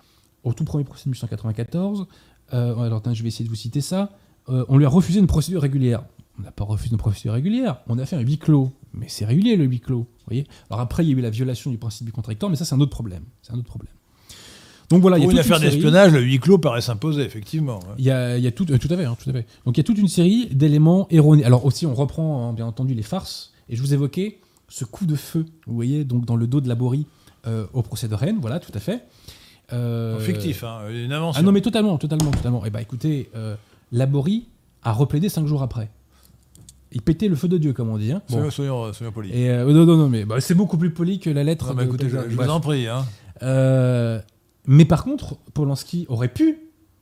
au 0.44 0.52
tout 0.52 0.64
premier 0.64 0.84
procès 0.84 1.04
de 1.04 1.10
1894, 1.10 2.06
euh, 2.52 2.78
alors 2.78 2.98
attends, 2.98 3.14
je 3.14 3.22
vais 3.22 3.28
essayer 3.28 3.44
de 3.44 3.50
vous 3.50 3.56
citer 3.56 3.80
ça, 3.80 4.10
euh, 4.48 4.64
on 4.68 4.78
lui 4.78 4.84
a 4.84 4.88
refusé 4.88 5.20
une 5.20 5.26
procédure 5.26 5.62
régulière. 5.62 6.04
On 6.38 6.42
n'a 6.42 6.50
pas 6.50 6.64
refusé 6.64 6.92
une 6.92 6.98
procédure 6.98 7.32
régulière, 7.32 7.78
on 7.88 7.98
a 7.98 8.04
fait 8.04 8.16
un 8.16 8.20
huis 8.20 8.38
clos. 8.38 8.70
Mais 8.92 9.06
c'est 9.08 9.24
régulier 9.24 9.56
le 9.56 9.64
huis 9.64 9.80
clos, 9.80 10.06
voyez 10.26 10.46
Alors 10.70 10.80
après, 10.80 11.04
il 11.04 11.10
y 11.10 11.14
a 11.14 11.18
eu 11.18 11.20
la 11.20 11.30
violation 11.30 11.70
du 11.70 11.78
principe 11.78 12.06
du 12.06 12.12
contracteur, 12.12 12.48
mais 12.50 12.56
ça 12.56 12.64
c'est 12.64 12.74
un 12.74 12.80
autre 12.80 12.90
problème. 12.90 13.24
C'est 13.42 13.52
un 13.52 13.58
autre 13.58 13.68
problème. 13.68 13.92
Donc 14.88 15.02
voilà, 15.02 15.18
il 15.18 15.24
y 15.24 15.28
a 15.28 15.30
une 15.30 15.38
affaire 15.38 15.58
d'espionnage, 15.58 16.12
le 16.12 16.20
huis 16.20 16.38
clos 16.38 16.58
paraît 16.58 16.80
s'imposer, 16.80 17.22
effectivement. 17.22 17.80
il 17.98 18.04
y 18.04 18.10
a, 18.10 18.38
il 18.38 18.44
y 18.44 18.46
a 18.46 18.52
tout, 18.52 18.70
euh, 18.70 18.78
tout 18.78 18.88
à 18.90 18.96
fait, 18.96 19.04
hein, 19.04 19.16
tout 19.22 19.28
à 19.28 19.32
fait. 19.32 19.46
Donc 19.64 19.76
il 19.76 19.78
y 19.78 19.80
a 19.80 19.84
toute 19.84 19.98
une 19.98 20.08
série 20.08 20.46
d'éléments 20.46 21.08
erronés. 21.10 21.44
Alors 21.44 21.64
aussi, 21.64 21.86
on 21.86 21.94
reprend 21.94 22.48
hein, 22.48 22.52
bien 22.52 22.66
entendu 22.66 22.94
les 22.94 23.02
farces. 23.02 23.52
Et 23.68 23.74
je 23.74 23.82
vous 23.82 23.94
évoquais 23.94 24.38
ce 24.68 24.84
coup 24.84 25.06
de 25.06 25.16
feu, 25.16 25.44
vous 25.66 25.74
voyez, 25.74 26.04
donc 26.04 26.24
dans 26.24 26.36
le 26.36 26.46
dos 26.46 26.60
de 26.60 26.68
Laborie 26.68 27.06
euh, 27.46 27.66
au 27.72 27.82
procès 27.82 28.08
de 28.08 28.14
Rennes, 28.14 28.38
voilà, 28.40 28.60
tout 28.60 28.72
à 28.74 28.80
fait. 28.80 29.04
Euh, 29.72 30.18
Fictif, 30.20 30.62
hein, 30.64 30.80
une 30.90 31.12
invention. 31.12 31.40
Ah 31.40 31.44
non, 31.44 31.52
mais 31.52 31.60
totalement, 31.60 31.98
totalement, 31.98 32.30
totalement. 32.30 32.62
Eh 32.64 32.70
ben 32.70 32.80
écoutez, 32.80 33.30
euh, 33.34 33.56
Laborie 33.92 34.46
a 34.82 34.92
replaidé 34.92 35.28
cinq 35.28 35.46
jours 35.46 35.62
après. 35.62 35.88
Il 36.92 37.02
pétait 37.02 37.28
le 37.28 37.34
feu 37.34 37.48
de 37.48 37.58
Dieu, 37.58 37.72
comme 37.72 37.90
on 37.90 37.98
dit. 37.98 38.12
hein. 38.12 38.22
Bon. 38.30 38.50
Soyons, 38.50 38.92
soyons, 38.92 39.12
polis. 39.12 39.32
Et 39.34 39.50
euh, 39.50 39.64
non, 39.72 39.84
non, 39.84 39.96
non, 39.96 40.08
mais 40.08 40.24
bah, 40.24 40.40
c'est 40.40 40.54
beaucoup 40.54 40.78
plus 40.78 40.90
poli 40.90 41.18
que 41.18 41.30
la 41.30 41.42
lettre. 41.44 41.68
Non, 41.68 41.74
mais 41.74 41.82
de 41.84 41.88
écoutez, 41.88 42.08
je, 42.08 42.16
vous 42.16 42.48
en 42.48 42.60
prie. 42.60 42.86
Hein. 42.86 43.04
Euh, 43.42 44.20
mais 44.66 44.84
par 44.84 45.04
contre, 45.04 45.36
Polanski 45.52 46.06
aurait 46.08 46.28
pu, 46.32 46.58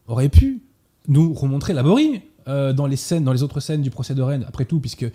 aurait 0.06 0.30
pu 0.30 0.62
nous 1.06 1.34
remontrer 1.34 1.74
Laborie 1.74 2.22
euh, 2.48 2.72
dans 2.72 2.86
les 2.86 2.96
scènes, 2.96 3.24
dans 3.24 3.32
les 3.32 3.42
autres 3.42 3.60
scènes 3.60 3.82
du 3.82 3.90
procès 3.90 4.14
de 4.14 4.22
Rennes. 4.22 4.44
Après 4.48 4.64
tout, 4.64 4.80
puisque 4.80 5.06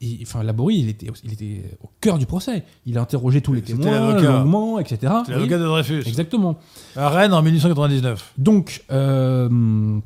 il- 0.00 0.18
enfin 0.22 0.42
Laborie, 0.42 0.76
il 0.78 0.88
était, 0.88 1.06
il 1.24 1.32
était 1.32 1.62
au 1.82 1.88
cœur 2.00 2.18
du 2.18 2.26
procès. 2.26 2.64
Il 2.86 2.98
a 2.98 3.02
interrogé 3.02 3.40
tous 3.40 3.52
les 3.52 3.62
témoins 3.62 4.12
longuement, 4.22 4.78
etc. 4.78 5.12
L'avocat 5.28 5.58
de 5.58 5.64
Dreyfus. 5.64 6.02
Exactement. 6.06 6.58
À 6.96 7.08
Rennes 7.08 7.32
en 7.32 7.42
1899. 7.42 8.32
Donc, 8.38 8.84
euh, 8.90 9.98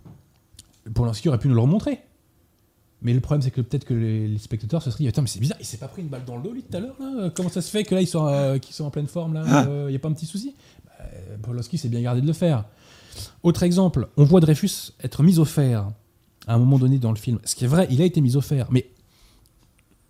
Polanski 0.95 1.29
aurait 1.29 1.39
pu 1.39 1.49
nous 1.49 1.55
le 1.55 1.61
remontrer. 1.61 2.01
Mais 3.03 3.13
le 3.13 3.21
problème, 3.21 3.43
c'est 3.43 3.51
que 3.51 3.61
peut-être 3.61 3.85
que 3.85 3.93
les, 3.95 4.29
les 4.29 4.39
spectateurs 4.39 4.83
se 4.83 4.91
seraient 4.91 5.05
dit 5.05 5.09
Attends, 5.09 5.21
mais 5.23 5.29
c'est 5.29 5.41
bizarre, 5.41 5.59
il 5.61 5.67
s'est 5.67 5.77
pas 5.77 5.89
pris 5.89 6.01
une 6.03 6.09
balle 6.09 6.25
dans 6.27 6.37
le 6.37 6.43
dos, 6.43 6.53
lui, 6.53 6.63
tout 6.63 6.75
à 6.77 6.81
l'heure 6.81 6.97
là 6.99 7.29
Comment 7.35 7.51
ça 7.51 7.61
se 7.61 7.71
fait 7.71 7.85
que 7.85 7.95
là, 7.95 8.01
ils 8.01 8.07
sont, 8.07 8.27
euh, 8.27 8.59
qu'ils 8.59 8.75
sont 8.75 8.85
en 8.85 8.91
pleine 8.91 9.07
forme 9.09 9.35
là 9.35 9.67
Il 9.87 9.91
n'y 9.91 9.97
a 9.97 9.99
pas 9.99 10.09
un 10.09 10.13
petit 10.13 10.25
souci? 10.27 10.55
Bah, 10.87 11.05
Polanski 11.43 11.77
s'est 11.77 11.89
bien 11.91 12.01
gardé 12.01 12.23
de 12.23 12.27
le 12.27 12.33
faire. 12.33 12.65
Autre 13.43 13.63
exemple, 13.63 14.09
on 14.17 14.25
voit 14.25 14.41
Dreyfus 14.41 14.93
être 15.03 15.23
mis 15.23 15.39
au 15.39 15.45
fer 15.45 15.87
à 16.47 16.55
un 16.55 16.59
moment 16.59 16.79
donné 16.79 16.99
dans 16.99 17.11
le 17.11 17.17
film. 17.19 17.39
Ce 17.45 17.55
qui 17.55 17.65
est 17.65 17.69
vrai, 17.69 17.87
il 17.91 18.01
a 18.01 18.05
été 18.07 18.21
mis 18.23 18.37
au 18.37 18.41
fer, 18.41 18.67
mais 18.71 18.87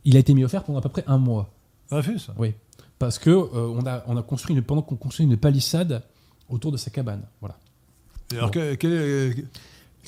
il 0.04 0.16
a 0.16 0.20
été 0.20 0.34
mis 0.34 0.44
au 0.44 0.48
fer 0.48 0.62
pendant 0.64 0.78
à 0.78 0.82
peu 0.82 0.88
près 0.88 1.04
un 1.06 1.18
mois. 1.18 1.50
Dreyfus 1.90 2.28
Oui. 2.38 2.54
Parce 2.98 3.18
que 3.18 3.30
euh, 3.30 3.46
on, 3.54 3.84
a, 3.86 4.02
on 4.06 4.16
a 4.16 4.22
construit 4.22 4.54
une, 4.56 4.62
pendant 4.62 4.82
qu'on 4.82 4.96
construit 4.96 5.26
une 5.26 5.36
palissade 5.36 6.02
autour 6.48 6.72
de 6.72 6.76
sa 6.76 6.90
cabane. 6.90 7.22
Voilà. 7.40 7.56
Et 8.32 8.36
alors, 8.36 8.46
Bon. 8.50 8.52
que- 8.52 8.74
quelle, 8.74 8.92
est- 8.92 9.44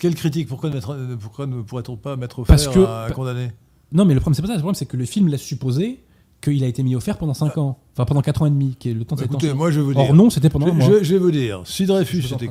quelle 0.00 0.14
critique? 0.14 0.48
Pourquoi 0.48 0.70
ne, 0.70 0.74
mettre- 0.74 1.16
pourquoi 1.20 1.46
ne 1.46 1.62
pourrait-on 1.62 1.96
pas 1.96 2.16
mettre 2.16 2.40
au 2.40 2.44
Parce 2.44 2.68
que- 2.68 2.78
à 2.80 3.06
un 3.06 3.10
condamné 3.10 3.50
Non, 3.92 4.04
mais 4.04 4.14
le 4.14 4.20
problème, 4.20 4.34
c'est 4.34 4.42
pas 4.42 4.48
ça. 4.48 4.54
Le 4.54 4.60
problème, 4.60 4.74
c'est 4.74 4.86
que 4.86 4.96
le 4.96 5.04
film 5.04 5.28
laisse 5.28 5.42
supposer 5.42 6.00
qu'il 6.40 6.62
a 6.64 6.66
été 6.66 6.82
mis 6.82 6.94
au 6.94 7.00
fer 7.00 7.16
pendant 7.18 7.34
5 7.34 7.56
ans. 7.58 7.78
Enfin, 7.94 8.04
pendant 8.04 8.20
4 8.22 8.42
ans 8.42 8.46
et 8.46 8.50
demi, 8.50 8.76
qui 8.78 8.90
est 8.90 8.94
le 8.94 9.04
temps 9.04 9.16
de 9.16 9.20
Bah, 9.22 9.26
cette 9.26 9.32
Écoutez, 9.42 9.52
moi 9.54 9.70
je 9.70 9.80
vous 9.80 9.94
dire. 9.94 10.02
Or, 10.02 10.14
non, 10.14 10.30
c'était 10.30 10.50
pendant 10.50 10.66
un 10.66 10.70
je, 10.70 10.74
mois. 10.74 10.98
je- 10.98 11.04
je 11.04 11.12
vais 11.14 11.18
vous 11.18 11.30
dire, 11.30 11.62
si 11.64 11.86
Dreyfus 11.86 12.22
était, 12.32 12.50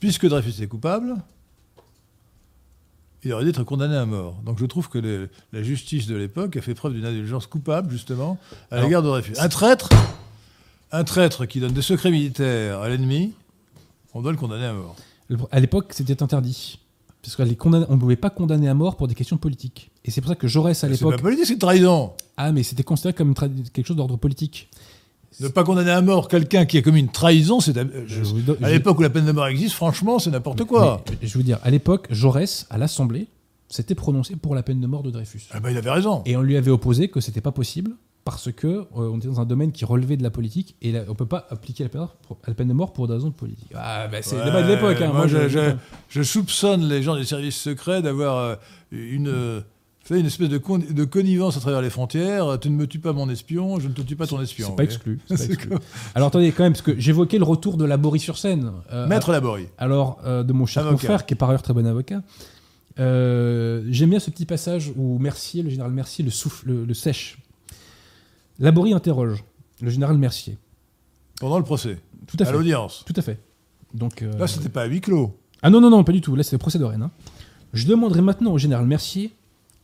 puisque 0.00 0.26
Dreyfus 0.28 0.50
était 0.50 0.66
coupable, 0.66 1.16
il 3.24 3.32
aurait 3.32 3.44
dû 3.44 3.50
être 3.50 3.64
condamné 3.64 3.96
à 3.96 4.04
mort. 4.06 4.36
Donc 4.44 4.58
je 4.58 4.66
trouve 4.66 4.88
que 4.88 4.98
les- 4.98 5.26
la 5.52 5.62
justice 5.62 6.06
de 6.06 6.16
l'époque 6.16 6.56
a 6.56 6.60
fait 6.62 6.74
preuve 6.74 6.94
d'une 6.94 7.04
indulgence 7.06 7.46
coupable, 7.46 7.90
justement, 7.90 8.38
à 8.70 8.82
l'égard 8.82 9.02
de 9.02 9.08
Dreyfus. 9.08 9.34
Un 9.38 9.48
traître, 9.48 9.88
un 10.90 11.04
traître 11.04 11.46
qui 11.46 11.60
donne 11.60 11.72
des 11.72 11.82
secrets 11.82 12.10
militaires 12.10 12.80
à 12.80 12.88
l'ennemi, 12.88 13.32
on 14.14 14.22
doit 14.22 14.32
le 14.32 14.38
condamner 14.38 14.66
à 14.66 14.72
mort. 14.72 14.96
Le- 15.28 15.38
À 15.50 15.60
l'époque, 15.60 15.92
c'était 15.92 16.22
interdit. 16.22 16.78
Parce 17.22 17.36
qu'on 17.36 17.70
ne 17.70 17.84
pouvait 17.96 18.16
pas 18.16 18.30
condamner 18.30 18.68
à 18.68 18.74
mort 18.74 18.96
pour 18.96 19.06
des 19.06 19.14
questions 19.14 19.36
politiques. 19.38 19.92
Et 20.04 20.10
c'est 20.10 20.20
pour 20.20 20.28
ça 20.28 20.34
que 20.34 20.48
Jaurès, 20.48 20.76
à 20.76 20.88
C'est 20.88 20.88
l'époque. 20.94 21.16
pas 21.16 21.22
politique, 21.22 21.46
c'est 21.46 21.58
trahison. 21.58 22.14
Ah, 22.36 22.50
mais 22.50 22.64
c'était 22.64 22.82
considéré 22.82 23.14
comme 23.14 23.32
quelque 23.72 23.86
chose 23.86 23.96
d'ordre 23.96 24.16
politique. 24.16 24.68
Ne 25.40 25.48
pas 25.48 25.64
condamner 25.64 25.90
à 25.90 26.00
mort 26.02 26.28
quelqu'un 26.28 26.64
qui 26.66 26.78
a 26.78 26.82
commis 26.82 27.00
une 27.00 27.08
trahison, 27.10 27.60
c'est 27.60 27.76
à, 27.78 27.84
l'époque 28.70 28.98
où 28.98 29.02
la 29.02 29.10
peine 29.10 29.24
de 29.24 29.32
mort 29.32 29.46
existe, 29.46 29.74
franchement, 29.74 30.18
c'est 30.18 30.30
n'importe 30.30 30.64
quoi. 30.64 31.02
Mais, 31.20 31.26
je 31.26 31.38
veux 31.38 31.44
dire, 31.44 31.58
à 31.62 31.70
l'époque, 31.70 32.06
Jaurès, 32.10 32.66
à 32.70 32.78
l'Assemblée, 32.78 33.26
s'était 33.68 33.94
prononcé 33.94 34.36
pour 34.36 34.54
la 34.54 34.62
peine 34.62 34.80
de 34.80 34.86
mort 34.86 35.02
de 35.02 35.10
Dreyfus. 35.10 35.42
Ah 35.52 35.60
ben, 35.60 35.70
il 35.70 35.76
avait 35.78 35.90
raison. 35.90 36.22
Et 36.26 36.36
on 36.36 36.42
lui 36.42 36.56
avait 36.56 36.70
opposé 36.70 37.08
que 37.08 37.20
c'était 37.20 37.40
pas 37.40 37.52
possible 37.52 37.92
parce 38.24 38.52
que 38.52 38.66
euh, 38.68 38.84
on 38.94 39.16
était 39.18 39.26
dans 39.28 39.40
un 39.40 39.46
domaine 39.46 39.72
qui 39.72 39.84
relevait 39.84 40.16
de 40.16 40.22
la 40.22 40.30
politique 40.30 40.76
et 40.82 40.92
là, 40.92 41.00
on 41.08 41.14
peut 41.14 41.26
pas 41.26 41.46
appliquer 41.50 41.82
la 41.84 41.88
peine, 41.88 42.06
la 42.46 42.54
peine 42.54 42.68
de 42.68 42.72
mort 42.74 42.92
pour 42.92 43.08
des 43.08 43.14
raisons 43.14 43.30
politiques. 43.32 43.72
Ah, 43.74 44.06
bah, 44.08 44.18
c'est 44.20 44.36
le 44.36 44.44
débat 44.44 44.62
de 44.62 44.68
l'époque. 44.68 44.98
hein. 45.00 45.10
moi, 45.12 45.26
je, 45.26 45.48
je- 45.48 45.58
je- 45.58 45.70
je 46.10 46.22
soupçonne 46.22 46.86
les 46.86 47.02
gens 47.02 47.16
des 47.16 47.24
services 47.24 47.56
secrets 47.56 48.02
d'avoir 48.02 48.36
euh, 48.38 48.54
une, 48.92 49.26
euh, 49.28 49.60
fait 50.04 50.18
une 50.20 50.26
espèce 50.26 50.48
de, 50.48 50.58
con- 50.58 50.78
de 50.78 51.04
connivence 51.04 51.56
à 51.56 51.60
travers 51.60 51.80
les 51.80 51.90
frontières. 51.90 52.58
Tu 52.60 52.70
ne 52.70 52.76
me 52.76 52.86
tues 52.86 52.98
pas 52.98 53.12
mon 53.12 53.28
espion, 53.30 53.78
je 53.80 53.88
ne 53.88 53.92
te 53.92 54.02
tue 54.02 54.16
pas 54.16 54.26
ton 54.26 54.40
espion. 54.40 54.68
C'est 54.70 54.76
pas 54.76 54.84
exclu. 54.84 55.20
c'est 55.26 55.28
pas 55.36 55.36
C'est 55.42 55.46
exclu. 55.52 55.68
comme- 55.70 55.78
Alors 56.14 56.28
attendez 56.28 56.50
quand 56.52 56.64
même 56.64 56.72
parce 56.72 56.82
que 56.82 56.98
j'évoquais 56.98 57.38
le 57.38 57.44
retour 57.44 57.76
de 57.76 57.84
la 57.84 57.98
sur 58.18 58.36
scène. 58.38 58.72
euh, 58.92 59.06
Maître 59.06 59.30
Laborie. 59.32 59.68
Alors, 59.78 60.18
euh, 60.24 60.42
de 60.42 60.52
mon 60.52 60.66
cher 60.66 60.86
confrère, 60.88 61.24
qui 61.26 61.34
est 61.34 61.36
par 61.36 61.50
ailleurs 61.50 61.62
très 61.62 61.72
bon 61.74 61.86
avocat, 61.86 62.22
euh, 62.98 63.84
j'aime 63.90 64.10
bien 64.10 64.18
ce 64.18 64.30
petit 64.30 64.44
passage 64.46 64.92
où 64.96 65.18
Mercier, 65.18 65.62
le 65.62 65.70
général 65.70 65.92
Mercier, 65.92 66.24
le 66.24 66.30
souffle, 66.30 66.66
le, 66.68 66.84
le 66.84 66.94
sèche. 66.94 67.38
Laborie 68.58 68.92
interroge 68.92 69.44
le 69.80 69.90
général 69.90 70.18
Mercier. 70.18 70.58
Pendant 71.40 71.58
le 71.58 71.64
procès, 71.64 71.98
Tout 72.26 72.36
à 72.38 72.42
à 72.42 72.46
fait. 72.46 72.52
l'audience. 72.52 73.02
Tout 73.06 73.14
à 73.16 73.22
fait. 73.22 73.40
Donc, 73.94 74.20
Là, 74.20 74.46
c'était 74.46 74.68
pas 74.68 74.82
à 74.82 74.86
huis 74.86 75.00
clos. 75.00 75.36
ah 75.62 75.70
non, 75.70 75.80
non, 75.80 75.90
non, 75.90 76.04
pas 76.04 76.12
du 76.12 76.20
tout. 76.20 76.36
Là, 76.36 76.42
c'est 76.42 76.52
le 76.54 76.58
procès 76.58 76.78
de 76.78 76.84
Rennes. 76.84 77.02
hein. 77.02 77.10
Je 77.72 77.86
demanderai 77.86 78.20
maintenant 78.22 78.52
au 78.52 78.58
général 78.58 78.86
Mercier 78.86 79.32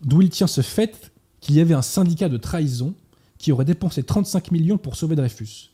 d'où 0.03 0.23
il 0.23 0.31
tient 0.31 0.47
ce 0.47 0.61
fait 0.61 1.13
qu'il 1.41 1.55
y 1.57 1.61
avait 1.61 1.75
un 1.75 1.83
syndicat 1.83 2.29
de 2.29 2.37
trahison 2.37 2.95
qui 3.39 3.53
aurait 3.53 3.65
dépensé 3.65 4.03
35 4.03 4.51
millions 4.51 4.79
pour 4.79 4.97
sauver 4.97 5.15
Dreyfus. 5.17 5.71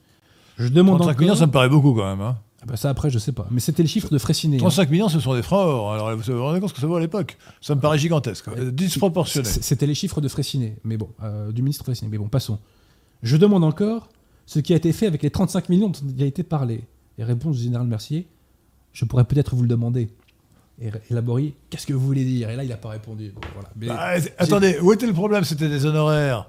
Je 0.58 0.68
demande 0.68 0.96
35 0.98 1.10
encore... 1.10 1.20
millions, 1.22 1.34
ça 1.34 1.46
me 1.46 1.52
paraît 1.52 1.68
beaucoup 1.68 1.94
quand 1.94 2.04
même. 2.04 2.20
hein. 2.20 2.38
Ah 2.62 2.66
bah 2.66 2.76
ça, 2.76 2.88
après, 2.88 3.10
je 3.10 3.18
sais 3.18 3.32
pas. 3.32 3.46
Mais 3.50 3.60
c'était 3.60 3.82
le 3.82 3.88
chiffre 3.88 4.08
de 4.10 4.16
Fraissinet. 4.18 4.56
hein. 4.56 4.60
35 4.60 4.90
millions, 4.90 5.08
ce 5.08 5.20
sont 5.20 5.34
des 5.34 5.42
francs 5.42 5.66
or. 5.66 5.92
Alors, 5.92 6.16
vous 6.16 6.22
vous 6.32 6.42
rendez 6.42 6.60
compte 6.60 6.70
ce 6.70 6.74
que 6.74 6.80
ça 6.80 6.86
vaut 6.86 6.96
à 6.96 7.00
l'époque? 7.00 7.36
Ça 7.60 7.74
me 7.74 7.80
paraît 7.80 7.98
gigantesque, 7.98 8.48
euh, 8.48 8.70
disproportionné. 8.70 9.46
C'était 9.48 9.86
les 9.86 9.94
chiffres 9.94 10.20
de 10.20 10.28
Fraissinet, 10.28 10.76
mais 10.84 10.96
bon, 10.96 11.10
euh, 11.22 11.52
du 11.52 11.60
ministre 11.62 11.84
Fraissinet. 11.84 12.10
Mais 12.10 12.16
bon, 12.18 12.28
passons. 12.28 12.58
Je 13.22 13.36
demande 13.36 13.64
encore 13.64 14.08
ce 14.46 14.60
qui 14.60 14.72
a 14.72 14.76
été 14.76 14.92
fait 14.92 15.06
avec 15.06 15.22
les 15.22 15.30
35 15.30 15.68
millions 15.68 15.88
dont 15.88 15.98
il 16.16 16.22
a 16.22 16.26
été 16.26 16.42
parlé. 16.42 16.84
Et 17.18 17.24
réponse 17.24 17.56
du 17.58 17.62
général 17.64 17.86
Mercier, 17.86 18.26
je 18.92 19.04
pourrais 19.04 19.24
peut-être 19.24 19.54
vous 19.54 19.62
le 19.62 19.68
demander. 19.68 20.08
Et, 20.82 20.90
Laborie, 21.10 21.54
qu'est-ce 21.70 21.86
que 21.86 21.92
vous 21.92 22.04
voulez 22.04 22.24
dire? 22.24 22.50
Et 22.50 22.56
là, 22.56 22.64
il 22.64 22.68
n'a 22.68 22.76
pas 22.76 22.88
répondu. 22.90 23.32
Bon, 23.34 23.40
voilà. 23.54 23.68
Mais- 23.76 23.86
Bah, 23.86 24.28
attendez, 24.38 24.76
où 24.82 24.92
était 24.92 25.06
le 25.06 25.12
problème? 25.12 25.44
C'était 25.44 25.68
des 25.68 25.86
honoraires. 25.86 26.48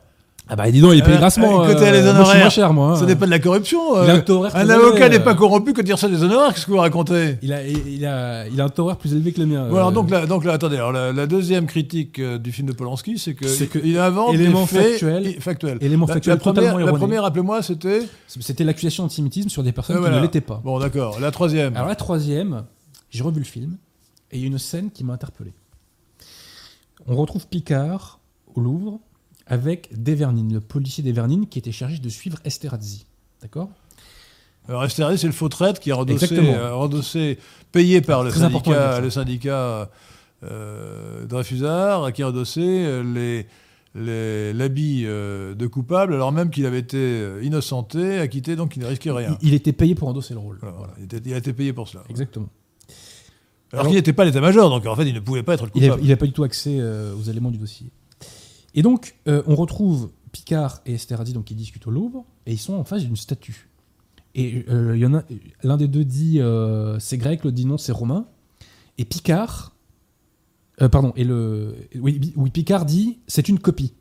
ah 0.50 0.56
bah 0.56 0.70
dis 0.72 0.82
donc, 0.82 0.94
il 0.94 1.00
est 1.00 1.02
payé 1.04 1.16
Euh, 1.16 1.20
grassement. 1.20 1.64
écoutez, 1.68 1.88
euh, 1.88 1.92
les 1.92 1.92
moi, 1.92 2.00
je 2.00 2.02
suis 2.02 2.10
honoraires, 2.10 2.40
moins 2.40 2.50
cher, 2.50 2.74
moi. 2.74 2.92
hein. 2.92 2.96
Ce 3.00 3.04
n'est 3.06 3.16
pas 3.16 3.26
de 3.28 3.32
la 3.32 3.38
corruption. 3.40 3.80
Il 4.04 4.10
a 4.10 4.16
euh, 4.16 4.50
un 4.56 4.70
avocat 4.70 5.10
n'est 5.10 5.20
pas 5.20 5.32
euh. 5.32 5.36
corrompu 5.36 5.74
que 5.74 5.82
de 5.82 5.86
dire 5.86 5.98
ça 6.00 6.08
des 6.08 6.24
honoraires. 6.24 6.54
Qu'est-ce 6.56 6.66
que 6.66 6.72
vous 6.72 6.78
racontez? 6.78 7.38
Il 7.44 7.54
a, 7.54 7.64
il, 7.68 8.04
a, 8.06 8.48
il 8.48 8.60
a 8.60 8.66
un 8.66 8.70
taux 8.70 8.84
horaire 8.84 8.98
plus 8.98 9.14
élevé 9.14 9.32
que 9.32 9.42
le 9.42 9.46
mien. 9.48 9.68
Bon, 9.70 9.76
alors 9.76 9.90
euh, 9.90 9.92
donc 9.92 10.10
là, 10.10 10.26
donc 10.26 10.44
là, 10.44 10.54
attendez. 10.54 10.76
Alors 10.78 10.92
la, 10.92 11.14
la 11.14 11.28
deuxième 11.28 11.68
critique 11.68 12.18
euh, 12.20 12.38
du 12.40 12.52
film 12.52 12.68
de 12.68 12.74
Polanski, 12.74 13.18
c'est 13.20 13.34
que 13.36 13.48
C'est 13.48 13.68
que 13.68 13.78
il 13.84 13.98
invente 14.00 14.34
éléments 14.34 14.62
des 14.62 14.68
faits 14.68 15.00
factuels- 15.02 15.28
i- 15.28 15.34
factuels. 15.40 15.78
éléments 15.82 16.08
La- 16.08 16.14
factuels 16.16 16.34
la, 16.36 16.40
première, 16.40 16.78
la 16.80 16.94
première, 16.94 17.22
rappelez-moi, 17.24 17.62
c'était. 17.62 18.02
C'était 18.28 18.64
l'accusation 18.64 19.04
d'antisémitisme 19.04 19.50
sur 19.50 19.62
des 19.64 19.72
personnes 19.72 19.98
Euh, 19.98 20.10
qui 20.10 20.16
ne 20.16 20.20
l'étaient 20.22 20.42
pas. 20.42 20.62
Bon, 20.64 20.80
d'accord. 20.80 21.20
La 21.20 21.30
troisième. 21.32 21.76
Alors 21.76 21.88
la 21.88 21.96
troisième, 21.96 22.64
j'ai 23.12 23.24
revu 23.24 23.40
le 23.40 23.46
film 23.46 23.78
et 24.32 24.42
une 24.42 24.58
scène 24.58 24.92
qui 24.92 25.04
m'a 25.04 25.14
interpellé. 25.14 25.54
On 27.08 27.16
retrouve 27.16 27.48
Picard 27.48 28.20
au 28.56 28.60
Louvre 28.62 29.00
avec 29.48 29.90
Devernine, 30.02 30.54
le 30.54 30.60
policier 30.60 31.04
Devernine 31.04 31.48
qui 31.48 31.60
était 31.60 31.72
chargé 31.72 32.00
de 32.00 32.10
suivre 32.10 32.38
Esterhazy. 32.46 33.06
D'accord? 33.42 33.70
Alors 34.68 34.84
Esterhazy, 34.86 35.20
c'est 35.20 35.28
le 35.28 35.34
faux 35.34 35.50
traître 35.50 35.80
qui 35.80 35.92
a 35.92 36.02
Exactement. 36.08 36.54
euh, 36.54 36.74
endossé 36.74 37.38
payé 37.72 38.02
par 38.02 38.24
le 38.24 38.32
syndicat, 38.32 39.00
le 39.00 39.10
syndicat 39.12 39.92
euh, 40.44 41.26
Dreyfusard, 41.26 42.12
qui 42.14 42.24
a 42.24 42.30
endossé 42.30 42.62
euh, 42.64 43.04
les 43.04 43.46
l'habit 44.54 45.04
euh, 45.06 45.56
de 45.56 45.68
coupable, 45.68 46.14
alors 46.16 46.34
même 46.34 46.50
qu'il 46.50 46.66
avait 46.66 46.80
été 46.80 47.26
innocenté, 47.44 48.20
acquitté, 48.20 48.58
donc 48.58 48.76
il 48.76 48.82
ne 48.82 48.88
risquait 48.88 49.12
rien. 49.12 49.38
il, 49.42 49.50
il 49.50 49.54
était 49.54 49.72
payé 49.72 49.96
pour 49.96 50.10
endosser 50.10 50.34
le 50.34 50.42
rôle. 50.42 50.58
Voilà, 50.60 50.76
Voilà. 50.76 50.94
Il, 50.98 51.06
était- 51.06 51.22
il 51.24 51.34
a 51.34 51.38
été 51.38 51.54
payé 51.54 51.72
pour 51.72 51.88
cela. 51.88 52.04
Exactement. 52.10 52.50
Alors- 53.80 53.88
qu'il 53.88 53.96
n'était 53.96 54.14
pas 54.14 54.26
l'état-major, 54.26 54.70
donc 54.70 54.86
en 54.86 54.96
fait, 54.96 55.08
il 55.08 55.14
ne 55.14 55.20
pouvait 55.20 55.44
pas 55.44 55.54
être 55.56 55.66
le 55.66 55.72
Il 55.76 55.82
coupable. 55.90 56.08
n'a 56.08 56.18
pas 56.18 56.26
du 56.26 56.32
tout 56.34 56.44
accès 56.44 56.78
euh, 56.80 57.16
aux 57.16 57.24
éléments 57.24 57.52
du 57.52 57.58
dossier. 57.58 57.88
Et 58.74 58.82
donc, 58.82 59.16
euh, 59.28 59.42
on 59.48 59.56
retrouve 59.56 60.10
Picard 60.32 60.82
et 60.86 60.94
Esterhazy 60.96 61.34
donc, 61.34 61.46
qui 61.46 61.56
discutent 61.56 61.88
au 61.88 61.92
Louvre, 61.92 62.26
et 62.46 62.52
ils 62.54 62.58
sont 62.60 62.74
en 62.74 62.84
face 62.84 63.04
d'une 63.04 63.16
statue. 63.16 63.70
Et 64.36 64.66
euh, 64.70 64.96
il 64.98 65.00
y 65.02 65.06
en 65.06 65.14
a 65.14 65.24
l'un 65.64 65.78
des 65.78 65.88
deux 65.88 66.04
dit 66.04 66.40
c'est 67.00 67.18
grec, 67.18 67.44
l'autre 67.44 67.56
dit 67.56 67.66
non, 67.66 67.78
c'est 67.78 67.94
romain. 67.94 68.26
Et 68.98 69.06
Picard, 69.06 69.74
pardon, 70.92 71.14
et 71.16 71.24
le, 71.24 71.76
oui, 71.96 72.34
oui, 72.36 72.50
Picard 72.50 72.86
dit 72.86 73.20
c'est 73.28 73.48
une 73.48 73.60
copie. 73.60 73.94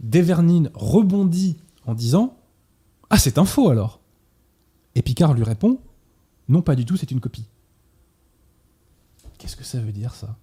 Devernine 0.00 0.70
rebondit 0.74 1.56
en 1.86 1.94
disant 1.94 2.36
ah 3.10 3.18
c'est 3.18 3.38
un 3.38 3.44
faux 3.44 3.70
alors. 3.70 4.00
Et 4.96 5.02
Picard 5.02 5.34
lui 5.34 5.44
répond 5.44 5.78
non 6.48 6.62
pas 6.62 6.74
du 6.74 6.84
tout, 6.84 6.96
c'est 6.96 7.12
une 7.12 7.20
copie. 7.20 7.46
Qu'est-ce 9.40 9.56
que 9.56 9.64
ça 9.64 9.80
veut 9.80 9.90
dire 9.92 10.14
ça? 10.14 10.36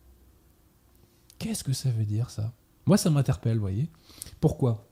Qu'est-ce 1.40 1.64
que 1.64 1.72
ça 1.74 1.90
veut 1.92 2.04
dire 2.06 2.30
ça? 2.30 2.52
Moi, 2.86 2.98
ça 2.98 3.10
m'interpelle, 3.10 3.56
vous 3.56 3.62
voyez. 3.62 3.88
Pourquoi? 4.42 4.88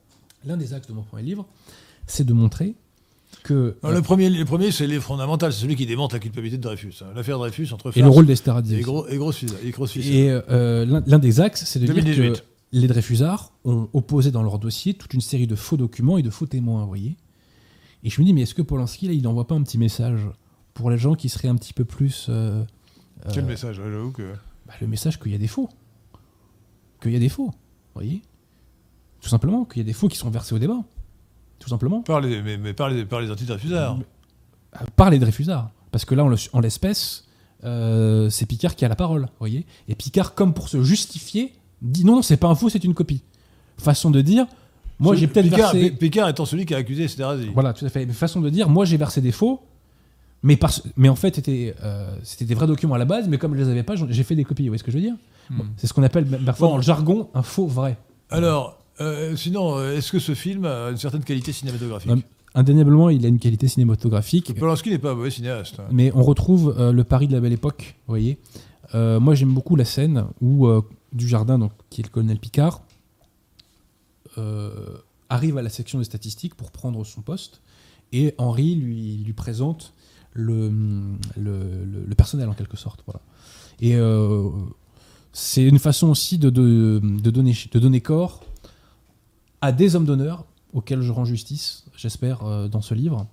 L'un 0.45 0.57
des 0.57 0.73
axes 0.73 0.87
de 0.87 0.93
mon 0.93 1.01
premier 1.01 1.23
livre, 1.23 1.47
c'est 2.05 2.23
de 2.23 2.33
montrer 2.33 2.75
que. 3.43 3.75
Le 3.83 4.01
premier, 4.01 4.29
le 4.29 4.45
premier 4.45 4.71
c'est 4.71 4.85
le 4.85 4.93
livre 4.93 5.03
fondamental, 5.03 5.51
c'est 5.51 5.61
celui 5.61 5.75
qui 5.75 5.85
démontre 5.87 6.13
la 6.15 6.19
culpabilité 6.19 6.57
de 6.57 6.61
Dreyfus. 6.61 6.93
hein. 7.01 7.07
L'affaire 7.15 7.39
Dreyfus 7.39 7.69
entre 7.73 7.97
et 7.97 8.01
le 8.01 8.07
rôle 8.09 8.27
d'Esterhazy. 8.27 8.75
et, 8.75 8.81
gros, 8.81 9.07
et 9.07 9.17
fusée- 9.31 9.55
et 9.63 9.87
fusée. 9.87 10.25
Et 10.25 10.29
euh, 10.49 10.85
l'un 11.07 11.19
des 11.19 11.39
axes, 11.39 11.65
c'est 11.65 11.79
de 11.79 11.85
dire 11.85 11.95
2018. 11.95 12.41
que 12.41 12.45
les 12.73 12.87
Dreyfusards 12.87 13.53
ont 13.63 13.89
opposé 13.93 14.29
dans 14.29 14.43
leur 14.43 14.59
dossier 14.59 14.93
toute 14.93 15.13
une 15.15 15.21
série 15.21 15.47
de 15.47 15.55
faux 15.55 15.77
documents 15.77 16.17
et 16.19 16.21
de 16.23 16.29
faux 16.29 16.45
témoins, 16.45 16.81
vous 16.81 16.87
voyez. 16.89 17.15
Et 18.03 18.09
je 18.11 18.21
me 18.21 18.25
dis, 18.25 18.33
mais 18.33 18.41
est-ce 18.41 18.53
que 18.53 18.61
Polanski, 18.61 19.07
là, 19.07 19.13
il 19.13 19.23
n'envoie 19.23 19.47
pas 19.47 19.55
un 19.55 19.63
petit 19.63 19.79
message 19.79 20.19
pour 20.75 20.91
les 20.91 20.97
gens 20.99 21.15
qui 21.15 21.27
seraient 21.29 21.47
un 21.47 21.55
petit 21.55 21.73
peu 21.73 21.85
plus. 21.85 22.27
euh, 22.29 22.63
Quel 23.33 23.43
euh, 23.43 23.47
message, 23.47 23.79
ouais, 23.79 23.91
j'avoue 23.91 24.11
que. 24.11 24.33
bah, 24.67 24.73
Le 24.81 24.87
message 24.87 25.19
qu'il 25.19 25.31
y 25.31 25.35
a 25.35 25.37
des 25.39 25.47
faux. 25.47 25.69
Qu'il 27.01 27.11
y 27.11 27.15
a 27.15 27.19
des 27.19 27.29
faux, 27.29 27.47
vous 27.47 27.53
voyez. 27.95 28.21
Tout 29.21 29.29
simplement, 29.29 29.65
qu'il 29.65 29.79
y 29.79 29.81
a 29.81 29.85
des 29.85 29.93
faux 29.93 30.07
qui 30.07 30.17
sont 30.17 30.29
versés 30.29 30.53
au 30.55 30.59
débat. 30.59 30.79
Tout 31.59 31.69
simplement. 31.69 32.01
Par 32.01 32.21
les, 32.21 32.41
mais, 32.41 32.57
mais 32.57 32.73
par 32.73 32.89
les, 32.89 33.05
par 33.05 33.21
les 33.21 33.31
anti-Dreyfusards. 33.31 33.97
Euh, 34.75 34.85
par 34.95 35.09
les 35.09 35.19
Dreyfusards. 35.19 35.71
Parce 35.91 36.05
que 36.05 36.13
là, 36.15 36.23
en 36.23 36.27
le- 36.27 36.37
en 36.53 36.59
l'espèce, 36.59 37.25
euh, 37.63 38.29
c'est 38.29 38.45
Picard 38.45 38.75
qui 38.75 38.85
a 38.85 38.87
la 38.89 38.95
parole, 38.95 39.21
vous 39.21 39.27
voyez. 39.39 39.65
Et 39.87 39.95
Picard, 39.95 40.35
comme 40.35 40.53
pour 40.53 40.69
se 40.69 40.83
justifier, 40.83 41.53
dit 41.81 42.03
non, 42.05 42.17
non, 42.17 42.21
c'est 42.21 42.37
pas 42.37 42.47
un 42.47 42.55
faux, 42.55 42.69
c'est 42.69 42.83
une 42.83 42.93
copie. 42.93 43.23
Façon 43.77 44.11
de 44.11 44.21
dire, 44.21 44.45
moi 44.99 45.15
j'ai 45.15 45.27
peut-être 45.27 45.47
versé. 45.47 45.91
Pi- 45.91 45.95
Picard 45.97 46.29
étant 46.29 46.45
celui 46.45 46.65
qui 46.65 46.73
a 46.73 46.77
accusé 46.77 47.03
Esterhazy. 47.05 47.49
Voilà, 47.53 47.73
tout 47.73 47.85
à 47.85 47.89
fait. 47.89 48.05
Mais 48.05 48.13
façon 48.13 48.41
de 48.41 48.49
dire, 48.49 48.69
moi 48.69 48.85
j'ai 48.85 48.97
versé 48.97 49.21
des 49.21 49.31
faux, 49.31 49.61
mais, 50.45 50.55
parce... 50.57 50.83
mais 50.95 51.09
en 51.09 51.15
fait 51.15 51.35
c'était 51.35 51.75
euh, 51.83 52.15
des 52.39 52.53
vrais 52.55 52.67
documents 52.67 52.95
à 52.95 52.97
la 52.97 53.05
base, 53.05 53.27
mais 53.27 53.37
comme 53.37 53.53
je 53.55 53.61
les 53.63 53.69
avais 53.69 53.83
pas, 53.83 53.95
j'ai 53.95 54.23
fait 54.23 54.35
des 54.35 54.43
copies. 54.45 54.63
Vous 54.63 54.69
voyez 54.69 54.79
ce 54.79 54.83
que 54.83 54.91
je 54.91 54.97
veux 54.97 55.03
dire 55.03 55.15
Bon, 55.49 55.65
C'est 55.77 55.87
ce 55.87 55.93
qu'on 55.93 56.03
appelle 56.03 56.25
parfois 56.45 56.67
Bon. 56.67 56.71
dans 56.73 56.77
le 56.77 56.83
jargon 56.83 57.29
un 57.33 57.43
faux 57.43 57.67
vrai. 57.67 57.97
Alors, 58.29 58.77
euh, 59.01 59.35
sinon, 59.35 59.77
euh, 59.77 59.97
est-ce 59.97 60.11
que 60.11 60.19
ce 60.19 60.33
film 60.33 60.65
a 60.65 60.89
une 60.89 60.97
certaine 60.97 61.23
qualité 61.23 61.51
cinématographique 61.51 62.09
Non, 62.09 62.21
Indéniablement, 62.57 63.09
il 63.09 63.25
a 63.25 63.27
une 63.27 63.37
qualité 63.39 63.67
cinématographique. 63.67 64.57
Polanski 64.57 64.89
n'est 64.89 64.97
pas 64.97 65.11
un 65.11 65.15
mauvais 65.15 65.29
cinéaste. 65.29 65.79
hein. 65.81 65.87
Mais 65.91 66.11
on 66.15 66.23
retrouve 66.23 66.73
euh, 66.79 66.93
le 66.93 67.03
Paris 67.03 67.27
de 67.27 67.33
la 67.33 67.41
Belle 67.41 67.51
Époque, 67.51 67.95
vous 68.07 68.11
voyez. 68.13 68.39
Euh, 68.95 69.19
moi, 69.19 69.35
j'aime 69.35 69.53
beaucoup 69.53 69.75
la 69.75 69.83
scène 69.83 70.25
où 70.41 70.65
euh, 70.67 70.81
Dujardin, 71.11 71.59
donc, 71.59 71.73
qui 71.89 71.99
est 72.01 72.05
le 72.05 72.09
colonel 72.09 72.39
Picard, 72.39 72.81
euh, 74.37 74.69
arrive 75.29 75.57
à 75.57 75.61
la 75.61 75.69
section 75.69 75.99
des 75.99 76.05
statistiques 76.05 76.55
pour 76.55 76.71
prendre 76.71 77.03
son 77.05 77.21
poste 77.21 77.61
et 78.13 78.33
Henri 78.37 78.75
lui, 78.75 79.17
lui 79.25 79.33
présente 79.33 79.93
le, 80.35 80.71
le, 81.37 82.15
personnel 82.15 82.49
en 82.49 82.53
quelque 82.53 82.77
sorte. 82.77 83.01
Voilà. 83.07 83.21
Et 83.79 83.95
euh, 83.95 84.49
c'est 85.33 85.63
une 85.63 85.79
façon 85.79 86.09
aussi 86.09 86.37
de, 86.37 86.49
de, 86.49 87.01
de 87.01 87.29
donner, 87.31 87.53
de 87.71 87.79
donner 87.79 88.01
corps 88.01 88.43
à 89.61 89.71
des 89.71 89.95
hommes 89.95 90.05
d'honneur 90.05 90.45
auxquels 90.73 91.01
je 91.01 91.11
rends 91.11 91.25
justice, 91.25 91.85
j'espère, 91.95 92.45
euh, 92.45 92.67
dans 92.67 92.81
ce 92.81 92.93
livre. 92.93 93.27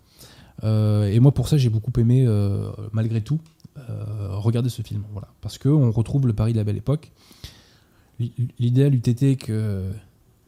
Euh, 0.64 1.10
et 1.10 1.18
moi, 1.18 1.32
pour 1.32 1.48
ça, 1.48 1.58
j'ai 1.58 1.68
beaucoup 1.68 1.92
aimé, 1.98 2.26
malgré 2.92 3.20
tout, 3.20 3.40
regarder 3.76 4.68
ce 4.68 4.82
film. 4.82 5.02
Voilà. 5.12 5.28
Parce 5.40 5.58
qu'on 5.58 5.90
retrouve 5.90 6.26
le 6.26 6.32
Paris 6.32 6.52
de 6.52 6.58
la 6.58 6.64
belle 6.64 6.76
époque. 6.76 7.10
L'idéal 8.60 8.94
eût 8.94 8.98
été 8.98 9.34
que 9.34 9.90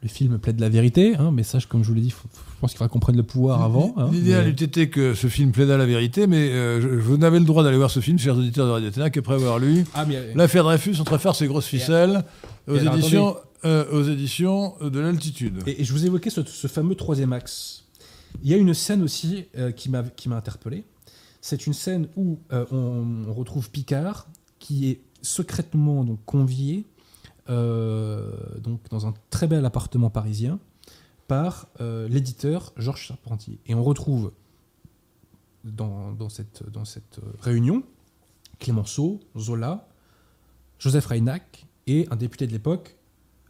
le 0.04 0.08
film 0.10 0.38
plaide 0.38 0.60
la 0.60 0.68
vérité, 0.68 1.16
hein, 1.16 1.30
mais 1.32 1.42
ça, 1.42 1.58
je- 1.58 1.66
comme 1.66 1.82
je 1.82 1.88
vous 1.88 1.94
l'ai 1.94 2.02
dit, 2.02 2.10
faut- 2.10 2.28
je 2.32 2.60
pense 2.60 2.70
qu'il 2.70 2.78
faudra 2.78 2.88
qu'on 2.90 3.00
prenne 3.00 3.16
le 3.16 3.22
pouvoir 3.22 3.62
avant. 3.62 3.94
hein, 3.96 4.10
L'idéal 4.12 4.44
mais- 4.44 4.50
eût 4.50 4.64
été 4.64 4.88
que 4.90 5.14
ce 5.14 5.26
film 5.28 5.50
plaida 5.50 5.76
la 5.78 5.86
vérité, 5.86 6.26
mais 6.26 6.50
euh, 6.50 6.80
je- 6.80 6.88
vous 6.88 7.16
n'avez 7.16 7.38
le 7.38 7.46
droit 7.46 7.64
d'aller 7.64 7.78
voir 7.78 7.90
ce 7.90 8.00
film, 8.00 8.18
chers 8.18 8.36
auditeurs 8.36 8.66
de 8.66 8.72
Radio 8.72 8.88
Athéna, 8.88 9.08
qu'après 9.10 9.34
avoir 9.34 9.58
lu 9.58 9.84
Ah, 9.94 10.04
mais, 10.06 10.34
L'affaire 10.34 10.62
Dreyfus, 10.64 10.94
on 11.00 11.04
faire 11.18 11.34
ses 11.34 11.46
grosses 11.46 11.66
ficelles 11.66 12.22
aux, 12.68 12.76
alors, 12.76 12.94
éditions, 12.96 13.36
euh, 13.64 13.84
aux 13.92 14.02
éditions 14.04 14.74
de 14.82 15.00
l'altitude. 15.00 15.62
Et, 15.66 15.80
et 15.80 15.84
je 15.84 15.92
vous 15.94 16.04
évoquais 16.04 16.28
ce, 16.30 16.42
ce 16.44 16.66
fameux 16.66 16.94
troisième 16.94 17.32
axe. 17.32 17.84
Il 18.42 18.50
y 18.50 18.54
a 18.54 18.58
une 18.58 18.74
scène 18.74 19.02
aussi 19.02 19.44
euh, 19.56 19.72
qui 19.72 19.88
m'a 20.28 20.36
interpellé. 20.36 20.84
C'est 21.40 21.66
une 21.66 21.72
scène 21.72 22.08
où 22.16 22.38
euh, 22.52 22.66
on, 22.72 23.04
on 23.28 23.32
retrouve 23.32 23.70
Picard 23.70 24.26
qui 24.58 24.90
est 24.90 25.00
secrètement 25.22 26.04
donc 26.04 26.18
convié 26.26 26.84
euh, 26.84 26.93
donc 27.48 28.80
dans 28.90 29.06
un 29.06 29.14
très 29.30 29.46
bel 29.46 29.64
appartement 29.64 30.10
parisien 30.10 30.58
par 31.26 31.68
euh, 31.80 32.08
l'éditeur 32.08 32.72
Georges 32.76 33.02
Charpentier. 33.02 33.58
Et 33.66 33.74
on 33.74 33.82
retrouve 33.82 34.32
dans, 35.64 36.28
cette, 36.28 36.68
dans 36.70 36.84
cette 36.84 37.18
euh, 37.18 37.32
réunion 37.40 37.82
Clémenceau, 38.58 39.20
Zola, 39.38 39.88
Joseph 40.78 41.06
Reinach 41.06 41.66
et 41.86 42.06
un 42.10 42.16
député 42.16 42.46
de 42.46 42.52
l'époque, 42.52 42.96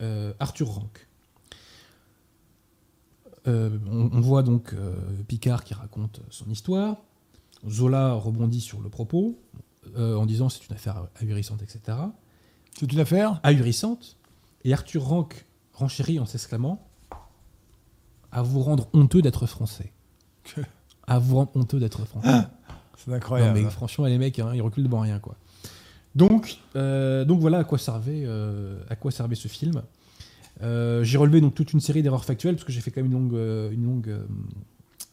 euh, 0.01 0.33
Arthur 0.39 0.69
Rank. 0.69 1.09
Euh, 3.47 3.79
on, 3.91 4.21
voit 4.21 4.43
donc 4.43 4.73
euh, 4.73 4.97
Picard 5.29 5.65
qui 5.65 5.75
raconte 5.75 6.21
son 6.31 6.49
histoire. 6.49 6.97
Zola 7.69 8.15
rebondit 8.15 8.61
sur 8.61 8.81
le 8.81 8.89
propos 8.89 9.39
euh, 9.97 10.17
en 10.17 10.25
disant 10.25 10.49
c'est 10.49 10.67
une 10.67 10.75
affaire 10.75 11.09
ahurissante, 11.21 11.63
etc. 11.63 11.99
C'est 12.79 12.93
une 12.93 13.01
affaire 13.01 13.41
Ahurissante. 13.43 14.17
Et 14.65 14.73
Arthur 14.73 15.05
Rank 15.05 15.45
renchérit 15.75 16.19
en 16.19 16.27
s'exclamant 16.27 16.87
à 18.33 18.43
vous 18.43 18.61
rendre 18.63 18.89
honteux 18.93 19.23
d'être 19.23 19.47
français. 19.47 19.93
Que- 20.43 20.61
À 21.07 21.19
vous 21.19 21.37
rendre 21.37 21.51
honteux 21.55 21.79
d'être 21.79 22.05
français. 22.07 22.29
C'est 22.97 23.09
Non, 23.11 23.17
incroyable. 23.17 23.61
mais 23.61 23.71
franchement, 23.71 24.07
les 24.07 24.19
mecs, 24.19 24.39
hein, 24.39 24.53
ils 24.55 24.63
reculent 24.63 24.85
devant 24.85 25.01
rien, 25.01 25.19
quoi. 25.19 25.37
Donc, 26.15 26.59
euh, 26.77 27.25
donc 27.25 27.41
voilà 27.41 27.59
à 27.59 27.65
quoi 27.65 27.77
servait, 27.79 28.23
euh, 28.25 28.79
à 28.89 28.97
quoi 28.97 29.11
servait 29.11 29.35
ce 29.35 29.49
film. 29.49 29.83
Euh, 30.63 31.03
j'ai 31.05 31.19
relevé 31.19 31.41
donc 31.41 31.55
toute 31.55 31.73
une 31.73 31.81
série 31.81 32.03
d'erreurs 32.03 32.25
factuelles 32.25 32.55
parce 32.55 32.65
que 32.65 32.73
j'ai 32.73 32.81
fait 32.81 32.91
quand 32.93 33.03
même 33.03 33.11
une 33.13 33.19
longue, 33.19 33.73
une 33.73 33.85
longue, 33.85 34.17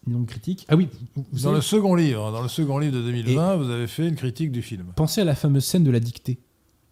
une 0.07 0.13
longue 0.13 0.27
critique. 0.27 0.65
Ah 0.69 0.75
oui, 0.75 0.87
vous, 1.15 1.25
vous 1.31 1.39
Dans 1.41 1.51
le 1.51 1.61
second 1.61 1.95
livre, 1.95 2.31
dans 2.31 2.41
le 2.43 2.47
second 2.47 2.77
livre 2.77 2.93
de 2.95 3.01
2020, 3.01 3.55
vous 3.57 3.69
avez 3.71 3.87
fait 3.87 4.07
une 4.07 4.15
critique 4.15 4.51
du 4.51 4.61
film. 4.61 4.93
pensez 4.95 5.21
à 5.21 5.25
la 5.25 5.35
fameuse 5.35 5.65
scène 5.65 5.83
de 5.83 5.91
la 5.91 5.99
dictée, 5.99 6.39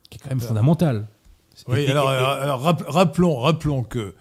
qui 0.10 0.18
est 0.18 0.22
quand 0.22 0.30
même 0.30 0.39
fondamentale. 0.39 1.07
Oui, 1.68 1.82
Et- 1.82 1.91
alors, 1.91 2.12
et- 2.12 2.82
rappelons, 2.89 3.36
rappelons 3.38 3.84
que 3.84 4.14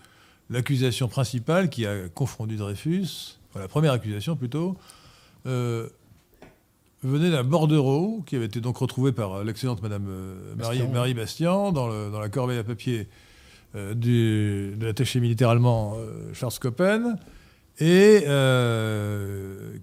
l'accusation 0.51 1.09
principale 1.09 1.69
qui 1.71 1.87
a 1.87 2.09
confondu 2.09 2.57
Dreyfus, 2.57 3.39
enfin, 3.51 3.61
la 3.61 3.69
première 3.69 3.93
accusation 3.93 4.35
plutôt, 4.37 4.77
euh, 5.47 5.89
venait 7.05 7.31
d'un 7.31 7.45
bordereau 7.45 8.23
qui 8.27 8.35
avait 8.35 8.47
été 8.47 8.61
donc 8.61 8.77
retrouvé 8.79 9.13
par 9.13 9.45
l'excellente 9.45 9.83
Madame 9.83 10.07
euh, 10.09 10.55
Marie, 10.57 10.79
Bastian. 10.79 10.93
Marie 10.93 11.15
Bastian 11.15 11.73
dans, 11.73 11.87
le- 11.89 12.11
dans 12.11 12.19
la 12.21 12.29
corbeille 12.29 12.59
à 12.59 12.65
papier 12.65 13.09
euh, 13.77 13.95
du, 13.95 14.75
de 14.77 14.85
l'attaché 14.87 15.21
militaire 15.21 15.51
allemand 15.51 15.95
euh, 15.97 16.33
Charles 16.35 16.55
Koppen. 16.61 17.17
Et 17.79 18.25
euh, 18.27 19.75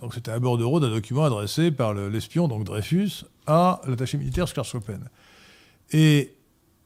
donc 0.00 0.14
c'était 0.14 0.30
un 0.30 0.38
bordereau 0.38 0.78
d'un 0.78 0.90
document 0.90 1.24
adressé 1.24 1.70
par 1.72 1.92
le- 1.94 2.08
l'espion, 2.08 2.46
donc 2.46 2.64
Dreyfus, 2.64 3.24
à 3.46 3.80
l'attaché 3.86 4.18
militaire 4.18 4.46
Charles 4.46 4.68
Koppen. 4.70 5.00
Et 5.92 6.34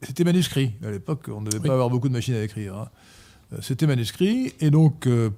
c'était 0.03 0.25
manuscrit. 0.25 0.73
À 0.85 0.91
l'époque, 0.91 1.29
on 1.35 1.41
ne 1.41 1.47
devait 1.47 1.59
Oui. 1.63 1.67
pas 1.69 1.75
avoir 1.75 1.91
beaucoup 1.91 2.09
de 2.09 2.13
machines 2.15 2.35
à 2.35 2.43
écrire. 2.43 2.75
hein. 2.77 2.89
Euh, 3.53 3.59
C'était 3.63 3.87
manuscrit. 3.87 4.53
Et 4.61 4.71
donc, 4.71 5.07
euh, 5.07 5.31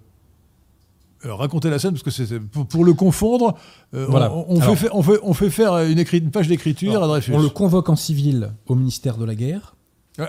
alors, 1.23 1.39
racontez 1.41 1.71
la 1.71 1.79
scène, 1.79 1.93
parce 1.93 2.03
que 2.03 2.11
c'est 2.11 2.39
pour, 2.39 2.67
pour 2.67 2.85
le 2.85 2.93
confondre, 2.95 3.57
euh, 3.95 4.07
Voilà. 4.09 4.33
on, 4.33 4.45
on 4.49 4.61
Alors- 4.61 4.77
fait, 4.77 4.83
faire- 4.87 4.95
on, 4.97 5.03
fait, 5.03 5.19
on 5.23 5.33
fait 5.35 5.51
faire 5.51 5.77
une, 5.79 5.99
écrit- 5.99 6.19
une 6.19 6.31
page 6.31 6.47
d'écriture 6.49 7.03
à 7.03 7.07
Dreyfus. 7.07 7.33
On 7.35 7.41
le 7.43 7.49
convoque 7.49 7.89
en 7.89 7.97
civil 7.97 8.53
au 8.67 8.75
ministère 8.75 9.17
de 9.17 9.25
la 9.25 9.35
Guerre. 9.35 9.75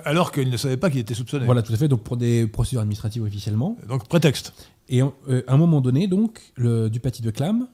Alors 0.04 0.32
qu'il 0.34 0.50
ne 0.50 0.58
savait 0.58 0.76
pas 0.76 0.90
qu'il 0.90 1.00
était 1.00 1.14
soupçonné. 1.14 1.46
Voilà, 1.46 1.62
tout 1.62 1.72
à 1.72 1.78
fait. 1.78 1.88
Donc 1.88 2.02
pour 2.04 2.18
des 2.18 2.46
procédures 2.48 2.82
administratives 2.82 3.24
officiellement. 3.24 3.78
Donc, 3.88 4.06
prétexte. 4.08 4.52
Et 4.90 5.02
euh, 5.02 5.44
à 5.48 5.54
un 5.54 5.58
moment 5.58 5.80
donné, 5.80 6.08
donc, 6.08 6.42
le 6.56 6.90
Dupaty 6.90 7.22
de 7.22 7.32
Clam 7.32 7.68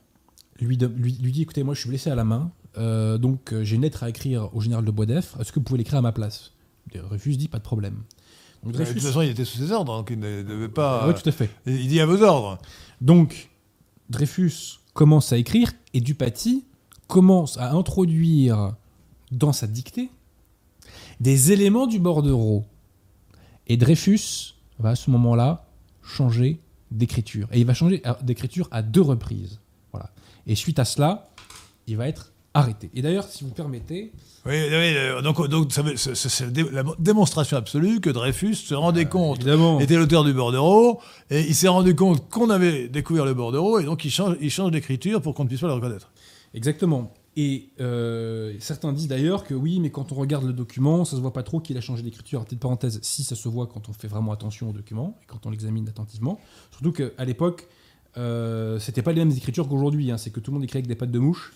lui, 0.60 0.78
de- 0.78 0.86
lui, 0.96 1.18
lui 1.22 1.32
dit 1.32 1.42
écoutez, 1.42 1.64
moi 1.64 1.74
je 1.74 1.80
suis 1.80 1.90
blessé 1.90 2.10
à 2.12 2.16
la 2.16 2.24
main, 2.24 2.52
euh, 2.78 3.18
donc 3.18 3.54
euh, 3.54 3.64
j'ai 3.64 3.76
une 3.76 3.84
lettre 3.84 4.04
à 4.04 4.10
écrire 4.10 4.50
au 4.56 4.62
général 4.62 4.86
de 4.86 4.92
Boisdef, 4.92 5.36
est-ce 5.40 5.52
que 5.52 5.60
vous 5.60 5.64
pouvez 5.64 5.78
l'écrire 5.78 6.00
à 6.00 6.02
ma 6.02 6.12
place? 6.12 6.52
Dreyfus 6.94 7.38
dit 7.38 7.48
pas 7.48 7.60
de 7.60 7.64
problème. 7.64 8.04
Donc 8.64 8.74
De 8.74 8.78
Dreyfus, 8.78 8.94
toute 8.96 9.04
façon, 9.04 9.22
il 9.22 9.30
était 9.30 9.46
sous 9.46 9.58
ses 9.58 9.72
ordres, 9.72 9.98
donc 9.98 10.10
il 10.10 10.20
ne 10.20 10.44
devait 10.44 10.70
pas. 10.70 11.08
Ouais, 11.08 11.14
tout 11.14 11.28
à 11.28 11.32
fait. 11.32 11.50
Il 11.66 11.88
dit 11.88 12.00
à 12.00 12.06
vos 12.06 12.22
ordres. 12.22 12.60
Donc 13.02 13.50
Dreyfus 14.10 14.80
commence 14.94 15.34
à 15.34 15.38
écrire 15.38 15.72
et 15.94 16.02
Dupaty 16.02 16.66
commence 17.08 17.58
à 17.58 17.72
introduire 17.72 18.76
dans 19.32 19.54
sa 19.54 19.68
dictée 19.68 20.10
des 21.20 21.52
éléments 21.52 21.88
du 21.88 22.00
bordereau. 22.00 22.66
Et 23.68 23.78
Dreyfus 23.78 24.56
va 24.80 24.90
à 24.90 24.96
ce 24.96 25.10
moment-là 25.12 25.66
changer 26.02 26.60
d'écriture. 26.92 27.48
Et 27.52 27.60
il 27.60 27.66
va 27.66 27.74
changer 27.74 28.02
d'écriture 28.22 28.68
à 28.72 28.82
deux 28.82 29.02
reprises. 29.02 29.60
Voilà. 29.92 30.12
Et 30.48 30.56
suite 30.56 30.80
à 30.80 30.86
cela, 30.86 31.30
il 31.88 31.98
va 31.98 32.08
être 32.08 32.33
arrêté. 32.54 32.90
Et 32.94 33.02
d'ailleurs, 33.02 33.26
si 33.26 33.44
vous 33.44 33.50
permettez, 33.52 34.12
Oui, 34.46 34.52
oui, 34.54 34.96
euh, 34.96 35.22
donc, 35.22 35.48
donc 35.50 35.72
c'est 35.72 36.42
la 36.46 36.50
dé- 36.52 36.66
la 36.72 36.84
démonstration 37.00 37.58
absolue 37.58 38.00
que 38.00 38.10
Dreyfus 38.10 38.56
se 38.56 38.74
rendait 38.76 39.06
compte 39.06 39.38
évidemment, 39.38 39.80
était 39.80 39.96
l'auteur 39.96 40.24
du 40.24 40.34
bordereau, 40.34 41.00
et 41.30 41.42
il 41.42 41.56
s'est 41.56 41.68
rendu 41.70 41.96
compte 41.96 42.30
qu'on 42.30 42.50
avait 42.50 42.88
découvert 42.90 43.26
le 43.26 43.34
bordereau, 43.34 43.80
et 43.80 43.86
donc 43.86 44.06
il 44.06 44.12
change, 44.12 44.36
il 44.42 44.50
change 44.52 44.72
d'écriture 44.72 45.22
pour 45.22 45.34
qu'on 45.34 45.44
ne 45.46 45.50
puisse 45.50 45.62
pas 45.62 45.68
le 45.68 45.74
reconnaître. 45.74 46.12
Exactement. 46.54 47.12
Et 47.36 47.70
euh, 47.82 48.54
certains 48.60 48.94
disent 48.94 49.08
d'ailleurs 49.08 49.44
que 49.44 49.56
oui, 49.56 49.80
mais 49.80 49.90
quand 49.90 50.12
on 50.12 50.16
regarde 50.16 50.46
le 50.46 50.54
document, 50.54 51.04
ça 51.04 51.16
se 51.16 51.22
voit 51.22 51.34
pas 51.34 51.42
trop 51.42 51.60
qu'il 51.60 51.76
a 51.78 51.82
changé 51.82 52.04
d'écriture. 52.04 52.44
Petite 52.46 52.60
parenthèse, 52.60 53.00
si 53.02 53.24
ça 53.24 53.34
se 53.36 53.50
voit 53.50 53.66
quand 53.66 53.90
on 53.90 53.94
fait 53.94 54.08
vraiment 54.08 54.32
attention 54.32 54.70
au 54.70 54.74
document 54.74 55.18
et 55.24 55.26
quand 55.26 55.48
on 55.48 55.50
l'examine 55.50 55.90
attentivement. 55.90 56.40
Surtout 56.72 56.92
qu'à 56.92 57.26
l'époque, 57.26 57.68
euh, 58.18 58.78
c'était 58.78 59.02
pas 59.02 59.14
les 59.14 59.26
mêmes 59.26 59.36
écritures 59.36 59.68
qu'aujourd'hui. 59.68 60.12
hein. 60.12 60.18
C'est 60.20 60.30
que 60.30 60.40
tout 60.40 60.52
le 60.52 60.56
monde 60.58 60.64
écrit 60.64 60.78
avec 60.78 60.88
des 60.88 60.94
pattes 60.94 61.10
de 61.10 61.18
mouche. 61.18 61.54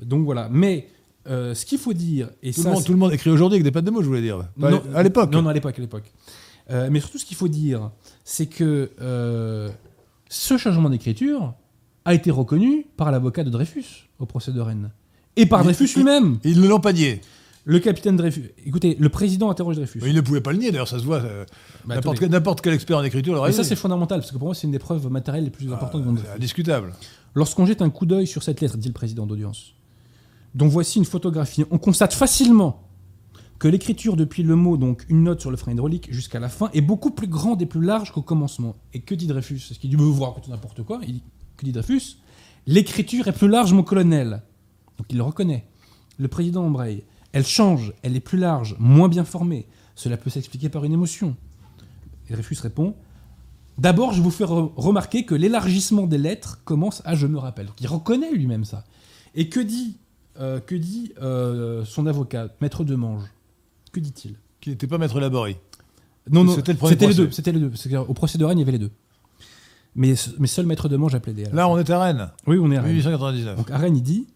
Donc 0.00 0.24
voilà. 0.24 0.48
Mais 0.50 0.88
euh, 1.28 1.54
ce 1.54 1.64
qu'il 1.64 1.78
faut 1.78 1.92
dire, 1.92 2.30
et 2.42 2.52
Tout, 2.52 2.62
ça, 2.62 2.68
le 2.70 2.74
monde, 2.74 2.84
tout 2.84 2.92
le 2.92 2.98
monde 2.98 3.12
écrit 3.12 3.30
aujourd'hui 3.30 3.56
avec 3.56 3.64
des 3.64 3.70
pattes 3.70 3.84
de 3.84 3.90
mots, 3.90 4.02
je 4.02 4.06
voulais 4.08 4.22
dire. 4.22 4.48
Pas 4.60 4.70
Non, 4.70 4.82
à 4.94 5.02
l'époque. 5.02 5.32
Non, 5.32 5.42
non, 5.42 5.48
à 5.50 5.54
l'époque, 5.54 5.78
à 5.78 5.80
l'époque. 5.80 6.12
Euh, 6.70 6.88
mais 6.90 7.00
surtout, 7.00 7.18
ce 7.18 7.24
qu'il 7.24 7.36
faut 7.36 7.48
dire, 7.48 7.90
c'est 8.24 8.46
que 8.46 8.90
euh, 9.00 9.68
ce 10.28 10.56
changement 10.56 10.90
d'écriture 10.90 11.54
a 12.04 12.14
été 12.14 12.30
reconnu 12.30 12.86
par 12.96 13.10
l'avocat 13.10 13.44
de 13.44 13.50
Dreyfus 13.50 14.08
au 14.18 14.26
procès 14.26 14.52
de 14.52 14.60
Rennes. 14.60 14.90
Et 15.36 15.46
par 15.46 15.60
Il- 15.60 15.64
Dreyfus 15.64 15.84
il- 15.94 15.96
lui-même. 15.98 16.38
Ils 16.44 16.60
ne 16.60 16.68
l'ont 16.68 16.80
pas 16.80 16.92
nié. 16.92 17.20
Le 17.66 17.78
capitaine 17.78 18.16
Dreyfus. 18.16 18.50
Écoutez, 18.66 18.94
le 19.00 19.08
président 19.08 19.50
interroge 19.50 19.76
Dreyfus. 19.76 20.00
Ils 20.04 20.14
ne 20.14 20.20
pouvaient 20.20 20.42
pas 20.42 20.52
le 20.52 20.58
nier, 20.58 20.70
d'ailleurs, 20.70 20.88
ça 20.88 20.98
se 20.98 21.04
voit. 21.04 21.20
Bah, 21.20 21.94
N'importe 21.94 22.18
quel, 22.18 22.30
n'importe 22.30 22.60
quel 22.60 22.74
expert 22.74 22.98
en 22.98 23.02
écriture 23.02 23.32
l'aurait 23.34 23.48
Mais 23.50 23.56
ça, 23.56 23.64
c'est 23.64 23.74
fondamental, 23.76 24.20
parce 24.20 24.30
que 24.32 24.36
pour 24.36 24.48
moi, 24.48 24.54
c'est 24.54 24.66
une 24.66 24.72
des 24.72 24.78
preuves 24.78 25.08
matérielles 25.10 25.44
les 25.44 25.50
plus 25.50 25.72
importantes 25.72 26.04
Ah, 26.28 26.34
indiscutable. 26.36 26.92
Lorsqu'on 27.34 27.64
jette 27.64 27.80
un 27.80 27.88
coup 27.88 28.04
d'œil 28.04 28.26
sur 28.26 28.42
cette 28.42 28.60
lettre, 28.60 28.76
dit 28.76 28.88
le 28.88 28.94
président 28.94 29.24
d'audience, 29.26 29.72
dont 30.54 30.68
voici 30.68 30.98
une 30.98 31.04
photographie, 31.04 31.64
on 31.70 31.78
constate 31.78 32.14
facilement 32.14 32.80
que 33.58 33.68
l'écriture 33.68 34.16
depuis 34.16 34.42
le 34.42 34.56
mot, 34.56 34.76
donc 34.76 35.04
une 35.08 35.22
note 35.24 35.40
sur 35.40 35.50
le 35.50 35.56
frein 35.56 35.72
hydraulique, 35.72 36.12
jusqu'à 36.12 36.40
la 36.40 36.48
fin, 36.48 36.70
est 36.74 36.80
beaucoup 36.80 37.10
plus 37.10 37.28
grande 37.28 37.62
et 37.62 37.66
plus 37.66 37.80
large 37.82 38.12
qu'au 38.12 38.22
commencement. 38.22 38.76
Et 38.92 39.00
que 39.00 39.14
dit 39.14 39.26
Dreyfus? 39.26 39.68
Est-ce 39.70 39.78
qu'il 39.78 39.90
dit, 39.90 39.96
vous 39.96 40.12
racontez 40.22 40.50
n'importe 40.50 40.82
quoi 40.82 41.00
Il 41.06 41.14
dit, 41.14 41.22
Que 41.56 41.64
dit 41.64 41.72
Dreyfus? 41.72 42.18
L'écriture 42.66 43.28
est 43.28 43.32
plus 43.32 43.48
large, 43.48 43.72
mon 43.72 43.82
colonel. 43.82 44.42
Donc 44.98 45.06
il 45.10 45.16
le 45.16 45.22
reconnaît. 45.22 45.66
Le 46.18 46.28
président 46.28 46.64
embraye. 46.64 47.04
Elle 47.32 47.46
change, 47.46 47.92
elle 48.02 48.16
est 48.16 48.20
plus 48.20 48.38
large, 48.38 48.76
moins 48.78 49.08
bien 49.08 49.24
formée. 49.24 49.66
Cela 49.94 50.16
peut 50.16 50.30
s'expliquer 50.30 50.68
par 50.68 50.84
une 50.84 50.92
émotion. 50.92 51.36
Dreyfus 52.30 52.58
répond 52.62 52.94
D'abord, 53.76 54.12
je 54.12 54.22
vous 54.22 54.30
fais 54.30 54.44
re- 54.44 54.70
remarquer 54.76 55.24
que 55.24 55.34
l'élargissement 55.34 56.06
des 56.06 56.18
lettres 56.18 56.60
commence 56.64 57.02
à 57.04 57.14
je 57.16 57.26
me 57.26 57.38
rappelle. 57.38 57.66
Donc, 57.66 57.80
il 57.80 57.88
reconnaît 57.88 58.32
lui-même 58.32 58.64
ça. 58.64 58.84
Et 59.34 59.48
que 59.48 59.58
dit, 59.58 59.96
euh, 60.40 60.60
que 60.60 60.74
dit 60.74 61.12
euh, 61.22 61.84
son 61.84 62.06
avocat, 62.06 62.48
maître 62.60 62.84
Demange 62.84 63.24
Que 63.92 64.00
dit-il? 64.00 64.34
Qui 64.60 64.70
n'était 64.70 64.86
pas 64.86 64.98
maître 64.98 65.20
Laborie. 65.20 65.56
Non, 66.30 66.44
non, 66.44 66.54
C'était 66.54 66.72
le 66.72 66.78
les 66.88 67.14
deux. 67.14 67.30
C'était 67.30 67.52
les 67.52 67.60
deux. 67.60 67.72
C'est-à-dire, 67.74 68.08
Au 68.08 68.14
procès 68.14 68.38
de 68.38 68.44
Rennes, 68.44 68.58
il 68.58 68.62
y 68.62 68.64
avait 68.64 68.72
les 68.72 68.78
deux. 68.78 68.90
Mais, 69.94 70.14
mais 70.38 70.46
seul 70.46 70.66
maître 70.66 70.88
de 70.88 70.96
manche 70.96 71.14
a 71.14 71.20
plaidé. 71.20 71.44
Là, 71.52 71.68
on 71.68 71.78
est 71.78 71.88
à 71.90 72.02
Rennes. 72.02 72.30
Oui, 72.46 72.58
on 72.60 72.70
est 72.70 72.76
à 72.76 72.82
Rennes. 72.82 72.94
1899. 72.94 73.56
Donc 73.56 73.70
à 73.70 73.78
Rennes, 73.78 73.96
il 73.96 74.02
dit 74.02 74.26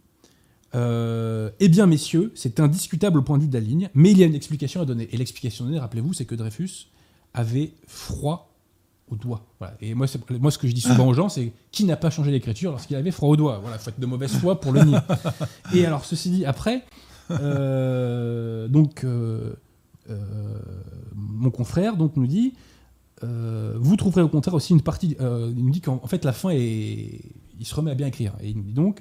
euh, 0.75 1.51
Eh 1.61 1.69
bien, 1.69 1.87
messieurs, 1.87 2.31
c'est 2.35 2.61
indiscutable 2.61 3.19
au 3.19 3.23
point 3.23 3.39
de 3.39 3.43
vue 3.43 3.49
de 3.49 3.55
la 3.55 3.65
ligne, 3.65 3.89
mais 3.95 4.11
il 4.11 4.19
y 4.19 4.23
a 4.23 4.27
une 4.27 4.35
explication 4.35 4.81
à 4.81 4.85
donner. 4.85 5.09
Et 5.13 5.17
l'explication 5.17 5.65
donnée, 5.65 5.79
rappelez-vous, 5.79 6.13
c'est 6.13 6.27
que 6.27 6.35
Dreyfus 6.35 6.89
avait 7.35 7.73
froid 7.87 8.48
au 9.11 9.17
doigt. 9.17 9.45
Voilà. 9.59 9.75
Et 9.81 9.95
moi, 9.95 10.07
c'est- 10.07 10.31
moi, 10.39 10.51
ce 10.51 10.59
que 10.59 10.69
je 10.69 10.73
dis 10.73 10.81
souvent 10.81 11.07
aux 11.07 11.15
gens, 11.15 11.29
c'est 11.29 11.53
qui 11.71 11.85
n'a 11.85 11.97
pas 11.97 12.11
changé 12.11 12.31
l'écriture 12.31 12.71
lorsqu'il 12.71 12.97
avait 12.97 13.11
froid 13.11 13.29
au 13.29 13.37
doigt? 13.37 13.59
Voilà, 13.61 13.79
faut 13.79 13.91
être 13.91 14.01
de 14.01 14.07
mauvaise 14.07 14.33
foi 14.33 14.61
pour 14.61 14.73
le 14.73 14.83
nier. 14.85 14.99
Et 15.75 15.85
alors, 15.87 16.05
ceci 16.05 16.31
dit, 16.31 16.45
après, 16.45 16.85
euh, 17.31 18.69
donc, 18.69 19.05
euh, 19.05 19.55
euh, 20.11 20.25
mon 21.15 21.51
confrère 21.51 21.97
donc, 21.97 22.17
nous 22.17 22.27
dit 22.27 22.55
vous 23.21 23.97
trouverez 23.97 24.23
au 24.23 24.29
contraire 24.29 24.55
aussi 24.55 24.73
une 24.73 24.81
partie. 24.81 25.17
il 25.21 25.65
nous 25.65 25.71
dit 25.71 25.81
qu'en 25.81 26.01
en 26.03 26.07
fait, 26.07 26.25
la 26.25 26.33
fin 26.33 26.51
est. 26.51 27.21
Il 27.61 27.67
se 27.67 27.75
remet 27.75 27.91
à 27.91 27.95
bien 27.97 28.07
écrire. 28.07 28.35
Et 28.41 28.51
il 28.51 28.57
nous 28.57 28.63
dit 28.63 28.73
donc 28.73 29.01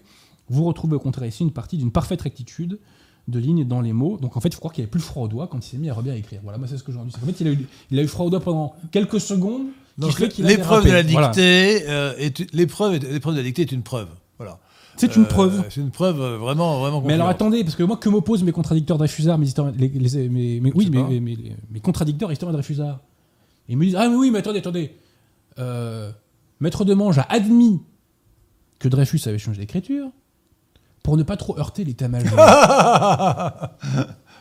vous 0.50 0.64
retrouvez 0.64 0.96
au 0.96 1.00
contraire 1.00 1.28
ici 1.28 1.44
une 1.44 1.52
partie 1.52 1.78
d'une 1.78 1.92
parfaite 1.92 2.22
rectitude 2.22 2.80
de 3.28 3.40
lignes 3.40 3.66
dans 3.66 3.82
les 3.82 3.94
mots. 3.94 4.18
Donc 4.18 4.36
en 4.36 4.40
fait, 4.40 4.50
il 4.50 4.54
faut 4.54 4.60
croire 4.60 4.74
qu'il 4.74 4.82
avait 4.84 4.90
plus 4.90 5.02
froid 5.02 5.26
au 5.26 5.28
doigt 5.28 5.48
quand 5.48 5.60
il 5.60 5.70
s'est 5.70 5.78
mis 5.78 5.90
à 5.90 6.02
bien 6.02 6.16
écrire. 6.16 6.40
Voilà, 6.42 6.58
moi 6.58 6.68
c'est 6.68 6.78
ce 6.78 6.84
que 6.84 6.92
j'ai 6.92 6.98
entendu. 6.98 7.14
En 7.22 7.26
fait, 7.26 7.40
il 7.42 7.48
a, 7.48 7.52
eu, 7.52 7.68
il 7.92 8.00
a 8.00 8.02
eu 8.02 8.08
froid 8.08 8.26
au 8.26 8.30
doigt 8.30 8.40
pendant 8.40 8.74
quelques 8.92 9.20
secondes. 9.20 9.68
Donc, 9.98 10.20
l'épreuve 10.20 10.86
de 10.86 10.92
la. 10.92 11.04
Voilà. 11.04 11.28
dictée, 11.30 11.84
euh, 11.88 12.14
est, 12.18 12.54
l'épreuve, 12.54 13.00
de 13.00 13.38
la 13.38 13.44
dictée 13.44 13.64
est 13.64 13.72
une 13.72 13.82
preuve. 13.84 14.10
Voilà. 14.38 14.60
C'est 14.96 15.16
une 15.16 15.24
Euh, 15.24 15.26
preuve. 15.26 15.64
C'est 15.70 15.82
une 15.82 15.92
preuve 15.92 16.20
euh, 16.22 16.38
vraiment, 16.38 16.80
vraiment. 16.80 17.02
Mais 17.02 17.14
alors 17.14 17.28
attendez, 17.28 17.64
parce 17.64 17.76
que 17.76 17.84
moi, 17.84 17.98
que 17.98 18.10
m'opposent 18.10 18.44
mes 18.44 18.52
contradicteurs 18.52 18.98
Dreyfusard, 18.98 19.38
mes 19.38 19.46
historiens, 19.48 19.74
les, 19.78 19.88
les- 19.90 20.30
mes- 20.30 20.60
mes- 20.60 20.72
oui, 20.74 20.90
mes, 20.90 21.04
mes- 21.04 21.20
mes- 21.20 21.56
mes 21.72 21.80
contradicteurs 21.80 22.32
historiens 22.32 22.54
Dreyfusard, 22.54 23.00
ils 23.70 23.78
me 23.78 23.86
disent 23.86 23.96
ah 23.96 24.08
mais 24.10 24.16
oui, 24.16 24.32
mais 24.32 24.40
attendez, 24.40 24.60
attendez, 24.60 24.96
Euh, 25.60 26.12
Maître 26.60 26.86
de 26.86 26.94
Mange 26.94 27.18
a 27.20 27.26
admis 27.30 27.80
que 28.80 28.88
Dreyfus 28.88 29.22
avait 29.26 29.40
changé 29.40 29.60
d'écriture 29.62 30.10
pour 31.04 31.18
ne 31.18 31.24
pas 31.24 31.38
trop 31.38 31.58
heurter 31.60 31.84
l'état-major. 31.84 32.30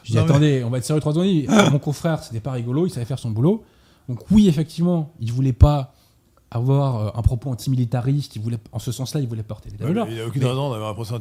Je 0.02 0.10
dis 0.12 0.16
Non, 0.16 0.22
mais- 0.24 0.30
attendez, 0.30 0.64
on 0.64 0.70
va 0.70 0.78
être 0.78 0.84
sérieux 0.84 1.00
trois 1.00 1.12
secondes. 1.14 1.70
Mon 1.72 1.78
confrère, 1.78 2.22
c'était 2.22 2.40
pas 2.40 2.52
rigolo, 2.52 2.86
il 2.86 2.90
savait 2.90 3.06
faire 3.06 3.18
son 3.18 3.30
boulot. 3.30 3.64
Donc 4.08 4.20
oui, 4.30 4.48
effectivement, 4.48 5.14
il 5.20 5.32
voulait 5.32 5.52
pas 5.52 5.94
avoir 6.50 6.96
euh, 6.96 7.10
un 7.14 7.22
propos 7.22 7.50
antimilitariste. 7.50 8.36
Il 8.36 8.42
voulait, 8.42 8.58
en 8.72 8.78
ce 8.78 8.92
sens-là, 8.92 9.20
il 9.20 9.28
voulait 9.28 9.42
porter 9.42 9.70
l'état-major. 9.70 10.06
mais 10.06 10.12
il 10.12 10.14
n'y 10.16 10.20
a 10.20 10.26
aucune 10.26 10.44
raison 10.44 10.70
d'avoir 10.70 10.90
un, 10.90 10.94
propos 10.94 11.12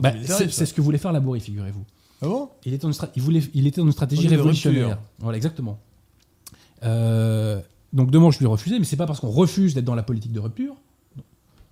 bah, 0.00 0.08
antimilitariste. 0.08 0.38
c'est 0.38 0.50
c'est 0.50 0.66
ce 0.66 0.74
que 0.74 0.80
voulait 0.80 0.98
faire 0.98 1.12
Laborie, 1.12 1.40
figurez-vous. 1.40 1.84
Ah 2.22 2.26
bon? 2.26 2.48
Il 2.64 2.72
était, 2.72 2.82
dans 2.82 2.88
une 2.92 2.94
stra- 2.94 3.10
il, 3.16 3.22
voulait, 3.22 3.42
il 3.54 3.66
était 3.66 3.80
dans 3.80 3.86
une 3.86 3.92
stratégie 3.92 4.28
révolutionnaire. 4.28 4.98
Voilà, 5.18 5.36
exactement. 5.36 5.78
Euh, 6.84 7.60
donc 7.92 8.10
Demange 8.10 8.38
lui 8.38 8.46
refusait, 8.46 8.78
mais 8.78 8.84
c'est 8.84 8.96
pas 8.96 9.06
parce 9.06 9.20
qu'on 9.20 9.30
refuse 9.30 9.74
d'être 9.74 9.84
dans 9.84 9.94
la 9.94 10.02
politique 10.02 10.32
de 10.32 10.40
rupture, 10.40 10.76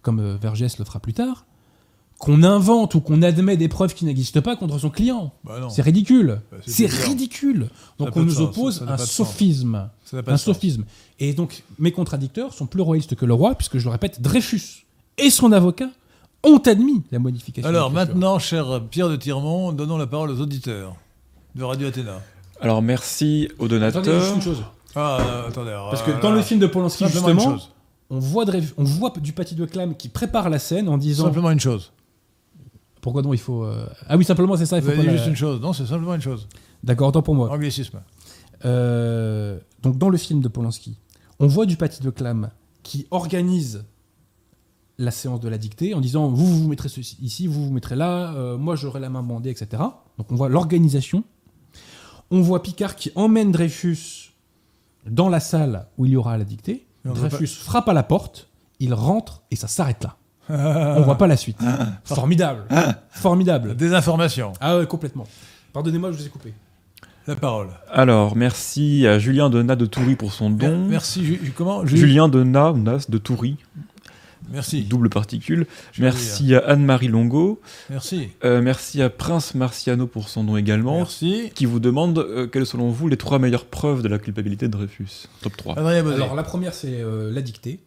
comme 0.03 0.20
euh, 0.20 0.37
Vergès 0.37 0.78
le 0.78 0.85
fera 0.85 1.01
plus 1.01 1.12
tard, 1.12 1.47
qu'on 2.23 2.45
invente 2.45 2.95
ou 2.95 3.01
qu'on 3.01 3.20
admet 3.23 3.57
des 3.57 3.66
preuves 3.66 3.95
qui 3.95 4.05
n'existent 4.05 4.43
pas 4.43 4.55
contre 4.55 4.79
son 4.79 4.91
client. 4.91 5.33
Bah. 5.43 5.66
C'est 5.68 5.83
ridicule. 5.83 6.41
Bah, 6.53 6.59
c'est 6.64 6.87
ridicule. 6.87 7.68
Donc 7.99 8.16
on 8.16 8.23
nous 8.23 8.35
sens, 8.35 8.43
oppose 8.43 8.79
ça 8.79 8.93
un 8.93 8.97
sophisme. 8.97 9.91
Un 10.29 10.37
sophisme. 10.37 10.85
Et 11.18 11.33
donc 11.33 11.64
mes 11.81 11.91
contradicteurs 11.91 12.55
sont 12.55 12.66
plus 12.66 12.81
royalistes 12.81 13.16
que 13.16 13.27
le 13.27 13.35
roi, 13.35 13.57
puisque 13.57 13.79
je 13.79 13.87
le 13.87 13.91
répète, 13.91 14.23
Dreyfus 14.23 14.85
et 15.18 15.31
son 15.31 15.51
avocat 15.51 15.89
ont 16.45 16.59
admis 16.59 17.03
la 17.11 17.18
modification. 17.18 17.68
Alors 17.68 17.91
maintenant, 17.91 18.39
cher 18.39 18.81
Pierre 18.89 19.09
de 19.09 19.16
Tirmont, 19.16 19.73
donnons 19.73 19.99
la 19.99 20.07
parole 20.07 20.31
aux 20.31 20.41
auditeurs 20.41 20.95
de 21.57 21.64
Radio 21.64 21.89
Athéna. 21.89 22.20
Alors 22.61 22.83
merci 22.83 23.49
aux 23.59 23.64
Attendez, 23.64 23.81
juste 23.85 24.05
donateurs. 24.05 24.35
une 24.37 24.43
chose. 24.43 24.62
Ah, 24.95 25.18
euh, 25.20 25.49
attendez. 25.49 25.70
alors, 25.70 25.91
Parce 25.91 26.03
que 26.03 26.12
euh, 26.12 26.20
dans 26.20 26.31
le 26.31 26.43
film 26.43 26.61
de 26.61 26.68
Polanski, 26.68 27.05
justement, 27.05 27.57
on 28.11 28.20
voit, 28.20 28.45
on 28.77 28.85
voit 28.85 29.12
du 29.20 29.33
Paty 29.33 29.57
de 29.57 29.64
Clam 29.64 29.97
qui 29.97 30.09
prépare 30.09 30.51
la 30.51 30.61
scène 30.61 30.89
en 30.89 30.99
disant 30.99 31.25
Simplement 31.25 31.51
une 31.51 31.59
chose. 31.59 31.91
Pourquoi 33.03 33.21
donc 33.21 33.35
il 33.35 33.39
faut 33.41 33.65
euh, 33.65 33.85
ah 34.09 34.17
oui 34.17 34.25
simplement 34.25 34.57
c'est 34.57 34.65
ça 34.65 34.79
il 34.79 34.81
Vous 34.83 34.87
faut 34.87 34.93
avez 34.93 35.03
pas 35.03 35.03
dit 35.03 35.09
la- 35.11 35.17
juste 35.17 35.29
une 35.29 35.37
chose. 35.37 35.61
Non, 35.61 35.75
c'est 35.75 35.85
simplement 35.85 36.15
une 36.15 36.23
chose. 36.23 36.49
d'accord 36.83 37.09
autant 37.09 37.21
pour 37.23 37.35
moi 37.35 37.51
Anglicisme. 37.53 38.01
Euh, 38.65 39.59
donc 39.83 39.99
dans 39.99 40.09
le 40.09 40.17
film 40.17 40.41
de 40.41 40.49
Polanski 40.49 40.97
on 41.41 41.47
voit 41.49 41.67
du 41.67 41.77
Paty 41.77 42.01
de 42.03 42.11
Clam 42.11 42.51
qui 42.83 43.07
organise 43.11 43.85
la 44.99 45.11
séance 45.11 45.41
de 45.41 45.49
la 45.49 45.59
dictée 45.59 45.95
en 45.95 46.01
disant 46.01 46.29
vous 46.29 46.47
vous 46.47 46.69
mettrez 46.69 46.89
ceci 46.89 47.17
ici 47.21 47.47
vous 47.49 47.65
vous 47.67 47.73
mettrez 47.73 47.97
là 47.97 48.33
euh, 48.35 48.57
moi 48.57 48.77
j'aurai 48.77 49.01
la 49.01 49.11
main 49.11 49.23
bandée 49.23 49.51
etc 49.51 49.83
donc 50.17 50.31
on 50.31 50.37
voit 50.37 50.49
l'organisation 50.49 51.25
on 52.31 52.41
voit 52.41 52.63
Picard 52.63 52.95
qui 52.95 53.11
emmène 53.17 53.51
Dreyfus 53.53 54.33
dans 55.07 55.29
la 55.29 55.41
salle 55.41 55.89
où 55.99 56.07
il 56.07 56.13
y 56.13 56.17
aura 56.17 56.39
la 56.39 56.45
dictée 56.45 56.87
Mais 57.05 57.11
on 57.11 57.15
voit 57.15 57.29
Dreyfus 57.29 57.49
frappe 57.49 57.89
à 57.89 57.95
la 57.95 58.05
porte 58.05 58.49
il 58.79 58.95
rentre 58.95 59.43
et 59.51 59.57
ça 59.57 59.67
s'arrête 59.67 60.05
là 60.05 60.17
on 60.53 61.03
voit 61.03 61.19
pas 61.19 61.27
la 61.27 61.37
suite. 61.37 61.59
Formidable. 62.05 62.65
Formidable. 63.11 63.77
Des 63.77 63.95
informations. 63.95 64.53
Ah 64.61 64.79
ouais, 64.79 64.87
complètement. 64.87 65.27
Pardonnez-moi, 65.73 66.13
je 66.13 66.19
vous 66.19 66.27
ai 66.27 66.29
coupé. 66.29 66.53
La 67.27 67.37
parole. 67.37 67.69
Alors 67.91 68.35
merci 68.37 69.07
à 69.07 69.19
Julien 69.21 69.49
Donat 69.49 69.77
de 69.77 69.87
Toury 69.87 70.17
pour 70.17 70.33
son 70.33 70.51
don. 70.51 70.87
Merci. 70.89 71.25
Ju- 71.25 71.53
comment 71.57 71.87
Ju- 71.87 71.97
Julien 71.97 72.29
Donat, 72.29 72.73
Nas 72.73 73.07
de 73.09 73.17
Toury, 73.17 73.57
Merci. 74.51 74.83
double 74.83 75.09
particule. 75.09 75.67
Merci 76.01 76.55
à 76.57 76.59
Anne-Marie 76.59 77.07
Longo. 77.07 77.61
Merci. 77.91 78.31
Euh, 78.45 78.61
merci 78.61 79.01
à 79.03 79.09
Prince 79.09 79.55
Marciano 79.55 80.09
pour 80.09 80.29
son 80.29 80.43
don 80.43 80.57
également. 80.57 80.97
Merci. 80.97 81.53
Qui 81.55 81.65
vous 81.65 81.79
demande 81.79 82.19
euh, 82.19 82.49
quelles 82.49 82.67
sont 82.67 82.73
selon 82.79 82.91
vous 82.91 83.07
les 83.07 83.17
trois 83.17 83.39
meilleures 83.39 83.67
preuves 83.67 84.03
de 84.03 84.09
la 84.09 84.19
culpabilité 84.19 84.67
de 84.67 84.73
Dreyfus 84.73 85.29
Top 85.43 85.57
3. 85.57 85.79
Adrien 85.79 86.03
Baudet. 86.03 86.17
Alors 86.17 86.35
la 86.35 86.43
première, 86.43 86.75
c'est 86.75 87.01
euh, 87.03 87.31
la 87.33 87.41
dictée. 87.41 87.79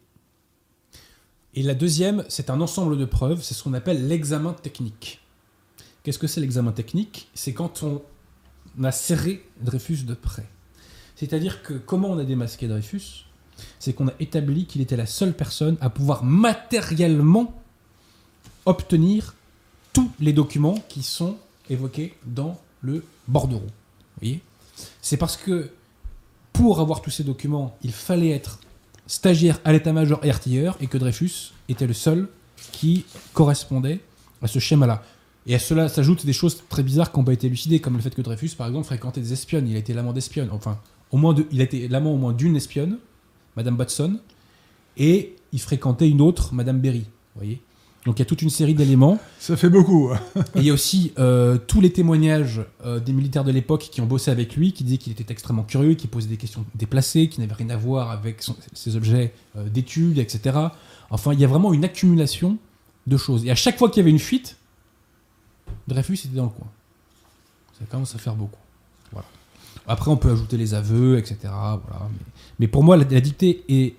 Et 1.56 1.62
la 1.62 1.74
deuxième, 1.74 2.24
c'est 2.28 2.50
un 2.50 2.60
ensemble 2.60 2.98
de 2.98 3.06
preuves. 3.06 3.42
C'est 3.42 3.54
ce 3.54 3.64
qu'on 3.64 3.72
appelle 3.72 4.06
l'examen 4.06 4.52
technique. 4.52 5.20
Qu'est-ce 6.02 6.18
que 6.18 6.26
c'est 6.26 6.40
l'examen 6.40 6.72
technique? 6.72 7.28
C'est 7.34 7.54
quand 7.54 7.82
on 7.82 8.02
a 8.84 8.92
serré 8.92 9.42
Dreyfus 9.62 10.04
de 10.04 10.14
près. 10.14 10.46
C'est-à-dire 11.16 11.62
que 11.62 11.72
comment 11.72 12.10
on 12.10 12.18
a 12.18 12.24
démasqué 12.24 12.68
Dreyfus? 12.68 13.24
C'est 13.78 13.94
qu'on 13.94 14.08
a 14.08 14.12
établi 14.20 14.66
qu'il 14.66 14.82
était 14.82 14.98
la 14.98 15.06
seule 15.06 15.32
personne 15.32 15.78
à 15.80 15.88
pouvoir 15.88 16.22
matériellement 16.22 17.54
obtenir 18.66 19.34
tous 19.94 20.10
les 20.20 20.34
documents 20.34 20.78
qui 20.90 21.02
sont 21.02 21.38
évoqués 21.70 22.14
dans 22.26 22.60
le 22.82 23.02
bordereau. 23.28 23.62
Vous 23.62 24.20
voyez? 24.20 24.42
C'est 25.00 25.16
parce 25.16 25.38
que 25.38 25.70
pour 26.52 26.80
avoir 26.80 27.00
tous 27.00 27.10
ces 27.10 27.24
documents, 27.24 27.78
il 27.82 27.92
fallait 27.92 28.30
être 28.30 28.60
stagiaire 29.06 29.60
à 29.64 29.72
l'état-major 29.72 30.20
et 30.24 30.30
artilleur, 30.30 30.76
et 30.80 30.86
que 30.86 30.98
Dreyfus 30.98 31.52
était 31.68 31.86
le 31.86 31.92
seul 31.92 32.28
qui 32.72 33.04
correspondait 33.32 34.00
à 34.42 34.46
ce 34.46 34.58
schéma-là. 34.58 35.02
Et 35.46 35.54
à 35.54 35.58
cela 35.58 35.88
s'ajoutent 35.88 36.26
des 36.26 36.32
choses 36.32 36.62
très 36.68 36.82
bizarres 36.82 37.12
qui 37.12 37.18
n'ont 37.18 37.24
pas 37.24 37.32
été 37.32 37.46
élucidées, 37.46 37.80
comme 37.80 37.94
le 37.94 38.02
fait 38.02 38.14
que 38.14 38.22
Dreyfus, 38.22 38.50
par 38.56 38.66
exemple, 38.66 38.86
fréquentait 38.86 39.20
des 39.20 39.32
espionnes. 39.32 39.68
Il 39.68 39.76
a 39.76 39.78
été 39.78 39.94
l'amant 39.94 40.12
d'espionnes. 40.12 40.48
Enfin, 40.50 40.78
au 41.10 41.16
moins 41.16 41.34
il 41.52 41.60
a 41.60 41.64
été 41.64 41.88
l'amant 41.88 42.12
au 42.12 42.16
moins 42.16 42.32
d'une 42.32 42.56
espionne, 42.56 42.98
Madame 43.56 43.78
Watson, 43.78 44.18
et 44.96 45.36
il 45.52 45.60
fréquentait 45.60 46.08
une 46.08 46.20
autre, 46.20 46.52
Madame 46.52 46.80
Berry. 46.80 47.06
Vous 47.34 47.40
voyez 47.40 47.62
Donc 48.06 48.18
il 48.18 48.20
y 48.20 48.22
a 48.22 48.26
toute 48.26 48.40
une 48.40 48.50
série 48.50 48.72
d'éléments. 48.74 49.18
Ça 49.40 49.56
fait 49.56 49.68
beaucoup. 49.68 50.12
Et 50.54 50.60
il 50.60 50.62
y 50.62 50.70
a 50.70 50.72
aussi 50.72 51.12
euh, 51.18 51.58
tous 51.58 51.80
les 51.80 51.92
témoignages 51.92 52.62
euh, 52.84 53.00
des 53.00 53.12
militaires 53.12 53.42
de 53.44 53.50
l'époque 53.50 53.88
qui 53.90 54.00
ont 54.00 54.06
bossé 54.06 54.30
avec 54.30 54.54
lui, 54.56 54.72
qui 54.72 54.84
disaient 54.84 54.96
qu'il 54.96 55.12
était 55.12 55.30
extrêmement 55.32 55.64
curieux, 55.64 55.94
qui 55.94 56.06
posait 56.06 56.28
des 56.28 56.36
questions 56.36 56.64
déplacées, 56.76 57.28
qui 57.28 57.40
n'avaient 57.40 57.54
rien 57.54 57.70
à 57.70 57.76
voir 57.76 58.12
avec 58.12 58.42
son- 58.42 58.54
ses 58.72 58.94
objets 58.96 59.34
euh, 59.56 59.68
d'études, 59.68 60.18
etc. 60.18 60.56
Enfin, 61.10 61.32
il 61.32 61.40
y 61.40 61.44
a 61.44 61.48
vraiment 61.48 61.74
une 61.74 61.84
accumulation 61.84 62.58
de 63.08 63.16
choses. 63.16 63.44
Et 63.44 63.50
à 63.50 63.56
chaque 63.56 63.76
fois 63.76 63.90
qu'il 63.90 63.98
y 63.98 64.02
avait 64.04 64.10
une 64.10 64.20
fuite, 64.20 64.56
Dreyfus 65.88 66.14
était 66.14 66.36
dans 66.36 66.44
le 66.44 66.50
coin. 66.50 66.68
Ça 67.78 67.84
commence 67.90 68.14
à 68.14 68.18
faire 68.18 68.36
beaucoup. 68.36 68.60
Voilà. 69.12 69.26
Après, 69.88 70.10
on 70.12 70.16
peut 70.16 70.30
ajouter 70.30 70.56
les 70.56 70.74
aveux, 70.74 71.18
etc. 71.18 71.38
Voilà. 71.42 72.08
Mais, 72.10 72.24
mais 72.60 72.68
pour 72.68 72.84
moi, 72.84 72.96
la, 72.96 73.04
la 73.04 73.20
dictée 73.20 73.64
et 73.68 73.96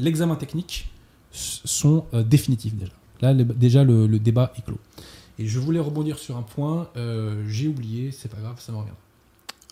l'examen 0.00 0.36
technique 0.36 0.90
sont 1.32 2.06
définitifs 2.12 2.74
déjà. 2.74 2.92
Là, 3.20 3.32
le- 3.32 3.44
déjà, 3.44 3.84
le, 3.84 4.06
le 4.06 4.18
débat 4.18 4.52
est 4.58 4.62
clos. 4.64 4.78
Et 5.38 5.46
je 5.46 5.58
voulais 5.58 5.80
rebondir 5.80 6.18
sur 6.18 6.36
un 6.36 6.42
point, 6.42 6.88
euh, 6.96 7.42
j'ai 7.48 7.68
oublié, 7.68 8.10
c'est 8.12 8.30
pas 8.30 8.40
grave, 8.40 8.56
ça 8.58 8.72
me 8.72 8.78
revient. 8.78 8.90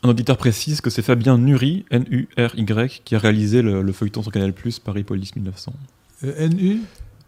Un 0.03 0.09
auditeur 0.11 0.37
précise 0.37 0.81
que 0.81 0.91
c'est 0.91 1.03
Fabien 1.03 1.37
Nury, 1.39 1.85
N-U-R-Y, 1.91 3.03
qui 3.05 3.15
a 3.15 3.19
réalisé 3.19 3.63
le, 3.63 3.83
le 3.83 3.93
feuilleton 3.93 4.23
sur 4.23 4.31
Canal 4.33 4.55
Paris 4.85 5.03
Police 5.05 5.35
1900. 5.37 5.73
Euh, 6.25 6.49
NU 6.49 6.81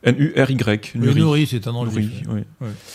N-U-R-Y. 0.02 0.92
Nourri, 0.94 1.46
c'est 1.46 1.66
un 1.66 1.72
nom 1.72 1.84
Nury, 1.84 2.02
juif. 2.04 2.22
oui. 2.30 2.40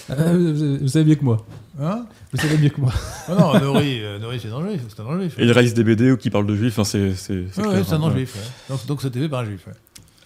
Euh, 0.09 0.77
vous, 0.81 0.87
savez 0.87 1.05
mieux 1.05 1.15
que 1.15 1.23
moi. 1.23 1.45
Hein? 1.79 2.05
Vous 2.31 2.39
savez 2.39 2.57
mieux 2.57 2.69
que 2.69 2.81
moi. 2.81 2.91
Ah 3.27 3.35
non, 3.37 3.59
Nourri, 3.59 4.01
euh, 4.01 4.17
c'est 4.39 4.47
un 4.47 4.51
nom 4.51 4.67
juif. 4.67 4.81
C'est 4.89 4.99
un 5.01 5.03
nom 5.03 5.19
juif. 5.19 5.37
Et 5.37 5.43
il 5.43 5.51
réalise 5.51 5.73
des 5.75 5.83
BD 5.83 6.17
qui 6.17 6.29
parlent 6.31 6.47
de 6.47 6.55
juifs, 6.55 6.73
enfin, 6.79 6.83
c'est 6.83 7.13
c'est- 7.13 7.45
c'est 7.51 7.61
Ouais, 7.61 7.67
clair, 7.67 7.77
ouais, 7.79 7.83
c'est 7.85 7.91
un 7.93 7.95
hein, 7.95 7.99
nom 7.99 8.05
voilà. 8.09 8.15
juif. 8.17 8.35
ouais. 8.35 8.75
Donc, 8.75 8.85
donc 8.87 9.01
c'était 9.03 9.19
fait 9.19 9.29
par 9.29 9.41
un 9.41 9.45
juif. 9.45 9.67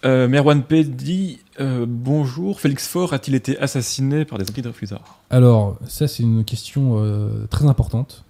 Euh, 0.04 0.28
Merwan 0.28 0.62
P 0.62 0.84
dit 0.84 1.40
euh, 1.60 1.84
Bonjour, 1.86 2.60
Félix 2.60 2.86
Faure 2.88 3.12
a-t-il 3.12 3.34
été 3.34 3.58
assassiné 3.58 4.24
par 4.24 4.38
des 4.38 4.44
anti-Dreyfusards 4.44 5.20
Alors, 5.28 5.78
ça, 5.86 6.08
c'est 6.08 6.22
une 6.22 6.44
question 6.44 6.94
euh, 6.96 7.46
très 7.50 7.66
importante. 7.66 8.24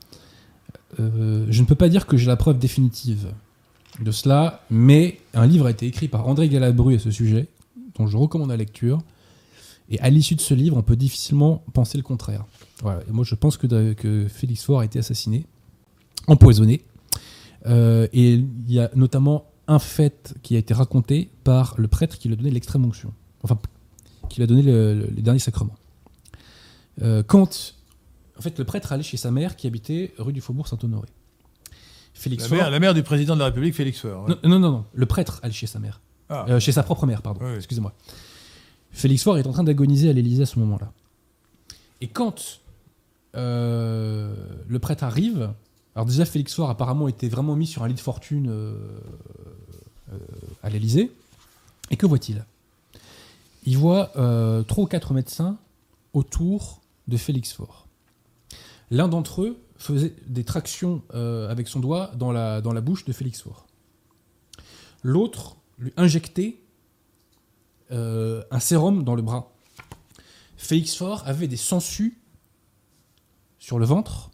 Euh, 0.98 1.46
je 1.48 1.60
ne 1.60 1.66
peux 1.66 1.76
pas 1.76 1.88
dire 1.88 2.06
que 2.06 2.16
j'ai 2.16 2.26
la 2.26 2.36
preuve 2.36 2.58
définitive 2.58 3.28
de 4.00 4.10
cela, 4.10 4.64
mais 4.70 5.20
un 5.34 5.46
livre 5.46 5.66
a 5.66 5.70
été 5.70 5.86
écrit 5.86 6.08
par 6.08 6.26
André 6.26 6.48
Galabru 6.48 6.96
à 6.96 6.98
ce 6.98 7.12
sujet, 7.12 7.46
dont 7.96 8.08
je 8.08 8.16
recommande 8.16 8.48
la 8.48 8.56
lecture. 8.56 8.98
Et 9.90 10.00
à 10.00 10.10
l'issue 10.10 10.34
de 10.34 10.40
ce 10.40 10.54
livre, 10.54 10.76
on 10.76 10.82
peut 10.82 10.96
difficilement 10.96 11.62
penser 11.72 11.98
le 11.98 12.04
contraire. 12.04 12.44
Moi, 12.82 13.24
je 13.24 13.34
pense 13.34 13.56
que, 13.56 13.92
que 13.92 14.26
Félix 14.28 14.64
Faure 14.64 14.80
a 14.80 14.84
été 14.84 14.98
assassiné, 15.00 15.46
empoisonné. 16.26 16.82
Et 17.66 18.34
il 18.34 18.48
y 18.68 18.78
a 18.78 18.90
notamment 18.94 19.49
un 19.70 19.78
fait 19.78 20.34
qui 20.42 20.56
a 20.56 20.58
été 20.58 20.74
raconté 20.74 21.30
par 21.44 21.74
le 21.78 21.88
prêtre 21.88 22.18
qui 22.18 22.28
lui 22.28 22.34
a 22.34 22.36
donné 22.36 22.50
l'extrême 22.50 22.84
onction. 22.84 23.14
Enfin, 23.42 23.58
qui 24.28 24.38
lui 24.40 24.44
a 24.44 24.46
donné 24.46 24.62
le- 24.62 24.94
le- 24.94 25.06
les 25.06 25.22
derniers 25.22 25.38
sacrements. 25.38 25.76
Euh, 27.02 27.22
quand, 27.22 27.74
en 28.38 28.42
fait, 28.42 28.58
le 28.58 28.64
prêtre 28.64 28.92
allait 28.92 29.02
chez 29.02 29.16
sa 29.16 29.30
mère 29.30 29.56
qui 29.56 29.66
habitait 29.66 30.12
rue 30.18 30.32
du 30.32 30.40
Faubourg 30.40 30.66
Saint-Honoré. 30.68 31.08
Félix 32.14 32.50
La 32.50 32.56
mère, 32.56 32.70
la 32.70 32.80
mère 32.80 32.94
du 32.94 33.02
président 33.02 33.34
de 33.34 33.38
la 33.38 33.46
République, 33.46 33.74
Félix 33.74 34.00
Faure. 34.00 34.28
ouais. 34.28 34.34
Non, 34.44 34.58
non, 34.58 34.70
non, 34.70 34.84
le 34.92 35.06
prêtre 35.06 35.40
allait 35.42 35.54
chez 35.54 35.66
sa 35.68 35.78
mère. 35.78 36.00
Ah. 36.28 36.44
Euh, 36.48 36.60
chez 36.60 36.72
sa 36.72 36.82
propre 36.82 37.06
mère, 37.06 37.22
pardon. 37.22 37.40
Oui. 37.42 37.54
Excusez-moi. 37.56 37.92
Félix 38.90 39.22
Faure 39.22 39.38
est 39.38 39.46
en 39.46 39.52
train 39.52 39.64
d'agoniser 39.64 40.10
à 40.10 40.12
l'Élysée 40.12 40.42
à 40.42 40.46
ce 40.46 40.58
moment-là. 40.58 40.92
Et 42.00 42.08
quand 42.08 42.60
euh, 43.36 44.34
le 44.68 44.78
prêtre 44.80 45.04
arrive, 45.04 45.52
alors 45.94 46.06
déjà 46.06 46.24
Félix 46.24 46.54
Faure 46.54 46.70
apparemment 46.70 47.08
était 47.08 47.28
vraiment 47.28 47.54
mis 47.56 47.66
sur 47.66 47.82
un 47.84 47.88
lit 47.88 47.94
de 47.94 48.00
fortune 48.00 48.48
euh, 48.50 48.74
à 50.62 50.70
l'Élysée. 50.70 51.12
Et 51.90 51.96
que 51.96 52.06
voit-il? 52.06 52.44
Il 53.64 53.76
voit 53.76 54.12
euh, 54.16 54.62
trois 54.62 54.84
ou 54.84 54.86
quatre 54.86 55.12
médecins 55.12 55.58
autour 56.12 56.80
de 57.08 57.16
Félix 57.16 57.52
Faure. 57.52 57.86
L'un 58.90 59.08
d'entre 59.08 59.42
eux 59.42 59.58
faisait 59.76 60.14
des 60.26 60.44
tractions 60.44 61.02
euh, 61.14 61.48
avec 61.50 61.68
son 61.68 61.80
doigt 61.80 62.12
dans 62.16 62.32
la, 62.32 62.80
bouche 62.80 63.04
de 63.04 63.12
Félix 63.12 63.42
Faure. 63.42 63.66
L'autre 65.02 65.56
lui 65.78 65.92
injectait 65.96 66.58
euh, 67.90 68.42
un 68.50 68.60
sérum 68.60 69.04
dans 69.04 69.14
le 69.14 69.22
bras. 69.22 69.52
Félix 70.56 70.94
Faure 70.94 71.22
avait 71.26 71.48
des 71.48 71.56
sangsues 71.56 72.18
sur 73.58 73.78
le 73.78 73.86
ventre 73.86 74.30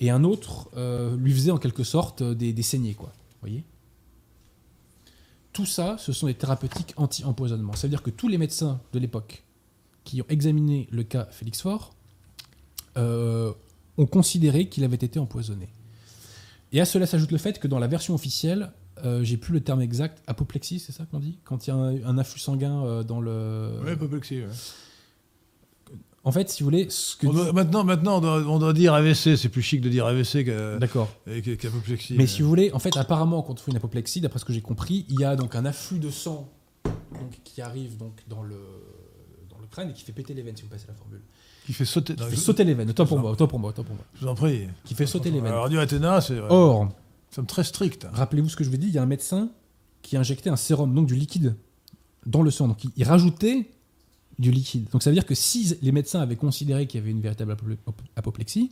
et 0.00 0.10
un 0.10 0.24
autre 0.24 0.68
euh, 0.76 1.16
lui 1.16 1.32
faisait 1.32 1.50
en 1.50 1.58
quelque 1.58 1.84
sorte 1.84 2.22
euh, 2.22 2.34
des, 2.34 2.52
des 2.52 2.62
saignées, 2.62 2.94
quoi. 2.94 3.12
Voyez? 3.40 3.64
Tout 5.54 5.66
ça, 5.66 5.96
ce 5.98 6.12
sont 6.12 6.26
des 6.26 6.34
thérapeutiques 6.34 6.92
anti-empoisonnement. 6.96 7.74
Ça 7.74 7.86
veut 7.86 7.90
dire 7.90 8.02
que 8.02 8.10
tous 8.10 8.26
les 8.28 8.38
médecins 8.38 8.80
de 8.92 8.98
l'époque 8.98 9.44
qui 10.02 10.20
ont 10.20 10.26
examiné 10.28 10.88
le 10.90 11.04
cas 11.04 11.28
Félix 11.30 11.62
Faure 11.62 11.94
euh, 12.96 13.52
ont 13.96 14.06
considéré 14.06 14.68
qu'il 14.68 14.82
avait 14.82 14.96
été 14.96 15.20
empoisonné. 15.20 15.68
Et 16.72 16.80
à 16.80 16.84
cela 16.84 17.06
s'ajoute 17.06 17.30
le 17.30 17.38
fait 17.38 17.60
que 17.60 17.68
dans 17.68 17.78
la 17.78 17.86
version 17.86 18.14
officielle, 18.14 18.72
euh, 19.04 19.22
j'ai 19.22 19.36
plus 19.36 19.52
le 19.52 19.60
terme 19.60 19.80
exact, 19.80 20.22
apoplexie, 20.26 20.80
c'est 20.80 20.90
ça 20.90 21.04
qu'on 21.04 21.20
dit? 21.20 21.38
Quand 21.44 21.66
il 21.66 21.70
y 21.70 21.72
a 21.72 21.76
un, 21.76 22.18
afflux 22.18 22.40
sanguin 22.40 22.84
euh, 22.84 23.02
dans 23.04 23.20
le. 23.20 23.78
Ouais, 23.84 23.92
apoplexie, 23.92 24.40
ouais. 24.40 24.48
En 26.26 26.32
fait, 26.32 26.48
si 26.48 26.62
vous 26.62 26.66
voulez, 26.70 26.86
ce 26.88 27.16
que. 27.16 27.26
On 27.26 27.32
doit- 27.34 27.52
maintenant, 27.52 27.84
maintenant 27.84 28.16
on, 28.16 28.20
doit, 28.20 28.42
on 28.48 28.58
doit 28.58 28.72
dire 28.72 28.94
AVC. 28.94 29.36
C'est 29.36 29.50
plus 29.50 29.60
chic 29.62 29.80
de 29.82 29.88
dire 29.90 30.06
AVC 30.06 30.44
qu'apoplexie. 30.44 32.14
Mais 32.16 32.26
si 32.26 32.42
vous 32.42 32.48
voulez, 32.48 32.72
en 32.72 32.78
fait, 32.78 32.96
apparemment, 32.96 33.42
quand 33.42 33.52
on 33.54 33.56
fait 33.62 33.70
une 33.70 33.76
apoplexie, 33.76 34.20
d'après 34.20 34.38
ce 34.38 34.44
que 34.44 34.52
j'ai 34.52 34.60
compris, 34.62 35.06
il 35.08 35.20
y 35.20 35.24
a 35.24 35.36
donc 35.36 35.54
un 35.54 35.64
afflux 35.64 35.98
de 35.98 36.10
sang 36.10 36.50
donc, 36.84 37.40
qui 37.44 37.60
arrive 37.60 37.96
donc 37.96 38.12
dans 38.28 38.42
le, 38.42 38.56
dans 39.50 39.58
le 39.60 39.66
crâne 39.70 39.90
et 39.90 39.92
qui 39.92 40.02
fait 40.04 40.12
péter 40.12 40.34
les 40.34 40.42
veines, 40.42 40.56
si 40.56 40.62
vous 40.62 40.68
passez 40.68 40.86
la 40.88 40.94
formule. 40.94 41.20
Qui 41.66 41.72
fait 41.72 41.84
sauter. 41.84 42.14
Qui 42.14 42.22
non, 42.22 42.28
fait 42.28 42.36
je- 42.36 42.40
sauter 42.40 42.64
les 42.64 42.74
veines, 42.74 42.90
autant 42.90 43.06
pour 43.06 43.18
moi, 43.18 43.30
autant 43.30 43.46
pour 43.46 43.58
moi, 43.58 43.70
autant 43.70 43.84
pour 43.84 43.94
moi. 43.94 44.04
Je 44.14 44.20
vous 44.22 44.28
en 44.28 44.34
prie. 44.34 44.68
Qui 44.84 44.94
fait 44.94 45.06
sauter 45.06 45.30
les 45.30 45.40
veines. 45.40 45.52
Alors, 45.52 45.64
Radio 45.64 45.80
Athéna, 45.80 46.20
c'est 46.20 46.34
vrai. 46.36 46.48
Or, 46.50 46.84
Nous 46.84 46.90
sommes 47.34 47.46
très 47.46 47.64
stricts. 47.64 48.06
rappelez-vous 48.12 48.48
ce 48.48 48.56
que 48.56 48.64
je 48.64 48.70
vous 48.70 48.76
dis, 48.76 48.86
il 48.88 48.94
y 48.94 48.98
a 48.98 49.02
un 49.02 49.06
médecin 49.06 49.50
qui 50.02 50.16
injectait 50.16 50.50
un 50.50 50.56
sérum, 50.56 50.94
donc 50.94 51.06
du 51.06 51.14
liquide, 51.16 51.54
dans 52.26 52.42
le 52.42 52.50
sang. 52.50 52.68
Donc 52.68 52.84
il, 52.84 52.90
il 52.96 53.04
rajoutait 53.04 53.66
du 54.38 54.50
liquide. 54.50 54.86
Donc 54.92 55.02
ça 55.02 55.10
veut 55.10 55.14
dire 55.14 55.26
que 55.26 55.34
si 55.34 55.76
les 55.82 55.92
médecins 55.92 56.20
avaient 56.20 56.36
considéré 56.36 56.86
qu'il 56.86 57.00
y 57.00 57.02
avait 57.02 57.10
une 57.12 57.20
véritable 57.20 57.52
apo- 57.52 57.94
apoplexie, 58.16 58.70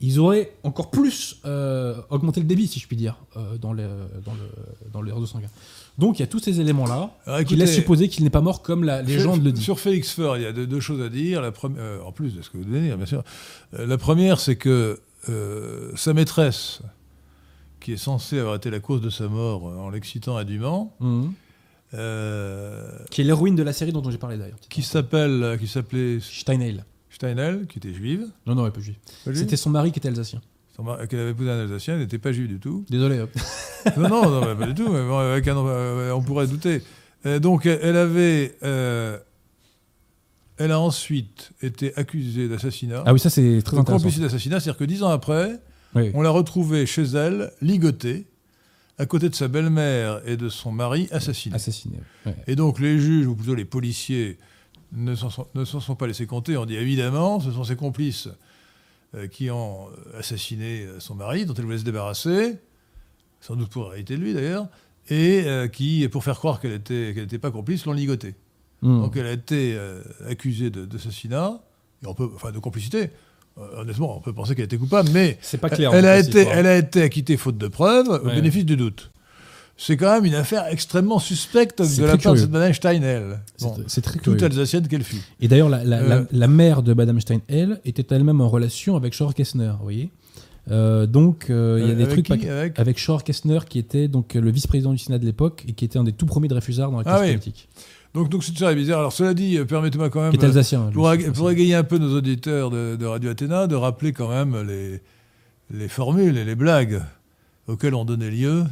ils 0.00 0.18
auraient 0.18 0.52
encore 0.64 0.90
plus 0.90 1.36
euh, 1.46 1.94
augmenté 2.10 2.40
le 2.40 2.46
débit, 2.46 2.66
si 2.66 2.80
je 2.80 2.86
puis 2.86 2.96
dire, 2.96 3.16
euh, 3.36 3.56
dans, 3.58 3.72
le, 3.72 3.88
dans, 4.24 4.34
le, 4.34 4.90
dans 4.92 5.00
le 5.02 5.12
réseau 5.14 5.26
sanguin. 5.26 5.48
Donc 5.96 6.18
il 6.18 6.22
y 6.22 6.24
a 6.24 6.26
tous 6.26 6.40
ces 6.40 6.60
éléments-là 6.60 7.16
Alors, 7.26 7.44
qui 7.44 7.54
laissent 7.56 7.74
supposer 7.76 8.08
qu'il 8.08 8.24
n'est 8.24 8.30
pas 8.30 8.40
mort 8.40 8.60
comme 8.62 8.82
la 8.84 9.00
légende 9.02 9.42
le 9.44 9.52
dit. 9.52 9.62
Sur 9.62 9.78
Félix 9.78 10.10
Faure, 10.12 10.36
il 10.36 10.42
y 10.42 10.46
a 10.46 10.52
deux, 10.52 10.66
deux 10.66 10.80
choses 10.80 11.00
à 11.00 11.08
dire. 11.08 11.40
La 11.40 11.52
première, 11.52 11.80
euh, 11.82 12.00
en 12.02 12.10
plus 12.12 12.34
de 12.34 12.42
ce 12.42 12.50
que 12.50 12.56
vous 12.58 12.64
venez 12.64 12.80
de 12.80 12.84
dire, 12.86 12.96
bien 12.96 13.06
sûr. 13.06 13.22
La 13.72 13.96
première, 13.96 14.40
c'est 14.40 14.56
que 14.56 15.00
sa 15.96 16.12
maîtresse, 16.12 16.80
qui 17.80 17.92
est 17.92 17.96
censée 17.96 18.38
avoir 18.38 18.56
été 18.56 18.70
la 18.70 18.80
cause 18.80 19.00
de 19.00 19.10
sa 19.10 19.28
mort 19.28 19.64
en 19.64 19.88
l'excitant 19.90 20.36
indûment, 20.36 20.94
Mhm. 21.00 21.32
Euh, 21.94 22.88
Qui 23.10 23.20
est 23.20 23.24
l'héroïne 23.24 23.56
de 23.56 23.62
la 23.62 23.72
série 23.72 23.92
dont 23.92 24.08
j'ai 24.10 24.18
parlé 24.18 24.36
d'ailleurs. 24.36 24.58
qui 24.68 24.82
s'appelle, 24.82 25.56
qui 25.60 25.66
s'appelait 25.66 26.18
Steinheil. 26.20 26.82
Steinel, 27.10 27.66
qui 27.68 27.78
était 27.78 27.94
juive. 27.94 28.26
Non, 28.46 28.54
non, 28.56 28.62
elle 28.62 28.66
n'est 28.68 28.72
pas 28.72 28.80
juive. 28.80 28.96
C'était 29.34 29.56
son 29.56 29.70
mari 29.70 29.92
qui 29.92 30.00
était 30.00 30.08
alsacien. 30.08 30.40
Son 30.74 30.82
mari- 30.82 31.06
Qu'elle 31.06 31.20
avait 31.20 31.30
épousé 31.30 31.48
un 31.50 31.60
Alsacien, 31.60 31.94
elle 31.94 32.00
n'était 32.00 32.18
pas 32.18 32.32
juive 32.32 32.48
du 32.48 32.58
tout. 32.58 32.84
Désolé. 32.90 33.20
hop. 33.20 33.30
non, 33.96 34.08
non, 34.08 34.56
pas 34.56 34.66
du 34.66 34.74
tout. 34.74 34.92
avec 34.92 35.46
un- 35.46 35.56
euh, 35.56 36.10
on 36.12 36.22
pourrait 36.22 36.48
douter. 36.48 36.82
Euh, 37.26 37.38
donc, 37.38 37.66
elle 37.66 37.96
avait. 37.96 38.56
euh, 38.64 39.16
elle 40.56 40.72
a 40.72 40.80
ensuite 40.80 41.52
été 41.62 41.96
accusée 41.96 42.48
d'assassinat. 42.48 43.02
Ah 43.06 43.12
oui, 43.12 43.18
ça 43.20 43.30
c'est 43.30 43.60
très 43.64 43.76
de 43.76 43.80
intéressant. 43.82 44.20
d'assassinat, 44.20 44.60
c'est-à-dire 44.60 44.78
que 44.78 44.84
dix 44.84 45.02
ans 45.04 45.10
après, 45.10 45.60
Oui. 45.94 46.10
on 46.14 46.22
l'a 46.22 46.30
retrouvée 46.30 46.86
chez 46.86 47.02
elle, 47.04 47.52
ligotée, 47.60 48.26
à 48.98 49.06
côté 49.06 49.28
de 49.28 49.34
sa 49.34 49.48
belle-mère 49.48 50.20
et 50.26 50.36
de 50.36 50.48
son 50.48 50.72
mari 50.72 51.08
assassinés. 51.10 51.56
Assassiné. 51.56 51.98
ouais. 52.26 52.36
Et 52.46 52.56
donc 52.56 52.78
les 52.78 52.98
juges, 52.98 53.26
ou 53.26 53.34
plutôt 53.34 53.54
les 53.54 53.64
policiers, 53.64 54.38
ne 54.92 55.14
s'en 55.14 55.30
sont, 55.30 55.96
pas 55.96 56.06
laissés 56.06 56.26
compter. 56.26 56.56
On 56.56 56.66
dit 56.66 56.76
évidemment, 56.76 57.40
ce 57.40 57.50
sont 57.50 57.64
ses 57.64 57.76
complices 57.76 58.28
euh, 59.14 59.26
qui 59.26 59.50
ont 59.50 59.88
euh, 59.88 60.20
assassiné 60.20 60.82
euh, 60.82 61.00
son 61.00 61.16
mari, 61.16 61.46
dont 61.46 61.54
elle 61.54 61.64
voulait 61.64 61.78
se 61.78 61.84
débarrasser, 61.84 62.58
sans 63.40 63.56
doute 63.56 63.70
pour 63.70 63.92
hériter 63.92 64.16
de 64.16 64.22
lui 64.22 64.34
d'ailleurs, 64.34 64.68
et 65.08 65.42
euh, 65.46 65.68
qui, 65.68 66.08
pour 66.08 66.24
faire 66.24 66.36
croire 66.36 66.60
qu'elle 66.60 66.72
n'était 66.72 67.38
pas 67.38 67.50
complice, 67.50 67.84
l'ont 67.86 67.92
ligotée. 67.92 68.34
Mhm. 68.82 69.00
Donc 69.02 69.16
elle 69.16 69.26
a 69.26 69.32
été 69.32 69.74
euh, 69.74 70.02
accusée 70.28 70.70
d'assassinat, 70.70 71.60
et 72.02 72.06
on 72.06 72.14
peut, 72.14 72.30
enfin 72.34 72.52
de 72.52 72.58
complicité. 72.58 73.10
Euh, 73.58 73.82
honnêtement, 73.82 74.16
on 74.16 74.20
peut 74.20 74.32
penser 74.32 74.54
qu'elle 74.54 74.64
était 74.64 74.76
coupable, 74.76 75.10
mais 75.12 75.38
C'est 75.40 75.58
pas 75.58 75.70
clair. 75.70 75.94
elle, 75.94 76.06
a 76.06 76.18
été, 76.18 76.38
histoire. 76.40 76.56
elle 76.58 76.66
a 76.66 76.76
été 76.76 77.02
acquittée 77.02 77.36
faute 77.36 77.56
de 77.56 77.68
preuves, 77.68 78.08
au 78.08 78.26
Ouais. 78.26 78.34
bénéfice 78.34 78.64
du 78.64 78.76
doute. 78.76 79.10
C'est 79.76 79.96
quand 79.96 80.12
même 80.12 80.24
une 80.24 80.34
affaire 80.36 80.66
extrêmement 80.70 81.18
suspecte 81.18 81.80
de 81.82 82.04
la 82.04 82.16
part 82.16 82.34
de 82.34 82.38
cette 82.38 82.50
madame 82.50 82.72
Steinel. 82.72 83.40
C'est- 83.56 83.64
Bon, 83.66 83.76
C'est 83.88 84.00
très 84.02 84.18
toute 84.20 84.36
curieux. 84.38 84.44
alsacienne 84.44 84.86
qu'elle 84.86 85.02
fut. 85.02 85.20
Et 85.40 85.48
d'ailleurs, 85.48 85.68
la, 85.68 85.78
Euh, 85.82 86.24
la 86.30 86.48
mère 86.48 86.82
de 86.82 86.94
Madame 86.94 87.20
Steinhell 87.20 87.80
était 87.84 88.06
elle-même 88.14 88.40
en 88.40 88.48
relation 88.48 88.94
avec 88.96 89.12
Shore 89.14 89.34
Kessner, 89.34 89.72
vous 89.78 89.82
voyez. 89.84 90.10
Euh, 90.70 91.06
donc, 91.06 91.50
euh, 91.50 91.78
il 91.82 91.88
y 91.88 91.92
a 91.92 91.94
des 91.94 92.06
trucs 92.08 92.26
qui 92.26 92.32
Avec- 92.48 92.78
avec 92.78 92.96
Kessner, 93.24 93.58
qui 93.68 93.78
était 93.78 94.08
donc 94.08 94.34
le 94.34 94.50
vice-président 94.50 94.92
du 94.92 94.98
Sénat 94.98 95.18
de 95.18 95.26
l'époque 95.26 95.64
et 95.68 95.72
qui 95.72 95.84
était 95.84 95.98
un 95.98 96.04
des 96.04 96.12
tout 96.12 96.26
premiers 96.26 96.48
Dreyfusards 96.48 96.90
dans 96.90 96.98
la 96.98 97.04
Ah 97.06 97.18
classe 97.18 97.40
oui. 97.46 97.52
Donc, 98.14 98.28
donc 98.28 98.44
c'est 98.44 98.54
très 98.54 98.74
bizarre. 98.76 99.00
Alors, 99.00 99.12
cela 99.12 99.34
dit, 99.34 99.58
euh, 99.58 99.64
permettez-moi 99.64 100.08
quand 100.08 100.22
même, 100.22 100.32
euh, 100.40 100.46
alsacien. 100.46 100.90
pour, 100.92 101.08
c'est 101.10 101.14
ag- 101.26 101.52
égayer 101.52 101.74
un 101.74 101.82
peu 101.84 101.98
nos 101.98 102.16
auditeurs 102.16 102.70
de, 102.70 102.96
de 102.96 103.06
Radio 103.06 103.30
Athéna, 103.30 103.66
de 103.66 103.74
rappeler 103.74 104.12
quand 104.12 104.28
même 104.28 104.56
les, 104.66 105.00
les 105.76 105.88
formules 105.88 106.38
et 106.38 106.44
les 106.44 106.54
blagues 106.54 107.02
auxquelles 107.66 107.94
on 107.94 108.04
donnait 108.04 108.30
lieu 108.30 108.64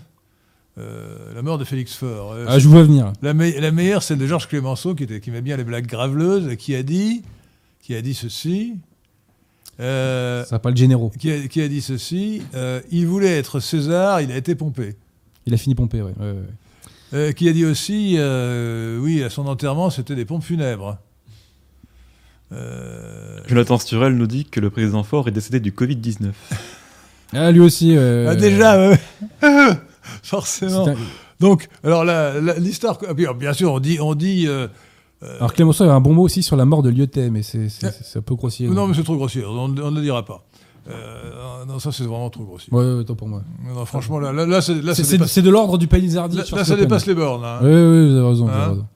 euh, 0.79 1.35
la 1.35 1.43
mort 1.43 1.59
de 1.59 1.65
Félix 1.65 1.95
Faure. 1.95 2.33
Euh, 2.33 2.45
Ah, 2.49 2.59
je 2.59 2.67
vous 2.67 2.73
vois 2.73 2.85
venir. 2.85 3.13
la, 3.21 3.35
me- 3.35 3.61
la 3.61 3.73
meilleure, 3.73 4.03
celle 4.03 4.19
de 4.19 4.27
Georges 4.27 4.47
Clémenceau, 4.49 4.95
qui, 4.95 5.03
était, 5.05 5.21
qui 5.21 5.31
met 5.33 5.43
bien 5.43 5.57
les 5.57 5.65
blagues 5.65 5.87
graveleuses, 5.87 6.47
et 6.49 6.57
qui 6.57 6.75
a 6.77 6.83
dit, 6.85 7.23
qui 7.83 7.95
a 7.97 8.01
dit 8.03 8.15
ceci. 8.15 8.75
euh, 9.81 10.45
Ça 10.45 10.55
va 10.57 10.59
pas 10.61 10.71
le 10.71 10.77
généraux. 10.77 11.11
qui, 11.19 11.31
a, 11.33 11.49
qui 11.49 11.61
a 11.61 11.69
dit 11.69 11.81
ceci. 11.83 12.43
il 12.91 13.07
voulait 13.07 13.39
être 13.39 13.59
César, 13.61 14.21
il 14.21 14.31
a 14.31 14.37
été 14.37 14.55
pompé. 14.55 14.95
Il 15.47 15.53
a 15.55 15.57
fini 15.57 15.75
pompé, 15.75 16.01
ouais. 16.01 16.13
ouais, 16.21 16.31
ouais. 16.31 16.37
Euh, 17.15 17.33
qui 17.33 17.49
a 17.49 17.53
dit 17.53 17.65
aussi, 17.67 18.15
euh, 18.19 18.99
oui, 18.99 19.23
à 19.23 19.29
son 19.31 19.47
enterrement, 19.47 19.91
c'était 19.91 20.15
des 20.15 20.25
pompes 20.25 20.43
funèbres. 20.45 20.97
Euh, 22.53 23.39
Jonathan 23.47 23.79
Sturel 23.79 24.15
nous 24.15 24.27
dit 24.27 24.45
que 24.45 24.61
le 24.61 24.71
président 24.71 25.03
Fort 25.03 25.29
est 25.29 25.33
décédé 25.33 25.61
du 25.61 25.73
Covid-19. 25.73 26.31
Ah, 27.35 27.51
lui 27.51 27.61
aussi. 27.61 27.97
euh, 27.97 28.29
ah, 28.29 28.35
déjà, 28.37 28.91
forcément. 30.23 30.87
un- 30.87 30.95
Donc, 31.41 31.67
alors 31.83 32.05
la- 32.05 32.39
la- 32.43 32.59
l'histoire, 32.59 32.99
ah, 33.09 33.15
bien 33.15 33.55
sûr, 33.55 33.73
on 33.73 33.81
dit, 33.81 33.99
on 34.03 34.15
dit. 34.15 34.47
Alors 35.39 35.55
Clémenceau 35.55 35.85
avait 35.85 35.95
un 35.95 36.01
bon 36.03 36.13
mot 36.13 36.25
aussi 36.25 36.43
sur 36.43 36.57
la 36.57 36.67
mort 36.67 36.83
de 36.83 36.91
Lyotet, 36.91 37.31
mais 37.31 37.43
c'est 37.43 37.69
un 38.17 38.21
peu 38.21 38.35
grossier. 38.35 38.69
non, 38.69 38.83
ouais. 38.83 38.89
mais 38.89 38.95
c'est 38.95 39.03
trop 39.03 39.17
grossier. 39.17 39.47
On, 39.47 39.65
on 39.65 39.69
ne 39.91 39.97
le 39.97 40.03
dira 40.03 40.27
pas. 40.27 40.45
Euh, 40.89 41.65
non, 41.67 41.79
ça 41.79 41.93
c'est 41.93 42.05
vraiment 42.05 42.29
trop 42.31 42.45
grossier. 42.45 42.73
Ouais, 42.75 42.95
ouais, 42.95 43.05
tant 43.05 43.15
pour 43.15 43.29
moi. 43.29 43.43
Non, 43.65 43.85
franchement, 43.85 44.19
là, 44.19 44.33
là, 44.33 44.47
là, 44.47 44.61
c'est- 44.61 44.75
dépasse, 44.75 45.39
de 45.39 45.51
l'ordre 45.51 45.79
du 45.79 45.87
paysardi. 45.87 46.37
là, 46.37 46.45
là, 46.53 46.65
ça 46.65 46.77
dépasse 46.77 47.07
les 47.07 47.15
bornes. 47.15 47.45
hein. 47.45 47.59
Oui, 47.63 47.69
oui, 47.69 48.11
vous 48.11 48.17
avez 48.17 48.29
raison. 48.29 48.45
Vous 48.47 48.51
avez 48.51 48.61
Hein 48.63 48.69
raison. 48.71 48.87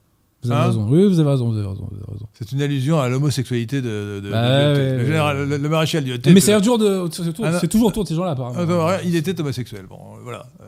Vous 0.42 0.50
avez 0.52 0.60
Hein 0.60 0.66
raison. 0.66 0.86
Oui, 0.90 1.08
vous 1.08 1.20
avez 1.20 1.30
raison. 1.30 1.48
Vous 1.50 1.58
avez 1.58 1.66
raison. 1.68 1.88
Vous 1.90 1.96
avez 1.96 2.12
raison. 2.12 2.26
C'est 2.34 2.52
une 2.52 2.62
allusion 2.62 3.00
à 3.00 3.08
l'homosexualité 3.08 3.80
de, 3.82 4.20
de, 4.20 4.20
de- 4.26 4.30
Bah, 4.30 4.42
de 4.42 4.68
Lyotet. 4.68 4.80
ouais, 4.92 4.96
le, 4.98 5.04
général- 5.06 5.48
le- 5.48 5.56
le 5.56 5.68
maréchal 5.68 6.04
Lyotet. 6.04 6.32
Mais 6.32 6.40
c'est 6.40 6.60
dur 6.60 6.78
de. 6.78 7.04
C'est 7.12 7.22
Ah, 7.42 7.58
c'est 7.60 7.68
toujours 7.68 7.88
autour 7.88 8.02
de 8.04 8.08
ces 8.08 8.14
gens-là, 8.14 8.32
apparemment. 8.32 8.58
Attends, 8.58 9.02
il 9.04 9.14
était 9.16 9.40
homosexuel. 9.40 9.86
Bon, 9.88 9.98
voilà. 10.24 10.46
Euh, 10.60 10.64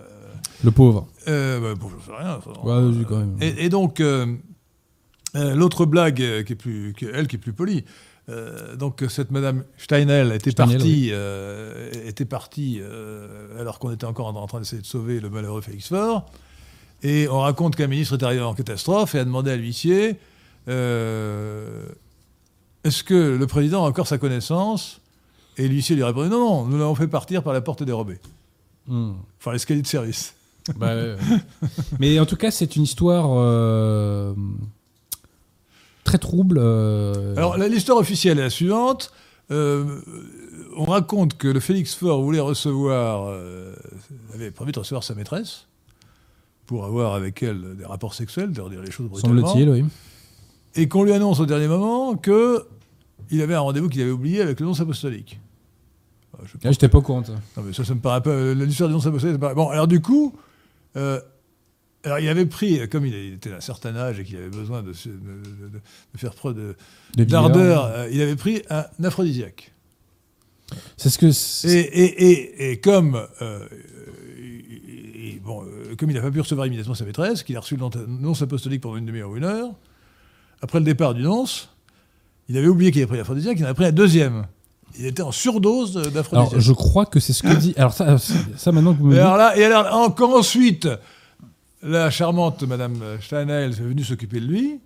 Le 0.64 0.70
pauvre. 0.70 1.06
Euh, 1.28 1.60
bah, 1.60 1.78
bon, 1.80 1.88
je 2.00 2.04
sais 2.10 2.16
rien. 2.16 2.38
ça, 2.44 2.50
Ouais, 2.64 3.04
quand 3.08 3.16
même. 3.18 3.36
Et, 3.40 3.64
et 3.66 3.68
donc, 3.68 4.00
euh, 4.00 4.26
euh, 5.36 5.54
l'autre 5.54 5.84
blague, 5.86 6.22
euh, 6.22 6.42
qui 6.42 6.52
est 6.54 6.56
plus, 6.56 6.94
qui- 6.96 7.06
elle, 7.12 7.26
qui 7.28 7.36
est 7.36 7.40
plus 7.40 7.52
polie. 7.52 7.84
Euh, 8.28 8.76
donc, 8.76 9.02
cette 9.09 9.30
Madame 9.30 9.64
Steinel 9.78 10.32
était 10.32 10.50
Steinel, 10.50 10.76
partie, 10.76 11.09
euh, 11.12 11.90
était 12.06 12.26
partie 12.26 12.78
euh, 12.80 13.59
alors 13.59 13.78
qu'on 13.78 13.90
était 13.90 14.05
encore 14.05 14.26
en, 14.26 14.36
en 14.36 14.46
train 14.46 14.59
d'essayer 14.59 14.82
de 14.82 14.86
sauver 14.86 15.20
le 15.20 15.30
malheureux 15.30 15.62
Félix 15.62 15.88
Faure. 15.88 16.26
Et 17.02 17.26
on 17.28 17.40
raconte 17.40 17.76
qu'un 17.76 17.86
ministre 17.86 18.18
est 18.18 18.24
arrivé 18.24 18.42
en 18.42 18.55
catastrophe 18.55 19.14
et 19.14 19.20
a 19.20 19.24
demandé 19.24 19.50
à 19.50 19.56
l'huissier 19.56 20.16
Est-ce 20.66 21.84
que 23.05 23.36
le 23.36 23.46
président 23.46 23.84
a 23.84 23.88
encore 23.88 24.06
sa 24.06 24.18
connaissance? 24.18 25.00
Et 25.56 25.68
l'huissier 25.68 25.96
lui 25.96 26.05
répondait 26.05 26.28
Non, 26.28 26.40
non, 26.40 26.64
nous 26.66 26.76
l'avons 26.76 26.94
fait 26.96 27.09
partir 27.09 27.42
par 27.42 27.52
la 27.52 27.60
porte 27.60 27.82
dérobée. 27.82 28.18
Hmm. 28.86 29.12
Enfin, 29.38 29.52
l'escalier 29.52 29.82
de 29.82 29.86
service. 29.86 30.34
Bah. 30.76 30.92
Mais 32.00 32.18
en 32.20 32.26
tout 32.26 32.36
cas, 32.36 32.50
c'est 32.50 32.76
une 32.76 32.82
histoire 32.82 34.34
très 36.09 36.18
trouble. 36.18 36.59
euh, 36.60 37.35
Alors, 37.36 37.56
l'histoire 37.59 37.98
officielle 37.98 38.39
est 38.39 38.43
la 38.43 38.51
suivante. 38.51 39.12
Euh, 39.51 39.85
on 40.76 40.85
raconte 40.85 41.36
que 41.39 41.48
le 41.48 41.60
Félix 41.60 41.94
Faure 41.94 42.22
voulait 42.22 42.40
recevoir, 42.40 43.26
euh, 43.28 43.74
avait 44.35 44.51
prévu 44.51 44.72
de 44.72 44.78
recevoir 44.78 45.02
sa 45.05 45.14
maîtresse 45.14 45.66
pour 46.66 46.85
avoir 46.85 47.14
avec 47.14 47.43
elle 47.43 47.76
des 47.76 47.85
rapports 47.86 48.14
sexuels, 48.14 48.48
de 48.52 48.68
dire 48.68 48.82
les 48.82 48.90
choses 48.90 49.09
brutalement, 49.09 49.47
semble-t-il, 49.47 49.68
oui. 49.70 49.85
et 50.74 50.89
qu'on 50.89 51.02
lui 51.02 51.12
annonce 51.12 51.40
au 51.40 51.47
dernier 51.47 51.66
moment 51.68 52.14
que 52.16 52.64
il 53.30 53.40
avait 53.43 53.55
un 53.55 53.60
rendez-vous 53.60 53.89
qu'il 53.89 54.02
avait 54.02 54.10
oublié 54.10 54.40
avec 54.43 54.60
le 54.60 54.66
nonce 54.66 54.80
apostolique. 54.80 55.40
Euh, 56.39 56.43
je 56.47 56.52
Ah, 56.64 56.70
J'étais 56.72 56.89
pas 56.89 56.98
au 56.98 57.02
courant 57.02 57.22
non, 57.56 57.62
mais 57.64 57.72
ça, 57.72 57.85
ça 57.85 57.94
me 57.94 58.01
paraît 58.01 58.22
pas. 58.22 58.52
L'histoire 58.55 58.89
du 58.89 58.94
nonce 58.94 59.06
apostolique, 59.06 59.35
ça 59.35 59.39
me 59.39 59.40
paraît- 59.40 59.55
Bon, 59.55 59.68
alors 59.70 59.89
du 59.89 60.01
coup, 60.02 60.35
euh, 60.97 61.20
alors 62.09 62.18
il 62.20 62.28
avait 62.28 62.47
pris, 62.47 62.89
comme 62.89 63.06
il 63.06 63.14
était 63.35 63.51
d'un 63.51 63.60
certain 63.60 63.94
âge 63.97 64.18
et 64.20 64.24
qu'il 64.24 64.36
avait 64.36 64.48
besoin 64.48 64.82
de, 64.82 64.93
se- 64.93 65.09
de- 65.09 65.14
de- 65.14 65.68
de- 65.68 65.80
de 66.14 66.18
faire 66.18 66.35
preuve 66.35 66.74
d'ardeur, 67.16 67.85
euh, 67.86 68.09
il 68.12 68.20
avait 68.20 68.36
pris 68.36 68.62
un 68.70 68.85
aphrodisiaque. 69.05 69.72
C'est 70.97 71.09
ce 71.10 71.18
que. 71.18 71.26
Et, 71.26 71.32
c'est- 71.32 71.68
et, 71.80 72.30
et, 72.30 72.70
et 72.72 72.80
comme, 72.80 73.26
euh, 73.43 73.66
et- 74.39 75.28
et- 75.36 75.40
bon, 75.43 75.62
euh, 75.64 75.94
comme 75.97 76.10
il 76.10 76.14
n'a 76.14 76.20
pas 76.22 76.30
pu 76.30 76.40
recevoir 76.40 76.66
immédiatement 76.66 76.94
sa 76.94 77.05
maîtresse, 77.05 77.43
qu'il 77.43 77.56
a 77.56 77.60
reçu 77.60 77.76
le 77.76 77.82
nonce- 78.20 78.43
apostolique 78.43 78.80
pendant 78.82 78.97
une 78.97 79.06
demi-heure 79.06 79.30
ou 79.30 79.36
une 79.36 79.44
heure, 79.44 79.70
après 80.60 80.78
le 80.78 80.85
départ 80.85 81.14
du 81.14 81.22
nonce, 81.22 81.70
il 82.48 82.56
avait 82.59 82.68
oublié 82.68 82.90
qu'il 82.90 83.01
avait 83.02 83.09
pris 83.09 83.18
l'aphrodisiaque, 83.18 83.56
il 83.59 83.64
en 83.66 83.68
a 83.68 83.74
pris 83.74 83.85
un 83.86 83.93
deuxième. 83.93 84.47
Il 84.98 85.06
était 85.06 85.22
en 85.22 85.32
surdose 85.32 85.97
Alors, 85.98 86.10
d'aphrodisiaque. 86.10 86.60
je 86.60 86.72
crois 86.72 87.06
que 87.06 87.20
c'est 87.20 87.32
ce 87.32 87.43
que 87.43 87.55
dit. 87.55 87.74
Alors, 87.76 87.93
ça, 87.93 88.16
ça 88.18 88.72
maintenant 88.72 88.94
que 88.94 88.98
vous 88.98 89.06
me 89.06 89.12
Et 89.12 89.14
dites. 89.16 89.22
alors 89.22 89.36
là, 89.36 89.56
et 89.56 89.64
alors, 89.64 89.94
encore 89.94 90.35
ensuite, 90.35 90.89
la 91.82 92.10
charmante 92.10 92.62
Madame 92.64 92.96
Steinheil 93.20 93.70
est 93.70 93.80
venue 93.80 94.05
s'occuper 94.05 94.40
de 94.40 94.46
lui. 94.46 94.80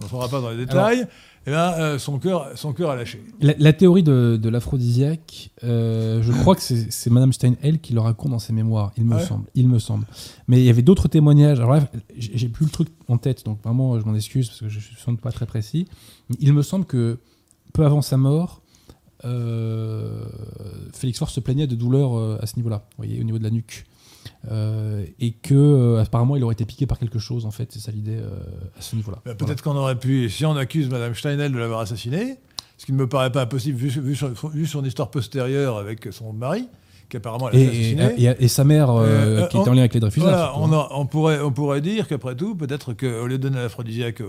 On 0.00 0.04
ne 0.04 0.08
rentrera 0.10 0.28
pas 0.28 0.40
dans 0.40 0.50
les 0.50 0.56
détails. 0.64 1.06
et 1.44 1.50
là, 1.50 1.76
euh, 1.80 1.98
son 1.98 2.20
cœur, 2.20 2.50
son 2.54 2.72
cœur 2.72 2.90
a 2.90 2.96
lâché. 2.96 3.20
La, 3.40 3.54
la 3.58 3.72
théorie 3.72 4.04
de, 4.04 4.38
de 4.40 4.48
l'aphrodisiaque, 4.48 5.50
euh, 5.64 6.22
je 6.22 6.30
crois 6.30 6.54
que 6.54 6.62
c'est 6.62 7.10
Madame 7.10 7.32
Steinhell 7.32 7.80
qui 7.80 7.94
le 7.94 8.00
raconte 8.00 8.30
dans 8.30 8.38
ses 8.38 8.52
mémoires, 8.52 8.92
il 8.96 9.04
me 9.04 9.16
Ouais. 9.16 9.24
semble. 9.24 9.46
Il 9.56 9.68
me 9.68 9.80
semble. 9.80 10.06
Mais 10.46 10.60
il 10.60 10.64
y 10.64 10.70
avait 10.70 10.82
d'autres 10.82 11.08
témoignages. 11.08 11.58
Alors 11.58 11.72
là, 11.74 11.88
j'ai 12.16 12.48
plus 12.48 12.66
le 12.66 12.70
truc 12.70 12.88
en 13.08 13.18
tête, 13.18 13.44
donc 13.44 13.60
vraiment, 13.64 13.98
je 13.98 14.04
m'en 14.04 14.14
excuse 14.14 14.46
parce 14.48 14.60
que 14.60 14.68
je 14.68 14.78
suis 14.78 14.94
sans 14.96 15.10
doute 15.12 15.20
pas 15.20 15.32
très 15.32 15.46
précis. 15.46 15.88
Il 16.38 16.52
me 16.52 16.62
semble 16.62 16.84
que 16.84 17.18
peu 17.72 17.84
avant 17.84 18.02
sa 18.02 18.16
mort, 18.16 18.62
euh, 19.24 20.24
Félix 20.92 21.18
Faure 21.18 21.30
se 21.30 21.40
plaignait 21.40 21.66
de 21.66 21.74
douleurs 21.74 22.40
à 22.40 22.46
ce 22.46 22.54
niveau-là, 22.56 22.84
vous 22.96 23.04
voyez, 23.04 23.20
au 23.20 23.24
niveau 23.24 23.38
de 23.38 23.44
la 23.44 23.50
nuque. 23.50 23.84
Euh, 24.50 25.04
et 25.18 25.32
que 25.32 25.54
euh, 25.54 26.02
apparemment 26.02 26.36
il 26.36 26.44
aurait 26.44 26.54
été 26.54 26.64
piqué 26.64 26.86
par 26.86 26.98
quelque 26.98 27.18
chose 27.18 27.44
en 27.46 27.50
fait, 27.50 27.70
c'est 27.72 27.80
ça 27.80 27.92
l'idée 27.92 28.16
euh, 28.16 28.30
à 28.78 28.80
ce 28.80 28.96
niveau-là. 28.96 29.18
Voilà. 29.24 29.36
Peut-être 29.36 29.62
qu'on 29.62 29.76
aurait 29.76 29.98
pu, 29.98 30.28
si 30.30 30.46
on 30.46 30.56
accuse 30.56 30.88
Madame 30.88 31.14
Steinheil 31.14 31.50
de 31.50 31.58
l'avoir 31.58 31.80
assassiné, 31.80 32.36
ce 32.76 32.86
qui 32.86 32.92
ne 32.92 32.98
me 32.98 33.08
paraît 33.08 33.32
pas 33.32 33.42
impossible 33.42 33.76
vu, 33.76 33.88
vu 33.88 34.14
son, 34.14 34.28
vu 34.48 34.66
son 34.66 34.84
histoire 34.84 35.10
postérieure 35.10 35.78
avec 35.78 36.08
son 36.12 36.32
mari, 36.32 36.68
qu'apparemment 37.08 37.48
elle 37.50 37.56
a 37.56 37.70
fait 37.70 37.76
Et, 37.76 37.90
et, 37.92 38.00
assassiner. 38.00 38.30
et- 38.40 38.44
et 38.44 38.48
sa 38.48 38.64
mère 38.64 38.90
euh, 38.90 39.06
Euh, 39.06 39.46
qui 39.46 39.56
on- 39.56 39.60
était 39.62 39.70
en 39.70 39.72
lien 39.72 39.80
avec 39.80 39.94
les 39.94 40.00
Dreyfus. 40.00 40.20
Voilà, 40.20 40.50
surtout, 40.52 40.60
on, 40.60 40.72
hein. 40.72 40.86
a- 40.90 40.94
on 40.98 41.06
pourrait, 41.06 41.40
on 41.40 41.50
pourrait 41.52 41.80
dire 41.80 42.06
qu'après 42.08 42.34
tout, 42.36 42.54
peut-être 42.54 42.92
qu'au 42.92 43.26
lieu 43.26 43.38
de 43.38 43.42
donner 43.42 43.56
l'aphrodisiaque, 43.56 44.20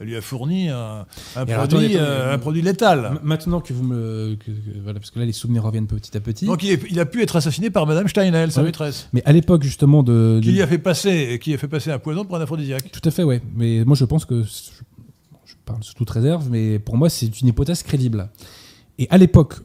elle 0.00 0.06
lui 0.06 0.16
a 0.16 0.20
fourni 0.20 0.68
un, 0.68 1.06
un 1.36 1.46
Et 1.46 1.52
alors, 1.52 1.66
produit, 1.68 1.94
attendez, 1.94 1.96
euh, 1.96 2.34
un 2.34 2.38
produit 2.38 2.62
létal. 2.62 3.18
Maintenant 3.22 3.60
que 3.60 3.72
vous 3.72 3.84
me. 3.84 4.36
que- 4.36 4.50
que- 4.50 4.80
voilà, 4.82 4.98
parce 4.98 5.10
que 5.10 5.18
là, 5.18 5.24
les 5.24 5.32
souvenirs 5.32 5.62
reviennent 5.64 5.86
petit 5.86 6.16
à 6.16 6.20
petit. 6.20 6.46
Donc 6.46 6.62
il, 6.62 6.70
est- 6.70 6.82
il 6.90 6.98
a 7.00 7.06
pu 7.06 7.22
être 7.22 7.36
assassiné 7.36 7.70
par 7.70 7.86
Madame 7.86 8.08
Steinheil, 8.08 8.50
sa 8.50 8.60
Oui. 8.60 8.66
maîtresse, 8.66 9.08
Mais 9.12 9.22
à 9.24 9.32
l'époque, 9.32 9.62
justement, 9.62 10.02
de. 10.02 10.40
qui 10.42 10.52
lui 10.52 10.62
a 10.62 10.66
fait 10.66 10.78
passer, 10.78 11.38
qui 11.42 11.54
a 11.54 11.58
fait 11.58 11.68
passer 11.68 11.90
un 11.90 11.98
poison 11.98 12.24
pour 12.24 12.36
un 12.36 12.40
aphrodisiaque. 12.40 12.90
Tout 12.90 13.06
à 13.06 13.10
fait, 13.10 13.22
ouais. 13.24 13.40
Mais 13.54 13.84
moi, 13.84 13.96
je 13.96 14.04
pense 14.04 14.24
que. 14.24 14.42
Je 14.42 15.54
parle 15.64 15.82
sous 15.82 15.94
toute 15.94 16.08
réserve, 16.10 16.48
mais 16.50 16.78
pour 16.78 16.96
moi, 16.96 17.10
c'est 17.10 17.40
une 17.42 17.48
hypothèse 17.48 17.82
crédible. 17.82 18.30
Et 18.98 19.06
à 19.10 19.18
l'époque 19.18 19.56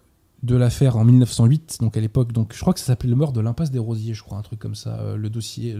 de 0.43 0.57
l'affaire 0.57 0.97
en 0.97 1.05
1908, 1.05 1.77
donc 1.79 1.95
à 1.95 2.01
l'époque, 2.01 2.33
donc 2.33 2.51
je 2.53 2.59
crois 2.59 2.73
que 2.73 2.79
ça 2.81 2.87
s'appelait 2.87 3.09
le 3.09 3.15
meurtre 3.15 3.31
de 3.33 3.39
l'impasse 3.39 3.71
des 3.71 3.79
Rosiers, 3.79 4.13
je 4.13 4.21
crois, 4.23 4.37
un 4.37 4.41
truc 4.41 4.59
comme 4.59 4.75
ça, 4.75 4.99
euh, 4.99 5.15
le 5.15 5.29
dossier, 5.29 5.73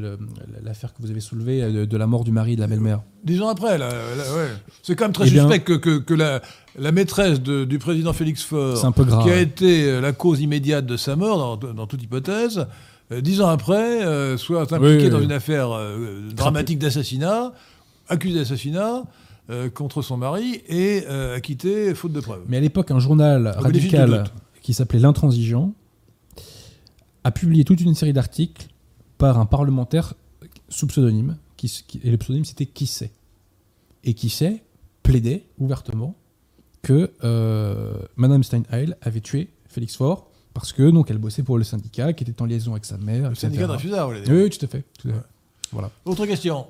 l'affaire 0.64 0.94
que 0.94 1.02
vous 1.02 1.12
avez 1.12 1.20
soulevée 1.20 1.62
euh, 1.62 1.72
de, 1.82 1.86
de 1.86 1.98
la 1.98 2.08
mort 2.08 2.24
du 2.24 2.32
mari 2.32 2.54
et 2.54 2.56
de 2.56 2.62
la 2.62 2.68
belle-mère. 2.68 3.02
Dix 3.26 3.42
ans 3.42 3.50
après, 3.50 3.78
là, 3.78 3.90
là, 3.90 4.36
ouais. 4.38 4.48
c'est 4.82 4.96
quand 4.96 5.04
même 5.06 5.12
très 5.12 5.28
Eh 5.28 5.32
bien- 5.32 5.44
suspect 5.44 5.60
que, 5.66 5.74
que, 5.74 5.98
que 5.98 6.14
la, 6.14 6.42
la 6.80 6.94
maîtresse 6.94 7.42
de- 7.42 7.66
du 7.66 7.78
président 7.78 8.14
Félix 8.14 8.42
Faure, 8.44 8.78
C'est 8.78 8.86
un 8.88 8.94
peu 8.94 9.04
grave. 9.04 9.24
qui 9.26 9.32
a 9.32 9.40
été 9.40 9.84
euh, 9.90 10.00
la 10.02 10.14
cause 10.14 10.40
immédiate 10.40 10.86
de 10.86 10.96
sa 10.96 11.18
mort, 11.18 11.58
dans, 11.60 11.74
dans 11.74 11.86
toute 11.88 12.02
hypothèse, 12.02 12.66
dix 13.22 13.42
ans 13.42 13.50
après, 13.50 14.04
euh, 14.06 14.38
soit 14.38 14.62
impliquée 14.62 14.86
Oui, 14.96 15.04
oui, 15.04 15.10
dans 15.10 15.18
oui. 15.20 15.26
une 15.26 15.32
affaire 15.34 15.72
euh, 15.74 16.22
dramatique 16.34 16.80
d'assassinat, 16.80 17.52
accusée 18.08 18.40
d'assassinat 18.40 19.04
euh, 19.50 19.70
contre 19.70 20.02
son 20.02 20.16
mari 20.16 20.62
et 20.70 21.04
euh, 21.10 21.36
acquittée 21.36 21.94
faute 21.96 22.14
de 22.14 22.22
preuves. 22.22 22.44
Mais 22.48 22.56
à 22.56 22.60
l'époque, 22.62 22.92
un 22.92 23.00
journal 23.00 23.54
Au 23.60 23.62
radical. 23.62 24.24
Qui 24.64 24.74
s'appelait 24.74 25.00
L'Intransigeant 25.00 25.74
a 27.24 27.32
publié 27.32 27.64
toute 27.64 27.82
une 27.82 27.94
série 27.94 28.14
d'articles 28.14 28.68
par 29.20 29.38
un 29.38 29.46
parlementaire 29.46 30.16
sous 30.70 30.88
pseudonyme, 30.88 31.38
qui, 31.56 31.86
et 32.04 32.10
le 32.10 32.18
pseudonyme 32.18 32.46
c'était 32.46 32.66
Qui 32.66 32.88
sait? 32.88 33.12
Et 34.04 34.16
Qui 34.16 34.30
sait 34.30 34.64
plaidait 35.04 35.46
ouvertement 35.60 36.16
que 36.82 37.12
euh, 37.24 37.94
Madame 38.16 38.44
Steinheil 38.44 38.96
avait 39.02 39.22
tué 39.22 39.50
Félix 39.68 39.96
Faure 39.96 40.28
parce 40.54 40.74
que 40.74 40.90
donc 40.90 41.10
elle 41.10 41.18
bossait 41.18 41.44
pour 41.44 41.58
le 41.58 41.64
syndicat, 41.64 42.14
qui 42.14 42.24
était 42.24 42.42
en 42.42 42.46
liaison 42.46 42.72
avec 42.72 42.86
sa 42.86 42.98
mère, 42.98 43.24
Le 43.24 43.32
etc. 43.32 43.42
syndicat 43.48 43.68
de 43.68 43.72
Réfusard, 43.72 44.08
vous 44.08 44.14
voulez 44.14 44.26
dire? 44.26 44.34
Oui, 44.34 44.44
oui, 44.44 44.50
tout 44.50 44.66
à 44.66 44.68
fait. 44.68 44.84
tout 45.00 45.08
à 45.10 45.12
fait. 45.12 45.18
Ouais. 45.18 45.24
Voilà. 45.72 45.92
Autre 46.06 46.26
question. 46.26 46.68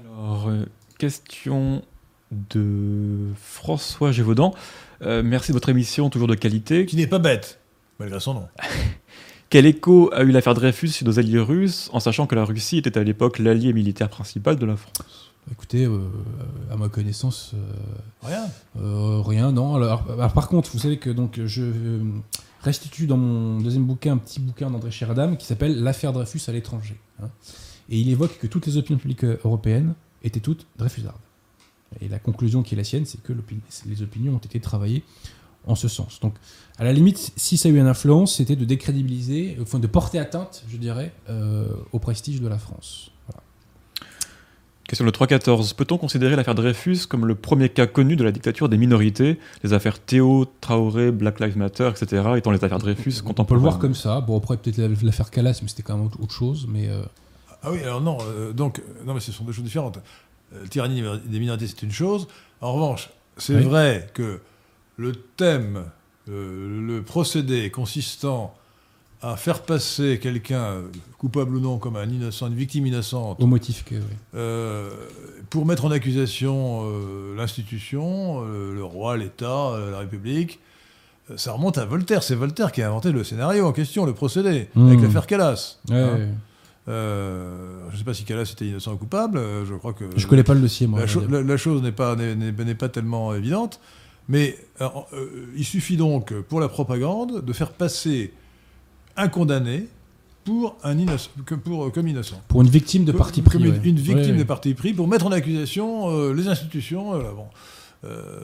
Alors, 0.00 0.48
euh, 0.48 0.64
question 0.98 1.82
de 2.30 3.28
François 3.36 4.12
Gévaudan. 4.12 4.54
Euh, 5.02 5.22
merci 5.24 5.52
de 5.52 5.54
votre 5.54 5.68
émission, 5.68 6.10
toujours 6.10 6.28
de 6.28 6.34
qualité. 6.34 6.86
Qui 6.86 6.96
n'est 6.96 7.06
pas 7.06 7.18
bête, 7.18 7.60
malgré 7.98 8.20
son 8.20 8.34
nom. 8.34 8.48
Quel 9.50 9.66
écho 9.66 10.10
a 10.12 10.22
eu 10.22 10.30
l'affaire 10.30 10.54
Dreyfus 10.54 10.88
chez 10.88 11.04
nos 11.04 11.18
alliés 11.18 11.40
russes, 11.40 11.90
en 11.92 11.98
sachant 11.98 12.26
que 12.26 12.34
la 12.36 12.44
Russie 12.44 12.78
était 12.78 12.96
à 12.96 13.02
l'époque 13.02 13.38
l'allié 13.40 13.72
militaire 13.72 14.08
principal 14.08 14.56
de 14.56 14.64
la 14.66 14.76
France? 14.76 15.32
Écoutez, 15.50 15.86
euh, 15.86 15.98
à 16.70 16.76
ma 16.76 16.88
connaissance, 16.88 17.52
euh, 17.54 17.72
Rien. 18.22 18.44
Euh, 18.80 19.20
rien, 19.22 19.50
non. 19.50 19.74
Alors, 19.74 20.04
alors, 20.08 20.32
par 20.32 20.48
contre, 20.48 20.70
vous 20.72 20.78
savez 20.78 20.98
que 20.98 21.10
donc 21.10 21.40
je 21.44 21.64
restitue 22.62 23.06
dans 23.06 23.16
mon 23.16 23.58
deuxième 23.60 23.86
bouquin 23.86 24.12
un 24.12 24.18
petit 24.18 24.38
bouquin 24.38 24.70
d'André 24.70 24.90
Sheridan 24.90 25.34
qui 25.34 25.46
s'appelle 25.46 25.82
L'affaire 25.82 26.12
Dreyfus 26.12 26.42
à 26.46 26.52
l'étranger. 26.52 27.00
hein. 27.22 27.28
Et 27.88 27.98
il 27.98 28.08
évoque 28.10 28.38
que 28.38 28.46
toutes 28.46 28.66
les 28.66 28.76
opinions 28.76 28.98
publiques 28.98 29.24
européennes 29.24 29.94
étaient 30.22 30.38
toutes 30.40 30.66
Dreyfusardes. 30.76 31.16
Et 32.00 32.08
la 32.08 32.18
conclusion 32.18 32.62
qui 32.62 32.74
est 32.74 32.76
la 32.76 32.84
sienne, 32.84 33.04
c'est 33.04 33.22
que 33.22 33.32
les 33.86 34.02
opinions 34.02 34.34
ont 34.34 34.38
été 34.38 34.60
travaillées 34.60 35.02
en 35.66 35.74
ce 35.74 35.88
sens. 35.88 36.20
Donc, 36.20 36.34
à 36.78 36.84
la 36.84 36.92
limite, 36.92 37.32
si 37.36 37.56
ça 37.56 37.68
a 37.68 37.72
eu 37.72 37.78
une 37.78 37.86
influence, 37.86 38.36
c'était 38.36 38.56
de 38.56 38.64
décrédibiliser, 38.64 39.58
enfin 39.60 39.78
de 39.78 39.86
porter 39.86 40.18
atteinte, 40.18 40.64
je 40.68 40.76
dirais, 40.76 41.12
euh, 41.28 41.66
au 41.92 41.98
prestige 41.98 42.40
de 42.40 42.48
la 42.48 42.58
France. 42.58 43.10
Voilà. 43.26 43.42
Question 44.90 45.06
de 45.06 45.10
3.14. 45.12 45.74
Peut-on 45.74 45.98
considérer 45.98 46.34
l'affaire 46.34 46.56
Dreyfus 46.56 47.06
comme 47.08 47.24
le 47.24 47.36
premier 47.36 47.68
cas 47.68 47.86
connu 47.86 48.16
de 48.16 48.24
la 48.24 48.32
dictature 48.32 48.68
des 48.68 48.76
minorités, 48.76 49.38
les 49.62 49.72
affaires 49.72 50.00
Théo, 50.00 50.46
Traoré, 50.60 51.12
Black 51.12 51.38
Lives 51.38 51.56
Matter, 51.56 51.88
etc., 51.90 52.24
étant 52.36 52.50
les 52.50 52.64
affaires 52.64 52.78
Dreyfus 52.78 53.12
On 53.18 53.20
peut 53.20 53.26
contemporaines 53.28 53.62
le 53.62 53.68
voir 53.68 53.78
comme 53.78 53.94
ça. 53.94 54.20
Bon, 54.20 54.36
après, 54.36 54.56
peut-être 54.56 54.78
l'affaire 55.04 55.30
Calas, 55.30 55.60
mais 55.62 55.68
c'était 55.68 55.84
quand 55.84 55.96
même 55.96 56.06
autre 56.06 56.34
chose. 56.34 56.66
Mais 56.68 56.88
euh, 56.88 57.02
Ah 57.62 57.70
oui, 57.70 57.80
alors 57.84 58.00
non, 58.00 58.18
euh, 58.22 58.52
donc, 58.52 58.80
euh, 58.80 59.04
non, 59.04 59.14
mais 59.14 59.20
ce 59.20 59.30
sont 59.30 59.44
deux 59.44 59.52
choses 59.52 59.62
différentes. 59.62 60.00
Euh, 60.54 60.66
tyrannie 60.68 61.02
des 61.24 61.38
minorités, 61.38 61.66
c'est 61.66 61.82
une 61.82 61.92
chose. 61.92 62.26
En 62.60 62.72
revanche, 62.72 63.10
c'est 63.36 63.54
Oui. 63.56 63.62
vrai 63.64 64.08
que 64.14 64.40
le 64.96 65.12
thème, 65.12 65.84
euh, 66.28 66.86
le 66.86 67.02
procédé 67.02 67.70
consistant 67.70 68.54
à 69.22 69.36
faire 69.36 69.62
passer 69.62 70.18
quelqu'un, 70.18 70.76
coupable 71.18 71.56
ou 71.56 71.60
non, 71.60 71.78
comme 71.78 71.96
un 71.96 72.08
innocent, 72.08 72.46
une 72.48 72.54
victime 72.54 72.86
innocente, 72.86 73.40
au 73.42 73.46
motif 73.46 73.84
que. 73.84 73.94
oui. 73.96 74.00
euh, 74.34 74.90
pour 75.50 75.66
mettre 75.66 75.84
en 75.84 75.90
accusation 75.90 76.84
l'institution, 77.36 78.40
le 78.42 78.82
roi, 78.84 79.16
l'État, 79.16 79.72
la 79.90 79.98
République, 79.98 80.58
ça 81.36 81.52
remonte 81.52 81.78
à 81.78 81.84
Voltaire. 81.84 82.22
C'est 82.22 82.34
Voltaire 82.34 82.72
qui 82.72 82.82
a 82.82 82.88
inventé 82.88 83.12
le 83.12 83.22
scénario 83.24 83.66
en 83.66 83.72
question, 83.72 84.06
le 84.06 84.14
procédé, 84.14 84.68
Mmh. 84.74 84.86
avec 84.88 85.00
l'affaire 85.02 85.26
Calas. 85.26 85.78
Ouais, 85.88 85.96
Hein. 85.96 86.14
ouais. 86.16 86.28
Euh, 86.90 87.86
je 87.88 87.94
ne 87.94 87.98
sais 87.98 88.04
pas 88.04 88.14
si 88.14 88.24
Calas 88.24 88.50
était 88.52 88.66
innocent 88.66 88.92
ou 88.92 88.96
coupable. 88.96 89.38
euh, 89.38 89.64
Je 89.64 89.74
crois 89.74 89.92
que 89.92 90.04
Je 90.16 90.26
connais 90.26 90.42
pas 90.44 90.54
le 90.54 90.60
dossier, 90.60 90.86
moi. 90.86 91.00
la, 91.00 91.06
cho- 91.06 91.22
la- 91.28 91.42
la 91.42 91.56
chose 91.56 91.82
n'est 91.82 91.92
pas, 91.92 92.16
n'est- 92.16 92.74
pas 92.74 92.88
tellement 92.88 93.34
évidente. 93.34 93.80
Mais 94.28 94.56
euh, 94.80 94.88
euh, 95.12 95.26
il 95.56 95.64
suffit 95.64 95.96
donc, 95.96 96.32
pour 96.48 96.60
la 96.60 96.68
propagande, 96.68 97.44
de 97.44 97.52
faire 97.52 97.70
passer 97.72 98.32
un 99.16 99.28
condamné 99.28 99.86
pour 100.44 100.76
un 100.82 100.98
innocent, 100.98 101.30
que 101.46 101.54
pour, 101.54 101.92
comme 101.92 102.08
innocent. 102.08 102.40
Pour 102.48 102.62
une 102.62 102.68
victime 102.68 103.04
de 103.04 103.12
parti 103.12 103.42
pris. 103.42 103.58
Une, 103.58 103.68
ouais. 103.70 103.80
une 103.84 103.96
victime 103.96 104.32
Ouais, 104.32 104.38
de 104.38 104.44
parti 104.44 104.72
pris 104.74 104.92
pour 104.92 105.06
mettre 105.08 105.26
en 105.26 105.32
accusation 105.32 106.10
euh, 106.10 106.32
les 106.32 106.48
institutions. 106.48 107.10
bon. 107.12 107.46
Euh, 108.02 108.40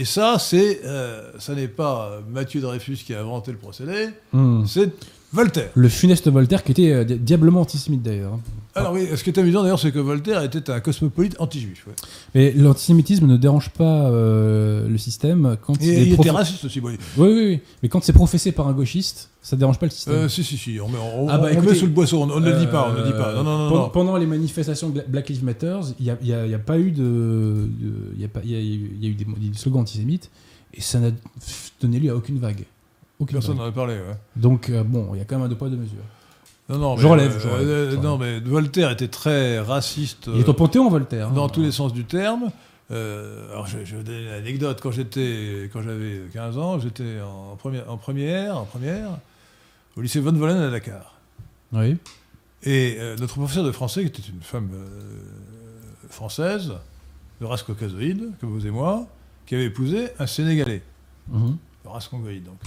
et 0.00 0.04
ça, 0.04 0.38
c'est, 0.40 0.80
euh, 0.84 1.30
ça 1.38 1.54
n'est 1.54 1.68
pas 1.68 2.20
Mathieu 2.28 2.60
Dreyfus 2.60 2.96
qui 2.96 3.14
a 3.14 3.20
inventé 3.20 3.52
le 3.52 3.58
procédé, 3.58 4.08
Hmm. 4.32 4.64
c'est 4.66 4.90
Voltaire. 5.32 5.68
Le 5.74 5.88
funeste 5.90 6.28
Voltaire, 6.30 6.64
qui 6.64 6.72
était 6.72 6.90
euh, 6.90 7.04
di- 7.04 7.16
diablement 7.18 7.60
antisémite 7.60 8.02
d'ailleurs. 8.02 8.32
hein. 8.34 8.40
Alors 8.74 8.92
oui, 8.92 9.06
ce 9.14 9.22
qui 9.22 9.28
est 9.30 9.38
amusant 9.38 9.62
d'ailleurs, 9.62 9.78
c'est 9.80 9.92
que 9.92 9.98
Voltaire 9.98 10.42
était 10.42 10.70
un 10.70 10.80
cosmopolite 10.80 11.36
anti-juif. 11.38 11.84
ouais. 11.86 11.92
Mais 12.34 12.52
l'antisémitisme 12.52 13.26
ne 13.26 13.36
dérange 13.36 13.68
pas 13.70 14.08
euh, 14.10 14.88
le 14.88 14.96
système 14.98 15.56
quand 15.66 15.74
Et 15.82 15.86
il 15.86 15.90
est 15.90 16.06
était 16.12 16.14
prof- 16.14 16.30
raciste 16.30 16.64
aussi. 16.64 16.80
bon, 16.80 16.88
Oui, 16.88 16.96
oui, 17.18 17.44
oui. 17.46 17.60
Mais 17.82 17.88
quand 17.90 18.02
c'est 18.02 18.12
professé 18.14 18.52
par 18.52 18.68
un 18.68 18.72
gauchiste, 18.72 19.28
ça 19.42 19.56
dérange 19.56 19.78
pas 19.78 19.86
le 19.86 19.90
système. 19.92 20.14
Euh, 20.14 20.28
si, 20.30 20.42
si, 20.44 20.56
si, 20.56 20.78
on 20.80 20.88
met, 20.88 20.96
on, 20.98 21.28
Ah 21.28 21.36
bah, 21.38 21.48
on 21.50 21.52
écoutez, 21.52 21.68
met 21.72 21.74
sous 21.74 21.86
le 21.86 21.92
boisseau, 21.92 22.22
on, 22.22 22.30
on 22.30 22.40
ne 22.40 22.50
le 22.50 22.58
dit 22.58 22.66
pas, 22.66 22.88
on 22.88 22.92
ne 22.94 22.98
le 23.00 23.04
dit 23.04 23.12
pas. 23.12 23.34
Non, 23.34 23.42
non, 23.44 23.58
non, 23.58 23.68
pendant, 23.68 23.82
non. 23.84 23.88
pendant 23.90 24.16
les 24.16 24.26
manifestations 24.26 24.88
Gla- 24.90 25.06
Black 25.08 25.28
Lives 25.28 25.44
Matter, 25.44 25.78
il 25.98 26.04
n'y 26.04 26.10
a, 26.10 26.16
il 26.22 26.28
y 26.28 26.32
a- 26.32 26.44
il 26.46 26.50
y 26.52 26.54
a 26.54 26.58
pas 26.58 26.78
eu 26.78 26.90
de. 26.90 27.02
de- 27.02 28.12
Il 28.14 28.20
y, 28.22 28.24
a 28.24 28.28
pas- 28.28 28.40
il 28.44 28.50
y 28.50 28.54
a- 28.54 28.60
il 28.60 29.04
y 29.04 29.06
a 29.06 29.10
eu 29.10 29.14
des, 29.14 29.24
des 29.24 29.58
slogans 29.58 29.80
antisémites 29.82 30.30
et 30.72 30.80
ça 30.80 31.00
n'a 31.00 31.10
donné 31.82 31.98
lieu 32.00 32.10
à 32.12 32.14
aucune 32.16 32.38
vague. 32.38 32.64
Aucune 33.20 33.38
Personne 33.38 33.56
n'en 33.56 33.64
a 33.64 33.72
parlé. 33.72 33.94
Ouais. 33.94 34.16
Donc, 34.36 34.68
euh, 34.70 34.84
bon, 34.84 35.10
il 35.14 35.18
y 35.18 35.20
a 35.20 35.24
quand 35.24 35.36
même 35.36 35.46
un 35.46 35.48
deux 35.48 35.56
poids, 35.56 35.68
deux 35.68 35.76
mesures. 35.76 35.96
Non, 36.68 36.78
non, 36.78 36.96
Je 36.96 37.02
mais, 37.04 37.08
relève, 37.10 37.32
euh, 37.36 37.40
je 37.40 37.48
relève, 37.48 37.68
euh, 37.68 37.84
je 37.90 37.96
relève. 37.96 38.04
non, 38.04 38.18
mais 38.18 38.40
Voltaire 38.40 38.90
était 38.90 39.08
très 39.08 39.58
raciste. 39.58 40.28
Il 40.32 40.40
est 40.40 40.48
au 40.48 40.52
Panthéon, 40.54 40.88
Voltaire. 40.90 41.28
hein. 41.28 41.32
dans 41.34 41.48
tous 41.48 41.62
les 41.62 41.72
sens 41.72 41.92
du 41.92 42.04
terme. 42.04 42.50
Euh, 42.90 43.50
alors, 43.52 43.66
je, 43.66 43.78
je 43.84 43.92
vais 43.92 43.96
vous 43.98 44.02
donner 44.02 44.22
une 44.22 44.28
anecdote. 44.28 44.78
Quand 44.82 44.90
j'étais, 44.92 45.68
quand 45.72 45.82
j'avais 45.82 46.20
15 46.32 46.58
ans, 46.58 46.78
j'étais 46.78 47.20
en 47.20 47.56
première, 47.56 47.90
en 47.90 47.96
première, 47.96 48.56
en 48.58 48.64
première, 48.64 49.10
au 49.96 50.00
lycée 50.00 50.20
Von 50.20 50.32
Vollen 50.32 50.58
à 50.58 50.70
Dakar. 50.70 51.14
Oui. 51.72 51.96
Et 52.62 52.96
euh, 52.98 53.16
notre 53.18 53.34
professeur 53.34 53.64
de 53.64 53.72
français, 53.72 54.02
qui 54.02 54.08
était 54.08 54.28
une 54.30 54.42
femme 54.42 54.70
euh, 54.74 56.08
française, 56.08 56.72
de 57.40 57.46
race 57.46 57.62
caucasoïde, 57.62 58.30
comme 58.40 58.50
vous 58.50 58.66
et 58.66 58.70
moi, 58.70 59.06
qui 59.46 59.54
avait 59.54 59.66
épousé 59.66 60.08
un 60.18 60.26
Sénégalais, 60.26 60.82
Mhm. 61.28 61.56
de 61.84 61.88
race 61.88 62.08
congoïde 62.08 62.44
donc. 62.44 62.58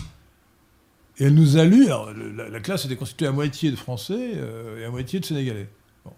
Et 1.20 1.26
elle 1.26 1.34
nous 1.36 1.58
a 1.58 1.66
lu, 1.66 1.86
alors 1.86 2.10
la, 2.36 2.50
la 2.50 2.60
classe 2.62 2.86
était 2.86 2.96
constituée 2.96 3.28
à 3.28 3.32
moitié 3.32 3.70
de 3.72 3.76
Français 3.76 4.32
euh, 4.36 4.80
et 4.82 4.86
à 4.86 4.90
moitié 4.90 5.20
de 5.20 5.26
Sénégalais. 5.26 5.68
Bon. 6.06 6.12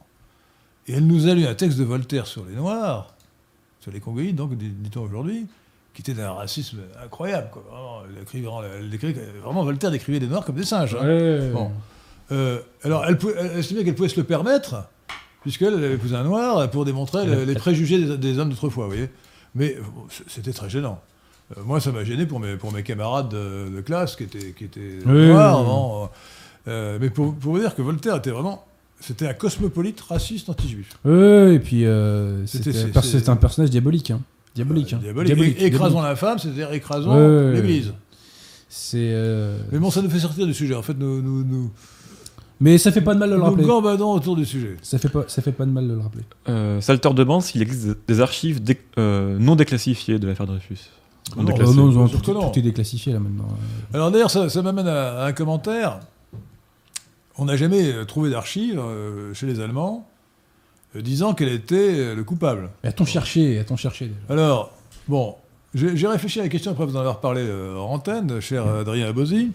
Et 0.87 0.93
elle 0.93 1.07
nous 1.07 1.27
a 1.27 1.33
lu 1.33 1.45
un 1.45 1.55
texte 1.55 1.77
de 1.77 1.83
Voltaire 1.83 2.27
sur 2.27 2.45
les 2.45 2.55
Noirs, 2.55 3.13
sur 3.81 3.91
les 3.91 3.99
Congoïdes, 3.99 4.35
donc 4.35 4.55
dit- 4.55 4.69
dit-on 4.69 5.01
aujourd'hui, 5.01 5.47
qui 5.93 6.01
était 6.01 6.13
d'un 6.13 6.31
racisme 6.31 6.79
incroyable. 7.03 7.49
Quoi. 7.51 7.63
Vraiment, 8.31 9.61
elle 9.61 9.65
Voltaire 9.65 9.91
décrivait 9.91 10.19
les 10.19 10.27
Noirs 10.27 10.45
comme 10.45 10.55
des 10.55 10.63
singes. 10.63 10.95
hein. 10.95 11.05
Ouais. 11.05 11.49
Bon. 11.51 11.71
Euh, 12.31 12.59
alors, 12.83 13.05
elle, 13.05 13.17
estimait 13.57 13.83
qu'elle 13.83 13.95
pouvait 13.95 14.09
se 14.09 14.17
le 14.19 14.23
permettre, 14.25 14.87
puisqu'elle 15.41 15.73
avait 15.73 15.93
épousé 15.93 16.15
un 16.15 16.23
noir, 16.23 16.69
pour 16.69 16.85
démontrer 16.85 17.25
le- 17.25 17.43
les 17.43 17.55
préjugés 17.55 17.99
des, 18.05 18.17
des 18.17 18.39
hommes 18.39 18.49
d'autrefois, 18.49 18.85
vous 18.85 18.91
voyez. 18.91 19.09
Mais 19.55 19.75
bon, 19.75 20.05
c'était 20.27 20.53
très 20.53 20.69
gênant. 20.69 21.01
Euh, 21.57 21.61
moi, 21.65 21.79
ça 21.79 21.91
m'a 21.91 22.03
gêné 22.03 22.25
pour 22.25 22.39
mes, 22.39 22.55
pour 22.55 22.71
mes 22.71 22.83
camarades 22.83 23.29
de, 23.29 23.69
de 23.75 23.81
classe 23.81 24.15
qui 24.15 24.23
étaient, 24.23 24.51
qui 24.57 24.65
étaient 24.65 24.99
Oui, 25.05 25.27
noirs. 25.27 25.59
oui, 25.59 25.65
oui. 25.65 25.71
bon, 25.71 26.09
euh, 26.69 26.97
mais 27.01 27.09
pour, 27.09 27.35
pour 27.35 27.53
vous 27.53 27.59
dire 27.59 27.75
que 27.75 27.81
Voltaire 27.81 28.15
était 28.17 28.31
vraiment... 28.31 28.65
C'était 29.01 29.27
un 29.27 29.33
cosmopolite 29.33 29.99
raciste 29.99 30.47
anti-juif. 30.49 30.97
Ouais, 31.03 31.55
et 31.55 31.59
puis 31.59 31.85
euh, 31.85 32.45
c'est- 32.45 33.27
un 33.27 33.35
personnage 33.35 33.69
diabolique. 33.69 34.11
hein. 34.11 34.21
Diabolique. 34.55 34.93
hein. 34.93 34.99
Diabolique. 35.01 35.59
É- 35.61 35.65
Écrasons 35.65 36.01
la 36.01 36.15
femme, 36.15 36.39
c'est-à-dire 36.39 36.71
écrasons 36.71 37.51
l'Église. 37.51 37.93
C'est. 38.69 39.09
euh, 39.11 39.57
Mais 39.73 39.79
bon, 39.79 39.91
ça 39.91 40.01
nous 40.01 40.09
fait 40.09 40.19
sortir 40.19 40.45
du 40.47 40.53
sujet. 40.53 40.73
En 40.73 40.81
fait, 40.81 40.93
nous, 40.97 41.21
nous, 41.21 41.43
nous, 41.43 41.69
Mais 42.61 42.77
ça 42.77 42.93
fait 42.93 43.01
pas 43.01 43.13
de 43.13 43.19
mal 43.19 43.29
de 43.29 43.33
le 43.35 43.39
nous 43.41 43.45
rappeler. 43.45 43.65
gambadons 43.65 44.13
autour 44.13 44.37
du 44.37 44.45
sujet. 44.45 44.77
Ça 44.81 44.97
fait 44.97 45.09
pas, 45.09 45.25
ça 45.27 45.41
fait 45.41 45.51
pas 45.51 45.65
de 45.65 45.71
mal 45.71 45.85
de 45.87 45.93
le 45.95 45.99
rappeler. 45.99 46.23
Euh, 46.47 46.79
Salter 46.79 47.09
demande 47.13 47.41
s'il 47.41 47.61
existe 47.61 47.97
des 48.07 48.21
archives 48.21 48.63
dé- 48.63 48.79
euh, 48.97 49.37
non 49.37 49.55
déclassifiées 49.57 50.17
de 50.17 50.27
l'affaire 50.27 50.47
Dreyfus. 50.47 50.89
Non, 51.35 51.43
déclassées. 51.43 51.73
Oh 51.77 51.89
non, 51.91 52.07
tout, 52.07 52.19
tout 52.19 52.59
est 52.59 52.61
déclassifié 52.61 53.13
là 53.13 53.19
maintenant. 53.19 53.47
Alors 53.93 54.11
d'ailleurs, 54.11 54.31
ça, 54.31 54.49
ça 54.49 54.61
m'amène 54.61 54.87
à, 54.87 55.23
à 55.23 55.25
un 55.27 55.33
commentaire. 55.33 55.99
On 57.37 57.45
n'a 57.45 57.55
jamais 57.55 57.91
euh, 57.91 58.05
trouvé 58.05 58.29
d'archives 58.29 58.79
euh, 58.79 59.33
chez 59.33 59.47
les 59.47 59.59
Allemands 59.59 60.07
euh, 60.95 61.01
disant 61.01 61.33
quel 61.33 61.49
était 61.49 62.13
le 62.13 62.23
coupable. 62.23 62.69
Mais 62.83 62.89
a-t-on 62.89 63.05
cherché 63.05 63.57
A-t-on 63.59 63.75
cherché 63.75 64.05
déjà? 64.07 64.19
Alors, 64.29 64.71
bon, 65.07 65.35
j'ai 65.73 66.07
réfléchi 66.07 66.39
à 66.39 66.43
la 66.43 66.49
question 66.49 66.71
après 66.71 66.85
vous 66.85 66.95
en 66.95 66.99
avoir 66.99 67.19
parlé 67.19 67.41
euh, 67.41 67.75
en 67.77 67.93
antenne, 67.93 68.39
cher 68.39 68.67
Adrien 68.67 69.07
Abosi. 69.07 69.51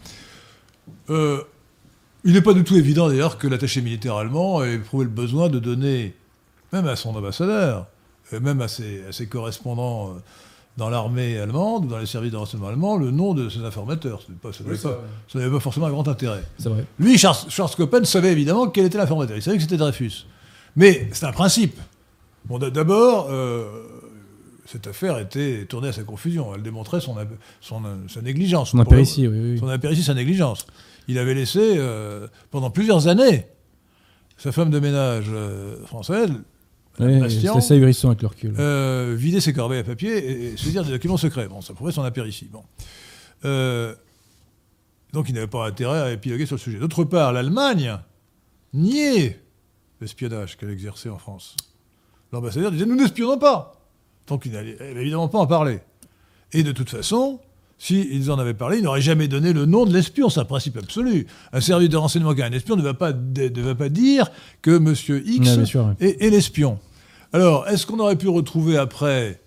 Il 1.08 2.32
n'est 2.32 2.42
pas 2.42 2.52
du 2.52 2.64
tout 2.64 2.74
évident 2.74 3.06
d'ailleurs 3.08 3.38
que 3.38 3.46
l'attaché 3.46 3.80
militaire 3.80 4.16
allemand 4.16 4.64
ait 4.64 4.74
éprouvé 4.74 5.04
le 5.04 5.10
besoin 5.10 5.48
de 5.48 5.60
donner, 5.60 6.16
même 6.72 6.88
à 6.88 6.96
son 6.96 7.14
ambassadeur, 7.14 7.86
et 8.32 8.40
même 8.40 8.60
à 8.60 8.66
ses, 8.66 9.04
à 9.08 9.12
ses 9.12 9.28
correspondants 9.28 10.16
dans 10.78 10.88
l'armée 10.88 11.36
allemande 11.38 11.84
ou 11.86 11.88
dans 11.88 11.98
les 11.98 12.06
services 12.06 12.30
de 12.30 12.36
renseignement 12.36 12.68
allemands, 12.68 12.96
le 12.96 13.10
nom 13.10 13.34
de 13.34 13.48
ses 13.48 13.58
informateurs. 13.64 14.20
Pas- 14.40 14.52
ça 14.52 14.62
n'avait 14.62 14.78
pas, 14.78 15.00
ça 15.30 15.38
n'avait 15.40 15.50
pas 15.50 15.58
forcément 15.60 15.86
un 15.86 15.90
grand 15.90 16.06
intérêt. 16.06 16.44
C'est 16.56 16.68
vrai. 16.68 16.84
Lui, 17.00 17.18
Charles, 17.18 17.36
Charles 17.48 17.74
Coppen 17.76 18.04
savait 18.04 18.30
évidemment 18.30 18.68
quel 18.68 18.86
était 18.86 18.96
l'informateur. 18.96 19.36
Il 19.36 19.42
savait 19.42 19.56
que 19.56 19.62
c'était 19.64 19.76
Dreyfus. 19.76 20.24
Mais 20.76 21.08
c'est 21.12 21.26
un 21.26 21.32
principe. 21.32 21.78
Bon, 22.44 22.58
d'abord, 22.60 23.26
euh, 23.28 23.66
cette 24.66 24.86
affaire 24.86 25.18
était 25.18 25.66
tournée 25.68 25.88
à 25.88 25.92
sa 25.92 26.04
confusion. 26.04 26.54
Elle 26.54 26.62
démontrait 26.62 27.00
son, 27.00 27.16
son, 27.60 27.82
sa 28.08 28.22
négligence. 28.22 28.70
Son 28.70 28.78
impéritie, 28.78 29.26
oui, 29.26 29.38
oui. 29.54 29.58
Son 29.58 29.68
impéritie, 29.68 30.04
sa 30.04 30.14
négligence. 30.14 30.64
Il 31.08 31.18
avait 31.18 31.34
laissé, 31.34 31.58
euh, 31.76 32.28
pendant 32.52 32.70
plusieurs 32.70 33.08
années, 33.08 33.46
sa 34.36 34.52
femme 34.52 34.70
de 34.70 34.78
ménage 34.78 35.26
euh, 35.30 35.84
française, 35.86 36.30
Bastien, 36.98 37.52
C'est 37.52 37.58
assez 37.58 37.74
ahurissant 37.74 38.08
avec 38.08 38.22
le 38.22 38.28
recul. 38.28 38.54
euh, 38.58 39.14
vider 39.18 39.40
ses 39.40 39.52
corbeilles 39.52 39.80
à 39.80 39.84
papier 39.84 40.16
et, 40.16 40.46
et 40.52 40.56
saisir 40.56 40.84
des 40.84 40.90
documents 40.90 41.16
secrets. 41.16 41.48
Bon, 41.48 41.60
ça 41.60 41.74
prouvait 41.74 41.92
son 41.92 42.02
impéritie. 42.02 42.48
Bon. 42.50 42.62
Euh, 43.44 43.94
donc 45.12 45.28
il 45.28 45.34
n'avait 45.34 45.46
pas 45.46 45.66
intérêt 45.66 46.00
à 46.00 46.12
épiloguer 46.12 46.46
sur 46.46 46.56
le 46.56 46.60
sujet. 46.60 46.78
D'autre 46.78 47.04
part, 47.04 47.32
l'Allemagne 47.32 47.96
niait 48.74 49.40
l'espionnage 50.00 50.56
qu'elle 50.56 50.70
exerçait 50.70 51.08
en 51.08 51.18
France. 51.18 51.56
L'ambassadeur 52.32 52.70
disait 52.70 52.86
Nous 52.86 52.96
n'espionnons 52.96 53.38
pas 53.38 53.80
Donc 54.26 54.44
il 54.46 54.52
n'allait 54.52 54.76
évidemment 54.96 55.28
pas 55.28 55.38
en 55.38 55.46
parler. 55.46 55.80
Et 56.52 56.62
de 56.62 56.72
toute 56.72 56.90
façon, 56.90 57.40
s'ils 57.78 58.30
en 58.30 58.38
avaient 58.38 58.54
parlé, 58.54 58.78
ils 58.78 58.82
n'auraient 58.84 59.00
jamais 59.00 59.28
donné 59.28 59.52
le 59.52 59.66
nom 59.66 59.86
de 59.86 59.92
l'espion. 59.92 60.28
C'est 60.28 60.40
un 60.40 60.44
principe 60.44 60.76
absolu. 60.76 61.26
Un 61.52 61.60
service 61.60 61.88
de 61.88 61.96
renseignement 61.96 62.34
qui 62.34 62.42
a 62.42 62.46
un 62.46 62.52
espion 62.52 62.74
ne 62.76 62.82
va 62.82 62.94
pas, 62.94 63.12
ne 63.12 63.62
va 63.62 63.74
pas 63.74 63.88
dire 63.88 64.30
que 64.62 64.76
M. 64.76 64.94
X 65.24 65.64
sûr, 65.64 65.94
est 66.00 66.30
l'espion. 66.30 66.78
Alors, 67.32 67.68
est-ce 67.68 67.86
qu'on 67.86 67.98
aurait 67.98 68.16
pu 68.16 68.28
retrouver 68.28 68.76
après 68.78 69.40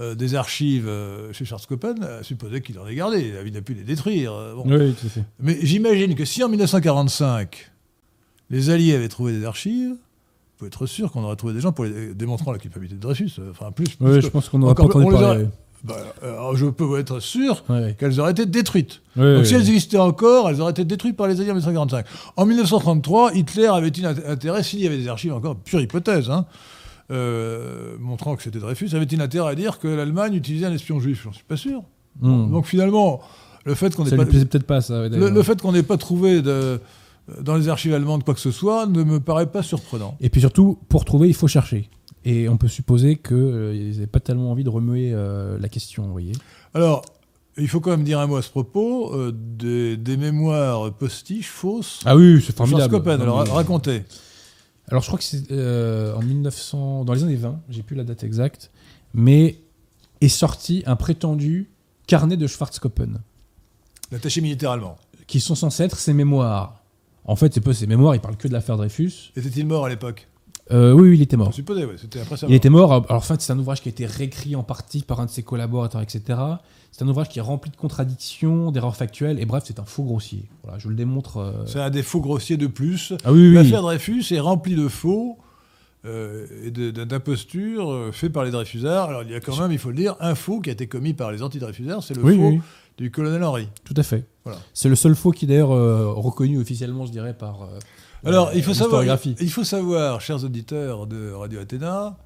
euh, 0.00 0.14
des 0.14 0.34
archives 0.34 0.86
euh, 0.86 1.32
chez 1.32 1.44
Charles 1.44 1.62
Coppen 1.68 1.96
À 2.02 2.22
supposer 2.22 2.60
qu'il 2.60 2.78
en 2.78 2.86
ait 2.86 2.94
gardé? 2.94 3.32
Il 3.46 3.56
a 3.56 3.60
pu 3.60 3.74
les 3.74 3.82
détruire. 3.82 4.32
euh, 4.32 4.54
bon. 4.54 4.62
Oui, 4.66 4.94
tout 4.94 5.06
à 5.06 5.10
fait. 5.10 5.24
Mais 5.40 5.58
j'imagine 5.62 6.14
que 6.14 6.24
si 6.24 6.42
en 6.44 6.48
1945, 6.48 7.70
les 8.50 8.70
Alliés 8.70 8.94
avaient 8.94 9.08
trouvé 9.08 9.32
des 9.32 9.44
archives, 9.44 9.90
vous 9.90 9.96
pouvez 10.58 10.68
être 10.68 10.86
sûr 10.86 11.10
qu'on 11.10 11.24
aurait 11.24 11.36
trouvé 11.36 11.54
des 11.54 11.60
gens 11.60 11.72
pour 11.72 11.84
les, 11.84 12.14
démontrant 12.14 12.52
la 12.52 12.58
culpabilité 12.58 12.96
de 12.96 13.00
Dreyfus. 13.00 13.32
Enfin, 13.50 13.72
plus. 13.72 13.84
plus 13.88 13.96
Oui, 14.00 14.14
que- 14.16 14.20
je 14.20 14.28
pense 14.28 14.48
qu'on 14.48 14.58
n'aurait 14.60 14.74
pas 14.74 14.84
encore- 14.84 15.00
entendu 15.02 15.14
parler. 15.16 15.40
aurait- 15.42 15.50
bah, 15.84 15.96
alors, 16.22 16.56
je 16.56 16.66
peux 16.66 16.98
être 16.98 17.20
sûr 17.20 17.62
qu'elles 17.98 18.18
auraient 18.18 18.32
été 18.32 18.46
détruites. 18.46 19.00
Donc 19.16 19.46
si 19.46 19.54
elles 19.54 19.60
existaient 19.68 19.96
encore, 19.98 20.48
elles 20.50 20.60
auraient 20.60 20.72
été 20.72 20.84
détruites 20.84 21.16
par 21.16 21.28
les 21.28 21.40
Alliés 21.40 21.50
en 21.52 21.54
1945. 21.54 22.04
En 22.36 22.46
1933, 22.46 23.32
Hitler 23.34 23.66
avait-il 23.66 24.04
int- 24.04 24.26
intérêt, 24.26 24.62
s'il 24.64 24.80
y 24.80 24.86
avait 24.88 24.96
des 24.98 25.06
archives 25.08 25.32
encore, 25.32 25.54
pure 25.56 25.80
hypothèse, 25.80 26.30
hein, 26.30 26.46
euh, 27.10 27.96
montrant 27.98 28.36
que 28.36 28.42
c'était 28.42 28.58
Dreyfus, 28.58 28.90
avait-il 28.94 29.20
intérêt 29.20 29.52
à 29.52 29.54
dire 29.54 29.78
que 29.78 29.88
l'Allemagne 29.88 30.34
utilisait 30.34 30.66
un 30.66 30.72
espion 30.72 31.00
juif 31.00 31.22
J'en 31.24 31.32
suis 31.32 31.44
pas 31.44 31.56
sûr. 31.56 31.82
Hmm. 32.20 32.50
Donc 32.50 32.66
finalement, 32.66 33.20
le 33.64 33.74
fait 33.74 33.94
qu'on 33.94 34.04
n'ait 34.04 34.16
pas, 34.16 34.24
pas, 34.66 34.80
ça. 34.80 35.00
ouais, 35.00 35.04
le, 35.04 35.08
d'ailleurs. 35.10 35.30
le 35.30 35.42
fait 35.42 35.60
qu'on 35.60 35.72
n'ait 35.72 35.82
pas 35.82 35.96
trouvé 35.96 36.42
de, 36.42 36.80
dans 37.40 37.56
les 37.56 37.68
archives 37.68 37.94
allemandes 37.94 38.24
quoi 38.24 38.34
que 38.34 38.40
ce 38.40 38.50
soit 38.50 38.86
ne 38.86 39.02
me 39.02 39.20
paraît 39.20 39.50
pas 39.50 39.62
surprenant. 39.62 40.16
Et 40.20 40.28
puis 40.28 40.40
surtout, 40.40 40.78
pour 40.88 41.04
trouver, 41.04 41.28
il 41.28 41.34
faut 41.34 41.48
chercher. 41.48 41.88
Et 42.24 42.48
on 42.48 42.56
peut 42.56 42.68
supposer 42.68 43.16
qu'ils 43.16 43.92
n'avaient 43.92 44.06
pas 44.06 44.20
tellement 44.20 44.50
envie 44.50 44.64
de 44.64 44.68
remuer 44.68 45.12
euh, 45.14 45.58
la 45.58 45.68
question, 45.68 46.04
vous 46.04 46.12
voyez. 46.12 46.32
Alors, 46.74 47.02
il 47.56 47.68
faut 47.68 47.80
quand 47.80 47.90
même 47.90 48.04
dire 48.04 48.20
un 48.20 48.26
mot 48.26 48.36
à 48.36 48.42
ce 48.42 48.50
propos 48.50 49.14
euh, 49.14 49.32
des, 49.34 49.96
des 49.96 50.16
mémoires 50.16 50.92
postiches 50.92 51.48
fausses. 51.48 52.00
Ah 52.04 52.16
oui, 52.16 52.42
c'est 52.44 52.54
formidable. 52.54 53.10
Alors, 53.10 53.46
racontez. 53.48 54.02
Alors 54.90 55.02
je 55.02 55.08
crois 55.08 55.18
que 55.18 55.24
c'est 55.24 55.50
euh, 55.50 56.14
en 56.14 56.22
1900, 56.22 57.04
dans 57.04 57.12
les 57.12 57.22
années 57.22 57.36
20, 57.36 57.60
j'ai 57.68 57.82
plus 57.82 57.96
la 57.96 58.04
date 58.04 58.24
exacte, 58.24 58.70
mais 59.14 59.58
est 60.20 60.28
sorti 60.28 60.82
un 60.86 60.96
prétendu 60.96 61.70
carnet 62.06 62.36
de 62.36 62.46
Schwarzkoppen. 62.46 63.20
L'attaché 64.10 64.40
militaire 64.40 64.70
allemand. 64.70 64.96
qui 65.26 65.40
sont 65.40 65.54
censés 65.54 65.82
être 65.84 65.98
ses 65.98 66.14
mémoires. 66.14 66.82
En 67.24 67.36
fait, 67.36 67.52
c'est 67.52 67.60
peu 67.60 67.74
ses 67.74 67.86
mémoires, 67.86 68.14
il 68.14 68.20
parle 68.20 68.36
que 68.36 68.48
de 68.48 68.54
l'affaire 68.54 68.78
Dreyfus. 68.78 69.32
Était-il 69.36 69.66
mort 69.66 69.84
à 69.84 69.90
l'époque? 69.90 70.26
Euh, 70.70 70.92
oui, 70.92 71.10
oui, 71.10 71.16
il 71.16 71.22
était 71.22 71.36
mort. 71.36 71.52
supposait, 71.52 71.84
ouais. 71.84 71.96
C'était 71.98 72.20
après 72.20 72.36
ça. 72.36 72.46
Il 72.48 72.54
était 72.54 72.70
mort. 72.70 72.92
Alors, 72.92 73.10
en 73.10 73.20
fait, 73.20 73.40
c'est 73.40 73.52
un 73.52 73.58
ouvrage 73.58 73.82
qui 73.82 73.88
a 73.88 73.90
été 73.90 74.06
réécrit 74.06 74.56
en 74.56 74.62
partie 74.62 75.02
par 75.02 75.20
un 75.20 75.26
de 75.26 75.30
ses 75.30 75.42
collaborateurs, 75.42 76.00
etc. 76.00 76.38
C'est 76.90 77.04
un 77.04 77.08
ouvrage 77.08 77.28
qui 77.28 77.38
est 77.38 77.42
rempli 77.42 77.70
de 77.70 77.76
contradictions, 77.76 78.72
d'erreurs 78.72 78.96
factuelles, 78.96 79.38
et 79.40 79.46
bref, 79.46 79.62
c'est 79.66 79.78
un 79.78 79.84
faux 79.84 80.02
grossier. 80.02 80.48
Voilà, 80.64 80.78
je 80.78 80.88
le 80.88 80.94
démontre. 80.96 81.36
euh, 81.36 81.52
C'est 81.66 81.78
un 81.80 81.90
des 81.90 82.02
faux 82.02 82.20
grossiers 82.20 82.56
de 82.56 82.66
plus. 82.66 83.12
Ah 83.24 83.32
oui, 83.32 83.40
oui, 83.40 83.48
oui. 83.48 83.54
L'affaire 83.54 83.82
Dreyfus 83.82 84.24
est 84.32 84.40
remplie 84.40 84.74
de 84.74 84.88
faux 84.88 85.38
euh, 86.04 86.46
et 86.64 86.70
d'impostures 86.72 87.90
euh, 87.92 88.10
faits 88.12 88.32
par 88.32 88.44
les 88.44 88.50
Dreyfusards. 88.50 89.10
Alors 89.10 89.22
il 89.22 89.30
y 89.30 89.34
a 89.34 89.40
quand 89.40 89.56
même, 89.60 89.70
il 89.72 89.78
faut 89.78 89.90
le 89.90 89.96
dire, 89.96 90.16
un 90.20 90.34
faux 90.34 90.60
qui 90.60 90.70
a 90.70 90.72
été 90.72 90.86
commis 90.88 91.12
par 91.14 91.30
les 91.30 91.42
anti-Dreyfusards, 91.42 92.02
c'est 92.02 92.14
le 92.14 92.24
Oui, 92.24 92.36
faux 92.36 92.48
oui, 92.48 92.60
du 92.96 93.10
colonel 93.12 93.44
Henry. 93.44 93.68
tout 93.84 93.94
à 93.96 94.02
fait. 94.02 94.24
Voilà. 94.44 94.58
C'est 94.74 94.88
le 94.88 94.96
seul 94.96 95.14
faux 95.14 95.30
qui 95.30 95.44
est 95.44 95.48
d'ailleurs 95.48 95.72
euh, 95.72 96.12
reconnu 96.14 96.58
officiellement, 96.58 97.06
je 97.06 97.12
dirais, 97.12 97.34
par. 97.34 97.68
Alors 98.24 98.50
il 98.54 98.62
faut 98.64 98.74
savoir, 98.74 99.04
il 99.04 99.50
faut 99.50 99.62
savoir, 99.62 100.20
chers 100.20 100.42
auditeurs 100.42 101.06
de 101.06 101.30
Radio 101.30 101.60
Athéna, 101.60 102.16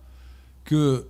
que 0.64 1.04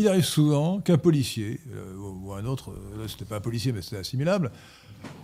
il 0.00 0.08
arrive 0.08 0.24
souvent 0.24 0.80
qu'un 0.80 0.98
policier 0.98 1.60
euh, 1.72 1.94
ou 1.96 2.32
un 2.32 2.44
autre, 2.44 2.70
euh, 2.70 3.02
là 3.02 3.08
c'était 3.08 3.24
pas 3.24 3.36
un 3.36 3.40
policier 3.40 3.72
mais 3.72 3.82
c'était 3.82 3.96
assimilable, 3.98 4.50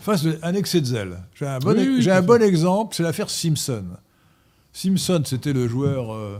fasse 0.01 0.25
un 0.43 0.55
excès 0.55 0.81
de 0.81 0.87
zèle. 0.87 1.19
J'ai 1.35 1.47
un 1.47 1.59
bon, 1.59 1.71
Oui, 1.77 1.87
oui, 1.89 1.97
j'ai 2.03 2.11
tout 2.11 2.11
à 2.11 2.19
un 2.19 2.21
fait. 2.21 2.27
bon 2.27 2.43
exemple, 2.43 2.95
c'est 2.95 3.03
l'affaire 3.03 3.31
Simpson. 3.31 3.85
Simpson, 4.73 5.23
c'était 5.25 5.53
le 5.53 5.69
joueur. 5.69 6.13
euh, 6.15 6.39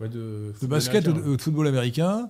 Ouais, 0.00 0.08
de, 0.08 0.52
de 0.60 0.66
basket 0.66 1.06
ou 1.06 1.12
de, 1.12 1.20
ou 1.20 1.36
de 1.36 1.40
football 1.40 1.68
américain 1.68 2.28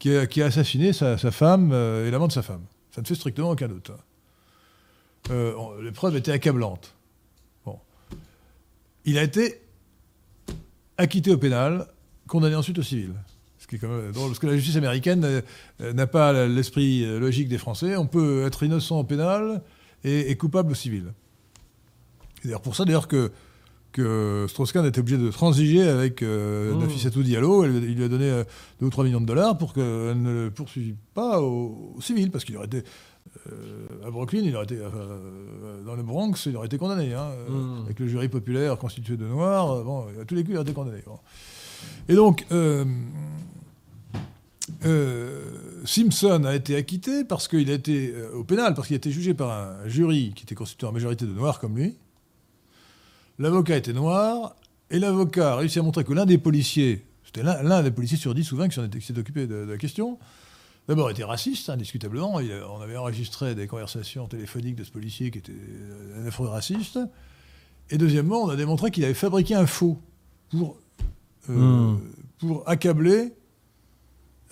qui 0.00 0.12
a, 0.16 0.26
qui 0.26 0.42
a 0.42 0.46
assassiné 0.46 0.92
sa, 0.92 1.16
sa 1.16 1.30
femme 1.30 1.70
euh, 1.72 2.08
et 2.08 2.10
l'amant 2.10 2.26
de 2.26 2.32
sa 2.32 2.42
femme. 2.42 2.62
Ça 2.90 3.00
ne 3.00 3.06
fait 3.06 3.14
strictement 3.14 3.50
aucun 3.50 3.68
doute. 3.68 3.92
Euh, 5.30 5.54
on- 5.56 5.80
les 5.80 5.92
preuves 5.92 6.16
étaient 6.16 6.32
accablantes. 6.32 6.94
Bon. 7.64 7.78
Il 9.04 9.18
a 9.18 9.22
été 9.22 9.60
acquitté 10.98 11.30
au 11.32 11.38
pénal, 11.38 11.86
condamné 12.26 12.56
ensuite 12.56 12.78
au 12.80 12.82
civil. 12.82 13.12
Ce 13.66 13.70
qui 13.70 13.76
est 13.76 13.78
quand 13.80 13.88
même 13.88 14.12
drôle, 14.12 14.28
parce 14.28 14.38
que 14.38 14.46
la 14.46 14.54
justice 14.56 14.76
américaine 14.76 15.24
euh, 15.24 15.40
euh, 15.80 15.92
n'a 15.92 16.06
pas 16.06 16.46
l'esprit 16.46 17.04
euh, 17.04 17.18
logique 17.18 17.48
des 17.48 17.58
Français. 17.58 17.96
On 17.96 18.06
peut 18.06 18.44
être 18.46 18.62
innocent 18.62 18.98
au 19.00 19.04
pénal 19.04 19.60
et, 20.04 20.30
et 20.30 20.36
coupable 20.36 20.70
au 20.70 20.74
civil. 20.74 21.12
C'est 22.42 22.48
d'ailleurs 22.48 22.62
pour 22.62 22.76
ça 22.76 22.84
d'ailleurs 22.84 23.08
que 23.08 23.32
que 23.92 24.44
Strauss-Kahn 24.50 24.84
était 24.84 24.98
obligé 25.00 25.16
de 25.16 25.30
transiger 25.30 25.82
avec 25.88 26.22
euh, 26.22 26.74
Mmh. 26.74 26.80
Nafissatou 26.80 27.22
Diallo. 27.22 27.64
Elle- 27.64 27.82
il 27.84 27.94
lui 27.96 28.04
a 28.04 28.08
donné 28.08 28.30
2 28.80 28.86
ou 28.86 28.90
3 28.90 29.04
millions 29.04 29.22
de 29.22 29.26
dollars 29.26 29.56
pour 29.56 29.72
qu'elle 29.72 30.20
ne 30.20 30.44
le 30.44 30.50
poursuive 30.50 30.94
pas 31.14 31.40
au, 31.40 31.94
au 31.96 32.00
civil, 32.02 32.30
parce 32.30 32.44
qu'il 32.44 32.56
aurait 32.58 32.66
été 32.66 32.82
euh, 33.50 33.86
à 34.06 34.10
Brooklyn, 34.10 34.42
il 34.44 34.54
aurait 34.54 34.64
été 34.66 34.76
euh, 34.78 35.82
dans 35.86 35.94
le 35.94 36.02
Bronx, 36.02 36.34
il 36.46 36.56
aurait 36.56 36.66
été 36.66 36.76
condamné, 36.76 37.14
hein, 37.14 37.30
Mmh. 37.48 37.84
avec 37.86 37.98
le 37.98 38.06
jury 38.06 38.28
populaire 38.28 38.76
constitué 38.76 39.16
de 39.16 39.24
noirs. 39.26 39.82
Bon, 39.82 40.06
à 40.20 40.24
tous 40.26 40.34
les 40.34 40.42
coups, 40.42 40.52
il 40.52 40.56
aurait 40.56 40.64
été 40.64 40.74
condamné. 40.74 40.98
bon. 41.06 41.18
Et 42.08 42.14
donc, 42.14 42.46
euh, 42.52 42.84
euh, 44.84 45.42
Simpson 45.84 46.44
a 46.44 46.54
été 46.54 46.76
acquitté 46.76 47.24
parce 47.24 47.48
qu'il 47.48 47.70
a 47.70 47.74
été 47.74 48.12
euh, 48.14 48.32
au 48.34 48.44
pénal, 48.44 48.74
parce 48.74 48.88
qu'il 48.88 48.94
a 48.94 48.98
été 48.98 49.10
jugé 49.10 49.34
par 49.34 49.50
un 49.50 49.88
jury 49.88 50.32
qui 50.34 50.44
était 50.44 50.54
constitué 50.54 50.86
en 50.86 50.92
majorité 50.92 51.24
de 51.24 51.32
noirs 51.32 51.58
comme 51.58 51.76
lui. 51.76 51.96
L'avocat 53.38 53.76
était 53.76 53.92
noir, 53.92 54.56
et 54.90 54.98
l'avocat 54.98 55.52
a 55.52 55.56
réussi 55.56 55.78
à 55.78 55.82
montrer 55.82 56.04
que 56.04 56.12
l'un 56.12 56.26
des 56.26 56.38
policiers, 56.38 57.04
c'était 57.24 57.42
l'un 57.42 57.82
des 57.82 57.90
policiers 57.90 58.16
sur 58.16 58.34
10 58.34 58.50
ou 58.52 58.56
20 58.56 58.68
qui 58.68 58.74
s'en 58.76 58.84
était- 58.84 58.98
qui 58.98 59.06
s'est 59.06 59.18
occupé 59.18 59.46
de, 59.46 59.66
de 59.66 59.70
la 59.72 59.76
question, 59.76 60.18
d'abord 60.88 61.10
était 61.10 61.24
raciste, 61.24 61.68
indiscutablement. 61.68 62.34
On 62.34 62.80
avait 62.80 62.96
enregistré 62.96 63.54
des 63.54 63.66
conversations 63.66 64.26
téléphoniques 64.26 64.76
de 64.76 64.84
ce 64.84 64.90
policier 64.90 65.30
qui 65.30 65.38
était 65.38 65.52
un 66.18 66.26
affreux 66.26 66.48
raciste. 66.48 66.98
Et 67.90 67.98
deuxièmement, 67.98 68.42
on 68.42 68.48
a 68.48 68.56
démontré 68.56 68.90
qu'il 68.90 69.04
avait 69.04 69.12
fabriqué 69.14 69.54
un 69.54 69.66
faux 69.66 69.98
pour, 70.50 70.78
euh, 71.50 71.52
Hmm. 71.92 71.98
pour 72.38 72.62
accabler 72.68 73.32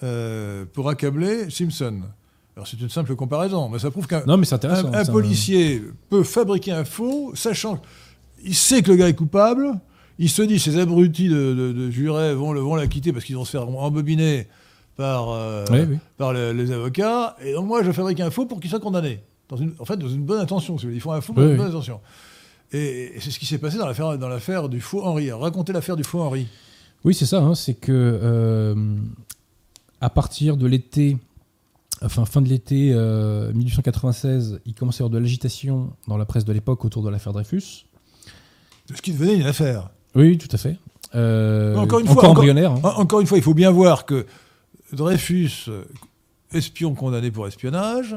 euh, 0.03 0.65
pour 0.73 0.89
accabler 0.89 1.51
Simpson. 1.51 2.03
Alors 2.57 2.67
c'est 2.69 2.81
une 2.81 2.89
simple 2.89 3.17
comparaison, 3.17 3.69
mais 3.69 3.79
ça 3.79 3.91
prouve 3.91 4.07
qu'un 4.07 4.23
un, 4.29 4.93
un 4.93 5.05
policier 5.07 5.83
peut 6.09 6.23
fabriquer 6.23 6.73
un 6.73 6.85
faux, 6.85 7.33
sachant 7.35 7.81
qu'il 8.43 8.55
sait 8.55 8.83
que 8.83 8.91
le 8.91 8.97
gars 8.97 9.09
est 9.09 9.15
coupable, 9.15 9.73
il 10.19 10.29
se 10.31 10.43
dit 10.43 10.59
ces 10.61 10.79
abrutis 10.79 11.29
de, 11.29 11.55
de, 11.55 11.73
de 11.73 11.91
jurés 11.91 12.35
vont 12.35 12.53
le 12.53 12.61
vont 12.61 12.77
l'acquitter 12.77 13.13
parce 13.13 13.25
qu'ils 13.25 13.37
vont 13.37 13.45
se 13.45 13.51
faire 13.51 13.69
embobiner 13.69 14.47
par, 14.97 15.31
euh, 15.31 15.65
Oui, 15.71 15.81
oui. 15.91 15.99
par 16.17 16.33
le- 16.33 16.53
les 16.53 16.71
avocats, 16.71 17.37
et 17.45 17.53
donc 17.55 17.67
moi 17.67 17.83
je 17.83 17.91
fabrique 17.91 18.21
un 18.21 18.31
faux 18.31 18.47
pour 18.47 18.61
qu'il 18.61 18.71
soit 18.71 18.79
condamné. 18.81 19.21
Dans 19.49 19.57
une, 19.57 19.75
en 19.81 19.85
fait, 19.85 19.97
dans 19.97 20.09
une 20.09 20.23
bonne 20.23 20.41
intention, 20.41 20.77
ils 20.77 21.01
font 21.01 21.13
un 21.13 21.21
faux 21.21 21.33
dans 21.33 21.41
Oui, 21.43 21.47
une 21.49 21.53
oui. 21.55 21.59
bonne 21.59 21.69
intention. 21.69 22.01
Et, 22.73 23.17
et 23.17 23.21
c'est 23.21 23.31
ce 23.31 23.39
qui 23.41 23.47
s'est 23.47 23.59
passé 23.59 23.77
dans 23.79 23.87
l'affaire 23.87 24.17
dans 24.17 24.29
l'affaire 24.29 24.69
du 24.69 24.81
faux 24.81 25.03
Henri. 25.05 25.31
Racontez 25.33 25.73
l'affaire 25.73 25.97
du 25.97 26.05
faux 26.05 26.21
Henri. 26.21 26.47
Oui, 27.05 27.15
c'est 27.15 27.27
ça. 27.27 27.41
hein, 27.43 27.55
c'est 27.55 27.75
que 27.75 27.93
euh, 27.93 28.75
à 30.01 30.11
partir 30.11 30.57
de 30.57 30.67
l'été, 30.67 31.19
enfin 32.03 32.25
fin 32.25 32.41
de 32.41 32.49
l'été 32.49 32.93
euh, 32.95 33.53
1896, 33.53 34.61
il 34.67 34.75
commençait 34.75 35.03
à 35.03 35.05
y 35.05 35.07
avoir 35.07 35.11
de 35.11 35.19
l'agitation 35.23 35.93
dans 36.09 36.17
la 36.17 36.25
presse 36.25 36.45
de 36.45 36.53
l'époque 36.53 36.85
autour 36.85 37.03
de 37.03 37.11
l'affaire 37.11 37.33
Dreyfus. 37.33 37.87
Ce 38.95 39.01
qui 39.01 39.13
devenait 39.13 39.37
une 39.37 39.47
affaire. 39.47 39.91
Oui, 40.15 40.39
tout 40.39 40.49
à 40.53 40.59
fait. 40.59 40.77
Euh, 41.15 41.77
encore 41.77 42.01
une 42.01 42.07
fois, 42.07 42.25
encore- 42.29 42.45
hein. 42.45 42.81
En- 42.83 43.01
Encore 43.01 43.21
une 43.21 43.27
fois, 43.27 43.39
il 43.39 43.43
faut 43.45 43.55
bien 43.55 43.71
voir 43.71 44.05
que 44.07 44.27
Dreyfus, 44.93 45.67
euh, 45.69 45.85
espion 46.53 46.95
condamné 46.95 47.31
pour 47.31 47.47
espionnage, 47.47 48.17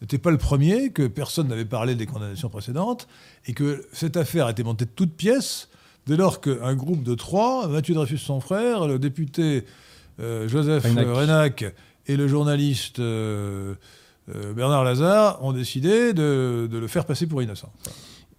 n'était 0.00 0.18
pas 0.18 0.30
le 0.30 0.38
premier, 0.38 0.90
que 0.90 1.06
personne 1.06 1.48
n'avait 1.48 1.64
parlé 1.64 1.94
des 1.94 2.06
condamnations 2.06 2.48
précédentes, 2.48 3.08
et 3.46 3.52
que 3.52 3.84
cette 3.92 4.16
affaire 4.16 4.46
a 4.46 4.50
été 4.52 4.62
montée 4.62 4.84
de 4.84 4.90
toutes 4.94 5.12
pièces 5.14 5.68
dès 6.08 6.16
lors 6.16 6.40
qu'un 6.40 6.74
groupe 6.74 7.02
de 7.02 7.14
trois, 7.14 7.68
Mathieu 7.68 7.94
Dreyfus 7.94 8.16
son 8.18 8.40
frère, 8.40 8.86
le 8.86 8.98
député 8.98 9.64
euh, 10.20 10.48
Joseph 10.48 10.82
Reynac 10.84 11.64
et 12.06 12.16
le 12.16 12.26
journaliste 12.26 12.98
euh, 12.98 13.74
euh, 14.34 14.54
Bernard 14.54 14.84
Lazare 14.84 15.44
ont 15.44 15.52
décidé 15.52 16.14
de, 16.14 16.66
de 16.70 16.78
le 16.78 16.86
faire 16.88 17.04
passer 17.04 17.26
pour 17.26 17.42
innocent. 17.42 17.70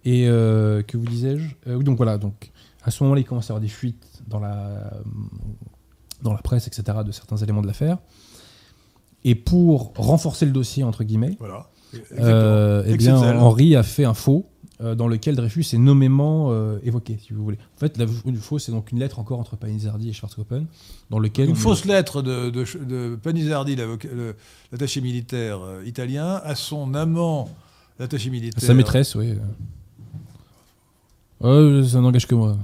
Et 0.04 0.24
que 0.26 0.98
vous 0.98 1.06
disais-je? 1.06 1.76
Donc 1.80 1.98
voilà, 1.98 2.18
donc 2.18 2.52
à 2.84 2.90
ce 2.90 3.04
moment-là, 3.04 3.22
il 3.22 3.26
commence 3.26 3.46
à 3.46 3.48
y 3.50 3.52
avoir 3.52 3.62
des 3.62 3.68
fuites 3.68 4.22
dans 4.28 4.40
la, 4.40 4.92
dans 6.24 6.34
la 6.34 6.40
presse, 6.40 6.66
etc., 6.68 7.00
de 7.06 7.12
certains 7.12 7.38
éléments 7.38 7.62
de 7.62 7.68
l'affaire. 7.68 7.98
Et 9.26 9.36
pour 9.36 9.94
renforcer 9.98 10.46
le 10.46 10.52
dossier, 10.54 10.84
entre 10.84 11.04
guillemets, 11.04 11.36
Voilà. 11.40 11.68
euh, 12.18 12.84
eh 12.88 12.98
bien. 12.98 13.18
Henri 13.40 13.76
a 13.76 13.84
fait 13.84 14.06
un 14.06 14.14
faux 14.14 14.49
euh, 14.82 14.96
dans 14.96 15.08
lequel 15.08 15.36
Dreyfus 15.36 15.66
est 15.74 15.78
nommément 15.78 16.52
euh, 16.52 16.80
évoqué, 16.84 17.20
si 17.26 17.34
vous 17.34 17.44
voulez. 17.44 17.58
En 17.76 17.80
fait, 17.80 17.98
la- 17.98 18.06
faux, 18.40 18.60
c'est 18.60 18.72
donc 18.72 18.92
une 18.92 19.00
lettre 19.00 19.20
encore 19.20 19.40
entre 19.40 19.56
Panisardi 19.58 20.10
et 20.10 20.14
Schwarzkoppen, 20.14 20.66
dans 21.10 21.20
lequel 21.20 21.50
Une 21.50 21.56
fausse 21.56 21.86
lettre 21.86 22.22
de, 22.22 22.50
le- 24.06 24.36
l'attaché 24.72 25.02
militaire 25.02 25.60
euh, 25.62 25.84
italien, 25.86 26.40
à 26.44 26.56
son 26.56 26.94
amant, 26.94 27.50
l'attaché 28.00 28.30
militaire. 28.30 28.64
sa 28.64 28.74
maîtresse, 28.74 29.16
oui. 29.16 29.34
Euh, 31.44 31.84
ça 31.86 32.02
n'engage 32.02 32.28
que 32.28 32.36
moi. 32.36 32.58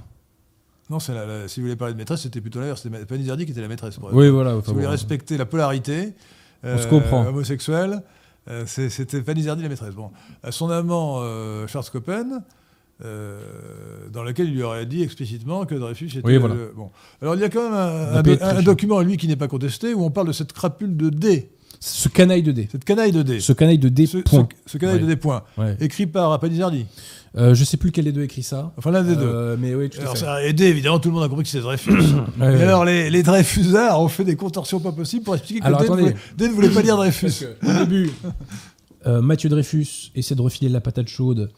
Non, 0.90 1.00
la- 1.14 1.26
la- 1.26 1.48
si 1.48 1.60
vous 1.60 1.66
voulez 1.66 1.76
parler 1.76 1.94
de 1.94 1.98
maîtresse, 1.98 2.22
c'était 2.22 2.42
plutôt 2.42 2.60
l'air. 2.60 2.78
C'était 2.78 3.06
Panisardi 3.06 3.46
qui 3.46 3.52
était 3.52 3.62
la 3.62 3.68
maîtresse. 3.68 3.96
pour 3.98 4.14
Oui, 4.14 4.30
voilà. 4.30 4.52
Si 4.62 4.68
vous 4.68 4.74
voulez 4.76 4.88
respecter 4.88 5.38
la 5.38 5.46
polarité 5.46 6.14
euh, 6.64 6.78
On 6.78 6.82
se 6.82 6.88
comprend. 6.88 7.26
homosexuelle, 7.26 7.92
c'est- 8.02 8.04
c'était 8.66 9.22
Panisardi 9.22 9.64
la 9.64 9.70
maîtresse. 9.70 9.94
Bon, 9.96 10.12
à 10.44 10.52
son 10.52 10.70
amant 10.70 11.20
euh, 11.22 11.68
Charles 11.68 11.86
Coppen, 11.92 12.42
euh, 13.04 13.40
dans 14.12 14.24
lequel 14.24 14.48
il 14.48 14.54
lui 14.56 14.64
aurait 14.64 14.86
dit 14.86 15.02
explicitement 15.04 15.66
que 15.66 15.76
Dreyfus 15.76 16.06
était. 16.08 16.22
Oui, 16.24 16.38
voilà. 16.38 16.56
le- 16.56 16.74
bon. 16.76 16.92
Alors 17.22 17.36
il 17.36 17.42
y 17.42 17.44
a 17.44 17.50
quand 17.50 17.64
même 17.64 17.74
un, 17.74 18.22
do- 18.22 18.62
document, 18.62 19.02
lui, 19.02 19.18
qui 19.18 19.28
n'est 19.28 19.36
pas 19.36 19.48
contesté, 19.48 19.94
où 19.94 20.04
on 20.04 20.12
parle 20.12 20.28
de 20.28 20.32
cette 20.34 20.54
crapule 20.54 20.96
de 20.96 21.10
D, 21.10 21.50
Ce 21.80 22.08
canaille 22.08 22.44
de 22.44 22.52
D. 22.52 22.68
cette 22.72 22.86
canaille 22.86 23.12
de 23.12 23.22
D. 23.22 23.40
Ce 23.40 23.52
canaille 23.54 23.80
de 23.80 23.90
D, 23.90 24.06
Ce, 24.06 24.18
point. 24.20 24.48
ce- 24.66 24.72
ce 24.74 24.78
canaille 24.78 24.96
Ouais. 25.04 25.08
de 25.10 25.14
D 25.14 25.20
Ouais. 25.58 25.78
écrit 25.82 26.08
par 26.08 26.40
Panisardi. 26.40 26.86
Euh, 27.38 27.54
je 27.54 27.64
sais 27.66 27.76
plus 27.76 27.90
lequel 27.90 28.06
des 28.06 28.12
deux 28.14 28.24
écrit 28.24 28.44
ça. 28.44 28.72
Enfin, 28.78 28.92
l'un 28.92 29.04
des 29.04 29.16
deux. 29.16 29.22
Euh, 29.24 29.58
mais 29.60 29.76
oui, 29.76 29.90
tout 29.90 29.98
à 30.00 30.02
Alors, 30.04 30.14
fait. 30.14 30.20
ça 30.22 30.34
a 30.36 30.42
aidé, 30.44 30.66
évidemment, 30.68 31.00
tout 31.00 31.10
le 31.10 31.16
monde 31.16 31.24
a 31.24 31.28
compris 31.28 31.44
que 31.44 31.50
c'était 31.50 31.64
Dreyfus. 31.64 31.92
Ouais. 32.40 32.62
alors, 32.62 32.86
les, 32.86 33.10
les 33.10 33.24
Dreyfusards 33.24 34.00
ont 34.02 34.08
fait 34.08 34.24
des 34.24 34.36
contorsions 34.38 34.80
pas 34.80 34.94
possibles 34.94 35.24
pour 35.26 35.36
expliquer 35.36 35.60
que 35.60 35.66
Alors, 35.66 35.80
D, 35.80 35.86
attendez. 35.86 36.02
voulait, 36.04 36.16
D 36.38 36.48
ne 36.48 36.54
voulait 36.54 36.70
pas 36.70 36.82
dire 36.82 36.96
Dreyfus. 36.96 37.32
Que, 37.62 37.68
au 37.70 37.80
début, 37.86 38.10
euh, 39.08 39.22
Mathieu 39.22 39.50
Dreyfus 39.50 40.12
essaie 40.16 40.36
de 40.36 40.42
refiler 40.42 40.70
la 40.70 40.80
patate 40.80 41.10
chaude 41.10 41.52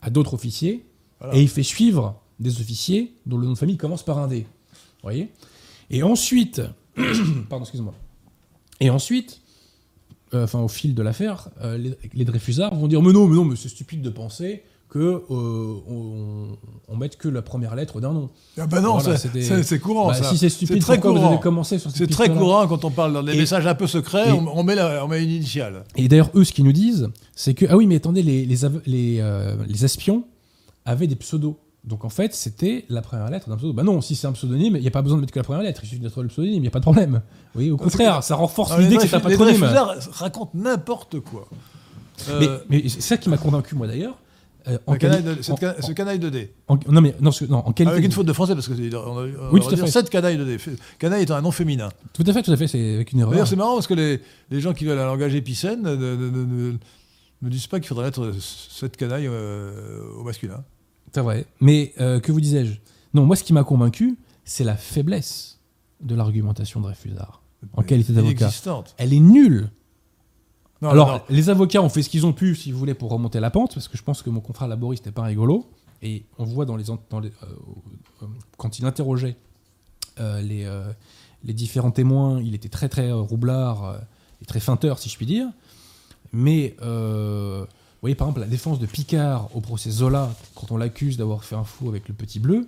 à 0.00 0.10
d'autres 0.10 0.34
officiers 0.34 0.84
Voilà. 1.20 1.36
et 1.36 1.42
il 1.42 1.48
fait 1.48 1.62
suivre 1.62 2.20
des 2.40 2.60
officiers 2.60 3.14
dont 3.26 3.38
le 3.38 3.46
nom 3.46 3.52
de 3.52 3.58
famille 3.58 3.76
commence 3.76 4.04
par 4.04 4.18
un 4.18 4.26
D. 4.26 4.40
Vous 4.72 4.78
voyez? 5.04 5.28
Et 5.90 6.02
ensuite, 6.02 6.62
pardon, 7.48 7.64
excuse-moi. 7.64 7.94
Et 8.80 8.90
ensuite, 8.90 9.40
euh, 10.34 10.44
enfin 10.44 10.58
au 10.58 10.66
fil 10.68 10.96
de 10.96 11.02
l'affaire, 11.02 11.48
euh, 11.62 11.78
les, 11.78 11.96
les 12.12 12.24
Dreyfusards 12.24 12.74
vont 12.74 12.88
dire 12.88 13.00
mais 13.02 13.12
non, 13.12 13.28
mais 13.28 13.36
non, 13.36 13.44
mais 13.44 13.54
c'est 13.54 13.68
stupide 13.68 14.02
de 14.02 14.10
penser 14.10 14.64
que 14.92 14.98
euh, 14.98 15.74
on, 15.88 16.48
on 16.88 16.96
mettre 16.96 17.16
que 17.16 17.26
la 17.28 17.40
première 17.40 17.74
lettre 17.74 17.98
d'un 18.02 18.12
nom. 18.12 18.28
Ah 18.58 18.66
bah 18.66 18.82
non, 18.82 18.98
Voilà, 18.98 19.16
c'est- 19.16 19.78
courant 19.78 20.08
Bah, 20.08 20.14
ça. 20.14 20.24
si 20.24 20.36
c'est 20.36 20.50
stupide, 20.50 20.82
très 20.82 20.96
pourquoi 20.96 21.12
vous 21.12 21.16
courant. 21.16 21.30
avez 21.32 21.40
commencé 21.40 21.78
sur 21.78 21.90
C'est 21.90 22.06
très 22.08 22.28
courant 22.28 22.66
quand 22.68 22.84
on 22.84 22.90
parle 22.90 23.14
dans 23.14 23.22
des 23.22 23.32
Et- 23.32 23.38
messages 23.38 23.66
un 23.66 23.74
peu 23.74 23.86
secrets, 23.86 24.28
et- 24.28 24.32
on, 24.32 24.46
on 24.54 24.62
met 24.62 24.74
la- 24.74 25.02
on 25.02 25.08
met 25.08 25.24
une 25.24 25.30
initiale. 25.30 25.84
Et 25.96 26.08
d'ailleurs, 26.08 26.28
eux, 26.34 26.44
ce 26.44 26.52
qu'ils 26.52 26.66
nous 26.66 26.72
disent, 26.74 27.08
c'est 27.34 27.54
que, 27.54 27.64
ah 27.70 27.76
oui, 27.78 27.86
mais 27.86 27.96
attendez, 27.96 28.22
les, 28.22 28.44
les, 28.44 28.56
les, 28.84 29.16
euh, 29.20 29.56
les 29.66 29.84
espions 29.86 30.24
avaient 30.84 31.06
des 31.06 31.16
pseudos. 31.16 31.56
Donc 31.84 32.04
en 32.04 32.10
fait, 32.10 32.34
c'était 32.34 32.84
la 32.90 33.00
première 33.00 33.30
lettre 33.30 33.48
d'un 33.48 33.56
pseudo. 33.56 33.72
Bah 33.72 33.84
non, 33.84 34.02
si 34.02 34.14
c'est 34.14 34.26
un 34.26 34.32
pseudonyme, 34.32 34.76
il 34.76 34.82
n'y 34.82 34.88
a 34.88 34.90
pas 34.92 35.00
besoin 35.02 35.16
de 35.16 35.22
mettre 35.22 35.32
que 35.32 35.38
la 35.38 35.44
première 35.44 35.62
lettre, 35.62 35.80
il 35.82 35.86
suffit 35.88 36.00
de 36.00 36.04
mettre 36.04 36.22
le 36.22 36.28
pseudonyme, 36.28 36.56
il 36.56 36.60
n'y 36.60 36.66
a 36.68 36.70
pas 36.70 36.78
de 36.80 36.84
problème. 36.84 37.22
Oui, 37.56 37.70
au 37.70 37.78
contraire, 37.78 38.22
ça 38.22 38.34
renforce 38.36 38.76
l'idée 38.78 38.96
que 38.98 39.02
les 39.02 39.08
c'est 39.08 39.16
un 39.16 39.18
les 39.20 39.36
patronyme. 39.36 39.56
Dreyfusards 39.58 39.96
racontent 40.12 40.50
n'importe 40.54 41.18
quoi. 41.20 41.48
Mais, 42.38 42.46
Euh, 42.46 42.58
mais 42.68 42.88
c'est 42.88 43.00
ça 43.00 43.16
qui 43.16 43.30
m'a 43.30 43.38
convaincu, 43.38 43.74
moi 43.74 43.86
d'ailleurs. 43.86 44.16
Euh, 44.68 44.78
en 44.86 44.92
le 44.92 44.98
canaille 44.98 45.24
cette 45.40 45.54
en- 45.64 45.82
ce 45.82 45.92
canaille 45.92 46.18
de 46.18 46.30
dé. 46.30 46.52
en- 46.68 46.78
non, 46.88 47.00
mais 47.00 47.14
non, 47.20 47.32
ce- 47.32 47.44
non, 47.46 47.58
en 47.58 47.72
qualité. 47.72 47.92
Avec 47.92 48.04
une 48.04 48.12
faute 48.12 48.26
de 48.26 48.32
français, 48.32 48.54
parce 48.54 48.68
que 48.68 48.72
on 48.74 49.18
a, 49.18 49.22
on 49.22 49.52
Oui, 49.52 49.60
tout 49.60 49.68
à 49.68 49.74
dire 49.74 49.84
fait. 49.86 49.90
cette 49.90 50.08
canaille 50.10 50.36
de 50.38 50.44
dé. 50.44 50.56
Canaille 50.98 51.22
étant 51.24 51.34
un 51.34 51.42
nom 51.42 51.50
féminin. 51.50 51.88
Tout 52.12 52.22
à 52.26 52.32
fait, 52.32 52.42
tout 52.42 52.52
à 52.52 52.56
fait, 52.56 52.68
c'est 52.68 52.94
avec 52.94 53.12
une 53.12 53.20
erreur. 53.20 53.32
D'ailleurs, 53.32 53.48
c'est 53.48 53.56
marrant 53.56 53.74
parce 53.74 53.86
que 53.88 53.94
les, 53.94 54.20
les 54.50 54.60
gens 54.60 54.72
qui 54.72 54.84
veulent 54.84 54.98
un 54.98 55.06
langage 55.06 55.34
épicène 55.34 55.82
ne, 55.82 55.94
ne- 55.96 56.14
ne- 56.30 56.72
ne- 57.42 57.48
disent 57.48 57.66
pas 57.66 57.80
qu'il 57.80 57.88
faudrait 57.88 58.04
mettre 58.06 58.32
cette 58.40 58.96
canaille 58.96 59.26
euh, 59.28 60.00
au 60.18 60.22
masculin. 60.22 60.62
C'est 61.12 61.20
vrai. 61.22 61.44
Mais 61.60 61.92
euh, 62.00 62.20
que 62.20 62.30
vous 62.30 62.40
disais-je? 62.40 62.74
Non, 63.14 63.26
moi, 63.26 63.34
ce 63.36 63.42
qui 63.44 63.52
m'a 63.52 63.64
convaincu, 63.64 64.16
c'est 64.44 64.64
la 64.64 64.76
faiblesse 64.76 65.58
de 66.00 66.14
l'argumentation 66.14 66.80
de 66.80 66.84
Dreyfusard 66.86 67.42
en 67.74 67.82
qualité 67.82 68.12
d'avocat. 68.12 68.50
Elle 68.98 69.12
est 69.12 69.20
nulle. 69.20 69.70
Non, 70.82 70.88
Alors, 70.90 71.06
non, 71.08 71.14
non. 71.14 71.20
les 71.30 71.48
avocats 71.48 71.80
ont 71.80 71.88
fait 71.88 72.02
ce 72.02 72.08
qu'ils 72.10 72.26
ont 72.26 72.32
pu, 72.32 72.54
si 72.56 72.72
vous 72.72 72.78
voulez, 72.78 72.94
pour 72.94 73.10
remonter 73.10 73.38
la 73.40 73.50
pente, 73.50 73.72
parce 73.74 73.88
que 73.88 73.96
je 73.96 74.02
pense 74.02 74.20
que 74.22 74.28
mon 74.30 74.40
confrère 74.40 74.68
laboriste 74.68 75.06
n'est 75.06 75.12
pas 75.12 75.22
rigolo. 75.22 75.66
Et 76.02 76.24
on 76.38 76.44
voit 76.44 76.64
dans 76.66 76.76
les, 76.76 76.90
en- 76.90 76.98
dans 77.08 77.20
les- 77.20 77.28
euh, 77.28 77.46
euh, 78.22 78.26
quand 78.56 78.78
il 78.80 78.84
interrogeait 78.84 79.36
euh, 80.18 80.42
les, 80.42 80.64
euh, 80.64 80.92
les 81.44 81.52
différents 81.54 81.92
témoins, 81.92 82.40
il 82.42 82.54
était 82.54 82.68
très 82.68 82.88
très 82.88 83.12
roublard 83.12 84.00
et 84.42 84.44
très 84.44 84.58
feinteur, 84.60 84.98
si 84.98 85.08
je 85.08 85.16
puis 85.16 85.26
dire. 85.26 85.46
Mais, 86.32 86.74
vous 86.80 87.66
voyez, 88.00 88.16
par 88.16 88.26
exemple, 88.26 88.40
la 88.40 88.46
défense 88.48 88.80
de 88.80 88.86
Picard 88.86 89.48
au 89.54 89.60
procès 89.60 89.90
Zola, 89.90 90.34
quand 90.56 90.72
on 90.72 90.76
l'accuse 90.76 91.16
d'avoir 91.16 91.44
fait 91.44 91.54
un 91.54 91.62
fou 91.64 91.88
avec 91.88 92.08
le 92.08 92.14
petit 92.14 92.40
bleu, 92.40 92.66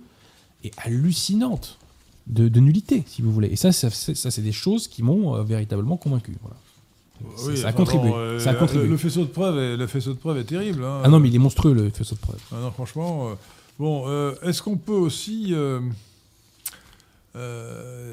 est 0.63 0.71
hallucinante 0.79 1.77
de, 2.27 2.47
de 2.47 2.59
nullité, 2.61 3.03
si 3.07 3.21
vous 3.21 3.31
voulez. 3.33 3.49
Et 3.49 3.55
ça, 3.57 3.73
ça, 3.73 3.89
c'est- 3.89 4.15
ça, 4.15 4.31
c'est 4.31 4.41
des 4.41 4.53
choses 4.53 4.87
qui 4.87 5.03
m'ont 5.03 5.35
euh, 5.35 5.43
véritablement 5.43 5.97
convaincu. 5.97 6.37
Voilà. 6.41 6.55
Ça- 7.37 7.47
Oui, 7.47 7.57
ça 7.57 7.67
a 7.69 7.73
contribué. 7.73 8.11
euh, 8.13 8.39
ça 8.39 8.51
a 8.51 8.53
contribué. 8.55 8.85
Le, 8.85 8.91
le 8.91 8.97
faisceau 8.97 9.21
de 9.21 9.25
preuve 9.29 9.57
est, 9.57 9.77
le 9.77 9.87
faisceau 9.87 10.11
de 10.13 10.17
preuve 10.17 10.37
est 10.37 10.43
terrible. 10.43 10.83
hein. 10.83 11.01
Ah 11.03 11.09
non, 11.09 11.19
mais 11.19 11.29
il 11.29 11.35
est 11.35 11.39
monstrueux 11.39 11.73
le 11.73 11.89
faisceau 11.89 12.15
de 12.15 12.19
preuve. 12.19 12.39
Ah 12.51 12.57
non, 12.61 12.71
franchement. 12.71 13.29
euh, 13.29 13.33
bon, 13.79 14.03
euh, 14.07 14.33
est-ce 14.43 14.61
qu'on 14.61 14.77
peut 14.77 14.91
aussi 14.93 15.53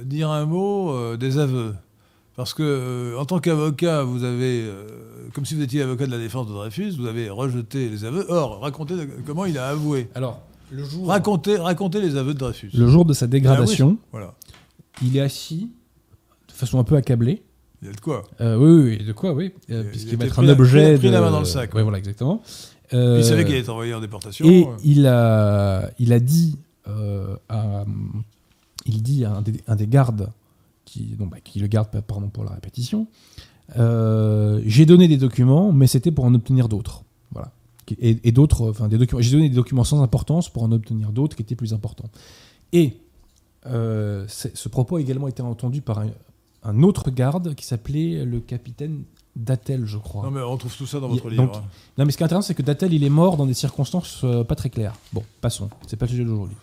dire 0.04 0.30
un 0.30 0.46
mot 0.46 1.16
des 1.16 1.38
aveux? 1.38 1.74
Parce 2.36 2.54
que, 2.54 3.14
en 3.18 3.24
tant 3.26 3.40
qu'avocat, 3.40 4.04
vous 4.04 4.24
avez, 4.24 4.66
comme 5.34 5.44
si 5.44 5.54
vous 5.54 5.62
étiez 5.62 5.82
avocat 5.82 6.06
de 6.06 6.10
la 6.12 6.18
défense 6.18 6.46
de 6.48 6.52
Dreyfus, 6.52 6.92
vous 6.98 7.06
avez 7.06 7.28
rejeté 7.28 7.88
les 7.90 8.04
aveux. 8.04 8.24
Or, 8.30 8.60
racontez 8.60 8.94
comment 9.26 9.44
il 9.44 9.58
a 9.58 9.68
avoué. 9.68 10.08
Alors, 10.14 10.40
le 10.70 10.82
jour, 10.84 11.06
Racontez, 11.08 11.58
racontez 11.58 12.00
les 12.00 12.16
aveux 12.16 12.32
de 12.32 12.38
Dreyfus. 12.38 12.70
le 12.72 12.88
jour 12.88 13.04
de 13.04 13.12
sa 13.12 13.26
dégradation, 13.26 13.98
Voilà. 14.12 14.32
il 15.02 15.14
est 15.16 15.20
assis 15.20 15.68
de 16.48 16.52
façon 16.54 16.78
un 16.78 16.84
peu 16.84 16.96
accablée. 16.96 17.42
Il 17.82 17.86
y 17.88 17.90
a 17.90 17.94
de 17.94 18.00
quoi 18.00 18.22
Euh, 18.40 18.56
oui, 18.56 18.70
oui, 18.90 18.96
oui, 19.00 19.04
de 19.04 19.12
quoi, 19.12 19.32
oui. 19.32 19.52
Euh, 19.70 19.82
Il- 19.84 19.90
Puisqu'il 19.90 20.12
il 20.12 20.16
va 20.18 20.24
être 20.26 20.32
pris 20.34 20.42
un 20.42 20.46
la- 20.46 20.52
objet. 20.52 20.98
pris 20.98 21.10
main 21.10 21.30
dans 21.30 21.40
le 21.40 21.44
sac, 21.44 21.74
ouais. 21.74 21.82
voilà, 21.82 21.98
exactement. 21.98 22.42
Il 22.92 22.98
Euh, 22.98 23.22
savait 23.22 23.44
qu'il 23.44 23.52
allait 23.54 23.62
être 23.62 23.70
envoyé 23.70 23.92
en 23.94 24.00
déportation. 24.00 24.44
Et 24.48 24.64
euh, 24.66 24.76
il 24.84 25.06
a, 25.06 25.90
il 25.98 26.12
a 26.12 26.20
dit 26.20 26.58
euh, 26.88 27.36
à, 27.48 27.84
il 28.86 29.02
dit 29.02 29.24
à 29.24 29.32
un 29.32 29.42
des, 29.42 29.54
un 29.66 29.76
des 29.76 29.86
gardes 29.86 30.30
qui, 30.84 31.16
non, 31.18 31.26
bah, 31.26 31.38
qui 31.42 31.58
le 31.58 31.66
garde, 31.68 31.88
pardon 32.06 32.28
pour 32.28 32.44
la 32.44 32.50
répétition, 32.50 33.06
euh, 33.78 34.60
j'ai 34.66 34.84
donné 34.86 35.08
des 35.08 35.16
documents, 35.16 35.72
mais 35.72 35.86
c'était 35.86 36.10
pour 36.12 36.24
en 36.24 36.34
obtenir 36.34 36.68
d'autres. 36.68 37.02
Voilà. 37.32 37.50
Et, 38.00 38.18
et 38.24 38.32
d'autres, 38.32 38.70
enfin 38.70 38.88
des 38.88 38.98
documents. 38.98 39.20
J'ai 39.22 39.32
donné 39.32 39.48
des 39.48 39.54
documents 39.56 39.84
sans 39.84 40.02
importance 40.02 40.48
pour 40.48 40.62
en 40.62 40.70
obtenir 40.72 41.10
d'autres 41.12 41.34
qui 41.36 41.42
étaient 41.42 41.56
plus 41.56 41.72
importants. 41.72 42.10
Et 42.72 42.98
euh, 43.66 44.24
ce 44.28 44.68
propos 44.68 44.96
a 44.96 45.00
également 45.00 45.28
été 45.28 45.40
entendu 45.42 45.80
par 45.82 46.02
un, 46.62 46.82
autre 46.82 47.10
garde 47.10 47.54
qui 47.54 47.64
s'appelait 47.66 48.24
le 48.24 48.40
capitaine 48.40 49.04
Dattel, 49.34 49.86
je 49.86 49.96
crois. 49.98 50.24
Non, 50.24 50.30
mais 50.30 50.42
on 50.42 50.56
trouve 50.58 50.76
tout 50.76 50.86
ça 50.86 51.00
dans 51.00 51.08
Il- 51.08 51.14
votre 51.14 51.30
livre. 51.30 51.44
donc, 51.44 51.56
hein. 51.56 51.64
Non, 51.96 52.04
mais 52.04 52.12
ce 52.12 52.16
qui 52.18 52.22
est 52.22 52.26
intéressant, 52.26 52.46
c'est 52.46 52.54
que 52.54 52.62
Dattel, 52.62 52.92
il 52.92 53.02
est 53.02 53.08
mort 53.10 53.36
dans 53.36 53.46
des 53.46 53.54
circonstances 53.54 54.20
euh, 54.24 54.44
pas 54.44 54.54
très 54.54 54.68
claires. 54.68 54.94
Bon, 55.12 55.24
passons, 55.40 55.70
c'est 55.86 55.96
pas 55.96 56.04
le 56.06 56.10
sujet 56.10 56.24
d'aujourd'hui. 56.24 56.56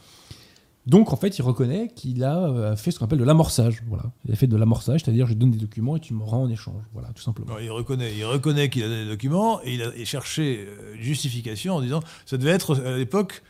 Donc, 0.86 1.14
en 1.14 1.18
fait, 1.18 1.38
il 1.38 1.42
reconnaît 1.44 1.90
qu'il 1.90 2.24
a 2.24 2.38
euh, 2.48 2.76
fait 2.76 2.90
ce 2.92 2.98
qu'on 3.00 3.06
appelle 3.06 3.20
de 3.20 3.24
l'amorçage. 3.24 3.84
Voilà. 3.88 4.06
Il 4.26 4.32
a 4.32 4.36
fait 4.36 4.48
de 4.48 4.56
l'amorçage, 4.56 5.02
c'est-à-dire 5.04 5.28
je 5.28 5.34
donne 5.34 5.52
des 5.52 5.58
documents 5.58 5.96
et 5.98 6.00
tu 6.00 6.14
me 6.14 6.24
rends 6.24 6.44
en 6.44 6.50
échange. 6.50 6.82
Voilà, 6.94 7.10
tout 7.10 7.22
simplement. 7.22 7.54
Non, 7.54 7.60
il 7.60 7.70
reconnaît, 7.70 8.16
il 8.16 8.26
reconnaît 8.26 8.70
qu'il 8.70 8.84
a 8.84 8.88
donné 8.88 9.04
des 9.04 9.10
documents 9.10 9.62
et 9.64 9.76
il 9.76 9.84
a 9.84 9.92
cherché 10.06 10.66
euh, 10.68 10.96
une 10.96 11.02
justification 11.02 11.76
en 11.76 11.82
disant 11.82 12.00
ça 12.26 12.38
devait 12.38 12.52
être 12.52 12.76
à 12.84 12.98
l'époque 12.98 13.44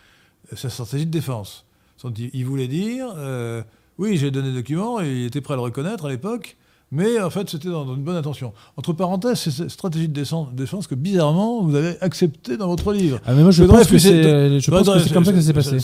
euh, 0.52 0.56
sa 0.56 0.70
stratégie 0.70 1.06
de 1.06 1.12
défense. 1.12 1.66
Il 2.18 2.30
il 2.34 2.46
voulait 2.46 2.68
dire 2.68 3.08
euh, 3.16 3.64
oui 4.00 4.18
j'ai 4.18 4.32
donné 4.32 4.50
des 4.50 4.56
documents 4.56 5.00
et 5.00 5.08
il 5.12 5.26
était 5.26 5.42
prêt 5.42 5.54
à 5.54 5.58
le 5.58 5.62
reconnaître 5.62 6.06
à 6.06 6.10
l'époque, 6.10 6.58
mais 6.92 7.20
en 7.22 7.30
fait 7.30 7.48
c'était 7.50 7.70
dans, 7.70 7.86
une 7.94 8.04
bonne 8.04 8.16
intention. 8.16 8.54
Entre 8.78 8.94
parenthèses, 8.94 9.40
c'est 9.40 9.52
cette 9.52 9.70
stratégie 9.70 10.08
de 10.08 10.24
défense, 10.54 10.88
que 10.88 10.96
bizarrement 10.96 11.62
vous 11.62 11.76
avez 11.76 12.02
acceptée 12.02 12.58
dans 12.58 12.68
votre 12.68 12.92
livre. 12.94 13.20
Ah, 13.26 13.34
mais 13.34 13.44
moi, 13.44 13.52
je 13.52 13.64
Le 13.64 13.70
pense 13.70 13.86
que 13.88 14.00
c'est 14.00 14.16
est- 14.16 14.60
je 14.60 14.72
pense 14.72 14.90
que 14.90 15.00
c'est 15.00 15.14
comme 15.14 15.26
ça 15.26 15.32
que 15.34 15.40
ça 15.42 15.46
s'est 15.46 15.54
passé. 15.54 15.78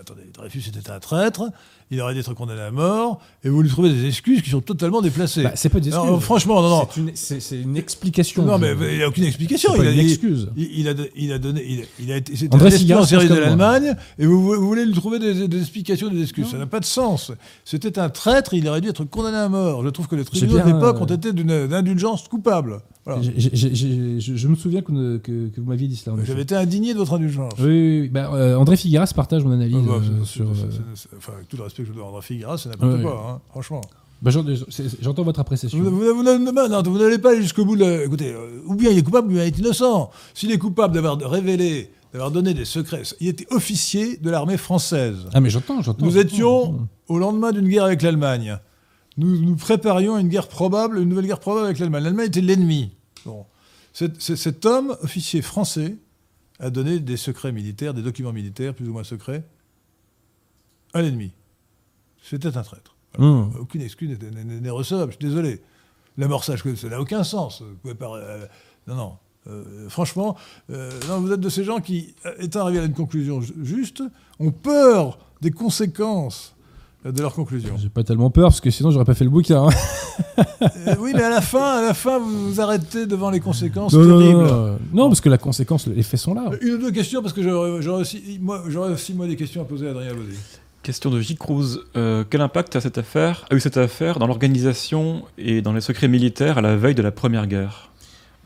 attendez, 0.00 0.22
Dreyfus 0.34 0.64
était 0.68 0.90
un 0.90 0.98
traître, 0.98 1.44
il 1.90 2.00
aurait 2.00 2.14
dû 2.14 2.20
être 2.20 2.34
condamné 2.34 2.60
à 2.60 2.70
mort 2.70 3.20
et 3.44 3.48
vous 3.48 3.62
lui 3.62 3.68
trouvez 3.68 3.90
des 3.92 4.06
excuses 4.06 4.42
qui 4.42 4.50
sont 4.50 4.60
totalement 4.60 5.00
déplacées. 5.00 5.42
Bah, 5.42 5.52
c'est 5.54 5.68
pas 5.68 5.80
des 5.80 5.90
Alors, 5.92 6.06
excuses. 6.06 6.24
franchement, 6.24 6.62
non, 6.62 6.68
non. 6.68 6.88
C'est 7.14 7.60
une- 7.60 7.76
explication. 7.76 8.44
Non, 8.44 8.58
mais 8.58 8.74
mais 8.74 8.92
il 8.92 8.96
n'y 8.98 9.02
a 9.04 9.08
aucune 9.08 9.24
explication. 9.24 9.72
Pas 9.74 9.82
Il 9.84 9.88
a, 9.88 9.92
une 9.92 9.98
il- 10.00 10.08
excuse. 10.10 10.48
Il, 10.56 10.80
il 10.80 10.88
a, 10.88 10.92
il 11.16 11.32
a 11.32 11.38
donné. 11.38 11.64
Il, 11.66 11.84
il 12.04 12.12
a 12.12 12.16
été. 12.16 12.36
C'était 12.36 12.54
André 12.54 12.68
un 12.92 12.96
en 12.98 13.04
série 13.04 13.28
de 13.28 13.34
l'Allemagne 13.34 13.94
et 14.18 14.26
vous, 14.26 14.40
vous 14.42 14.66
voulez 14.66 14.84
lui 14.84 14.94
trouver 14.94 15.18
des, 15.18 15.48
des 15.48 15.60
explications, 15.60 16.08
des 16.08 16.22
excuses. 16.22 16.50
Ça 16.50 16.58
n'a 16.58 16.66
pas 16.66 16.80
de 16.80 16.84
sens. 16.84 17.32
C'était 17.64 17.98
un 17.98 18.08
traître. 18.10 18.54
Il 18.54 18.66
aurait 18.68 18.80
dû 18.80 18.88
être 18.88 19.04
condamné 19.04 19.36
à 19.38 19.48
mort. 19.48 19.82
Je 19.84 19.88
trouve 19.88 20.08
que 20.08 20.16
les 20.16 20.24
tribunaux 20.24 20.58
de 20.58 20.64
l'époque 20.66 20.96
euh, 20.98 21.02
ont 21.02 21.06
été 21.06 21.32
d'une 21.32 21.66
d'indulgence 21.66 22.28
coupable. 22.28 22.80
Voilà. 23.08 23.22
Je, 23.36 24.36
je 24.36 24.48
me 24.48 24.54
souviens 24.54 24.82
que, 24.82 24.92
ne- 24.92 25.16
que- 25.16 25.48
que 25.48 25.60
vous 25.60 25.66
m'aviez 25.68 25.88
dit 25.88 25.96
cela. 25.96 26.14
J'avais 26.24 26.42
été 26.42 26.54
indigné 26.54 26.92
de 26.92 26.98
votre 26.98 27.14
indulgence. 27.14 27.52
Oui, 27.58 27.64
oui, 27.66 28.00
oui. 28.02 28.08
Bah, 28.10 28.30
euh, 28.34 28.54
André 28.56 28.76
Figueras 28.76 29.10
partage 29.16 29.42
mon 29.44 29.52
analyse 29.52 29.76
Ah 29.80 29.86
bah, 29.86 29.94
euh, 30.20 30.24
sur. 30.24 30.44
euh, 30.44 30.52
Enfin, 31.16 31.32
avec 31.36 31.48
tout 31.48 31.56
le 31.56 31.62
respect 31.62 31.82
que 31.84 31.88
je 31.88 31.94
dois 31.94 32.04
à 32.04 32.08
André 32.08 32.22
Figueras, 32.22 32.58
c'est 32.58 32.68
n'importe 32.68 33.00
quoi, 33.02 33.26
hein, 33.28 33.40
franchement. 33.50 33.80
bah, 34.20 34.30
c'est- 34.68 35.02
J'entends 35.02 35.22
votre 35.22 35.40
appréciation. 35.40 35.78
Vous, 35.78 35.90
vous- 35.90 36.14
vous- 36.14 36.98
n'allez 36.98 37.18
pas 37.18 37.30
aller 37.30 37.40
jusqu'au 37.42 37.64
bout 37.64 37.76
de. 37.76 37.80
la- 37.84 38.04
Écoutez, 38.04 38.30
euh, 38.32 38.60
ou 38.66 38.74
bien 38.74 38.90
il 38.90 38.98
est 38.98 39.02
coupable, 39.02 39.28
ou 39.28 39.34
bien 39.34 39.44
il 39.44 39.48
est 39.48 39.58
innocent. 39.58 40.10
S'il 40.34 40.52
est 40.52 40.58
coupable 40.58 40.92
d'avoir 40.94 41.18
révélé, 41.18 41.90
d'avoir 42.12 42.30
donné 42.30 42.52
des 42.52 42.64
secrets, 42.66 43.02
il 43.20 43.28
était 43.28 43.46
officier 43.50 44.18
de 44.18 44.28
l'armée 44.30 44.56
française. 44.58 45.26
Ah, 45.32 45.40
mais 45.40 45.48
j'entends, 45.50 45.80
j'entends. 45.82 46.04
Nous 46.04 46.18
étions 46.18 46.80
au 47.08 47.18
lendemain 47.18 47.52
d'une 47.52 47.68
guerre 47.68 47.84
avec 47.84 48.02
l'Allemagne. 48.02 48.58
Nous, 49.16 49.40
nous 49.40 49.56
préparions 49.56 50.16
une 50.18 50.28
guerre 50.28 50.46
probable, 50.46 50.98
une 51.00 51.08
nouvelle 51.08 51.26
guerre 51.26 51.40
probable 51.40 51.66
avec 51.66 51.78
l'Allemagne. 51.80 52.04
L'Allemagne 52.04 52.26
était 52.28 52.40
l'ennemi. 52.40 52.90
Bon. 53.24 53.46
Cet, 53.92 54.64
homme, 54.66 54.96
officier 55.02 55.42
français, 55.42 55.96
a 56.60 56.70
donné 56.70 56.98
des 57.00 57.16
secrets 57.16 57.52
militaires, 57.52 57.94
des 57.94 58.02
documents 58.02 58.32
militaires 58.32 58.74
plus 58.74 58.88
ou 58.88 58.92
moins 58.92 59.04
secrets, 59.04 59.44
à 60.94 61.02
l'ennemi. 61.02 61.32
C'était 62.22 62.56
un 62.56 62.62
traître. 62.62 62.94
Hum. 63.18 63.52
Aucune 63.58 63.82
excuse 63.82 64.16
n'est 64.20 64.70
recevable, 64.70 65.12
je 65.12 65.16
suis 65.16 65.26
désolé. 65.28 65.60
L'amorçage, 66.16 66.62
ça 66.76 66.88
n'a 66.88 67.00
aucun 67.00 67.24
sens. 67.24 67.62
Vous 67.62 67.74
pouvez 67.76 67.94
pas, 67.94 68.14
euh, 68.16 68.46
non, 68.86 68.94
non. 68.96 69.16
Euh, 69.46 69.88
franchement, 69.88 70.36
euh, 70.70 70.90
non, 71.08 71.20
vous 71.20 71.32
êtes 71.32 71.40
de 71.40 71.48
ces 71.48 71.64
gens 71.64 71.80
qui, 71.80 72.14
étant 72.38 72.60
arrivés 72.60 72.80
à 72.80 72.84
une 72.84 72.92
conclusion 72.92 73.40
ju- 73.40 73.54
juste, 73.62 74.02
ont 74.40 74.50
peur 74.50 75.18
des 75.40 75.50
conséquences 75.52 76.54
de 77.04 77.22
leur 77.22 77.32
conclusion. 77.34 77.74
J'ai 77.78 77.88
pas 77.88 78.02
tellement 78.04 78.30
peur 78.30 78.48
parce 78.48 78.60
que 78.60 78.70
sinon 78.70 78.90
j'aurais 78.90 79.04
pas 79.04 79.14
fait 79.14 79.24
le 79.24 79.30
bouquin. 79.30 79.68
hein. 79.68 79.70
Euh, 80.86 80.94
oui, 81.00 81.12
mais 81.14 81.22
à 81.22 81.30
la 81.30 81.40
fin, 81.40 81.78
à 81.78 81.82
la 81.82 81.94
fin, 81.94 82.18
vous 82.18 82.50
vous 82.52 82.60
arrêtez 82.60 83.06
devant 83.06 83.30
les 83.30 83.40
conséquences 83.40 83.92
Non, 83.94 84.02
non, 84.04 84.18
terribles. 84.18 84.40
non, 84.42 84.66
non. 84.72 84.78
Non, 84.92 85.08
parce 85.08 85.20
que 85.20 85.28
la 85.28 85.38
conséquence, 85.38 85.86
les 85.86 86.02
faits 86.02 86.18
sont 86.20 86.34
là. 86.34 86.50
Une 86.60 86.74
ou 86.74 86.78
deux 86.78 86.90
questions, 86.90 87.22
parce 87.22 87.32
que 87.32 87.42
j'aurais 87.42 87.70
aussi, 87.92 88.38
moi, 88.40 88.64
j'aurais 88.68 88.90
aussi 88.92 89.14
moi 89.14 89.26
des 89.26 89.36
questions 89.36 89.62
à 89.62 89.64
poser 89.64 89.86
à 89.86 89.90
Adrien 89.90 90.12
Baudet. 90.14 90.34
Question 90.82 91.10
de 91.10 91.20
J. 91.20 91.36
Cruz. 91.36 91.78
Euh, 91.96 92.24
quel 92.28 92.40
impact 92.40 92.74
a, 92.76 92.80
cette 92.80 92.98
affaire, 92.98 93.46
a 93.50 93.54
eu 93.54 93.60
cette 93.60 93.76
affaire 93.76 94.18
dans 94.18 94.26
l'organisation 94.26 95.22
et 95.38 95.60
dans 95.62 95.72
les 95.72 95.80
secrets 95.80 96.08
militaires 96.08 96.58
à 96.58 96.62
la 96.62 96.76
veille 96.76 96.94
de 96.94 97.02
la 97.02 97.12
Première 97.12 97.46
Guerre? 97.46 97.90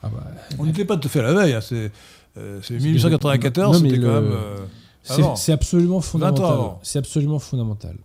Ah 0.02 0.08
bah, 0.12 0.24
On 0.58 0.66
n'était 0.66 0.84
pas 0.84 0.96
tout 0.96 1.08
à 1.08 1.10
fait 1.10 1.20
à 1.20 1.22
la 1.22 1.32
veille, 1.34 1.54
hein, 1.54 1.60
c'est 1.60 1.90
euh, 2.38 2.58
c'est 2.62 2.78
C'est- 2.78 2.84
1894, 2.84 3.76
non, 3.76 3.82
mais 3.82 3.90
c'était 3.90 4.02
quand 4.02 4.12
le- 4.12 4.20
même... 4.20 4.32
euh, 4.32 4.56
c'est 5.36 5.52
absolument 5.52 6.00
fondamental. 6.00 6.58
C'est 6.82 6.98
absolument 6.98 7.38
fondamental. 7.38 7.96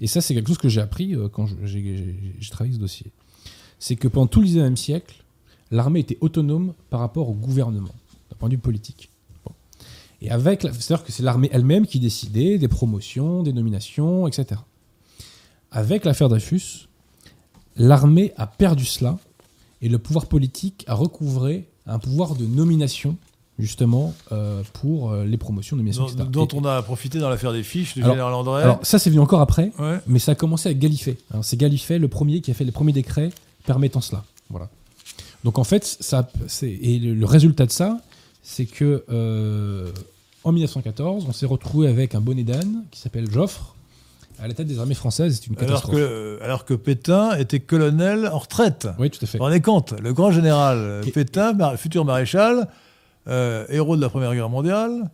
Et 0.00 0.06
ça, 0.06 0.20
c'est 0.20 0.34
quelque 0.34 0.48
chose 0.48 0.58
que 0.58 0.68
j'ai 0.68 0.80
appris 0.80 1.14
euh, 1.14 1.28
quand 1.28 1.46
j'ai 1.64 2.50
travaillé 2.50 2.74
ce 2.74 2.80
dossier. 2.80 3.10
C'est 3.78 3.96
que 3.96 4.08
pendant 4.08 4.26
tout 4.26 4.40
le 4.40 4.46
19e 4.46 4.76
siècle, 4.76 5.24
l'armée 5.70 6.00
était 6.00 6.18
autonome 6.20 6.74
par 6.90 7.00
rapport 7.00 7.28
au 7.28 7.34
gouvernement, 7.34 7.94
d'un 8.30 8.36
point 8.36 8.48
de 8.48 8.54
vue 8.54 8.60
politique. 8.60 9.10
Et 10.22 10.30
avec, 10.30 10.62
c'est-à-dire 10.62 11.04
que 11.04 11.12
c'est 11.12 11.22
l'armée 11.22 11.50
elle-même 11.52 11.86
qui 11.86 12.00
décidait 12.00 12.58
des 12.58 12.68
promotions, 12.68 13.42
des 13.42 13.52
nominations, 13.52 14.26
etc. 14.26 14.60
Avec 15.70 16.04
l'affaire 16.04 16.28
Dreyfus, 16.28 16.88
l'armée 17.76 18.32
a 18.36 18.46
perdu 18.46 18.86
cela 18.86 19.18
et 19.82 19.88
le 19.88 19.98
pouvoir 19.98 20.26
politique 20.26 20.84
a 20.86 20.94
recouvré 20.94 21.68
un 21.86 21.98
pouvoir 21.98 22.34
de 22.34 22.46
nomination 22.46 23.16
justement 23.58 24.14
euh, 24.32 24.62
pour 24.74 25.12
euh, 25.12 25.24
les 25.24 25.36
promotions, 25.38 25.76
Dont, 25.76 25.82
etc. 25.84 26.24
dont 26.30 26.46
Et- 26.46 26.54
on 26.56 26.64
a 26.64 26.82
profité 26.82 27.18
dans 27.18 27.30
l'affaire 27.30 27.52
des 27.52 27.62
fiches 27.62 27.94
du 27.94 28.02
Alors- 28.02 28.14
général 28.14 28.34
André. 28.34 28.62
alors 28.62 28.78
ça 28.82 28.98
c'est 28.98 29.08
venu 29.10 29.20
encore 29.20 29.40
après, 29.40 29.72
Ouais. 29.78 29.98
mais 30.06 30.18
ça 30.18 30.32
a 30.32 30.34
commencé 30.34 30.68
avec 30.68 30.78
Galifet. 30.78 31.16
hein. 31.32 31.40
C'est 31.42 31.56
Galifet 31.56 31.98
le 31.98 32.08
premier 32.08 32.40
qui 32.42 32.50
a 32.50 32.54
fait 32.54 32.64
les 32.64 32.72
premiers 32.72 32.92
décrets 32.92 33.30
permettant 33.64 34.00
cela. 34.00 34.24
Voilà. 34.50 34.68
Donc 35.44 35.58
en 35.58 35.64
fait, 35.64 35.84
ça, 35.84 36.28
et 36.62 36.98
le, 36.98 37.14
le 37.14 37.26
résultat 37.26 37.66
de 37.66 37.70
ça, 37.72 37.98
c'est 38.42 38.66
que 38.66 39.04
euh, 39.10 39.90
en 40.44 40.52
1914, 40.52 41.24
on 41.28 41.32
s'est 41.32 41.46
retrouvé 41.46 41.88
avec 41.88 42.14
un 42.14 42.20
bonnet 42.20 42.42
d'âne 42.44 42.84
qui 42.90 43.00
s'appelle 43.00 43.30
Joffre 43.30 43.74
à 44.38 44.46
la 44.48 44.54
tête 44.54 44.66
des 44.66 44.78
armées 44.78 44.94
françaises. 44.94 45.40
C'est 45.40 45.46
une 45.46 45.54
Alors 45.56 45.66
catastrophe. 45.80 45.94
que, 45.96 46.00
euh, 46.00 46.38
alors 46.42 46.64
que 46.64 46.74
Pétain 46.74 47.34
était 47.36 47.58
colonel 47.60 48.28
en 48.28 48.38
retraite. 48.38 48.86
Oui, 48.98 49.08
tout 49.10 49.18
à 49.22 49.26
fait. 49.26 49.38
Vous 49.38 49.44
vous 49.44 49.48
rendez 49.48 49.60
compte 49.62 49.94
Le 50.00 50.12
grand 50.12 50.30
général 50.30 51.00
Et- 51.06 51.10
Pétain, 51.10 51.76
futur 51.76 52.04
maréchal, 52.04 52.68
euh, 53.28 53.64
héros 53.68 53.96
de 53.96 54.00
la 54.02 54.08
Première 54.08 54.34
Guerre 54.34 54.48
mondiale, 54.50 55.10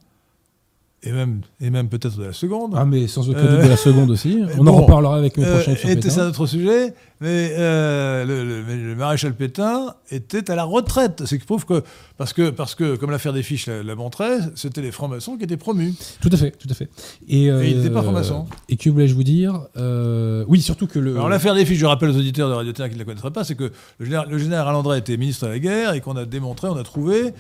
et 1.05 1.11
même, 1.11 1.41
et 1.61 1.71
même 1.71 1.89
peut-être 1.89 2.17
de 2.17 2.27
la 2.27 2.33
Seconde. 2.33 2.75
Ah, 2.77 2.85
mais 2.85 3.09
sans 3.09 3.29
aucun 3.29 3.41
Euh, 3.41 3.57
doute 3.57 3.65
de 3.65 3.69
la 3.71 3.77
seconde 3.77 4.09
aussi. 4.13 4.41
On 4.57 4.63
bon, 4.63 4.71
en 4.71 4.83
reparlera 4.83 5.17
avec 5.17 5.37
mes 5.37 5.45
Euh, 5.45 5.55
prochains 5.57 5.75
sur 5.75 5.89
était- 5.89 5.97
Pétain. 5.97 6.11
c'est 6.11 6.21
un 6.21 6.29
autre 6.29 6.47
sujet, 6.47 6.95
mais 7.21 7.55
euh, 7.59 8.25
le, 8.25 8.45
le- 8.63 8.63
le 8.91 8.95
maréchal 8.95 9.35
Pétain 9.35 9.97
était 10.13 10.49
à 10.49 10.55
la 10.55 10.63
retraite. 10.63 11.25
C'est 11.27 11.41
qui 11.41 11.45
prouve 11.45 11.67
que 11.67 11.83
parce 12.19 12.33
que 12.33 12.51
parce 12.51 12.77
que 12.77 12.95
comme 12.95 13.11
l'affaire 13.11 13.33
des 13.33 13.43
fiches 13.43 13.67
la, 13.67 13.83
la 13.83 13.97
montrait, 13.97 14.39
c'était 14.55 14.81
les 14.81 14.93
francs-maçons 14.93 15.37
qui 15.37 15.43
étaient 15.43 15.57
promus. 15.57 15.93
Tout 16.21 16.31
à 16.31 16.37
fait, 16.37 16.53
tout 16.53 16.69
à 16.71 16.75
fait. 16.75 16.89
Et, 17.27 17.51
euh, 17.51 17.65
Et 17.65 17.71
il 17.73 17.79
n'était 17.79 17.91
pas 17.91 18.03
franc-maçon. 18.05 18.47
Et 18.69 18.77
que 18.77 18.89
voulais-je 18.89 19.17
vous 19.17 19.25
dire 19.25 19.61
Euh, 19.77 20.45
Oui, 20.47 20.61
surtout 20.63 20.87
que 20.87 21.01
le. 21.01 21.15
Alors 21.17 21.29
l'affaire 21.29 21.57
des 21.57 21.67
fiches, 21.67 21.79
je 21.81 21.87
rappelle 21.87 22.11
aux 22.11 22.17
auditeurs 22.17 22.49
de 22.49 22.55
Radio 22.55 22.71
Terre 22.73 22.87
qui 22.89 22.95
ne 22.95 23.01
la 23.01 23.05
connaîtraient 23.07 23.33
pas, 23.33 23.43
c'est 23.43 23.57
que 23.57 23.73
le 23.99 24.05
général, 24.07 24.29
le 24.31 24.39
général 24.39 24.73
André 24.77 24.99
était 24.99 25.17
ministre 25.17 25.47
de 25.47 25.51
la 25.51 25.59
guerre 25.59 25.95
et 25.95 26.01
qu'on 26.01 26.15
a 26.15 26.27
démontré, 26.27 26.69
on 26.69 26.77
a 26.77 26.85
trouvé 26.85 27.33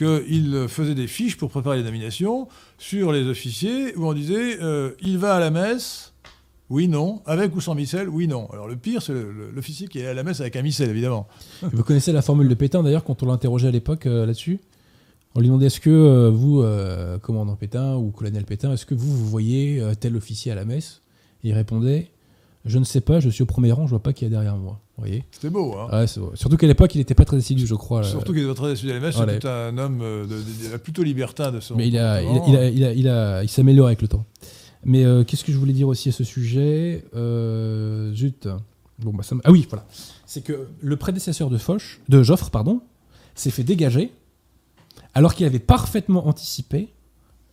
qu'il 0.00 0.66
faisait 0.68 0.94
des 0.94 1.06
fiches 1.06 1.36
pour 1.36 1.50
préparer 1.50 1.76
les 1.76 1.82
nominations 1.82 2.48
sur 2.78 3.12
les 3.12 3.26
officiers 3.26 3.94
où 3.96 4.06
on 4.06 4.14
disait 4.14 4.58
euh, 4.62 4.92
il 5.02 5.18
va 5.18 5.34
à 5.34 5.40
la 5.40 5.50
messe, 5.50 6.14
oui, 6.70 6.88
non, 6.88 7.20
avec 7.26 7.54
ou 7.54 7.60
sans 7.60 7.74
missel, 7.74 8.08
oui, 8.08 8.26
non. 8.26 8.48
Alors 8.50 8.66
le 8.66 8.76
pire, 8.76 9.02
c'est 9.02 9.12
l'officier 9.54 9.88
qui 9.88 9.98
est 9.98 10.06
à 10.06 10.14
la 10.14 10.22
messe 10.22 10.40
avec 10.40 10.56
un 10.56 10.62
missel, 10.62 10.88
évidemment. 10.88 11.26
Vous 11.62 11.82
connaissez 11.82 12.12
la 12.12 12.22
formule 12.22 12.48
de 12.48 12.54
Pétain 12.54 12.82
d'ailleurs 12.82 13.04
quand 13.04 13.22
on 13.22 13.26
l'a 13.26 13.34
interrogé 13.34 13.68
à 13.68 13.70
l'époque 13.70 14.06
euh, 14.06 14.24
là-dessus? 14.24 14.60
On 15.34 15.40
lui 15.40 15.46
demandait 15.46 15.66
est-ce 15.66 15.80
que 15.80 15.90
euh, 15.90 16.30
vous, 16.30 16.64
commandant 17.20 17.54
Pétain 17.54 17.94
ou 17.96 18.10
colonel 18.10 18.44
Pétain, 18.44 18.72
est-ce 18.72 18.86
que 18.86 18.94
vous, 18.94 19.14
vous 19.14 19.26
voyez 19.26 19.82
tel 20.00 20.16
officier 20.16 20.50
à 20.50 20.54
la 20.54 20.64
messe? 20.64 21.02
Il 21.44 21.52
répondait 21.52 22.08
Je 22.64 22.78
ne 22.78 22.84
sais 22.84 23.00
pas, 23.00 23.20
je 23.20 23.28
suis 23.28 23.42
au 23.42 23.46
premier 23.46 23.70
rang, 23.70 23.84
je 23.84 23.90
vois 23.90 24.02
pas 24.02 24.12
qui 24.12 24.24
est 24.24 24.30
derrière 24.30 24.56
moi. 24.56 24.80
Voyez 25.00 25.24
C'était 25.32 25.50
beau, 25.50 25.74
hein 25.76 25.88
Ouais. 26.00 26.06
Surtout 26.06 26.56
qu'à 26.56 26.66
l'époque, 26.66 26.94
il 26.94 26.98
n'était 26.98 27.14
pas 27.14 27.24
très 27.24 27.36
assidu, 27.38 27.66
je 27.66 27.74
crois. 27.74 28.02
là. 28.02 28.06
Surtout 28.08 28.32
qu'il 28.32 28.46
est 28.48 28.54
très 28.54 28.68
déçu 28.68 28.86
de 28.86 28.92
la 28.92 28.98
Voilà. 29.10 29.32
c'est 29.32 29.44
un 29.48 29.76
homme 29.78 30.00
euh, 30.02 30.24
de, 30.24 30.34
de- 30.34 30.72
de- 30.72 30.76
plutôt 30.76 31.02
libertin 31.02 31.50
de 31.50 31.58
son 31.60 31.74
Mais 31.74 31.88
il, 31.88 31.98
a, 31.98 32.22
il, 32.22 32.28
a- 32.56 32.68
il, 32.68 32.84
a- 32.84 32.92
il, 32.92 33.08
a- 33.08 33.42
il, 33.42 33.48
s'améliore 33.48 33.86
avec 33.86 34.02
le 34.02 34.08
temps. 34.08 34.24
Mais 34.84 35.04
euh, 35.04 35.24
qu'est-ce 35.24 35.42
que 35.44 35.52
je 35.52 35.58
voulais 35.58 35.72
dire 35.72 35.88
aussi 35.88 36.10
à 36.10 36.12
ce 36.12 36.22
sujet 36.24 37.04
euh, 37.16 38.14
Zut. 38.14 38.48
Bon, 38.98 39.12
bah, 39.12 39.22
ça 39.22 39.34
Ah 39.44 39.50
oui, 39.50 39.66
voilà. 39.68 39.86
C'est 40.26 40.42
que 40.44 40.66
le 40.80 40.96
prédécesseur 40.96 41.48
de 41.50 41.58
Foch, 41.58 42.00
de 42.08 42.22
Joffre, 42.22 42.50
pardon, 42.50 42.80
s'est 43.34 43.50
fait 43.50 43.64
dégager 43.64 44.12
alors 45.14 45.34
qu'il 45.34 45.46
avait 45.46 45.58
parfaitement 45.58 46.26
anticipé 46.28 46.88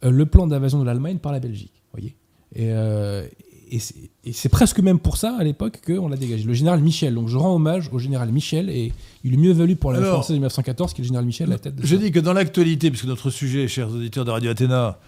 le 0.03 0.25
plan 0.25 0.45
d'invasion 0.47 0.79
de 0.79 0.83
l'Allemagne 0.85 1.17
par 1.17 1.31
la 1.31 1.39
Belgique. 1.39 1.81
Voyez 1.93 2.15
et, 2.55 2.69
euh, 2.71 3.25
et 3.71 4.33
c'est 4.33 4.49
presque 4.49 4.79
même 4.79 4.99
pour 4.99 5.17
ça, 5.17 5.35
à 5.37 5.43
l'époque, 5.43 5.79
qu'on 5.85 6.07
l'a 6.07 6.17
dégagé. 6.17 6.43
Le 6.43 6.53
général 6.53 6.81
Michel. 6.81 7.13
Donc 7.15 7.27
je 7.27 7.37
rends 7.37 7.55
hommage 7.55 7.89
au 7.91 7.99
général 7.99 8.31
Michel 8.31 8.69
et 8.69 8.93
il 9.23 9.33
est 9.33 9.37
mieux 9.37 9.51
valu 9.51 9.75
pour 9.75 9.91
la 9.91 9.99
Alors, 9.99 10.13
française 10.13 10.35
de 10.35 10.39
1914 10.39 10.93
qui 10.93 11.01
est 11.01 11.03
le 11.03 11.07
général 11.07 11.25
Michel 11.25 11.47
à 11.47 11.51
la 11.51 11.59
tête 11.59 11.75
de 11.75 11.85
Je 11.85 11.95
ça. 11.95 12.01
dis 12.01 12.11
que 12.11 12.19
dans 12.19 12.33
l'actualité, 12.33 12.89
puisque 12.89 13.05
notre 13.05 13.29
sujet, 13.29 13.67
chers 13.67 13.89
auditeurs 13.89 14.25
de 14.25 14.31
Radio 14.31 14.51
Athéna, 14.51 14.99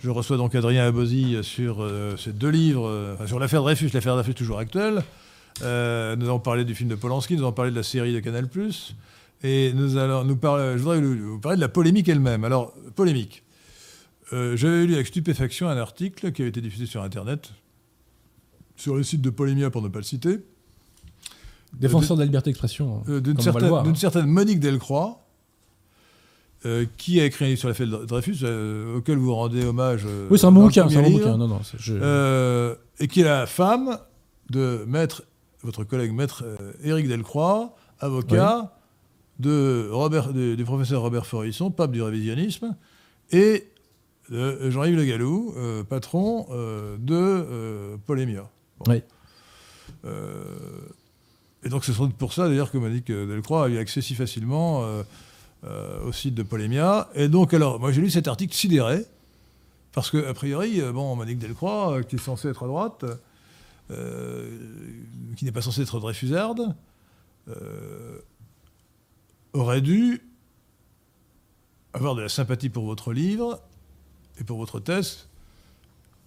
je 0.00 0.10
reçois 0.10 0.36
donc 0.36 0.54
Adrien 0.54 0.86
Abosi 0.86 1.38
sur 1.42 1.82
euh, 1.82 2.16
ces 2.16 2.32
deux 2.32 2.50
livres, 2.50 2.86
euh, 2.86 3.26
sur 3.26 3.38
l'affaire 3.38 3.62
Dreyfus, 3.62 3.90
l'affaire 3.94 4.14
Dreyfus 4.14 4.34
toujours 4.34 4.58
actuelle. 4.58 5.02
Euh, 5.62 6.14
nous 6.16 6.26
avons 6.26 6.40
parlé 6.40 6.64
du 6.64 6.74
film 6.74 6.90
de 6.90 6.94
Polanski, 6.94 7.36
nous 7.36 7.42
avons 7.42 7.52
parlé 7.52 7.70
de 7.70 7.76
la 7.76 7.82
série 7.82 8.12
de 8.12 8.20
Canal+, 8.20 8.46
et 9.42 9.72
nous 9.72 9.96
allons 9.96 10.24
nous 10.24 10.36
parler, 10.36 10.72
je 10.76 10.82
voudrais 10.82 11.00
vous 11.00 11.38
parler 11.38 11.56
de 11.56 11.60
la 11.62 11.68
polémique 11.68 12.08
elle-même. 12.08 12.44
Alors, 12.44 12.74
polémique. 12.94 13.42
J'avais 14.32 14.84
lu 14.84 14.94
avec 14.94 15.06
stupéfaction 15.06 15.68
un 15.68 15.76
article 15.76 16.32
qui 16.32 16.42
avait 16.42 16.48
été 16.48 16.60
diffusé 16.60 16.86
sur 16.86 17.02
Internet, 17.02 17.52
sur 18.76 18.96
le 18.96 19.02
site 19.02 19.20
de 19.20 19.30
Polémia 19.30 19.70
pour 19.70 19.82
ne 19.82 19.88
pas 19.88 19.98
le 19.98 20.04
citer, 20.04 20.40
Défenseur 21.72 22.16
de 22.16 22.20
la 22.22 22.26
liberté 22.26 22.50
d'expression. 22.50 23.02
euh, 23.08 23.20
d'une 23.20 23.96
certaine, 23.96 24.26
Monique 24.26 24.60
Delcroix, 24.60 25.20
euh, 26.66 26.86
qui 26.96 27.20
a 27.20 27.24
écrit 27.24 27.44
un 27.44 27.48
livre 27.48 27.58
sur 27.58 27.68
l'affaire 27.68 27.86
de 27.88 28.04
Dreyfus, 28.04 28.38
euh, 28.42 28.96
auquel 28.98 29.18
vous 29.18 29.34
rendez 29.34 29.64
hommage. 29.64 30.04
euh, 30.06 30.28
Oui, 30.30 30.38
c'est 30.38 30.46
un 30.46 30.52
bon 30.52 30.62
bouquin, 30.66 30.88
c'est 30.88 30.96
un 30.98 31.02
bon 31.02 31.10
bouquin. 31.10 31.36
Non, 31.36 31.48
non, 31.48 31.60
je- 31.78 31.94
euh, 32.00 32.74
et 33.00 33.08
qui 33.08 33.20
est 33.22 33.24
la 33.24 33.46
femme 33.46 33.98
de 34.50 34.84
maître, 34.86 35.24
votre 35.62 35.82
collègue 35.84 36.12
maître 36.12 36.44
euh, 36.46 36.72
Éric 36.84 37.08
Delcroix, 37.08 37.74
avocat 37.98 38.72
de 39.40 39.88
Robert, 39.90 40.32
de- 40.32 40.54
du 40.54 40.64
professeur 40.64 41.02
Robert 41.02 41.26
Forisson, 41.26 41.70
pape 41.72 41.90
du 41.90 42.02
révisionnisme, 42.02 42.76
et 43.32 43.68
de 44.30 44.70
Jean-Yves 44.70 44.96
Le 44.96 45.04
Gallou, 45.04 45.52
euh, 45.56 45.82
patron 45.82 46.46
euh, 46.50 46.96
de 46.98 47.14
euh, 47.14 47.96
Polémia. 48.06 48.48
Euh, 50.04 50.44
et 51.64 51.68
donc 51.68 51.84
c'est 51.84 51.92
sans 51.92 52.08
pour 52.10 52.32
ça 52.32 52.48
d'ailleurs 52.48 52.70
que 52.70 52.78
Monique 52.78 53.10
Delcroix 53.10 53.66
a 53.66 53.68
eu 53.68 53.78
accès 53.78 54.02
si 54.02 54.14
facilement 54.14 54.84
euh, 54.84 55.02
euh, 55.64 56.04
au 56.04 56.12
site 56.12 56.34
de 56.34 56.42
Polémia. 56.42 57.08
Et 57.14 57.28
donc 57.28 57.54
alors, 57.54 57.80
moi 57.80 57.90
j'ai 57.92 58.00
lu 58.00 58.10
cet 58.10 58.28
article 58.28 58.54
sidéré, 58.54 59.06
parce 59.92 60.10
que 60.10 60.26
a 60.26 60.34
priori, 60.34 60.80
euh, 60.80 60.92
bon, 60.92 61.16
Delcroix, 61.24 61.98
euh, 61.98 62.02
qui 62.02 62.16
est 62.16 62.18
censée 62.18 62.48
être 62.48 62.64
à 62.64 62.66
droite, 62.66 63.04
euh, 63.90 64.50
qui 65.36 65.44
n'est 65.44 65.52
pas 65.52 65.62
censée 65.62 65.82
être 65.82 66.00
Dreyfusarde, 66.00 66.74
euh, 67.48 68.18
aurait 69.52 69.80
dû 69.80 70.22
avoir 71.92 72.14
de 72.14 72.22
la 72.22 72.28
sympathie 72.28 72.70
pour 72.70 72.84
votre 72.84 73.12
livre 73.12 73.60
et 74.40 74.44
pour 74.44 74.58
votre 74.58 74.80
thèse. 74.80 75.28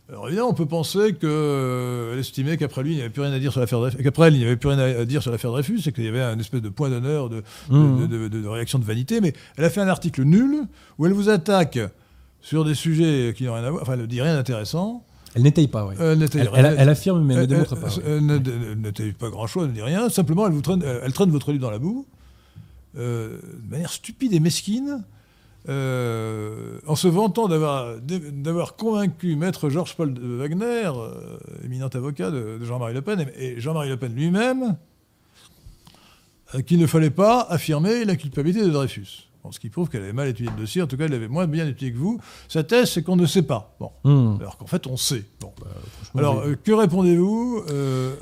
Alors 0.09 0.27
évidemment, 0.27 0.49
on 0.49 0.53
peut 0.53 0.65
penser 0.65 1.13
qu'elle 1.19 2.17
estimait 2.19 2.55
qu'après 2.55 2.81
lui, 2.81 2.91
il 2.91 2.95
n'y 2.95 3.01
avait 3.01 3.09
plus 3.09 3.21
rien 3.23 3.33
à 3.33 3.39
dire 3.39 3.51
sur 3.51 3.59
l'affaire 3.59 3.79
Dreyfus, 3.79 4.01
qu'après 4.01 4.27
elle, 4.27 4.35
il 4.35 4.39
n'y 4.39 4.45
avait 4.45 4.55
plus 4.55 4.69
rien 4.69 4.79
à 4.79 5.03
dire 5.03 5.21
sur 5.21 5.31
l'affaire 5.31 5.51
Dreyfus, 5.51 5.81
et 5.85 5.91
qu'il 5.91 6.05
y 6.05 6.07
avait 6.07 6.21
un 6.21 6.39
espèce 6.39 6.61
de 6.61 6.69
point 6.69 6.89
d'honneur, 6.89 7.29
de, 7.29 7.43
Mmh. 7.69 8.01
de, 8.01 8.05
de- 8.07 8.27
de- 8.29 8.41
de 8.41 8.47
réaction 8.47 8.79
de 8.79 8.85
vanité, 8.85 9.19
mais 9.19 9.33
elle 9.57 9.65
a 9.65 9.69
fait 9.69 9.81
un 9.81 9.89
article 9.89 10.23
nul 10.23 10.61
où 10.97 11.05
elle 11.05 11.11
vous 11.11 11.27
attaque 11.29 11.77
sur 12.39 12.63
des 12.63 12.73
sujets 12.75 13.33
qui 13.35 13.43
n'ont 13.43 13.55
rien 13.55 13.65
à 13.65 13.69
voir, 13.69 13.81
enfin, 13.83 13.93
elle 13.93 14.01
ne 14.01 14.05
dit 14.05 14.21
rien 14.21 14.35
d'intéressant. 14.35 15.03
Elle 15.35 15.41
n'étaye 15.43 15.67
pas, 15.67 15.85
oui. 15.85 15.95
Elle 15.99 16.19
n'étaye- 16.19 16.47
Elle, 16.53 16.65
elle- 16.65 16.75
elle 16.79 16.89
affirme, 16.89 17.23
mais 17.25 17.33
elle 17.33 17.41
ne 17.41 17.45
démontre 17.45 17.75
pas. 17.75 17.89
elle 18.05 18.25
n'étaye 18.81 19.11
pas 19.11 19.29
grand-chose, 19.29 19.63
elle 19.65 19.69
ne 19.71 19.75
dit 19.75 19.81
rien. 19.81 20.07
Simplement, 20.09 20.47
elle, 20.47 20.53
vous 20.53 20.61
traîne, 20.61 20.83
elle 21.03 21.11
traîne 21.11 21.31
votre 21.31 21.51
livre 21.51 21.63
dans 21.63 21.71
la 21.71 21.79
boue, 21.79 22.05
euh, 22.97 23.37
de 23.65 23.69
manière 23.71 23.91
stupide 23.91 24.31
et 24.31 24.39
mesquine, 24.39 25.03
euh, 25.69 26.79
en 26.87 26.95
se 26.95 27.07
vantant 27.07 27.47
d'avoir, 27.47 28.75
convaincu 28.75 29.35
Maître 29.35 29.69
Georges-Paul 29.69 30.13
de 30.13 30.35
Wagner, 30.37 30.89
euh, 30.95 31.37
éminent 31.63 31.87
avocat 31.87 32.31
de, 32.31 32.57
de 32.57 32.65
Jean-Marie 32.65 32.93
Le 32.93 33.01
Pen, 33.01 33.27
et, 33.37 33.45
et 33.45 33.59
Jean-Marie 33.59 33.89
Le 33.89 33.97
Pen 33.97 34.13
lui-même, 34.13 34.77
euh, 36.55 36.61
qu'il 36.61 36.79
ne 36.79 36.87
fallait 36.87 37.09
pas 37.09 37.41
affirmer 37.41 38.05
la 38.05 38.15
culpabilité 38.15 38.65
de 38.65 38.69
Dreyfus. 38.69 39.27
Bon, 39.43 39.51
ce 39.51 39.59
qui 39.59 39.69
prouve 39.69 39.89
qu'elle 39.89 40.03
avait 40.03 40.13
mal 40.13 40.27
étudié 40.27 40.51
le 40.51 40.59
dossier, 40.61 40.81
en 40.81 40.87
tout 40.87 40.97
cas, 40.97 41.05
elle 41.05 41.11
l'avait 41.11 41.27
moins 41.27 41.47
bien 41.47 41.67
étudié 41.67 41.91
que 41.91 41.97
vous. 41.97 42.19
Sa 42.47 42.63
thèse, 42.63 42.91
c'est 42.91 43.03
qu'on 43.03 43.15
ne 43.15 43.25
sait 43.25 43.43
pas. 43.43 43.75
Bon. 43.79 43.91
Mmh. 44.03 44.37
Alors 44.39 44.57
qu'en 44.57 44.67
fait, 44.67 44.87
on 44.87 44.97
sait. 44.97 45.25
Bon. 45.41 45.51
Franchement, 46.03 46.19
Alors, 46.19 46.43
que 46.63 46.71
répondez-vous 46.71 47.63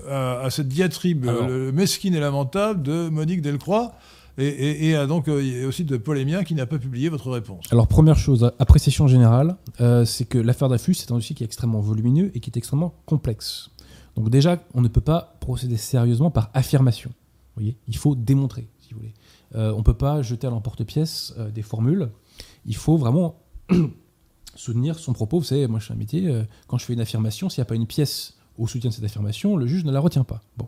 à, 0.10 0.42
à 0.42 0.50
cette 0.50 0.68
diatribe 0.68 1.26
mesquine 1.74 2.16
et 2.16 2.20
lamentable 2.20 2.82
de 2.82 3.10
Monique 3.10 3.42
Delcroix? 3.42 3.94
Et, 4.38 4.94
donc 5.08 5.28
euh, 5.28 5.42
et 5.42 5.66
aussi 5.66 5.86
de 5.86 5.98
Polémia 5.98 6.44
qui 6.44 6.56
n'a 6.56 6.66
pas 6.66 6.78
publié 6.78 7.10
votre 7.10 7.32
réponse 7.32 7.66
Alors, 7.72 7.88
première 7.88 8.18
chose, 8.18 8.52
appréciation 8.60 9.08
générale, 9.08 9.56
euh, 9.80 10.04
c'est 10.04 10.26
que 10.26 10.38
l'affaire 10.38 10.68
Dreyfus, 10.68 10.96
c'est 10.96 11.12
un 11.12 11.16
dossier 11.16 11.36
qui 11.36 11.44
est 11.44 11.46
extrêmement 11.46 11.80
volumineux 11.80 12.32
et 12.34 12.40
qui 12.40 12.50
est 12.50 12.58
extrêmement 12.58 12.96
complexe. 13.06 13.70
Donc, 14.16 14.30
déjà, 14.30 14.62
on 14.74 14.82
ne 14.82 14.88
peut 14.88 15.02
pas 15.02 15.38
procéder 15.40 15.78
sérieusement 15.78 16.32
par 16.32 16.50
affirmation. 16.54 17.10
Vous 17.56 17.62
voyez 17.62 17.78
Il 17.88 17.96
faut 17.96 18.16
démontrer, 18.16 18.68
si 18.80 18.94
vous 18.94 19.00
voulez. 19.00 19.14
Euh, 19.56 19.72
on 19.74 19.80
ne 19.80 19.84
peut 19.84 19.94
pas 19.94 20.22
jeter 20.22 20.48
à 20.48 20.50
l'emporte-pièce 20.50 21.34
euh, 21.38 21.50
des 21.50 21.62
formules. 21.62 22.10
Il 22.66 22.76
faut 22.76 22.98
vraiment 22.98 23.42
soutenir 24.56 25.00
son 25.00 25.14
propos. 25.14 25.40
Vous 25.40 25.46
savez, 25.46 25.68
moi, 25.68 25.80
je 25.80 25.86
suis 25.86 25.94
un 25.94 25.98
métier, 25.98 26.44
quand 26.68 26.78
je 26.78 26.86
fais 26.86 26.94
une 26.94 27.02
affirmation, 27.02 27.50
s'il 27.50 27.62
n'y 27.62 27.64
a 27.64 27.70
pas 27.70 27.76
une 27.76 27.88
pièce 27.88 28.36
au 28.58 28.68
soutien 28.68 28.90
de 28.90 28.96
cette 28.96 29.04
affirmation, 29.04 29.56
le 29.58 29.68
juge 29.68 29.86
ne 29.86 29.92
la 29.92 30.00
retient 30.00 30.24
pas. 30.24 30.42
Bon. 30.58 30.68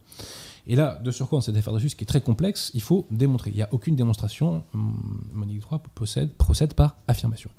Et 0.70 0.76
là, 0.76 1.00
de 1.04 1.12
surcroît, 1.12 1.38
dans 1.38 1.42
cette 1.42 1.56
affaire 1.56 1.72
Dreyfus 1.74 1.96
qui 1.96 2.04
est 2.04 2.08
très 2.08 2.22
complexe, 2.22 2.72
il 2.74 2.82
faut 2.82 3.08
démontrer. 3.10 3.52
Il 3.52 3.56
n'y 3.56 3.62
a 3.64 3.70
aucune 3.72 3.96
démonstration. 3.96 4.64
Hum, 4.74 5.22
Monique 5.34 5.64
III 5.72 5.80
possède, 5.96 6.34
procède 6.34 6.74
par 6.74 6.98
affirmation. 7.08 7.50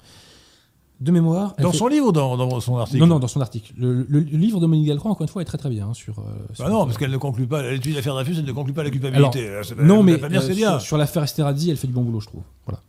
De 1.01 1.11
mémoire. 1.11 1.55
Dans 1.59 1.71
fait- 1.71 1.77
son 1.77 1.87
livre 1.87 2.07
ou 2.07 2.11
dans, 2.11 2.35
dans 2.35 2.59
son 2.59 2.77
article 2.77 2.99
Non, 2.99 3.07
non, 3.07 3.19
dans 3.19 3.27
son 3.29 3.39
article. 3.39 3.73
Le, 3.77 4.05
le- 4.09 4.19
le 4.19 4.37
livre 4.37 4.59
de 4.59 4.65
Monique 4.65 4.85
Delcroix, 4.85 5.11
encore 5.11 5.23
une 5.23 5.29
fois, 5.29 5.41
est 5.41 5.45
très 5.45 5.57
très 5.57 5.69
bien. 5.69 5.87
hein, 5.87 5.93
sur, 5.93 6.19
euh, 6.19 6.23
sur- 6.53 6.65
Bah 6.65 6.69
non, 6.71 6.85
parce 6.85 6.97
qu'elle 6.97 7.09
ne 7.11 7.17
conclut 7.17 7.47
pas, 7.47 7.61
elle 7.63 7.75
étudie 7.75 7.95
l'affaire 7.95 8.13
Dreyfus, 8.13 8.35
elle 8.37 8.45
ne 8.45 8.51
conclut 8.51 8.73
pas 8.73 8.83
la 8.83 8.89
culpabilité. 8.89 9.49
Non, 9.79 10.03
mais 10.03 10.17
bien, 10.17 10.41
euh, 10.41 10.53
bien. 10.53 10.71
sur, 10.79 10.81
sur 10.87 10.97
l'affaire 10.97 11.23
Esterhazy, 11.23 11.71
elle 11.71 11.77
fait 11.77 11.87
du 11.87 11.93
bon 11.93 12.03
boulot, 12.03 12.19
je 12.19 12.27
trouve. 12.27 12.43
Voilà. 12.65 12.81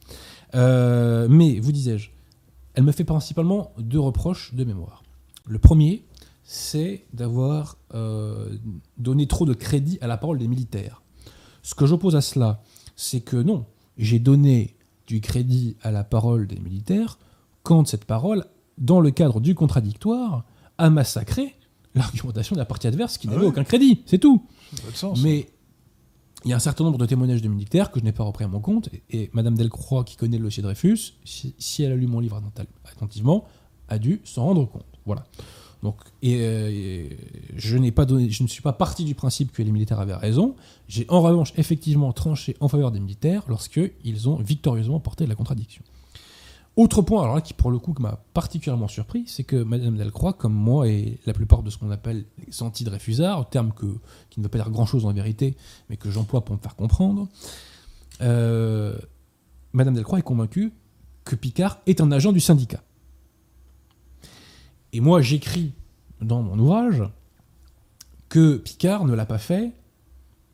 Euh, 0.56 1.28
mais, 1.30 1.60
vous 1.60 1.70
disais-je, 1.72 2.10
elle 2.74 2.82
me 2.82 2.92
fait 2.92 3.04
principalement 3.04 3.72
deux 3.78 4.00
reproches 4.00 4.52
de 4.54 4.64
mémoire. 4.64 5.02
Le 5.46 5.58
premier, 5.58 6.02
c'est 6.52 7.06
d'avoir 7.12 7.76
euh, 7.94 8.56
donné 8.98 9.28
trop 9.28 9.46
de 9.46 9.54
crédit 9.54 9.98
à 10.00 10.08
la 10.08 10.16
parole 10.16 10.36
des 10.36 10.48
militaires. 10.48 11.00
Ce 11.62 11.76
que 11.76 11.86
j'oppose 11.86 12.16
à 12.16 12.20
cela, 12.20 12.60
c'est 12.96 13.20
que 13.20 13.36
non, 13.36 13.66
j'ai 13.96 14.18
donné 14.18 14.76
du 15.06 15.20
crédit 15.20 15.76
à 15.80 15.92
la 15.92 16.02
parole 16.02 16.48
des 16.48 16.58
militaires 16.58 17.20
quand 17.62 17.86
cette 17.86 18.04
parole, 18.04 18.46
dans 18.78 18.98
le 18.98 19.12
cadre 19.12 19.38
du 19.38 19.54
contradictoire, 19.54 20.44
a 20.76 20.90
massacré 20.90 21.54
l'argumentation 21.94 22.54
de 22.54 22.58
la 22.58 22.66
partie 22.66 22.88
adverse 22.88 23.16
qui 23.16 23.28
Ah 23.28 23.34
n'avait 23.34 23.46
aucun 23.46 23.62
crédit. 23.62 24.02
C'est 24.06 24.18
tout. 24.18 24.44
Sens. 24.92 25.22
Mais 25.22 25.50
il 26.44 26.50
y 26.50 26.52
a 26.52 26.56
un 26.56 26.58
certain 26.58 26.82
nombre 26.82 26.98
de 26.98 27.06
témoignages 27.06 27.42
de 27.42 27.48
militaires 27.48 27.92
que 27.92 28.00
je 28.00 28.04
n'ai 28.04 28.12
pas 28.12 28.24
repris 28.24 28.42
à 28.42 28.48
mon 28.48 28.58
compte. 28.58 28.88
Et, 28.92 29.22
et 29.22 29.30
Madame 29.34 29.56
Delcroix, 29.56 30.02
qui 30.02 30.16
connaît 30.16 30.38
le 30.38 30.44
dossier 30.44 30.64
Dreyfus, 30.64 31.12
si, 31.24 31.54
si 31.60 31.84
elle 31.84 31.92
a 31.92 31.96
lu 31.96 32.08
mon 32.08 32.18
livre 32.18 32.42
attentivement, 32.90 33.44
a 33.88 34.00
dû 34.00 34.20
s'en 34.24 34.46
rendre 34.46 34.68
compte. 34.68 34.82
Voilà. 35.06 35.24
Donc, 35.82 35.96
euh, 36.24 37.08
je, 37.56 37.76
ne 37.78 38.48
suis 38.48 38.62
pas 38.62 38.72
parti 38.72 39.04
du 39.04 39.14
principe 39.14 39.52
que 39.52 39.62
les 39.62 39.72
militaires 39.72 40.00
avaient 40.00 40.14
raison. 40.14 40.54
J'ai 40.88 41.06
en 41.08 41.22
revanche 41.22 41.52
effectivement 41.56 42.12
tranché 42.12 42.56
en 42.60 42.68
faveur 42.68 42.92
des 42.92 43.00
militaires 43.00 43.44
lorsqu'ils 43.48 44.28
ont 44.28 44.36
victorieusement 44.36 45.00
porté 45.00 45.26
la 45.26 45.34
contradiction. 45.34 45.82
Autre 46.76 47.02
point, 47.02 47.22
alors 47.22 47.34
là, 47.34 47.40
qui 47.40 47.52
pour 47.52 47.70
le 47.70 47.78
coup 47.78 47.94
m'a 47.98 48.20
particulièrement 48.32 48.88
surpris, 48.88 49.24
c'est 49.26 49.42
que 49.42 49.56
Madame 49.56 49.96
Delcroix, 49.96 50.32
comme 50.32 50.54
moi 50.54 50.88
et 50.88 51.18
la 51.26 51.32
plupart 51.32 51.62
de 51.62 51.70
ce 51.70 51.78
qu'on 51.78 51.90
appelle 51.90 52.24
les 52.46 52.62
anti-Dreyfusards, 52.62 53.50
terme 53.50 53.72
qui 54.30 54.38
ne 54.38 54.44
veut 54.44 54.48
pas 54.48 54.58
dire 54.58 54.70
grand-chose 54.70 55.04
en 55.04 55.12
vérité, 55.12 55.56
mais 55.88 55.96
que 55.96 56.10
j'emploie 56.10 56.44
pour 56.44 56.54
me 56.54 56.60
faire 56.60 56.76
comprendre, 56.76 57.28
euh, 58.20 58.96
Madame 59.72 59.94
Delcroix 59.94 60.20
est 60.20 60.22
convaincue 60.22 60.72
que 61.24 61.36
Picard 61.36 61.78
est 61.86 62.00
un 62.00 62.12
agent 62.12 62.32
du 62.32 62.40
syndicat. 62.40 62.82
Et 64.92 65.00
moi, 65.00 65.20
j'écris 65.22 65.72
dans 66.20 66.42
mon 66.42 66.58
ouvrage 66.58 67.02
que 68.28 68.56
Picard 68.56 69.04
ne 69.04 69.14
l'a 69.14 69.26
pas 69.26 69.38
fait 69.38 69.72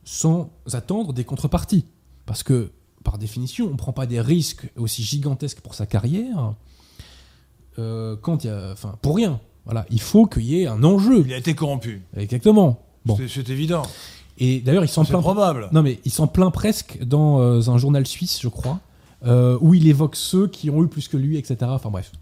sans 0.05 0.51
attendre 0.73 1.13
des 1.13 1.25
contreparties. 1.25 1.85
Parce 2.27 2.43
que, 2.43 2.71
par 3.05 3.19
définition, 3.19 3.67
on 3.67 3.71
ne 3.73 3.77
prend 3.77 3.93
pas 3.93 4.07
des 4.07 4.21
risques 4.21 4.71
aussi 4.77 5.03
gigantesques 5.03 5.61
pour 5.61 5.75
sa 5.75 5.87
carrière 5.87 6.55
euh, 7.79 8.17
quand 8.21 8.45
il 8.45 8.49
y 8.49 8.51
a, 8.51 8.71
enfin, 8.73 8.97
pour 9.03 9.17
rien. 9.17 9.41
Voilà, 9.65 9.85
il 9.91 10.01
faut 10.01 10.27
qu'il 10.27 10.45
y 10.45 10.61
ait 10.63 10.67
un 10.67 10.83
enjeu. 10.85 11.25
Il 11.27 11.33
a 11.33 11.37
été 11.37 11.55
corrompu. 11.55 12.03
Exactement. 12.17 12.81
Bon. 13.05 13.17
C'est- 13.17 13.49
évident. 13.51 13.83
Et 14.39 14.61
d'ailleurs, 14.61 14.85
il 14.85 14.89
s'en 14.89 15.03
C'est 15.05 15.11
plaint. 15.11 15.23
probable. 15.23 15.69
Non, 15.73 15.83
mais 15.83 15.99
il 16.05 16.11
s'en 16.13 16.27
plaint 16.27 16.53
presque 16.53 17.03
dans 17.03 17.41
euh, 17.41 17.69
un 17.69 17.79
journal 17.79 18.07
suisse, 18.07 18.39
je 18.41 18.49
crois, 18.49 18.81
euh, 19.25 19.57
où 19.61 19.75
il 19.75 19.89
évoque 19.89 20.15
ceux 20.15 20.47
qui 20.47 20.69
ont 20.71 20.85
eu 20.85 20.89
plus 20.89 21.09
que 21.09 21.17
lui, 21.17 21.39
etc. 21.39 21.57
Enfin 21.63 21.91
bref. 21.91 22.13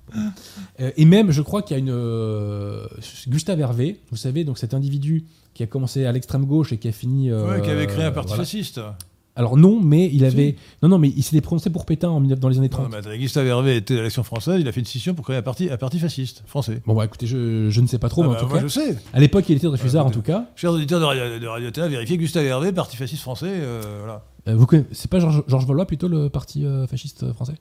Euh, 0.80 0.90
et 0.96 1.04
même, 1.04 1.30
je 1.30 1.42
crois 1.42 1.62
qu'il 1.62 1.76
y 1.76 1.76
a 1.76 1.80
une 1.80 1.90
euh, 1.90 2.86
Gustave 3.26 3.60
Hervé, 3.60 4.00
vous 4.10 4.16
savez, 4.16 4.44
donc 4.44 4.58
cet 4.58 4.74
individu 4.74 5.24
qui 5.54 5.62
a 5.62 5.66
commencé 5.66 6.04
à 6.06 6.12
l'extrême 6.12 6.44
gauche 6.44 6.72
et 6.72 6.78
qui 6.78 6.88
a 6.88 6.92
fini. 6.92 7.32
Ouais, 7.32 7.62
qui 7.62 7.70
avait 7.70 7.86
créé 7.86 8.04
un 8.04 8.12
parti 8.12 8.28
voilà. 8.28 8.44
fasciste. 8.44 8.80
Alors 9.36 9.56
non, 9.56 9.80
mais 9.80 10.08
il 10.12 10.24
avait. 10.24 10.54
Non, 10.82 10.88
non, 10.88 10.98
mais 10.98 11.08
il 11.08 11.22
s'était 11.24 11.40
prononcé 11.40 11.68
pour 11.70 11.86
Pétain 11.86 12.08
en 12.08 12.20
19 12.20 12.38
dans 12.38 12.48
les 12.48 12.58
années 12.58 12.68
Non, 12.70 12.88
30. 12.88 13.06
mais 13.08 13.18
Gustave 13.18 13.46
Hervé 13.46 13.76
était 13.76 13.98
à 13.98 14.02
l'Action 14.02 14.22
française, 14.22 14.60
il 14.60 14.68
a 14.68 14.72
fait 14.72 14.78
une 14.80 14.86
scission 14.86 15.12
pour 15.14 15.24
créer 15.24 15.36
un 15.36 15.42
parti, 15.42 15.68
un 15.70 15.76
parti 15.76 15.98
fasciste 15.98 16.44
français. 16.46 16.82
Bon, 16.86 16.94
bah 16.94 17.04
écoutez, 17.04 17.26
je, 17.26 17.68
je 17.68 17.80
ne 17.80 17.86
sais 17.88 17.98
pas 17.98 18.08
trop, 18.08 18.22
Ah 18.22 18.26
mais 18.28 18.32
bah, 18.34 18.38
en 18.38 18.42
tout 18.44 18.48
moi, 18.48 18.58
cas, 18.58 18.62
je 18.64 18.68
sais. 18.68 18.96
à 19.12 19.18
l'époque, 19.18 19.44
il 19.48 19.56
était 19.56 19.66
Dreyfusard 19.66 20.04
Ouais, 20.04 20.10
en 20.10 20.14
tout 20.14 20.22
cas. 20.22 20.46
Chers 20.54 20.70
auditeurs 20.72 21.00
de 21.00 21.04
Radio, 21.04 21.38
de 21.40 21.46
Radio 21.48 21.70
Théâtre, 21.72 21.90
vérifiez 21.90 22.16
Gustave 22.16 22.44
Hervé, 22.44 22.70
parti 22.72 22.96
fasciste 22.96 23.22
français. 23.22 23.48
euh, 23.50 23.80
voilà. 23.98 24.24
Euh, 24.46 24.54
vous 24.56 24.66
connaissez- 24.66 24.88
c'est 24.92 25.10
pas 25.10 25.18
Georges 25.18 25.42
Georges 25.48 25.66
Valois 25.66 25.86
plutôt 25.86 26.06
le 26.06 26.28
parti 26.28 26.64
euh, 26.64 26.86
fasciste 26.86 27.32
français? 27.32 27.54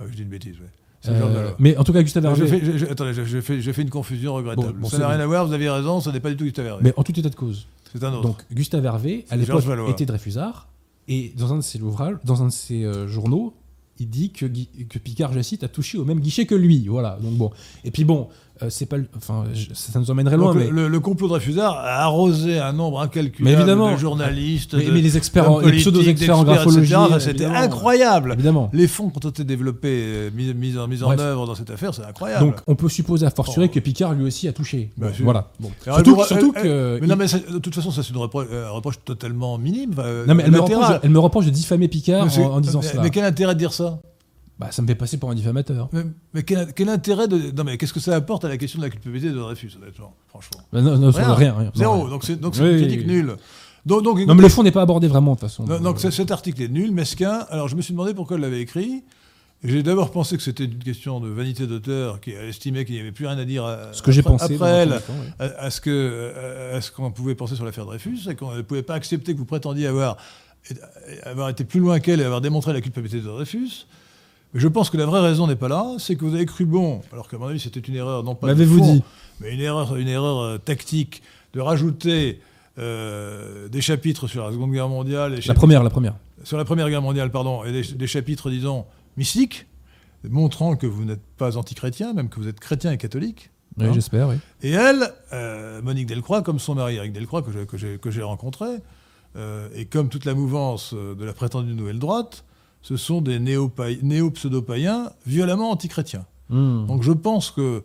Ah, 0.00 0.04
je 0.10 0.16
dis 0.16 0.22
une 0.22 0.28
bêtise, 0.30 0.56
ouais. 0.58 0.66
Euh. 1.10 1.50
Mais 1.58 1.76
en 1.76 1.84
tout 1.84 1.92
cas, 1.92 2.02
Gustave 2.02 2.24
Je 2.34 2.42
Hervé. 2.44 2.46
fais, 2.60 2.64
je- 2.64 2.78
je- 2.78 2.86
attendez, 2.86 3.12
je, 3.14 3.24
je 3.24 3.40
fais, 3.40 3.60
je 3.60 3.70
fais 3.72 3.82
une 3.82 3.90
confusion 3.90 4.34
regrettable. 4.34 4.72
Bon, 4.72 4.80
bon, 4.80 4.88
ça 4.88 4.98
n'a 4.98 5.08
rien 5.08 5.20
à 5.20 5.26
voir, 5.26 5.46
vous 5.46 5.52
aviez 5.52 5.68
raison, 5.70 6.00
ce 6.00 6.10
n'est 6.10 6.18
pas 6.18 6.30
du 6.30 6.36
tout 6.36 6.44
Gustave 6.44 6.66
Hervé. 6.66 6.80
Mais 6.82 6.94
en 6.96 7.02
tout 7.04 7.16
état 7.16 7.28
de 7.28 7.34
cause. 7.36 7.68
C'est 7.92 8.02
un 8.02 8.12
autre. 8.14 8.22
Donc 8.22 8.38
Gustave 8.52 8.84
Hervé, 8.84 9.24
à 9.30 9.36
l'époque, 9.36 9.62
était 9.90 10.06
Dreyfusard, 10.06 10.66
et 11.08 11.32
dans 11.36 11.52
un 11.52 11.56
de 11.56 11.62
ses 11.62 11.80
ouvrages, 11.80 12.16
dans 12.24 12.42
un 12.42 12.46
de 12.46 12.52
ses 12.52 12.84
euh, 12.84 13.06
journaux, 13.06 13.54
il 13.98 14.08
dit 14.08 14.30
que, 14.30 14.46
que 14.46 14.98
Picard, 14.98 15.32
je 15.32 15.40
cite, 15.40 15.62
a 15.62 15.68
touché 15.68 15.98
au 15.98 16.04
même 16.04 16.20
guichet 16.20 16.46
que 16.46 16.54
lui. 16.54 16.88
Voilà. 16.88 17.18
Donc 17.22 17.34
bon. 17.34 17.50
Et 17.84 17.90
puis 17.90 18.04
bon, 18.04 18.28
euh, 18.62 18.66
c'est 18.70 18.86
pas, 18.86 18.96
le- 18.96 19.08
enfin, 19.16 19.44
je- 19.52 19.66
ça, 19.74 19.98
nous 19.98 20.10
emmènerait 20.10 20.36
loin, 20.36 20.54
Donc, 20.54 20.62
mais, 20.72 20.88
le, 20.88 21.00
complot 21.00 21.26
de 21.26 21.32
Dreyfusard 21.32 21.76
a 21.76 22.02
arrosé 22.04 22.58
un 22.60 22.72
nombre 22.72 23.00
incalculable 23.00 23.42
Mais 23.44 23.52
évidemment. 23.52 23.92
de 23.92 23.96
journalistes, 23.96 24.74
mais, 24.74 24.84
de, 24.84 24.92
mais 24.92 25.00
les 25.00 25.16
experts, 25.16 25.50
en, 25.50 25.58
les 25.58 25.64
politiques, 25.64 25.92
pseudo-experts 25.92 26.38
en 26.38 26.44
graphologie. 26.44 26.94
Enfin, 26.94 27.18
C'était 27.18 27.46
incroyable. 27.46 28.32
Évidemment. 28.34 28.70
Les 28.72 28.86
fonds 28.86 29.10
qui 29.10 29.26
ont 29.26 29.30
été 29.30 29.42
développés, 29.44 29.88
euh, 30.04 30.30
mis, 30.34 30.54
mis 30.54 30.78
en, 30.78 30.86
mis 30.86 31.02
en 31.02 31.18
œuvre 31.18 31.46
dans 31.46 31.54
cette 31.54 31.70
affaire, 31.70 31.92
c'est 31.94 32.04
incroyable. 32.04 32.44
Donc 32.46 32.56
on 32.66 32.74
peut 32.76 32.88
supposer 32.88 33.26
à 33.26 33.30
fortiori 33.30 33.68
Oh. 33.70 33.74
que 33.74 33.80
Picard 33.80 34.14
lui 34.14 34.24
aussi 34.24 34.46
a 34.48 34.52
touché. 34.52 34.90
Bah, 34.96 35.08
Bon, 35.18 35.24
voilà. 35.24 35.48
Bon. 35.58 35.70
Surtout, 35.82 36.10
elle 36.10 36.14
vous- 36.16 36.24
surtout 36.24 36.52
elle- 36.56 36.62
que. 36.62 36.98
mais 37.00 37.06
non, 37.08 37.16
mais 37.16 37.26
de 37.26 37.58
toute 37.58 37.74
façon, 37.74 37.90
ça 37.90 38.02
c'est 38.02 38.10
une 38.10 38.16
repro- 38.20 38.46
euh, 38.50 38.68
un 38.68 38.70
reproche 38.70 38.96
totalement 39.04 39.58
minime. 39.58 39.90
enfin, 39.92 40.24
non, 40.28 40.34
mais 40.34 40.44
elle 40.46 40.52
me, 40.52 40.60
reproche, 40.60 40.86
elle 41.02 41.10
me 41.10 41.18
reproche 41.18 41.44
de 41.46 41.50
diffamer 41.50 41.88
Picard 41.88 42.24
en 42.38 42.60
disant 42.60 42.80
mais, 42.82 42.86
cela. 42.88 43.02
mais 43.02 43.10
quel 43.10 43.24
intérêt 43.24 43.54
de 43.54 43.58
dire 43.58 43.72
ça? 43.72 43.98
Bah, 44.58 44.70
ça 44.70 44.82
me 44.82 44.86
fait 44.86 44.94
passer 44.94 45.18
pour 45.18 45.30
un 45.30 45.34
diffamateur. 45.34 45.88
Mais, 45.92 46.02
mais 46.32 46.42
quel, 46.44 46.72
quel 46.74 46.88
intérêt 46.88 47.26
de. 47.26 47.50
Non, 47.50 47.64
mais 47.64 47.76
qu'est-ce 47.76 47.92
que 47.92 47.98
ça 48.00 48.14
apporte 48.14 48.44
à 48.44 48.48
la 48.48 48.56
question 48.56 48.78
de 48.78 48.84
la 48.84 48.90
culpabilité 48.90 49.30
de 49.32 49.38
Dreyfus, 49.38 49.72
honnêtement 49.82 50.14
Franchement? 50.28 50.60
Bah, 50.72 50.80
non, 50.80 50.96
non, 50.96 51.10
Rien. 51.10 51.34
rien, 51.34 51.54
rien. 51.58 51.72
Zéro. 51.74 52.08
Donc 52.08 52.22
c'est 52.24 52.36
donc 52.40 52.54
Oui, 52.60 52.70
une 52.70 52.76
critique 52.78 53.00
oui. 53.00 53.06
nulle. 53.06 53.36
Donc, 53.84 54.02
donc, 54.02 54.18
Non, 54.20 54.34
mais 54.34 54.42
le 54.42 54.48
fond 54.48 54.62
n'est 54.62 54.70
pas 54.70 54.82
abordé 54.82 55.08
vraiment 55.08 55.34
de 55.34 55.40
toute 55.40 55.48
façon. 55.48 55.64
Non, 55.66 55.80
donc 55.80 55.98
cet 56.00 56.30
article 56.30 56.62
est 56.62 56.68
nul, 56.68 56.92
mesquin. 56.92 57.44
Alors 57.50 57.68
je 57.68 57.74
me 57.76 57.82
suis 57.82 57.92
demandé 57.92 58.14
pourquoi 58.14 58.36
elle 58.36 58.42
l'avait 58.42 58.60
écrit. 58.60 59.02
J'ai 59.64 59.82
d'abord 59.82 60.10
pensé 60.10 60.36
que 60.36 60.42
c'était 60.42 60.64
une 60.66 60.78
question 60.78 61.20
de 61.20 61.28
vanité 61.28 61.66
d'auteur, 61.66 62.20
qui 62.20 62.30
estimait 62.32 62.84
qu'il 62.84 62.94
n'y 62.96 63.00
avait 63.00 63.12
plus 63.12 63.26
rien 63.26 63.38
à 63.38 63.44
dire 63.46 63.64
à- 63.64 63.92
Ce 63.92 64.02
que 64.02 64.12
j'ai 64.12 64.20
après, 64.20 64.32
pensé. 64.32 64.54
après 64.56 64.68
elle 64.70 64.90
temps, 64.90 65.12
à, 65.38 65.44
à 65.44 65.70
ce 65.70 65.80
que 65.80 66.32
à 66.74 66.80
ce 66.82 66.90
qu'on 66.92 67.10
pouvait 67.10 67.34
penser 67.34 67.56
sur 67.56 67.64
l'affaire 67.64 67.86
Dreyfus, 67.86 68.18
et 68.30 68.36
qu'on 68.36 68.54
ne 68.54 68.62
pouvait 68.62 68.82
pas 68.82 68.94
accepter 68.94 69.32
que 69.32 69.38
vous 69.38 69.46
prétendiez 69.46 69.86
avoir 69.86 70.16
avoir 71.24 71.48
été 71.48 71.64
plus 71.64 71.80
loin 71.80 71.98
qu'elle 72.00 72.20
et 72.20 72.24
avoir 72.24 72.40
démontré 72.40 72.72
la 72.72 72.80
culpabilité 72.80 73.20
de 73.20 73.26
Dreyfus. 73.26 73.86
Mais 74.54 74.60
je 74.60 74.68
pense 74.68 74.88
que 74.88 74.96
la 74.96 75.04
vraie 75.06 75.20
raison 75.20 75.46
n'est 75.48 75.56
pas 75.56 75.68
là, 75.68 75.94
c'est 75.98 76.14
que 76.16 76.24
vous 76.24 76.34
avez 76.34 76.46
cru 76.46 76.64
bon, 76.64 77.00
alors 77.12 77.28
qu'à 77.28 77.36
mon 77.38 77.46
avis 77.48 77.58
c'était 77.60 77.80
une 77.80 77.96
erreur 77.96 78.22
non 78.22 78.34
pas 78.36 78.54
de 78.54 78.64
fond, 78.64 78.94
dit 78.94 79.02
mais 79.40 79.52
une 79.52 79.60
erreur, 79.60 79.96
une 79.96 80.06
erreur 80.08 80.38
euh, 80.40 80.58
tactique 80.58 81.22
de 81.54 81.60
rajouter 81.60 82.40
euh, 82.78 83.68
des 83.68 83.80
chapitres 83.80 84.26
sur 84.28 84.44
la 84.44 84.52
Seconde 84.52 84.72
Guerre 84.72 84.88
mondiale, 84.88 85.34
et 85.34 85.40
La 85.46 85.54
première, 85.54 85.82
la 85.82 85.90
première. 85.90 86.14
sur 86.44 86.56
la 86.56 86.64
Première 86.64 86.88
Guerre 86.88 87.02
mondiale, 87.02 87.30
pardon, 87.30 87.64
et 87.64 87.72
des, 87.72 87.82
des 87.82 88.06
chapitres, 88.06 88.50
disons, 88.50 88.84
mystiques, 89.16 89.66
montrant 90.28 90.76
que 90.76 90.86
vous 90.86 91.04
n'êtes 91.04 91.22
pas 91.36 91.56
antichrétien, 91.56 92.12
même 92.14 92.28
que 92.28 92.38
vous 92.40 92.48
êtes 92.48 92.60
chrétien 92.60 92.92
et 92.92 92.96
catholique. 92.98 93.50
Oui, 93.78 93.86
Hein 93.86 93.92
j'espère, 93.92 94.28
oui. 94.28 94.36
Et 94.62 94.70
elle, 94.70 95.12
euh, 95.32 95.82
Monique 95.82 96.06
Delcroix, 96.06 96.42
comme 96.42 96.58
son 96.60 96.76
mari 96.76 96.94
Eric 96.96 97.12
Delcroix, 97.12 97.42
que 97.42 97.50
j'ai- 97.76 97.98
que 97.98 98.20
rencontré, 98.22 98.66
et 99.76 99.84
comme 99.86 100.08
toute 100.10 100.24
la 100.26 100.34
mouvance 100.34 100.94
de 100.94 101.24
la 101.24 101.32
prétendue 101.32 101.74
nouvelle 101.74 101.98
droite, 101.98 102.44
ce 102.84 102.98
sont 102.98 103.22
des 103.22 103.38
néo-pseudo-païens 103.40 105.10
violemment 105.26 105.70
antichrétiens. 105.70 106.26
Hmm. 106.50 106.84
Donc 106.86 107.02
je 107.02 107.12
pense 107.12 107.50
que 107.50 107.82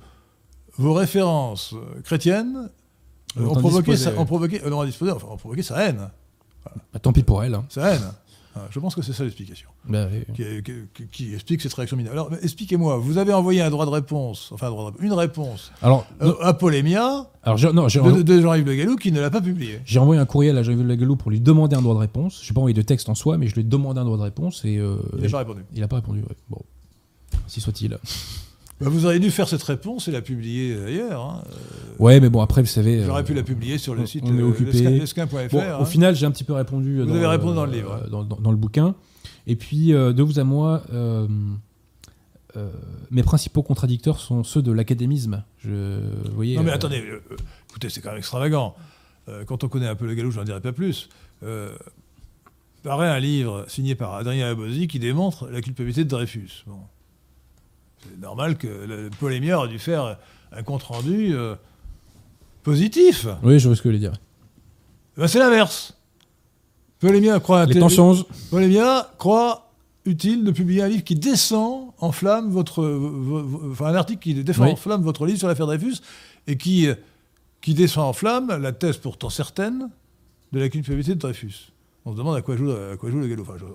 vos 0.78 0.94
références 0.94 1.74
chrétiennes 2.04 2.70
Ont 3.38 3.46
ont 3.46 3.56
provoqué, 3.56 3.92
indisposé, 3.92 4.04
sa, 4.04 4.12
ouais. 4.12 4.18
ont 4.18 4.26
provoqué, 4.26 4.62
euh, 4.66 4.70
non, 4.70 4.82
indisposé, 4.82 5.12
enfin, 5.14 5.28
ont 5.32 5.38
provoqué 5.38 5.64
sa 5.64 5.86
haine. 5.86 6.10
Bah, 6.94 7.00
tant 7.00 7.14
pis 7.14 7.24
pour 7.24 7.42
elle. 7.44 7.54
hein. 7.56 7.66
Sa 7.70 7.94
haine. 7.94 8.12
Je 8.72 8.80
pense 8.80 8.96
que 8.96 9.02
c'est 9.02 9.14
ça 9.14 9.24
l'explication. 9.24 9.70
Oui. 9.90 9.98
qui, 10.36 10.44
qui- 10.64 10.74
qui- 10.94 11.08
qui 11.12 11.34
explique 11.34 11.62
cette 11.62 11.74
réaction 11.74 11.98
mineure. 11.98 12.14
Alors, 12.14 12.30
expliquez-moi, 12.42 12.98
vous 12.98 13.18
avez 13.18 13.34
envoyé 13.34 13.62
un 13.62 13.70
droit 13.70 13.86
de 13.86 13.92
réponse, 13.92 14.52
enfin 14.54 14.68
un 14.68 14.70
droit 14.72 14.84
de 14.84 14.88
réponse, 14.98 15.06
une 15.06 15.14
réponse 15.14 15.72
Alors, 15.82 16.06
euh, 16.22 16.34
à 16.42 16.54
Polémia 16.54 17.28
alors 17.44 17.58
non, 17.74 17.88
de, 17.88 18.22
de 18.22 18.42
Jean-Yves 18.42 18.66
Le 18.66 18.76
Gallou 18.76 18.96
qui 18.98 19.12
ne 19.12 19.22
l'a 19.22 19.30
pas 19.30 19.42
publié. 19.42 19.80
j'ai 19.86 20.00
envoyé 20.00 20.20
un 20.22 20.26
courriel 20.26 20.58
à 20.58 20.64
Jean-Yves 20.64 20.86
Lagalou 20.86 21.16
pour 21.16 21.32
lui 21.32 21.40
demander 21.40 21.76
un 21.76 21.82
droit 21.82 21.94
de 21.96 22.00
réponse. 22.00 22.42
Je 22.44 22.50
n'ai 22.50 22.54
pas 22.54 22.60
envoyé 22.60 22.74
de 22.74 22.82
texte 22.82 23.08
en 23.10 23.16
soi, 23.16 23.38
mais 23.38 23.48
je 23.48 23.54
lui 23.56 23.62
ai 23.62 23.64
demandé 23.64 24.00
un 24.00 24.06
droit 24.06 24.18
de 24.18 24.24
réponse 24.24 24.64
et 24.66 24.78
euh, 24.78 24.98
Il 25.18 25.24
n'a 25.24 25.30
pas 25.30 25.38
répondu. 25.40 25.62
il 25.74 25.80
n'a 25.82 25.88
pas 25.88 25.96
répondu. 25.98 26.20
ouais. 26.22 26.36
Bon, 26.50 26.62
si 27.48 27.62
soit-il. 27.62 27.98
Bah, 28.82 28.88
vous 28.90 29.06
auriez 29.06 29.20
dû 29.20 29.30
faire 29.32 29.48
cette 29.50 29.64
réponse 29.64 30.08
et 30.08 30.12
la 30.12 30.22
publier 30.22 30.78
ailleurs. 30.86 31.22
hein. 31.22 31.44
Ouais, 32.00 32.20
mais 32.22 32.30
bon, 32.30 32.42
après, 32.42 32.62
vous 32.62 32.68
savez. 32.68 33.04
J'aurais 33.04 33.22
euh, 33.22 33.26
pu 33.26 33.34
la 33.34 33.44
publier 33.44 33.78
sur 33.78 33.94
le 33.94 34.06
site 34.06 34.24
on 34.26 34.38
est 34.38 34.42
euh, 34.42 34.48
occupé. 34.48 34.72
lesquin-. 34.72 35.26
Bon, 35.26 35.60
hein. 35.60 35.78
au 35.82 35.86
final, 35.86 36.16
j'ai 36.16 36.26
un 36.26 36.32
petit 36.32 36.46
peu 36.46 36.54
répondu. 36.54 37.00
Vous 37.00 37.06
dans 37.06 37.12
avez 37.12 37.22
le- 37.22 37.28
répondu 37.28 37.56
dans 37.56 37.66
le 37.66 37.72
livre. 37.74 38.02
euh, 38.06 38.10
Dans, 38.10 38.24
dans- 38.24 38.38
dans 38.38 38.52
le 38.52 38.58
bouquin. 38.58 38.96
Et 39.48 39.56
puis, 39.58 39.94
euh, 39.94 40.14
de 40.14 40.24
vous 40.24 40.40
à 40.40 40.44
moi, 40.46 40.84
euh, 40.94 41.28
euh, 42.56 42.70
mes 43.12 43.22
principaux 43.24 43.64
contradicteurs 43.64 44.20
sont 44.20 44.44
ceux 44.44 44.62
de 44.62 44.72
l'académisme. 44.72 45.44
Je, 45.58 46.00
vous 46.30 46.36
voyez, 46.36 46.56
Non 46.56 46.64
mais 46.64 46.72
euh, 46.72 46.76
attendez, 46.76 47.00
euh, 47.02 47.22
euh, 47.32 47.36
écoutez, 47.70 47.90
c'est 47.90 48.00
quand 48.02 48.10
même 48.10 48.18
extravagant. 48.20 48.76
Euh, 49.28 49.44
quand 49.46 49.64
on 49.64 49.68
connaît 49.68 49.88
un 49.88 49.96
peu 49.96 50.06
Le 50.08 50.16
Gallou, 50.16 50.32
je 50.32 50.40
n'en 50.40 50.46
dirai 50.46 50.62
pas 50.62 50.72
plus. 50.72 51.10
Euh, 51.44 51.72
paraît 52.84 53.10
un 53.10 53.20
livre 53.20 53.66
signé 53.68 53.94
par 53.96 54.14
Adrien 54.16 54.50
Abosi 54.52 54.88
qui 54.88 55.00
démontre 55.00 55.48
la 55.50 55.62
culpabilité 55.62 56.06
de 56.06 56.10
Dreyfus. 56.10 56.64
Bon. 56.66 56.78
C'est 58.04 58.20
normal 58.22 58.58
que 58.58 58.68
le, 58.68 59.10
le 59.10 59.54
aurait 59.56 59.68
dû 59.68 59.80
faire 59.80 60.18
un 60.52 60.64
compte-rendu 60.64 61.34
euh, 61.36 61.56
positif. 62.64 63.28
Oui, 63.44 63.60
je 63.60 63.68
vois 63.68 63.76
ce 63.76 63.82
que 63.82 63.88
vous 63.88 63.94
voulez 63.94 64.00
dire. 64.00 64.14
Ben, 65.18 65.28
c'est 65.28 65.40
l'inverse. 65.40 65.96
Polémia 67.00 67.40
croit, 67.40 67.66
Les 67.66 67.80
temps 67.80 67.90
changent. 67.90 68.26
Polémia 68.50 69.10
croit 69.18 69.72
utile 70.06 70.44
de 70.44 70.52
publier 70.52 70.82
un 70.82 70.88
livre 70.88 71.04
qui 71.04 71.16
descend 71.16 71.92
en 72.00 72.12
flamme 72.12 72.50
votre, 72.50 72.84
vo- 72.84 73.44
vo- 73.44 73.72
enfin 73.72 73.86
un 73.88 73.96
article 73.96 74.20
qui 74.22 74.34
défend 74.44 74.66
Oui. 74.66 74.72
en 74.72 74.76
flamme 74.76 75.02
votre 75.02 75.26
livre 75.26 75.38
sur 75.40 75.48
l'affaire 75.48 75.68
Dreyfus 75.68 75.98
et 76.48 76.58
qui, 76.58 76.88
euh, 76.88 76.96
qui 77.62 77.74
descend 77.74 78.06
en 78.06 78.14
flamme 78.14 78.48
la 78.62 78.72
thèse 78.72 78.98
pourtant 78.98 79.30
certaine 79.30 79.90
de 80.52 80.60
la 80.60 80.68
culpabilité 80.70 81.14
de 81.16 81.20
Dreyfus. 81.20 81.72
On 82.06 82.14
se 82.14 82.18
demande 82.18 82.36
à 82.36 82.42
quoi 82.42 82.56
joue, 82.58 82.72
à 82.72 82.98
quoi 82.98 83.12
joue 83.12 83.20
le 83.20 83.28
galop. 83.28 83.44
Enfin, 83.44 83.54
je- 83.58 83.66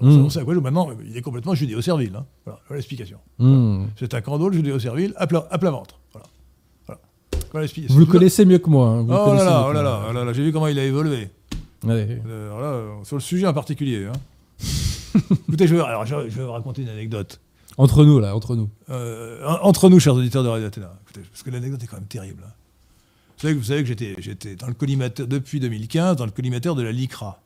on, 0.00 0.10
sait- 0.10 0.16
on 0.20 0.28
sait 0.30 0.38
à 0.40 0.44
quoi 0.44 0.54
joue 0.54 0.60
maintenant. 0.60 0.88
Il 1.06 1.16
est 1.16 1.22
complètement 1.22 1.54
judéo-servile. 1.54 2.14
hein. 2.16 2.26
Voilà, 2.44 2.60
voilà 2.68 2.78
l'explication. 2.78 3.18
Hmm. 3.38 3.86
C'est 3.98 4.14
un 4.14 4.20
candole 4.20 4.52
judéo-servile 4.54 5.12
à 5.16 5.26
plat, 5.26 5.46
à 5.50 5.58
plat 5.58 5.70
ventre. 5.70 5.98
Voilà. 6.12 6.26
Voilà. 6.86 7.00
Voilà 7.52 7.62
l'explication. 7.64 7.94
Vous 7.94 8.00
le 8.00 8.06
connaissez 8.06 8.44
mieux 8.44 8.58
que 8.58 8.70
moi. 8.70 8.88
hein, 8.88 9.02
vous 9.02 9.08
le 9.10 9.14
Oh 9.14 9.34
là 9.34 9.44
là, 9.44 9.50
mieux 9.60 9.64
oh 9.66 9.70
que 9.70 9.74
là 9.76 9.82
moi. 9.82 9.82
là, 9.82 10.06
oh 10.08 10.12
là 10.12 10.24
là, 10.24 10.32
j'ai 10.32 10.42
vu 10.44 10.52
comment 10.52 10.66
il 10.68 10.78
a 10.78 10.84
évolué. 10.84 11.28
Euh, 11.86 12.46
alors 12.46 12.60
là, 12.60 13.04
sur 13.04 13.16
le 13.16 13.22
sujet 13.22 13.46
en 13.46 13.52
particulier. 13.52 14.06
hein. 14.06 14.12
Écoutez, 15.48 15.66
je 15.66 15.74
vais, 15.76 15.80
alors, 15.82 16.04
je, 16.06 16.14
je 16.28 16.38
vais 16.38 16.44
vous 16.44 16.52
raconter 16.52 16.82
une 16.82 16.88
anecdote. 16.88 17.40
Entre 17.76 18.04
nous, 18.04 18.18
là, 18.20 18.34
entre 18.36 18.56
nous. 18.56 18.68
Euh, 18.90 19.44
entre 19.62 19.88
nous, 19.90 19.98
chers 20.00 20.14
auditeurs 20.14 20.42
de 20.44 20.48
Radio 20.48 20.66
Athéna, 20.66 20.92
écoutez, 21.02 21.20
parce 21.30 21.42
que 21.42 21.50
l'anecdote 21.50 21.82
est 21.82 21.86
quand 21.86 21.96
même 21.96 22.06
terrible. 22.06 22.42
hein. 22.46 22.50
Vous 23.36 23.40
savez 23.42 23.54
que, 23.54 23.58
vous 23.58 23.64
savez 23.64 23.80
que 23.82 23.88
j'étais, 23.88 24.14
j'étais 24.18 24.54
dans 24.56 24.68
le 24.68 24.74
collimateur, 24.74 25.26
depuis 25.26 25.58
2015 25.60 26.16
dans 26.16 26.24
le 26.24 26.30
collimateur 26.30 26.74
de 26.76 26.82
la 26.82 26.92
LICRA, 26.92 27.40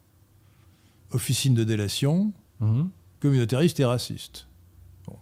Officine 1.13 1.55
de 1.55 1.65
délation, 1.65 2.33
Mhm. 2.61 2.91
communautariste 3.21 3.81
et 3.81 3.85
raciste. 3.85 4.47
Bon. 5.07 5.17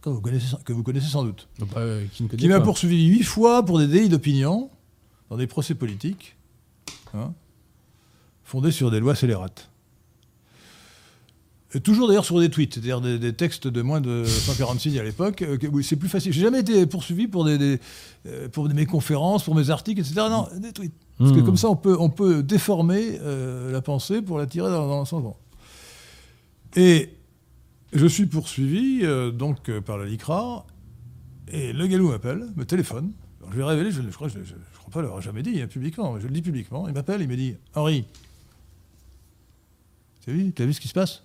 Que, 0.00 0.08
vous 0.10 0.20
connaissez, 0.20 0.56
que 0.64 0.72
vous 0.72 0.82
connaissez 0.82 1.08
sans 1.08 1.24
doute. 1.24 1.48
Bah, 1.58 1.66
euh, 1.78 2.04
qui 2.38 2.48
m'a 2.48 2.60
poursuivi 2.60 3.06
huit 3.08 3.22
fois 3.24 3.64
pour 3.64 3.78
des 3.78 3.86
délits 3.86 4.08
d'opinion 4.08 4.70
dans 5.28 5.36
des 5.36 5.46
procès 5.46 5.74
politiques, 5.74 6.36
hein, 7.14 7.32
fondés 8.44 8.70
sur 8.72 8.90
des 8.90 9.00
lois 9.00 9.14
scélérates. 9.14 9.68
Et 11.72 11.80
toujours 11.80 12.08
d'ailleurs 12.08 12.24
sur 12.24 12.40
des 12.40 12.48
tweets, 12.50 12.74
c'est-à-dire 12.74 13.00
des, 13.00 13.16
des 13.20 13.32
textes 13.32 13.68
de 13.68 13.80
moins 13.82 14.00
de 14.00 14.24
140 14.24 14.80
signes 14.80 14.98
à 14.98 15.04
l'époque. 15.04 15.42
euh, 15.42 15.56
c'est 15.82 15.94
plus 15.94 16.08
facile. 16.08 16.32
J'ai 16.32 16.40
jamais 16.40 16.60
été 16.60 16.84
poursuivi 16.86 17.28
pour 17.28 17.44
des, 17.44 17.58
des, 17.58 17.78
euh, 18.26 18.48
pour 18.48 18.68
mes 18.68 18.86
conférences, 18.86 19.44
pour 19.44 19.54
mes 19.54 19.70
articles, 19.70 20.00
etc. 20.00 20.14
Non, 20.28 20.48
des 20.58 20.72
tweets. 20.72 20.92
Parce 21.20 21.32
que 21.32 21.38
Hmm. 21.40 21.44
comme 21.44 21.56
ça, 21.58 21.68
on 21.68 21.76
peut, 21.76 21.96
on 22.00 22.08
peut 22.10 22.42
déformer 22.42 23.18
euh, 23.20 23.70
la 23.70 23.80
pensée 23.82 24.22
pour 24.22 24.38
la 24.38 24.46
tirer 24.46 24.70
dans, 24.70 24.88
dans 24.88 25.00
le 25.00 25.06
sens 25.06 25.22
bon. 25.22 25.36
Et 26.76 27.10
je 27.92 28.06
suis 28.06 28.24
poursuivi 28.26 29.00
euh, 29.02 29.30
donc 29.30 29.68
euh, 29.68 29.80
par 29.82 29.98
la 29.98 30.06
LICRA, 30.06 30.66
et 31.48 31.72
le 31.74 31.86
galou 31.86 32.08
m'appelle, 32.08 32.46
me 32.56 32.64
téléphone. 32.64 33.12
Alors, 33.40 33.52
je 33.52 33.56
vais 33.58 33.64
révéler, 33.64 33.90
je, 33.90 34.00
je 34.02 34.08
crois, 34.14 34.28
je, 34.28 34.38
je- 34.42 34.54
je 34.54 34.78
crois 34.78 34.90
pas 34.92 35.02
l'avoir 35.02 35.20
jamais 35.20 35.42
dit 35.42 35.60
hein, 35.60 35.66
publiquement, 35.66 36.12
mais 36.14 36.20
je 36.22 36.26
le 36.26 36.32
dis 36.32 36.42
publiquement. 36.42 36.88
Il 36.88 36.94
m'appelle, 36.94 37.20
il 37.20 37.28
me 37.28 37.36
dit 37.36 37.54
Henri, 37.74 38.06
t'as 40.24 40.32
vu, 40.32 40.52
t'as 40.52 40.64
vu 40.64 40.72
ce 40.72 40.80
qui 40.80 40.88
se 40.88 40.94
passe? 40.94 41.22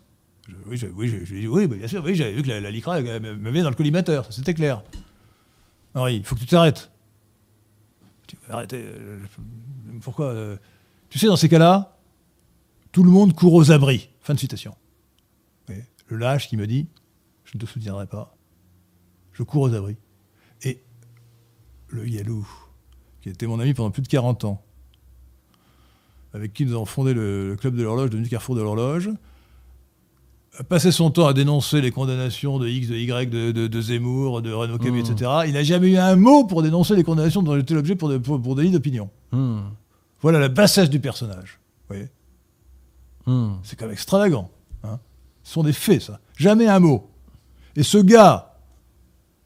Je- 0.47 0.55
Oui, 0.67 0.77
je, 0.77 0.88
oui, 0.88 1.47
oui, 1.47 1.67
bah, 1.67 1.76
bien 1.77 1.88
sûr, 1.88 2.03
oui, 2.03 2.15
j'avais 2.15 2.34
vu 2.34 2.41
que 2.43 2.49
la, 2.49 2.59
la 2.59 2.69
LICRA 2.72 3.01
me 3.01 3.19
me 3.35 3.51
met 3.51 3.61
dans 3.61 3.69
le 3.69 3.76
collimateur, 3.76 4.27
c'était 4.31 4.53
clair. 4.53 4.84
Henri, 5.93 6.17
il 6.17 6.23
faut 6.26 6.35
que 6.35 6.41
tu 6.41 6.45
t'arrêtes. 6.47 6.91
Dis, 8.27 8.38
Arrêtez, 8.49 8.84
euh, 8.84 9.19
pourquoi 10.02 10.27
euh, 10.27 10.57
Tu 11.10 11.19
sais, 11.19 11.27
dans 11.27 11.35
ces 11.35 11.49
cas-là, 11.49 11.97
tout 12.91 13.03
le 13.03 13.10
monde 13.10 13.34
court 13.34 13.53
aux 13.53 13.72
abris. 13.72 14.10
Fin 14.22 14.34
de 14.34 14.39
citation. 14.39 14.76
Le 16.07 16.18
lâche 16.18 16.49
qui 16.49 16.56
me 16.56 16.68
dit 16.68 16.88
Je 17.45 17.57
ne 17.57 17.61
te 17.61 17.65
soutiendrai 17.65 18.06
pas. 18.06 18.38
Je 19.34 19.43
cours 19.43 19.64
aux 19.64 19.73
abris. 19.73 19.97
Et 20.61 20.84
le 21.88 22.07
Yalou, 22.07 22.47
qui 23.22 23.30
était 23.30 23.47
mon 23.47 23.60
ami 23.60 23.73
pendant 23.73 23.91
plus 23.91 24.03
de 24.03 24.07
40 24.07 24.45
ans, 24.45 24.64
avec 26.34 26.53
qui 26.53 26.65
nous 26.65 26.73
avons 26.73 26.85
fondé 26.85 27.14
le 27.14 27.56
club 27.60 27.76
de 27.76 27.81
l'horloge, 27.81 28.10
devenu 28.11 28.27
Carrefour 28.27 28.56
de 28.56 28.61
l'horloge, 28.61 29.10
a 30.60 30.64
passé 30.64 30.91
son 30.91 31.11
temps 31.11 31.27
à 31.27 31.34
dénoncer 31.34 31.82
les 31.82 31.91
condamnations 31.91 32.60
de 32.60 32.68
X, 32.68 32.88
de 32.88 32.95
Y, 32.95 33.30
de, 33.30 33.52
de- 33.52 33.68
de 33.68 33.82
Zemmour, 33.82 34.41
de 34.41 34.52
Renaud 34.53 34.77
Camus, 34.77 35.03
Mmh. 35.03 35.11
etc. 35.11 35.32
Il 35.48 35.53
n'a 35.53 35.64
jamais 35.64 35.90
eu 35.90 35.98
un 35.98 36.15
mot 36.15 36.45
pour 36.45 36.61
dénoncer 36.64 36.95
les 36.95 37.03
condamnations 37.03 37.44
dont 37.44 37.56
j'étais 37.56 37.73
l'objet 37.73 37.95
pour, 37.95 38.10
des- 38.10 38.19
pour, 38.19 38.41
pour 38.41 38.56
délit 38.56 38.72
d'opinion. 38.72 39.10
Hmm. 39.32 39.60
Voilà 40.22 40.40
la 40.40 40.48
bassesse 40.49 40.90
du 40.90 40.99
personnage. 40.99 41.60
Vous 41.90 41.95
voyez 41.95 42.10
Hmm. 43.26 43.56
c'est 43.64 43.76
quand 43.76 43.86
même 43.86 43.94
extravagant. 43.94 44.49
hein. 44.84 44.99
Ce 45.44 45.53
sont 45.53 45.64
des 45.64 45.73
faits, 45.73 46.02
ça. 46.03 46.19
Jamais 46.38 46.68
un 46.68 46.80
mot. 46.80 47.10
Et 47.76 47.84
ce 47.84 47.98
gars, 47.98 48.53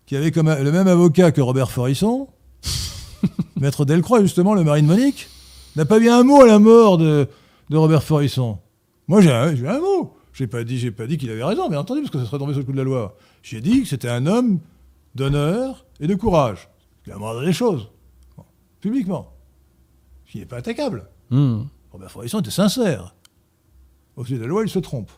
qui 0.05 0.15
avait 0.15 0.31
comme 0.31 0.47
le 0.53 0.71
même 0.71 0.87
avocat 0.87 1.31
que 1.31 1.39
Robert 1.41 1.71
Forisson, 1.71 2.27
Maître 3.59 3.85
Delcroix, 3.85 4.21
justement, 4.21 4.53
le 4.53 4.63
mari 4.63 4.81
de 4.81 4.87
Monique, 4.87 5.27
n'a 5.75 5.85
pas 5.85 5.97
eu 5.97 6.09
un 6.09 6.23
mot 6.23 6.41
à 6.41 6.47
la 6.47 6.59
mort 6.59 6.97
de, 6.97 7.27
de 7.69 7.77
Robert 7.77 8.03
Forisson. 8.03 8.59
Moi, 9.07 9.21
j'ai 9.21 9.31
un, 9.31 9.55
j'ai 9.55 9.67
un 9.67 9.79
mot. 9.79 10.15
J'ai 10.39 10.47
pas 10.47 10.63
dit, 10.63 10.77
j'ai 10.77 10.91
pas 10.91 11.05
dit 11.05 11.17
qu'il 11.17 11.29
avait 11.31 11.43
raison, 11.43 11.67
bien 11.67 11.79
entendu, 11.79 11.99
parce 11.99 12.11
que 12.11 12.19
ça 12.19 12.25
serait 12.25 12.37
tombé 12.37 12.53
sur 12.53 12.61
le 12.61 12.65
coup 12.65 12.71
de 12.71 12.77
la 12.77 12.85
loi. 12.85 13.17
J'ai 13.43 13.59
dit 13.59 13.81
que 13.81 13.87
c'était 13.89 14.07
un 14.07 14.25
homme 14.25 14.61
d'honneur 15.13 15.85
et 15.99 16.07
de 16.07 16.15
courage. 16.15 16.69
Il 17.05 17.11
a 17.11 17.17
moindre 17.17 17.43
des 17.43 17.51
choses. 17.51 17.89
Bon, 18.37 18.45
publiquement. 18.79 19.33
Ce 20.25 20.31
qui 20.31 20.37
n'est 20.37 20.45
pas 20.45 20.55
attaquable. 20.55 21.09
Hmm. 21.29 21.63
Robert 21.91 22.09
Forisson 22.09 22.39
était 22.39 22.51
sincère. 22.51 23.13
Au 24.15 24.23
sujet 24.23 24.37
de 24.37 24.43
la 24.43 24.47
loi, 24.47 24.63
il 24.63 24.69
se 24.69 24.79
trompe. 24.79 25.11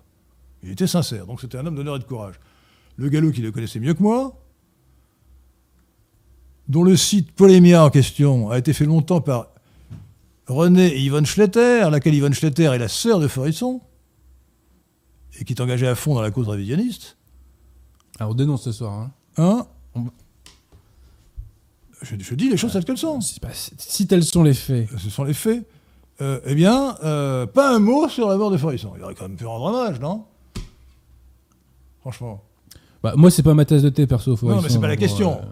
Il 0.63 0.71
était 0.71 0.87
sincère, 0.87 1.27
donc 1.27 1.39
c'était 1.39 1.59
un 1.59 1.67
homme 1.67 1.75
d'honneur 1.75 1.97
et 1.97 1.99
de 1.99 2.03
courage. 2.03 2.39
Le 2.95 3.07
galop 3.09 3.29
qui 3.29 3.41
le 3.41 3.51
connaissait 3.51 3.79
mieux 3.79 3.93
que 3.93 4.01
moi, 4.01 4.41
dont 6.67 6.83
le 6.83 6.97
site 6.97 7.31
Polémia 7.31 7.85
en 7.85 7.91
question 7.91 8.49
a 8.49 8.57
été 8.57 8.73
fait 8.73 8.85
longtemps 8.85 9.21
par 9.21 9.49
René 10.47 10.87
et 10.87 10.99
Yvonne 10.99 11.27
Schletter, 11.27 11.87
laquelle 11.91 12.15
Yvonne 12.15 12.33
Schletter 12.33 12.71
est 12.73 12.79
la 12.79 12.87
sœur 12.87 13.19
de 13.19 13.27
Forisson, 13.27 13.81
et 15.41 15.43
qui 15.43 15.51
est 15.53 15.61
engagée 15.61 15.87
à 15.87 15.95
fond 15.95 16.13
dans 16.15 16.21
la 16.21 16.31
cause 16.31 16.47
révisionniste. 16.47 17.17
Alors, 18.19 18.31
on 18.31 18.35
dénonce 18.35 18.61
ce 18.63 18.71
soir. 18.71 18.93
Hein. 18.93 19.11
Hein 19.95 20.05
je, 22.01 22.15
je 22.19 22.35
dis 22.35 22.49
les 22.49 22.57
choses 22.57 22.71
telles 22.73 22.85
qu'elles 22.85 22.97
sont. 22.97 23.19
Si, 23.21 23.39
bah, 23.39 23.49
si- 23.53 24.07
tels 24.07 24.23
sont 24.23 24.43
les 24.43 24.53
faits. 24.53 24.87
ce 24.97 25.09
sont 25.09 25.23
les 25.23 25.33
faits. 25.33 25.65
Euh, 26.21 26.39
eh 26.45 26.53
bien, 26.55 26.95
euh, 27.03 27.47
pas 27.47 27.75
un 27.75 27.79
mot 27.79 28.07
sur 28.07 28.27
la 28.29 28.37
mort 28.37 28.51
de 28.51 28.57
Forisson. 28.57 28.93
Il 28.97 29.03
aurait 29.03 29.15
quand 29.15 29.27
même 29.27 29.37
pu 29.37 29.45
rendre 29.45 29.65
hommage, 29.65 29.99
non? 29.99 30.25
Franchement. 32.01 32.43
Bah, 33.03 33.13
moi, 33.15 33.31
c'est 33.31 33.43
pas 33.43 33.53
ma 33.55 33.65
tasse 33.65 33.81
de 33.81 33.89
thé, 33.89 34.05
perso. 34.05 34.37
Non, 34.43 34.61
mais 34.61 34.69
c'est 34.69 34.79
pas 34.79 34.87
la 34.87 34.97
question. 34.97 35.39
euh, 35.41 35.45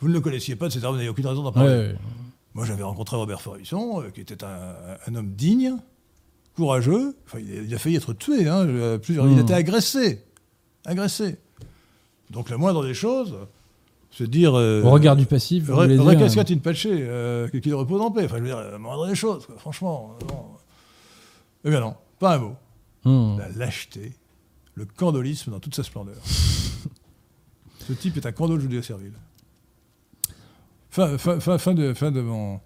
Vous 0.00 0.08
ne 0.08 0.12
le 0.14 0.20
connaissiez 0.20 0.54
pas, 0.56 0.66
etc. 0.66 0.86
Vous 0.86 0.94
n'avez 0.96 1.08
aucune 1.08 1.26
raison 1.26 1.42
d'en 1.42 1.48
ouais, 1.48 1.54
parler. 1.54 1.70
ouais. 1.70 1.94
Moi, 2.54 2.64
j'avais 2.64 2.84
rencontré 2.84 3.16
Robert 3.16 3.40
Forisson, 3.40 4.02
euh, 4.02 4.10
qui 4.10 4.20
était 4.20 4.44
un, 4.44 4.74
un 5.08 5.14
homme 5.16 5.32
digne, 5.34 5.74
courageux. 6.54 7.16
Enfin, 7.26 7.38
il, 7.40 7.58
a, 7.58 7.62
il 7.62 7.74
a 7.74 7.78
failli 7.78 7.96
être 7.96 8.12
tué. 8.12 8.48
Hein, 8.48 8.66
euh, 8.66 8.98
plusieurs, 8.98 9.26
Il 9.28 9.36
Hmm. 9.36 9.40
était 9.40 9.54
agressé. 9.54 10.22
Agressé. 10.84 11.36
Donc, 12.30 12.50
la 12.50 12.56
moindre 12.56 12.84
des 12.84 12.94
choses, 12.94 13.36
c'est 14.10 14.24
de 14.24 14.30
dire. 14.30 14.54
euh, 14.54 14.82
Au 14.82 14.90
regard 14.90 15.16
du 15.16 15.26
passif, 15.26 15.64
vous 15.64 15.74
voulez 15.74 15.96
dire, 15.96 16.04
Recascat 16.04 16.44
in 16.50 16.58
pace, 16.58 16.86
euh, 16.86 17.48
que- 17.48 17.58
qu'il 17.58 17.74
repose 17.74 18.00
en 18.00 18.10
paix? 18.10 18.24
Enfin, 18.24 18.36
je 18.38 18.42
veux 18.42 18.48
dire, 18.48 18.60
la 18.60 18.78
moindre 18.78 19.06
des 19.06 19.14
choses, 19.14 19.46
quoi, 19.46 19.56
franchement. 19.58 20.16
non. 20.28 20.46
Eh 21.64 21.70
bien, 21.70 21.80
non, 21.80 21.94
pas 22.18 22.34
un 22.34 22.38
mot. 22.38 22.56
Hmm. 23.04 23.38
La 23.38 23.48
lâcheté, 23.50 24.12
le 24.74 24.84
candolisme 24.84 25.50
dans 25.50 25.60
toute 25.60 25.74
sa 25.74 25.82
splendeur. 25.82 26.16
Ce 27.86 27.92
type 27.92 28.16
est 28.16 28.26
un 28.26 28.32
candole 28.32 28.60
judéo-servile. 28.60 29.12
Fin, 30.90 31.18
fin, 31.18 31.40
fin, 31.40 31.58
fin 31.58 31.74
de, 31.74 31.92
fin 31.92 32.10
de 32.10 32.20
mon, 32.20 32.60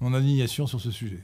mon 0.00 0.12
indignation 0.14 0.66
sur 0.66 0.80
ce 0.80 0.90
sujet. 0.90 1.22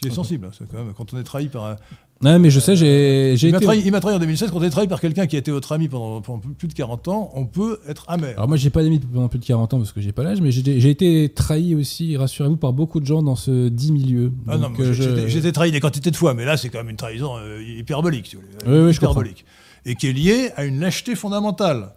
Qui 0.00 0.08
est 0.08 0.10
sensible, 0.10 0.46
hein, 0.46 0.50
c'est 0.56 0.68
quand 0.70 0.76
même, 0.84 0.92
quand 0.94 1.14
on 1.14 1.18
est 1.18 1.22
trahi 1.22 1.48
par 1.48 1.64
un. 1.64 1.76
Ouais, 2.22 2.38
mais 2.38 2.50
je 2.50 2.60
sais, 2.60 2.76
j'ai 2.76 3.34
m'a 3.50 3.56
été. 3.56 3.64
trahi, 3.64 3.82
il 3.84 3.90
m'a 3.92 4.00
trahi 4.00 4.14
en 4.14 4.18
2016, 4.18 4.50
quand 4.50 4.58
on 4.58 4.62
est 4.62 4.70
trahi 4.70 4.88
par 4.88 5.00
quelqu'un 5.00 5.26
qui 5.26 5.36
a 5.36 5.38
été 5.38 5.50
votre 5.50 5.72
ami 5.72 5.88
pendant, 5.88 6.20
pendant 6.20 6.38
plus 6.38 6.68
de 6.68 6.74
40 6.74 7.08
ans, 7.08 7.30
on 7.34 7.46
peut 7.46 7.80
être 7.88 8.04
amer. 8.08 8.34
Alors 8.36 8.48
moi 8.48 8.56
j'ai 8.58 8.68
pas 8.70 8.82
d'amis 8.82 8.98
pendant 9.00 9.28
plus 9.28 9.38
de 9.38 9.44
40 9.44 9.72
ans 9.74 9.78
parce 9.78 9.92
que 9.92 10.00
j'ai 10.02 10.12
pas 10.12 10.22
l'âge, 10.22 10.40
mais 10.42 10.50
j'ai 10.50 10.90
été 10.90 11.30
trahi 11.34 11.74
aussi, 11.74 12.16
rassurez-vous, 12.16 12.56
par 12.58 12.72
beaucoup 12.74 13.00
de 13.00 13.06
gens 13.06 13.22
dans 13.22 13.36
ce 13.36 13.68
dit 13.68 13.90
milieu. 13.92 14.32
Ah 14.48 14.56
non, 14.58 14.68
Donc, 14.68 14.80
euh, 14.80 14.92
j'ai- 14.92 15.22
je- 15.22 15.26
j'étais 15.28 15.52
trahi 15.52 15.72
des 15.72 15.80
quantités 15.80 16.10
de 16.10 16.16
fois, 16.16 16.34
mais 16.34 16.44
là, 16.44 16.56
c'est 16.58 16.68
quand 16.68 16.78
même 16.78 16.90
une 16.90 16.96
trahison 16.96 17.36
euh, 17.38 17.62
hyperbolique, 17.62 18.26
si 18.26 18.36
vous 18.36 18.42
voulez. 18.42 18.54
Oui, 18.78 18.86
oui, 18.86 18.92
je 18.92 18.96
hyperbolique. 18.98 19.44
Et 19.86 19.94
qui 19.94 20.08
est 20.08 20.12
liée 20.12 20.50
à 20.56 20.64
une 20.64 20.80
lâcheté 20.80 21.14
fondamentale. 21.14 21.94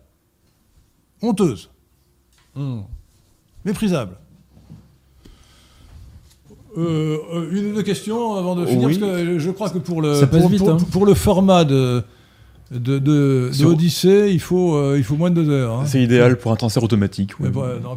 Honteuse. 1.21 1.69
Hmm. 2.55 2.81
Méprisable. 3.65 4.15
Euh, 6.79 7.17
euh, 7.33 7.49
une 7.51 7.71
ou 7.71 7.75
deux 7.75 7.83
questions 7.83 8.35
avant 8.35 8.55
de 8.55 8.65
finir, 8.65 8.87
Oui. 8.87 8.97
parce 8.99 9.11
que 9.11 9.39
je 9.39 9.51
crois 9.51 9.69
que 9.69 9.79
pour 9.79 10.01
le, 10.01 10.15
Ça 10.15 10.27
passe 10.27 10.41
pour, 10.41 10.49
vite, 10.49 10.59
pour- 10.59 10.69
hein. 10.71 10.77
pour 10.91 11.05
le 11.05 11.13
format 11.13 11.65
de, 11.65 12.03
de, 12.71 12.99
de, 12.99 13.49
Sur- 13.51 13.69
de 13.69 13.73
Odyssée, 13.73 14.29
il 14.31 14.39
faut, 14.39 14.75
euh, 14.75 14.95
il 14.97 15.03
faut 15.03 15.15
moins 15.15 15.31
de 15.31 15.41
deux 15.41 15.49
heures. 15.49 15.73
hein. 15.79 15.83
C'est 15.85 16.01
idéal 16.03 16.37
pour 16.37 16.51
un 16.51 16.55
transfert 16.55 16.83
automatique. 16.83 17.31
Oui. 17.39 17.49
donc 17.49 17.55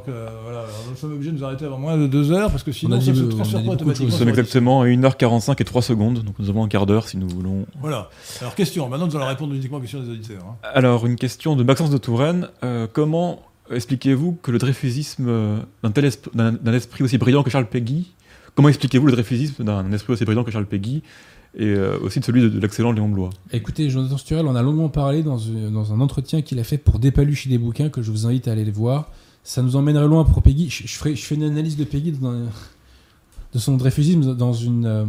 euh, 0.09 0.29
voilà, 0.45 0.61
Alors, 0.61 0.71
nous 0.91 0.97
sommes 0.97 1.13
obligés 1.13 1.31
de 1.31 1.37
nous 1.37 1.45
arrêter 1.45 1.65
avant 1.67 1.77
moins 1.79 1.99
de 1.99 2.07
deux 2.07 2.33
heures 2.33 2.51
parce 2.51 2.63
que 2.63 2.73
sinon 2.73 2.97
a 2.97 2.99
dit- 2.99 3.07
ça 3.07 3.15
se 3.15 3.21
on 3.21 3.27
a 3.27 3.31
transfère 3.31 3.53
pas 3.61 3.65
beaucoup 3.65 3.77
de 3.77 3.81
automatiquement. 3.83 4.09
choses. 4.11 4.13
Nous 4.15 4.19
sommes 4.19 4.29
exactement 4.31 4.81
à 4.83 4.87
1h45 4.87 5.61
et 5.61 5.65
3 5.65 5.83
secondes, 5.83 6.21
donc 6.25 6.35
nous 6.39 6.49
avons 6.49 6.65
un 6.65 6.69
quart 6.69 6.87
d'heure 6.87 7.07
si 7.09 7.19
nous 7.19 7.29
voulons. 7.29 7.67
Voilà. 7.81 8.09
Alors 8.41 8.55
question, 8.55 8.89
maintenant 8.89 9.07
nous 9.07 9.17
allons 9.17 9.27
répondre 9.27 9.55
uniquement 9.55 9.77
aux 9.77 9.81
questions 9.83 10.01
des 10.01 10.09
auditeurs. 10.11 10.43
hein. 10.49 10.57
Alors, 10.75 11.05
une 11.07 11.17
question 11.17 11.55
de 11.55 11.63
Maxence 11.65 11.91
de 11.91 11.99
Touraine. 11.99 12.49
Euh, 12.65 12.87
comment 12.91 13.41
expliquez-vous 13.71 14.39
que 14.43 14.51
le 14.51 14.59
dreyfusisme 14.59 15.27
euh, 15.29 15.59
d'un 15.83 15.91
tel 15.91 16.07
esp- 16.07 16.75
esprit 16.75 17.05
aussi 17.05 17.17
brillant 17.19 17.43
que 17.43 17.51
Charles 17.51 17.67
Péguy 17.67 18.13
Comment 18.55 18.69
expliquez-vous 18.69 19.07
le 19.07 19.13
dreyfusisme 19.13 19.65
d'un 19.65 19.91
esprit 19.93 20.13
aussi 20.13 20.25
brillant 20.25 20.45
que 20.45 20.51
Charles 20.51 20.67
Péguy 20.67 21.03
et 21.57 21.65
euh, 21.67 21.99
aussi 22.01 22.21
de 22.21 22.25
celui 22.25 22.43
de, 22.43 22.59
l'excellent 22.61 22.93
Léon 22.93 23.09
Blois? 23.09 23.31
Écoutez, 23.53 23.89
Jonathan 23.91 24.19
Sturel, 24.19 24.47
on 24.47 24.55
a 24.55 24.63
longuement 24.63 24.89
parlé 24.91 25.23
dans, 25.23 25.39
une- 25.39 25.71
dans 25.73 25.93
un 25.93 26.01
entretien 26.01 26.43
qu'il 26.43 26.59
a 26.59 26.65
fait 26.65 26.79
pour 26.79 26.99
Dépalucher 26.99 27.49
des 27.49 27.59
bouquins, 27.59 27.89
que 27.89 28.03
je 28.03 28.11
vous 28.11 28.27
invite 28.27 28.49
à 28.49 28.53
aller 28.53 28.65
les 28.65 28.71
voir. 28.71 29.11
Ça 29.45 29.63
nous 29.63 29.75
emmènerait 29.77 30.07
loin 30.07 30.25
pour 30.25 30.43
Peggy. 30.43 30.69
Je, 30.71 30.87
ferai- 30.87 31.17
fais 31.17 31.35
une 31.35 31.43
analyse 31.45 31.77
de 31.77 31.85
Peggy 31.85 32.13
dans 32.13 32.33
de 33.55 33.59
son 33.59 33.77
dreyfusisme 33.77 34.37
euh, 34.41 35.05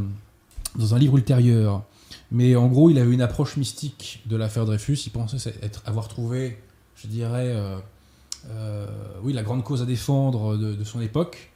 dans 0.76 0.96
un 0.96 1.00
livre 1.00 1.18
ultérieur. 1.18 1.84
Mais 2.32 2.56
en 2.56 2.68
gros, 2.68 2.90
il 2.90 2.98
avait 2.98 3.14
une 3.14 3.22
approche 3.22 3.58
mystique 3.58 4.22
de 4.26 4.36
l'affaire 4.36 4.66
Dreyfus. 4.66 4.98
Il 5.06 5.12
pensait 5.12 5.54
avoir 5.86 6.08
trouvé, 6.08 6.58
je 6.96 7.08
dirais, 7.08 7.52
euh, 7.56 7.78
euh, 8.50 8.88
oui, 9.22 9.34
la 9.34 9.44
grande 9.44 9.64
cause 9.64 9.82
à 9.82 9.86
défendre 9.86 10.58
de 10.58 10.84
son 10.84 11.00
époque. 11.02 11.52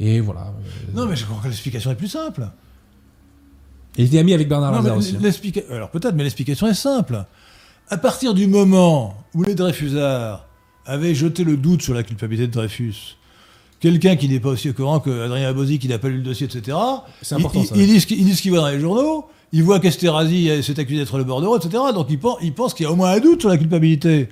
Et 0.00 0.18
voilà. 0.20 0.40
Euh, 0.40 0.92
Non 0.96 1.06
mais 1.06 1.14
je 1.14 1.24
crois 1.24 1.38
que 1.42 1.48
l'explication 1.48 1.90
est 1.90 1.94
plus 1.96 2.08
simple. 2.08 2.48
Il 3.96 4.06
était 4.06 4.18
ami 4.18 4.32
avec 4.32 4.48
Bernard 4.48 4.72
Lazare 4.72 4.96
aussi. 4.96 5.14
hein. 5.16 5.20
l'explica- 5.22 5.62
Alors 5.70 5.90
peut-être, 5.90 6.14
mais 6.14 6.22
l'explication 6.22 6.66
est 6.68 6.74
simple. 6.74 7.24
À 7.88 7.96
partir 7.98 8.34
du 8.34 8.46
moment 8.46 9.14
où 9.34 9.42
les 9.42 9.54
Dreyfusards 9.54 10.46
avaient 10.86 11.14
jeté 11.14 11.44
le 11.44 11.56
doute 11.56 11.82
sur 11.82 11.92
la 11.92 12.02
culpabilité 12.02 12.46
de 12.46 12.52
Dreyfus, 12.52 13.16
quelqu'un 13.80 14.16
qui 14.16 14.28
n'est 14.28 14.40
pas 14.40 14.50
aussi 14.50 14.70
au 14.70 14.72
courant 14.72 15.00
que 15.00 15.24
Adrien 15.24 15.48
Abosi, 15.48 15.78
qui 15.78 15.88
n'a 15.88 15.98
pas 15.98 16.08
lu 16.08 16.18
le 16.18 16.22
dossier, 16.22 16.46
etc., 16.46 16.76
C'est 17.22 17.34
important 17.34 17.60
il, 17.62 17.66
ça. 17.66 17.74
il, 17.76 17.82
il 17.82 17.92
lit 17.94 18.00
ce 18.00 18.06
qu'il 18.06 18.20
il 18.20 18.26
lit 18.26 18.34
ce 18.36 18.42
qu'il 18.42 18.52
voit 18.52 18.60
dans 18.60 18.68
les 18.68 18.80
journaux, 18.80 19.26
il 19.52 19.64
voit 19.64 19.80
qu'Esterhazy 19.80 20.62
s'est 20.62 20.78
accusé 20.78 21.00
d'être 21.00 21.18
le 21.18 21.24
bordereau, 21.24 21.58
etc., 21.58 21.82
donc 21.92 22.06
il 22.10 22.18
pense, 22.20 22.36
il 22.42 22.54
pense 22.54 22.72
qu'il 22.74 22.84
y 22.84 22.88
a 22.88 22.92
au 22.92 22.96
moins 22.96 23.10
un 23.10 23.18
doute 23.20 23.40
sur 23.40 23.48
la 23.50 23.58
culpabilité. 23.58 24.28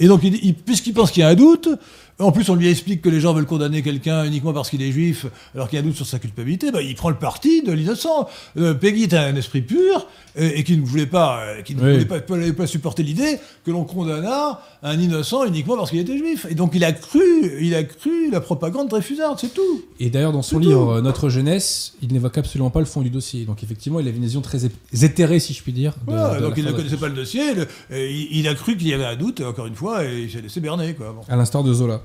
Et 0.00 0.06
donc, 0.08 0.20
il- 0.24 0.42
il- 0.42 0.54
puisqu'il 0.54 0.94
pense 0.94 1.10
qu'il 1.10 1.20
y 1.20 1.24
a 1.24 1.28
un 1.28 1.34
doute, 1.34 1.68
en 2.18 2.32
plus 2.32 2.48
on 2.48 2.54
lui 2.54 2.68
explique 2.68 3.02
que 3.02 3.08
les 3.08 3.20
gens 3.20 3.32
veulent 3.34 3.46
condamner 3.46 3.82
quelqu'un 3.82 4.24
uniquement 4.24 4.52
parce 4.52 4.70
qu'il 4.70 4.82
est 4.82 4.92
juif, 4.92 5.26
alors 5.54 5.68
qu'il 5.68 5.78
y 5.78 5.82
a 5.82 5.84
un 5.84 5.86
doute 5.86 5.96
sur 5.96 6.06
sa 6.06 6.18
culpabilité, 6.18 6.70
bah, 6.70 6.82
il 6.82 6.94
prend 6.94 7.10
le 7.10 7.16
parti 7.16 7.62
de 7.62 7.72
l'innocent. 7.72 8.28
Euh, 8.58 8.74
Peggy 8.74 9.04
est 9.04 9.14
un 9.14 9.34
esprit 9.36 9.62
pur 9.62 10.06
et, 10.36 10.60
et 10.60 10.64
qui 10.64 10.76
ne 10.76 10.84
voulait 10.84 11.06
pas, 11.06 11.40
euh, 11.42 11.62
qui 11.62 11.74
ne 11.74 11.82
Oui. 11.82 11.92
voulait 11.92 12.04
pas, 12.04 12.20
pas- 12.20 12.52
pas 12.56 12.66
supporter 12.66 13.02
l'idée 13.02 13.38
que 13.64 13.70
l'on 13.70 13.84
condamnât 13.84 14.60
un 14.82 14.98
innocent 14.98 15.44
uniquement 15.44 15.76
parce 15.76 15.90
qu'il 15.90 15.98
était 16.00 16.16
juif. 16.18 16.46
Et 16.50 16.54
donc 16.54 16.72
il 16.74 16.84
a 16.84 16.92
cru, 16.92 17.20
il 17.60 17.74
a 17.74 17.82
cru 17.84 18.30
la 18.30 18.40
propagande 18.40 18.88
dreyfusarde, 18.88 19.38
c'est 19.40 19.52
tout. 19.54 19.82
Et 20.00 20.10
d'ailleurs, 20.10 20.32
dans 20.32 20.42
son 20.42 20.58
livre 20.58 20.84
tout. 20.86 20.90
euh, 20.92 21.00
Notre 21.02 21.28
jeunesse, 21.28 21.94
il 22.02 22.12
n'évoque 22.12 22.38
absolument 22.38 22.70
pas 22.70 22.80
le 22.80 22.86
fond 22.86 23.02
du 23.02 23.10
dossier. 23.10 23.44
Donc, 23.44 23.62
effectivement, 23.62 24.00
il 24.00 24.08
avait 24.08 24.16
une 24.16 24.22
vision 24.24 24.40
très 24.40 24.60
éthérée, 25.02 25.38
si 25.40 25.52
je 25.54 25.62
puis 25.62 25.72
dire. 25.72 25.92
de- 26.06 26.12
Voilà, 26.12 26.40
de 26.40 26.46
donc 26.46 26.54
il 26.56 26.64
ne 26.64 26.72
connaissait 26.72 26.96
pas 26.96 27.08
le 27.08 27.14
dossier, 27.14 27.54
le- 27.54 27.66
il, 27.90 28.28
il 28.38 28.48
a 28.48 28.54
cru 28.54 28.76
qu'il 28.76 28.88
y 28.88 28.92
avait 28.94 29.04
un 29.04 29.16
doute, 29.16 29.40
encore 29.40 29.66
une 29.66 29.74
fois, 29.74 30.04
et 30.04 30.22
il 30.22 30.30
s'est 30.30 30.40
laissé 30.40 30.60
berner. 30.60 30.94
Quoi. 30.94 31.12
Bon. 31.12 31.22
À 31.28 31.36
l'instar 31.36 31.62
de 31.62 31.72
Zola. 31.72 32.02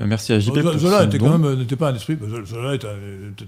Euh, 0.00 0.04
Merci 0.06 0.32
à 0.32 0.40
JP 0.40 0.54
Zola 0.54 0.62
pour 0.62 0.78
Zola 0.80 1.00
son 1.02 1.06
était 1.08 1.18
don. 1.18 1.30
quand 1.32 1.38
même, 1.38 1.58
n'était 1.58 1.76
pas 1.76 1.90
un 1.90 1.94
esprit, 1.94 2.16
Zola- 2.46 2.74
était, 2.74 2.86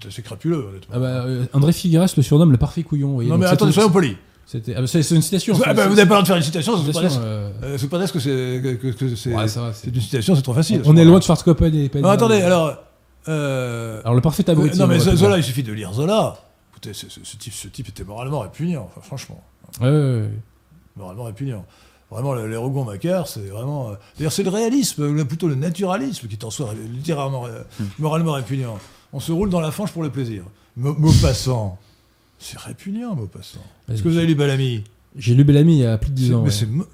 assez 0.06 0.20
crapuleux, 0.20 0.56
honnêtement. 0.68 0.94
Ah 0.94 0.98
bah, 0.98 1.06
euh, 1.24 1.47
André 1.55 1.72
Figueras 1.72 2.12
le 2.18 2.22
surnomme 2.22 2.52
le 2.52 2.59
parfait 2.59 2.82
couillon. 2.82 3.12
voyez. 3.14 3.31
non 3.31 3.39
mais 3.39 3.47
attendez, 3.47 3.72
soyons 3.72 3.89
polis. 3.90 4.16
c'était- 4.44 4.74
ah 4.76 4.82
bah, 4.82 4.86
C'est 4.86 4.98
une 5.14 5.22
citation. 5.22 5.59
Ah 5.64 5.72
bah, 5.72 5.86
vous 5.89 5.94
n'avez 5.94 6.06
pas 6.06 6.16
le 6.16 6.20
droit 6.20 6.20
de 6.22 6.26
faire 6.26 6.36
une 6.36 6.43
citation, 6.43 6.76
c'est 6.76 6.93
pas 6.93 7.01
euh, 7.02 7.51
euh, 7.62 7.78
c'est 7.78 7.89
pas 7.89 7.98
parce 7.98 8.12
que 8.12 8.18
c'est 8.18 8.60
que, 8.78 9.16
c'est 9.16 9.35
ouais, 9.35 9.47
une 9.86 10.01
citation, 10.02 10.36
c'est 10.36 10.43
trop 10.43 10.52
facile. 10.52 10.82
On 10.85 10.97
est 10.98 11.05
loin 11.06 11.18
de 11.18 11.24
Schwarzkopf 11.24 11.62
et 11.62 11.89
pas 11.89 12.01
Non, 12.01 12.10
attendez, 12.10 12.43
alors. 12.43 12.76
euh, 13.28 14.01
Alors, 14.02 14.14
le 14.14 14.20
parfait 14.20 14.48
abruti. 14.51 14.78
non, 14.78 14.86
mais 14.86 14.98
Zola, 14.98 15.39
il 15.39 15.43
suffit 15.44 15.62
de 15.62 15.72
lire 15.72 15.94
Zola. 15.94 16.36
Écoutez, 16.72 16.93
ce, 16.93 17.06
ce 17.09 17.36
type, 17.39 17.55
ce 17.55 17.68
type 17.68 17.89
était 17.89 18.05
moralement 18.05 18.40
répugnant, 18.40 18.90
enfin, 18.90 19.01
franchement. 19.01 19.43
Ouais, 19.81 19.89
ouais, 19.89 19.97
ouais. 20.20 20.28
Moralement 20.97 21.24
répugnant. 21.24 21.64
Vraiment, 22.10 22.35
le- 22.35 22.47
les 22.48 22.56
Rougon-Macquart, 22.56 23.26
c'est 23.28 23.47
vraiment. 23.48 23.90
euh, 23.90 23.94
D'ailleurs, 24.18 24.32
c'est 24.32 24.43
le 24.44 24.51
réalisme, 24.51 25.02
ou 25.18 25.24
plutôt 25.24 25.48
le 25.48 25.55
naturalisme 25.56 26.28
qui 26.28 26.35
est 26.35 26.44
en 26.44 26.51
soi 26.51 26.70
ré- 26.70 26.76
littéralement, 26.93 27.47
euh, 27.47 27.62
moralement 27.98 28.32
répugnant. 28.32 28.78
On 29.12 29.20
se 29.20 29.32
roule 29.32 29.51
dans 29.51 29.60
la 29.60 29.70
fange 29.70 29.93
pour 29.93 30.02
le 30.02 30.10
plaisir. 30.10 30.44
Maupassant. 30.76 31.78
C'est 32.39 32.59
répugnant, 32.59 33.14
Maupassant. 33.14 33.64
Est-ce 33.90 34.02
que 34.02 34.09
vous 34.09 34.16
avez 34.16 34.26
lu 34.26 34.35
Bellamy? 34.35 34.85
J'ai 35.16 35.35
lu 35.35 35.44
Bellamy 35.44 35.74
il 35.76 35.81
y 35.81 35.86
a 35.86 35.97
plus 35.98 36.10
de 36.10 36.14
10 36.16 36.28
C'est- 36.28 36.35
ans. 36.35 36.39
Mais 36.40 36.44
ouais. 36.47 36.51
c'est. 36.51 36.66
mo- 36.66 36.86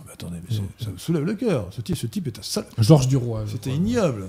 Ah, 0.00 0.02
mais 0.06 0.12
attendez, 0.12 0.36
mais 0.48 0.56
ça 0.80 0.90
me 0.90 0.96
soulève 0.98 1.24
le 1.24 1.34
cœur. 1.34 1.66
Ce 1.72 1.80
type, 1.80 1.96
ce 1.96 2.06
type 2.06 2.26
est 2.28 2.38
un 2.38 2.42
sale. 2.42 2.66
Georges 2.78 3.08
Duroy. 3.08 3.44
C'était 3.50 3.70
ignoble. 3.74 4.26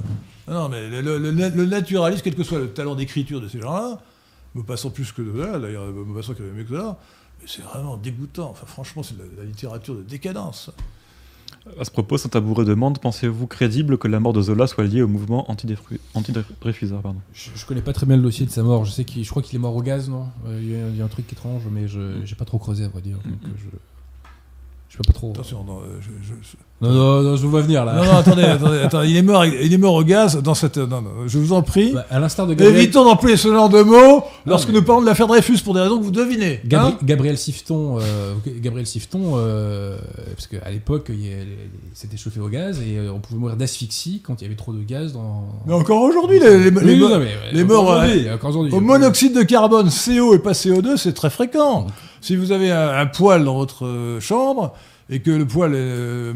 Non, 0.47 0.67
mais 0.67 0.89
le, 0.89 1.01
le- 1.01 1.17
le- 1.19 1.31
le 1.31 1.65
naturalisme, 1.65 2.21
quel 2.23 2.35
que 2.35 2.43
soit 2.43 2.57
le 2.59 2.69
talent 2.71 2.95
d'écriture 2.95 3.39
de 3.39 3.47
ces 3.47 3.61
gens-là, 3.61 3.99
Maupassant 4.55 4.89
plus 4.89 5.11
que 5.11 5.21
d'ailleurs, 5.59 5.85
Maupassant 5.93 6.33
qui 6.33 6.41
avait 6.41 6.51
mieux 6.51 6.63
que 6.63 6.69
Zola, 6.69 6.97
mais 6.97 7.18
c'est 7.45 7.61
vraiment 7.61 7.97
dégoûtant. 7.97 8.49
Enfin, 8.51 8.65
franchement, 8.65 9.03
c'est 9.03 9.17
de 9.17 9.23
la, 9.23 9.43
la 9.43 9.43
littérature 9.45 9.95
de 9.95 10.03
décadence. 10.03 10.71
À 11.79 11.83
ce 11.85 11.91
propos, 11.91 12.17
Saint-Tabouret 12.17 12.63
demande 12.65 12.99
Pensez-vous 12.99 13.45
crédible 13.47 13.97
que 13.97 14.07
la 14.07 14.19
mort 14.19 14.33
de 14.33 14.41
Zola 14.41 14.65
soit 14.65 14.85
liée 14.85 15.01
au 15.01 15.07
mouvement 15.07 15.49
anti-Dreyfus- 15.51 15.99
anti-Dreyfusard 16.15 17.01
pardon? 17.01 17.19
Je, 17.33 17.49
je 17.55 17.65
connais 17.65 17.81
pas 17.81 17.93
très 17.93 18.05
bien 18.05 18.15
le 18.15 18.23
dossier 18.23 18.45
de 18.45 18.51
sa 18.51 18.63
mort. 18.63 18.85
Je 18.85 18.91
sais 18.91 19.03
qu'il, 19.03 19.23
je 19.23 19.29
crois 19.29 19.41
qu'il 19.41 19.55
est 19.55 19.59
mort 19.59 19.75
au 19.75 19.81
gaz, 19.81 20.09
non? 20.09 20.27
Euh, 20.47 20.59
Il 20.61 20.69
y, 20.71 20.75
a- 20.75 20.87
il 20.89 20.95
y 20.95 21.01
a 21.01 21.05
un 21.05 21.09
truc 21.09 21.31
étrange, 21.31 21.63
mais 21.71 21.87
je 21.87 22.23
j'ai 22.25 22.35
pas 22.35 22.45
trop 22.45 22.57
creusé 22.59 22.85
à 22.85 22.87
vrai 22.87 23.01
dire. 23.01 23.17
Donc, 23.17 23.33
euh, 23.45 23.47
je 23.57 23.65
je 24.89 24.97
peux 24.97 25.03
pas 25.03 25.13
trop. 25.13 25.31
Attention, 25.31 25.63
non, 25.63 25.81
euh, 25.81 25.99
je, 26.01 26.09
je- 26.27 26.33
je- 26.41 26.57
Non, 26.81 26.89
non, 26.91 27.21
non, 27.23 27.35
je 27.35 27.41
vous 27.41 27.49
vois 27.49 27.61
venir 27.61 27.83
là. 27.83 27.93
non, 27.95 28.05
non, 28.05 28.17
attendez, 28.19 28.43
attendez, 28.43 28.79
attendez, 28.79 29.09
il 29.09 29.17
est 29.17 29.21
mort, 29.21 29.45
il 29.45 29.73
est 29.73 29.77
mort 29.77 29.95
au 29.95 30.03
gaz 30.03 30.41
dans 30.41 30.53
cette. 30.53 30.77
Non, 30.77 31.01
non, 31.01 31.09
je 31.27 31.37
vous 31.37 31.51
en 31.51 31.61
prie. 31.61 31.91
Bah, 31.93 32.05
à 32.09 32.19
l'instar 32.19 32.47
de 32.47 32.53
Gabriel, 32.53 32.77
Évitons 32.83 33.03
d'employer 33.03 33.35
ce 33.35 33.49
genre 33.49 33.67
de 33.67 33.81
mots 33.81 34.23
lorsque 34.45 34.69
mais- 34.69 34.75
nous 34.75 34.83
parlons 34.83 35.01
de 35.01 35.05
l'affaire 35.05 35.27
Dreyfus 35.27 35.57
pour 35.63 35.73
des 35.73 35.81
raisons 35.81 35.97
que 35.99 36.03
vous 36.05 36.11
devinez. 36.11 36.61
Gabri- 36.65 36.91
hein 36.93 36.97
Gabriel 37.03 37.37
Sifton, 37.37 37.97
euh, 37.99 38.33
Gabriel 38.61 38.87
Sifton, 38.87 39.33
euh, 39.35 39.97
parce 40.35 40.47
qu'à 40.47 40.69
l'époque, 40.71 41.07
il 41.09 41.29
c'était 41.93 42.15
chauffé 42.15 42.39
au 42.39 42.47
gaz 42.47 42.79
et 42.79 42.97
euh, 42.97 43.11
on 43.13 43.19
pouvait 43.19 43.39
mourir 43.39 43.57
d'asphyxie 43.57 44.21
quand 44.25 44.39
il 44.39 44.45
y 44.45 44.47
avait 44.47 44.55
trop 44.55 44.71
de 44.71 44.81
gaz 44.81 45.11
dans. 45.11 45.49
mais 45.67 45.73
encore 45.73 46.01
aujourd'hui, 46.01 46.39
les, 46.39 46.57
les- 46.59 46.69
Oui, 46.71 46.81
les 46.85 46.93
oui, 46.93 47.65
morts- 47.65 48.01
les 48.03 48.31
aujourd'hui. 48.41 48.73
Au 48.73 48.79
monoxyde 48.79 49.35
de 49.35 49.43
carbone, 49.43 49.89
CO 49.89 50.33
et 50.33 50.39
pas 50.39 50.53
CO2, 50.53 50.95
c'est 50.95 51.13
très 51.13 51.29
fréquent. 51.29 51.87
Si 52.21 52.37
vous 52.37 52.53
avez 52.53 52.71
un, 52.71 52.89
un 52.97 53.05
poêle 53.05 53.43
dans 53.43 53.55
votre 53.57 53.85
euh, 53.85 54.19
chambre 54.21 54.73
et 55.09 55.21
que 55.21 55.31
le 55.31 55.47
poêle, 55.47 55.71
euh, 55.75 56.33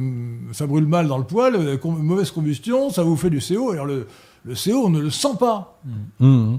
ça 0.51 0.65
brûle 0.67 0.87
mal 0.87 1.07
dans 1.07 1.17
le 1.17 1.23
poêle, 1.25 1.55
euh, 1.55 1.77
com- 1.77 1.97
mauvaise 2.01 2.31
combustion, 2.31 2.89
ça 2.89 3.03
vous 3.03 3.15
fait 3.15 3.29
du 3.29 3.39
CO. 3.39 3.71
Alors 3.71 3.85
le, 3.85 4.07
le 4.45 4.53
CO, 4.55 4.85
on 4.85 4.89
ne 4.89 4.99
le 4.99 5.09
sent 5.09 5.35
pas. 5.39 5.79
Mmh. 6.19 6.55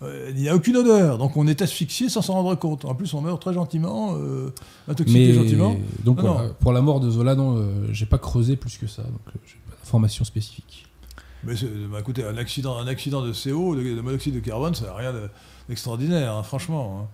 Euh, 0.00 0.30
il 0.30 0.40
n'y 0.40 0.48
a 0.48 0.54
aucune 0.54 0.76
odeur. 0.76 1.18
Donc 1.18 1.36
on 1.36 1.46
est 1.48 1.60
asphyxié 1.60 2.08
sans 2.08 2.22
s'en 2.22 2.34
rendre 2.34 2.54
compte. 2.54 2.84
En 2.84 2.94
plus, 2.94 3.12
on 3.14 3.20
meurt 3.20 3.42
très 3.42 3.52
gentiment, 3.52 4.14
euh, 4.16 4.50
intoxiqué 4.86 5.28
Mais 5.28 5.32
gentiment. 5.34 5.76
donc 6.04 6.18
Non, 6.22 6.32
voilà, 6.32 6.48
non. 6.48 6.54
pour 6.60 6.72
la 6.72 6.80
mort 6.80 7.00
de 7.00 7.10
Zola, 7.10 7.34
non, 7.34 7.56
euh, 7.58 7.88
j'ai 7.92 8.06
pas 8.06 8.18
creusé 8.18 8.54
plus 8.56 8.78
que 8.78 8.86
ça, 8.86 9.02
donc 9.02 9.20
euh, 9.28 9.38
j'ai 9.46 9.56
pas 9.68 9.74
d'informations 9.80 10.24
spécifiques. 10.24 10.86
Mais 11.44 11.54
bah, 11.90 11.98
écoutez, 12.00 12.24
un 12.24 12.36
accident, 12.36 12.78
un 12.78 12.86
accident 12.86 13.22
de 13.22 13.32
CO, 13.32 13.74
de, 13.76 13.82
de 13.82 14.00
monoxyde 14.00 14.34
de 14.34 14.40
carbone, 14.40 14.74
ça 14.74 14.86
n'a 14.86 14.94
rien 14.94 15.12
de- 15.12 15.28
d'extraordinaire, 15.68 16.32
hein, 16.34 16.42
franchement. 16.42 17.00
hein. 17.02 17.08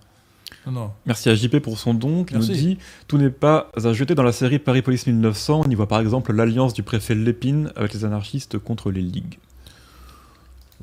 Non, 0.65 0.71
non. 0.71 0.91
Merci 1.05 1.29
à 1.29 1.35
JP 1.35 1.59
pour 1.59 1.77
son 1.77 1.93
don 1.93 2.23
qui 2.23 2.33
Merci. 2.33 2.49
nous 2.51 2.55
dit 2.57 2.77
Tout 3.07 3.17
n'est 3.17 3.29
pas 3.29 3.71
à 3.75 3.93
jeter 3.93 4.15
dans 4.15 4.23
la 4.23 4.31
série 4.31 4.59
Paris 4.59 4.81
Police 4.81 5.05
1900. 5.07 5.63
On 5.65 5.69
y 5.69 5.75
voit 5.75 5.87
par 5.87 5.99
exemple 5.99 6.33
l'alliance 6.33 6.73
du 6.73 6.83
préfet 6.83 7.15
Lépine 7.15 7.71
avec 7.75 7.93
les 7.93 8.05
anarchistes 8.05 8.57
contre 8.57 8.91
les 8.91 9.01
ligues. 9.01 9.37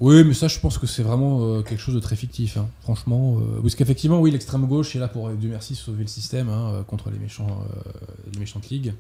Oui, 0.01 0.25
mais 0.25 0.35
ça, 0.35 0.49
je 0.49 0.59
pense 0.59 0.79
que 0.79 0.87
c'est 0.87 1.03
vraiment 1.03 1.43
euh, 1.43 1.63
quelque 1.63 1.79
chose 1.81 1.95
de 1.95 2.01
très 2.01 2.17
fictif, 2.17 2.57
hein. 2.57 2.67
franchement. 2.81 3.39
euh, 3.41 3.61
parce 3.61 3.75
qu'effectivement, 3.75 4.21
oui, 4.21 4.31
l'extrême 4.31 4.67
gauche 4.67 4.97
est 4.97 4.99
là 4.99 5.07
pour, 5.07 5.29
Dieu 5.31 5.51
merci, 5.51 5.75
sauver 5.77 6.03
le 6.03 6.09
système 6.09 6.49
hein, 6.49 6.73
euh, 6.75 6.83
contre 6.83 7.11
les, 7.11 7.19
méchants, 7.19 7.47
euh, 7.87 7.91
les 8.33 8.41
méchantes 8.41 8.69
ligues. 8.71 8.95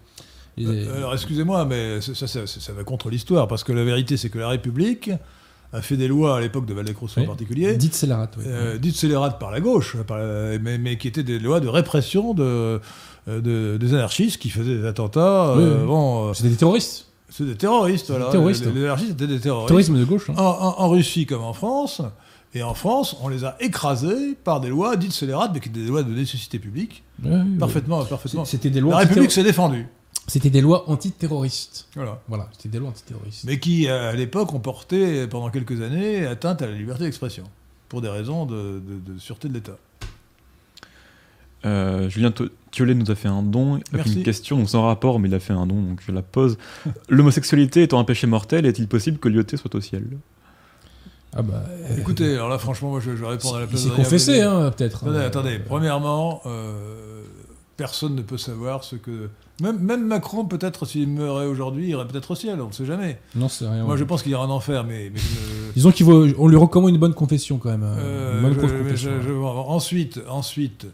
Et- 0.59 0.67
Euh, 0.67 0.97
Alors 0.99 1.15
excusez-moi, 1.15 1.65
mais 1.65 2.01
ça, 2.03 2.15
ça, 2.15 2.27
ça- 2.29 2.47
ça 2.47 2.73
va 2.73 2.85
contre 2.85 3.09
l'histoire, 3.09 3.49
parce 3.49 3.65
que 3.65 3.73
la 3.73 3.85
vérité, 3.85 4.17
c'est 4.17 4.29
que 4.31 4.39
la 4.39 4.51
République 4.51 5.11
a 5.73 5.81
fait 5.83 5.97
des 5.97 6.09
lois 6.09 6.37
à 6.37 6.41
l'époque 6.41 6.67
de 6.67 6.75
Valdez-Crousseau 6.75 7.21
Oui. 7.21 7.25
en 7.27 7.29
particulier, 7.29 7.77
Dites 7.77 7.95
scélérate, 7.95 8.35
oui. 8.39 8.45
euh, 8.47 8.79
dites 8.79 8.97
scélérates 8.97 9.39
par 9.39 9.51
la 9.51 9.61
gauche, 9.61 9.97
par 10.07 10.19
la- 10.19 10.59
mais, 10.59 10.77
mais 10.79 10.99
qui 10.99 11.09
étaient 11.09 11.23
des 11.23 11.39
lois 11.39 11.61
de 11.61 11.69
répression 11.69 12.35
de, 12.35 12.43
euh, 12.43 12.79
de- 13.27 13.77
des 13.79 13.95
anarchistes 13.95 14.39
qui 14.41 14.51
faisaient 14.51 14.77
des 14.79 14.87
attentats. 14.87 15.55
Oui, 15.57 15.63
euh, 15.65 15.85
bon, 15.87 16.35
C'était 16.35 16.51
des 16.51 16.57
terroristes. 16.57 17.07
c'est 17.31 17.45
des 17.45 17.55
terroristes. 17.57 18.11
Voilà. 18.11 18.27
des 18.27 18.33
terroristes. 18.33 18.67
Les, 18.67 18.73
les 18.73 18.85
anarchistes 18.85 19.13
étaient 19.13 19.27
des 19.27 19.41
terroristes. 19.41 19.69
Terrorisme 19.69 19.99
de 19.99 20.05
gauche. 20.05 20.29
hein. 20.31 20.35
En, 20.37 20.43
en- 20.45 20.81
en 20.83 20.89
Russie 20.91 21.25
comme 21.27 21.43
en 21.43 21.53
France. 21.55 22.03
Et 22.55 22.63
en 22.63 22.75
France, 22.75 23.17
on 23.23 23.29
les 23.29 23.45
a 23.47 23.57
écrasés 23.61 24.35
par 24.45 24.61
des 24.61 24.69
lois 24.69 24.97
dites 24.97 25.13
scélérates, 25.13 25.53
mais 25.55 25.61
qui 25.61 25.71
étaient 25.71 25.81
des 25.81 25.87
lois 25.89 26.03
de 26.03 26.13
nécessité 26.13 26.59
publique. 26.59 27.03
Parfaitement, 27.59 28.05
parfaitement. 28.05 28.45
C'était 28.45 28.69
des 28.69 28.81
La 28.81 28.87
lois 28.87 28.97
République 28.99 29.31
antiterro- 29.31 29.35
s'est 29.35 29.43
défendue. 29.43 29.87
C'était 30.29 30.51
des 30.51 30.61
lois 30.61 30.89
antiterroristes. 30.89 31.89
Voilà. 31.97 32.21
Voilà, 32.29 32.49
c'était 32.53 32.69
des 32.69 32.79
lois 32.79 32.89
antiterroristes. 32.91 33.45
mais 33.45 33.59
qui, 33.59 33.89
à 33.89 34.13
l'époque, 34.13 34.53
ont 34.55 34.61
porté 34.61 35.27
pendant 35.27 35.51
quelques 35.51 35.81
années 35.83 36.25
atteinte 36.27 36.63
à 36.63 36.67
la 36.67 36.73
liberté 36.75 37.05
d'expression, 37.05 37.45
pour 37.89 38.01
des 38.03 38.09
raisons 38.09 38.47
de, 38.47 38.81
de- 38.81 39.13
de 39.15 39.19
sûreté 39.19 39.49
de 39.49 39.55
l'État. 39.55 39.77
Euh, 41.65 42.09
Julien 42.09 42.33
Thiollet 42.73 42.95
nous 42.95 43.11
a 43.11 43.15
fait 43.15 43.29
un 43.29 43.43
don 43.43 43.75
avec 43.75 43.93
Merci. 43.93 44.15
une 44.19 44.23
question 44.25 44.59
donc 44.59 44.69
sans 44.69 44.85
rapport, 44.85 45.21
mais 45.21 45.29
il 45.29 45.35
a 45.35 45.39
fait 45.41 45.53
un 45.53 45.67
don, 45.67 45.81
donc 45.81 46.01
je 46.05 46.11
la 46.11 46.23
pose. 46.23 46.59
L'homosexualité 47.09 47.83
étant 47.85 48.01
un 48.01 48.05
péché 48.05 48.27
mortel, 48.27 48.67
est-il 48.67 48.89
possible 48.89 49.19
que 49.19 49.29
l'IoT 49.29 49.57
soit 49.57 49.75
au 49.75 49.81
ciel? 49.81 50.05
Ah 51.35 51.43
bah. 51.43 51.65
euh, 51.69 51.97
Écoutez, 51.99 52.35
alors 52.35 52.49
là, 52.49 52.59
franchement, 52.59 52.91
moi, 52.91 53.01
je, 53.01 53.13
je 53.17 53.23
vais 53.23 53.29
répondre 53.29 53.57
à 53.57 53.61
la 53.61 53.67
il 53.67 53.69
place 53.69 53.81
s'est 53.83 53.89
d'Adrien 53.89 54.05
confessé, 54.05 54.41
hein, 54.43 54.71
peut-être. 54.77 55.05
Attendez, 55.05 55.19
Euh, 55.19 55.27
attendez. 55.27 55.59
Premièrement, 55.61 56.43
euh, 56.47 57.23
personne 57.77 58.17
ne 58.17 58.23
peut 58.23 58.39
savoir 58.39 58.83
ce 58.85 58.97
que. 58.97 59.29
Même, 59.63 59.79
même 59.79 60.05
Macron, 60.07 60.45
peut-être, 60.45 60.85
s'il 60.87 61.09
meurait 61.09 61.47
aujourd'hui, 61.47 61.89
irait 61.89 62.07
peut-être 62.07 62.33
au 62.33 62.35
ciel, 62.35 62.61
on 62.61 62.67
ne 62.69 62.73
sait 62.73 62.85
jamais. 62.85 63.19
Non, 63.35 63.49
c'est 63.49 63.67
rien. 63.69 63.85
Moi, 63.85 63.97
je 63.97 64.05
pense 64.05 64.23
qu'il 64.23 64.33
ira 64.33 64.45
en 64.47 64.51
enfer, 64.51 64.85
mais. 64.85 65.11
mais 65.13 65.19
je- 65.21 65.73
Disons 65.75 65.93
qu'il 65.93 66.05
vaut- 66.05 66.27
on 66.39 66.49
lui 66.49 66.57
recommande 66.57 66.91
une 66.91 66.99
bonne 66.99 67.15
confession 67.15 67.59
quand 67.59 67.71
même. 67.71 67.85
euh, 67.85 67.97
Euh, 67.99 68.35
une 68.37 68.43
bonne 68.43 68.53
je- 68.55 68.59
grosse 68.59 68.73
mais 68.73 68.79
confession. 68.83 69.11
je- 69.23 69.29
je- 69.29 69.33
ensuite, 69.33 70.21
ensuite 70.29 70.87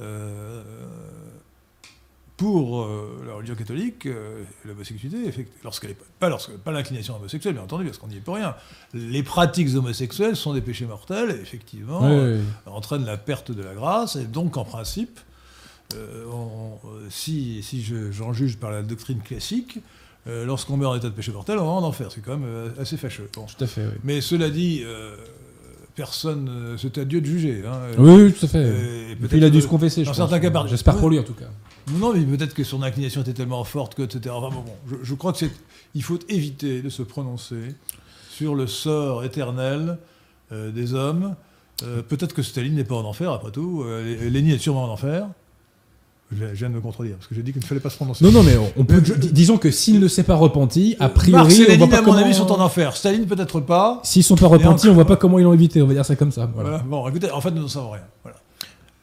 euh, 0.00 0.62
pour 2.36 2.82
euh, 2.82 3.22
la 3.28 3.34
religion 3.34 3.54
catholique, 3.54 4.08
l'homosexualité, 4.64 5.46
lorsqu'elle 5.62 5.90
est 5.92 5.94
pas, 5.94 6.04
pas, 6.18 6.28
lorsque, 6.28 6.50
pas 6.58 6.72
l'inclination 6.72 7.14
homosexuelle, 7.16 7.54
bien 7.54 7.62
entendu, 7.62 7.84
parce 7.84 7.98
qu'on 7.98 8.08
n'y 8.08 8.16
est 8.16 8.20
pour 8.20 8.34
rien. 8.34 8.56
Les 8.92 9.22
pratiques 9.22 9.68
homosexuelles 9.76 10.34
sont 10.34 10.52
des 10.52 10.60
péchés 10.60 10.84
mortels, 10.86 11.30
et 11.30 11.40
effectivement, 11.40 12.02
entraînent 12.66 13.04
la 13.06 13.16
perte 13.16 13.52
de 13.52 13.62
la 13.62 13.74
grâce, 13.74 14.16
et 14.16 14.24
donc, 14.24 14.56
en 14.56 14.64
principe, 14.64 15.20
on- 16.32 16.78
euh, 16.88 17.06
si, 17.10 17.62
si 17.62 17.82
je- 17.82 18.10
j'en 18.12 18.32
juge 18.32 18.56
par 18.56 18.70
la 18.70 18.82
doctrine 18.82 19.20
classique, 19.20 19.78
euh, 20.26 20.44
lorsqu'on 20.46 20.76
meurt 20.76 20.92
en 20.92 20.96
état 20.96 21.08
de 21.08 21.14
péché 21.14 21.32
mortel, 21.32 21.58
on 21.58 21.64
va 21.64 21.70
en 21.70 21.82
enfer. 21.82 22.08
C'est 22.12 22.20
quand 22.22 22.36
même 22.36 22.48
euh, 22.48 22.68
assez 22.80 22.96
fâcheux. 22.96 23.28
Bon. 23.34 23.44
Tout 23.46 23.62
à 23.64 23.66
fait. 23.66 23.82
oui. 23.84 23.98
Mais 24.04 24.20
cela 24.20 24.48
dit, 24.50 24.82
euh, 24.84 25.14
personne, 25.94 26.48
euh, 26.48 26.76
c'est 26.78 26.98
à 26.98 27.04
Dieu 27.04 27.20
de 27.20 27.26
juger. 27.26 27.62
hein. 27.66 27.78
Oui, 27.98 28.22
oui, 28.24 28.32
tout 28.32 28.44
à 28.46 28.48
fait. 28.48 28.58
Euh, 28.58 29.12
et 29.12 29.16
puis 29.16 29.38
il 29.38 29.44
a 29.44 29.50
dû 29.50 29.60
se 29.60 29.66
confesser. 29.66 30.02
dans 30.02 30.12
je 30.12 30.16
certains 30.16 30.40
pense. 30.40 30.62
cas, 30.64 30.66
J'espère 30.68 30.96
pour 30.96 31.10
lui 31.10 31.18
en 31.18 31.22
tout 31.24 31.34
cas. 31.34 31.50
Non, 31.92 32.14
mais 32.14 32.24
peut-être 32.24 32.54
que 32.54 32.64
son 32.64 32.82
inclination 32.82 33.20
était 33.20 33.34
tellement 33.34 33.62
forte 33.64 33.94
que, 33.94 34.02
etc. 34.02 34.34
Enfin, 34.36 34.54
bon, 34.54 34.62
bon, 34.62 34.72
je, 34.90 34.96
je 35.02 35.14
crois 35.14 35.32
que 35.32 35.38
c'est, 35.38 35.50
il 35.94 36.02
faut 36.02 36.18
éviter 36.30 36.80
de 36.80 36.88
se 36.88 37.02
prononcer 37.02 37.74
sur 38.30 38.54
le 38.54 38.66
sort 38.66 39.22
éternel 39.24 39.98
euh, 40.52 40.70
des 40.72 40.94
hommes. 40.94 41.36
Euh, 41.82 42.02
peut-être 42.02 42.34
que 42.34 42.42
Staline 42.42 42.74
n'est 42.74 42.84
pas 42.84 42.94
en 42.94 43.04
enfer, 43.04 43.30
après 43.30 43.50
tout. 43.50 43.82
Euh, 43.84 44.30
Lénine 44.30 44.54
est 44.54 44.58
sûrement 44.58 44.84
en 44.84 44.88
enfer. 44.88 45.28
Je, 46.38 46.44
viens 46.56 46.68
de 46.70 46.74
me 46.74 46.80
contredire, 46.80 47.16
parce 47.16 47.26
que 47.26 47.34
j'ai 47.34 47.42
dit 47.42 47.52
qu'il 47.52 47.60
ne 47.62 47.66
fallait 47.66 47.80
pas 47.80 47.90
se 47.90 47.96
prononcer. 47.96 48.24
Non, 48.24 48.30
non, 48.32 48.42
mais 48.42 48.56
on, 48.76 48.84
peut. 48.84 49.00
Je- 49.04 49.14
disons 49.14 49.56
que 49.58 49.70
s'il 49.70 50.00
ne 50.00 50.08
s'est 50.08 50.22
pas 50.24 50.34
repenti, 50.34 50.96
a 51.00 51.08
priori, 51.08 51.42
Marx 51.42 51.54
et 51.58 51.62
on 51.62 51.64
voit 51.64 51.72
Lénine, 51.74 51.88
pas 51.90 51.96
à 51.98 52.00
mon 52.00 52.06
comment. 52.12 52.18
avis, 52.24 52.34
sont 52.34 52.50
en 52.52 52.60
enfer. 52.60 52.96
Staline, 52.96 53.26
peut-être 53.26 53.60
pas. 53.60 54.00
S'ils 54.04 54.24
sont 54.24 54.36
pas 54.36 54.46
repentis, 54.48 54.88
on 54.88 54.94
voit 54.94 55.04
pas 55.06 55.16
comment 55.16 55.38
ils 55.38 55.44
l'ont 55.44 55.52
évité. 55.54 55.80
On 55.82 55.86
va 55.86 55.94
dire 55.94 56.04
ça 56.06 56.16
comme 56.16 56.32
ça. 56.32 56.50
Voilà. 56.54 56.70
Voilà. 56.70 56.84
Bon, 56.84 57.08
écoutez, 57.08 57.30
en 57.30 57.40
fait, 57.40 57.50
nous 57.50 57.62
n'en 57.62 57.68
savons 57.68 57.90
rien. 57.90 58.02
Voilà. 58.22 58.38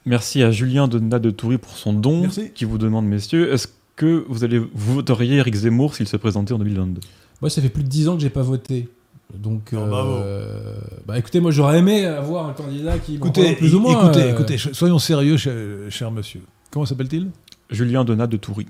Merci 0.05 0.41
à 0.43 0.51
Julien 0.51 0.87
de 0.87 0.99
Nat 0.99 1.19
de 1.19 1.29
Toury 1.31 1.57
pour 1.57 1.73
son 1.77 1.93
don, 1.93 2.21
Merci. 2.21 2.51
qui 2.55 2.65
vous 2.65 2.77
demande, 2.77 3.05
messieurs, 3.05 3.53
est-ce 3.53 3.67
que 3.95 4.25
vous 4.29 4.43
allez 4.43 4.57
vous 4.57 4.93
voteriez 4.95 5.37
Eric 5.37 5.53
Zemmour 5.53 5.93
s'il 5.95 6.07
se 6.07 6.17
présentait 6.17 6.53
en 6.53 6.57
2022 6.57 7.01
Moi, 7.41 7.49
ça 7.51 7.61
fait 7.61 7.69
plus 7.69 7.83
de 7.83 7.87
10 7.89 8.07
ans 8.09 8.15
que 8.15 8.21
j'ai 8.21 8.29
pas 8.31 8.41
voté. 8.41 8.89
Donc, 9.37 9.69
Oh, 9.73 9.77
bravo. 9.87 10.11
euh, 10.15 10.73
bah 11.07 11.17
écoutez, 11.17 11.39
moi 11.39 11.51
j'aurais 11.51 11.77
aimé 11.79 12.03
avoir 12.05 12.47
un 12.49 12.53
candidat 12.53 12.97
qui 12.97 13.15
Écoutez, 13.15 13.53
plus 13.55 13.73
ou 13.75 13.79
moins. 13.79 14.03
écoutez, 14.03 14.23
euh, 14.23 14.31
écoutez, 14.31 14.57
soyons 14.57 14.99
sérieux, 14.99 15.37
cher, 15.37 15.53
cher 15.89 16.11
monsieur. 16.11 16.41
Comment 16.71 16.85
s'appelle-t-il 16.85 17.29
Julien 17.69 18.03
de 18.03 18.15
Nat 18.15 18.27
de 18.27 18.37
Toury. 18.37 18.67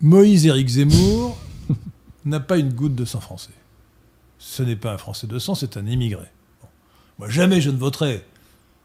Moïse 0.00 0.46
Éric 0.46 0.68
Zemmour 0.68 1.36
n'a 2.24 2.40
pas 2.40 2.56
une 2.56 2.72
goutte 2.72 2.94
de 2.94 3.04
sang 3.04 3.20
français. 3.20 3.52
Ce 4.38 4.62
n'est 4.62 4.76
pas 4.76 4.92
un 4.92 4.98
Français 4.98 5.26
de 5.26 5.38
sang, 5.38 5.54
c'est 5.54 5.76
un 5.76 5.86
immigré. 5.86 6.26
Bon. 6.60 6.68
Moi, 7.18 7.28
jamais 7.28 7.60
je 7.60 7.70
ne 7.70 7.76
voterai 7.76 8.24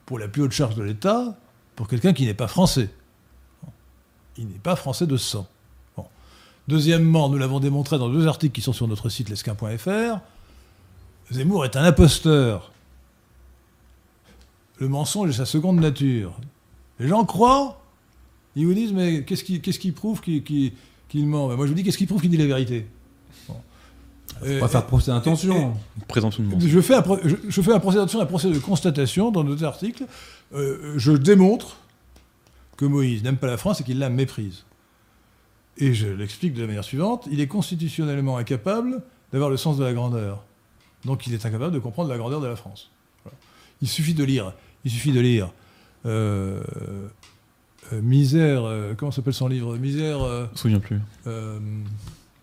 pour 0.05 0.17
la 0.17 0.27
plus 0.27 0.41
haute 0.41 0.51
charge 0.51 0.75
de 0.75 0.83
l'État 0.83 1.37
pour 1.75 1.87
quelqu'un 1.87 2.13
qui 2.13 2.25
n'est 2.25 2.33
pas 2.33 2.47
français. 2.47 2.89
Bon. 3.63 3.71
Il 4.37 4.47
n'est 4.47 4.53
pas 4.53 4.75
français 4.75 5.05
de 5.05 5.17
sang. 5.17 5.47
Bon. 5.97 6.05
Deuxièmement, 6.67 7.29
nous 7.29 7.37
l'avons 7.37 7.59
démontré 7.59 7.97
dans 7.97 8.09
deux 8.09 8.27
articles 8.27 8.53
qui 8.53 8.61
sont 8.61 8.73
sur 8.73 8.87
notre 8.87 9.09
site 9.09 9.29
lesquin.fr, 9.29 10.19
Zemmour 11.31 11.65
est 11.65 11.75
un 11.75 11.83
imposteur. 11.83 12.71
Le 14.77 14.87
mensonge 14.87 15.29
est 15.31 15.33
sa 15.33 15.45
seconde 15.45 15.79
nature. 15.79 16.39
Les 16.99 17.07
gens 17.07 17.23
croient, 17.25 17.81
ils 18.55 18.65
vous 18.65 18.73
disent, 18.73 18.93
mais 18.93 19.23
qu'est-ce 19.23 19.43
qui, 19.43 19.61
qu'est-ce 19.61 19.79
qui 19.79 19.91
prouve 19.91 20.21
qu'il 20.21 20.43
qu'il- 20.43 20.73
qu'il 21.07 21.25
ment? 21.27 21.47
Ben, 21.47 21.55
Moi, 21.55 21.65
je 21.65 21.71
vous 21.71 21.75
dis, 21.75 21.83
qu'est-ce 21.83 21.97
qui 21.97 22.05
prouve 22.05 22.21
qu'il 22.21 22.29
dit 22.29 22.37
la 22.37 22.45
vérité? 22.45 22.85
Bon. 23.47 23.55
Faut 24.39 24.45
Euh, 24.45 24.59
pas 24.59 24.67
faire 24.67 24.85
procès 24.85 25.11
d'intention. 25.11 25.75
Présomption 26.07 26.43
de 26.43 26.67
je 26.67 26.79
fais, 26.81 26.95
un, 26.95 27.01
pro- 27.01 27.17
je, 27.23 27.35
je 27.47 27.61
fais 27.61 27.73
un 27.73 27.79
procès 27.79 27.97
d'attention, 27.97 28.21
un 28.21 28.25
procès 28.25 28.49
de 28.51 28.59
constatation 28.59 29.31
dans 29.31 29.43
nos 29.43 29.63
articles. 29.63 30.05
Euh, 30.53 30.93
je 30.97 31.11
démontre 31.11 31.77
que 32.77 32.85
Moïse 32.85 33.23
n'aime 33.23 33.37
pas 33.37 33.47
la 33.47 33.57
France 33.57 33.81
et 33.81 33.83
qu'il 33.83 33.99
la 33.99 34.09
méprise. 34.09 34.63
Et 35.77 35.93
je 35.93 36.07
l'explique 36.07 36.53
de 36.53 36.61
la 36.61 36.67
manière 36.67 36.83
suivante 36.83 37.27
il 37.31 37.39
est 37.39 37.47
constitutionnellement 37.47 38.37
incapable 38.37 39.01
d'avoir 39.31 39.49
le 39.49 39.57
sens 39.57 39.77
de 39.77 39.83
la 39.83 39.93
grandeur. 39.93 40.43
Donc 41.05 41.25
il 41.27 41.33
est 41.33 41.45
incapable 41.45 41.73
de 41.73 41.79
comprendre 41.79 42.09
la 42.09 42.17
grandeur 42.17 42.41
de 42.41 42.47
la 42.47 42.55
France. 42.55 42.91
Voilà. 43.23 43.37
Il 43.81 43.87
suffit 43.87 44.13
de 44.13 44.23
lire. 44.23 44.53
Il 44.85 44.91
suffit 44.91 45.11
de 45.11 45.19
lire. 45.19 45.51
Euh, 46.05 46.61
euh, 47.93 48.01
misère. 48.01 48.63
euh, 48.65 48.93
comment 48.97 49.11
s'appelle 49.11 49.33
son 49.33 49.47
livre? 49.47 49.77
Misère. 49.77 50.21
euh, 50.21 50.45
Je 50.47 50.51
me 50.51 50.57
souviens 50.57 50.79
plus. 50.79 50.99
euh, 51.27 51.59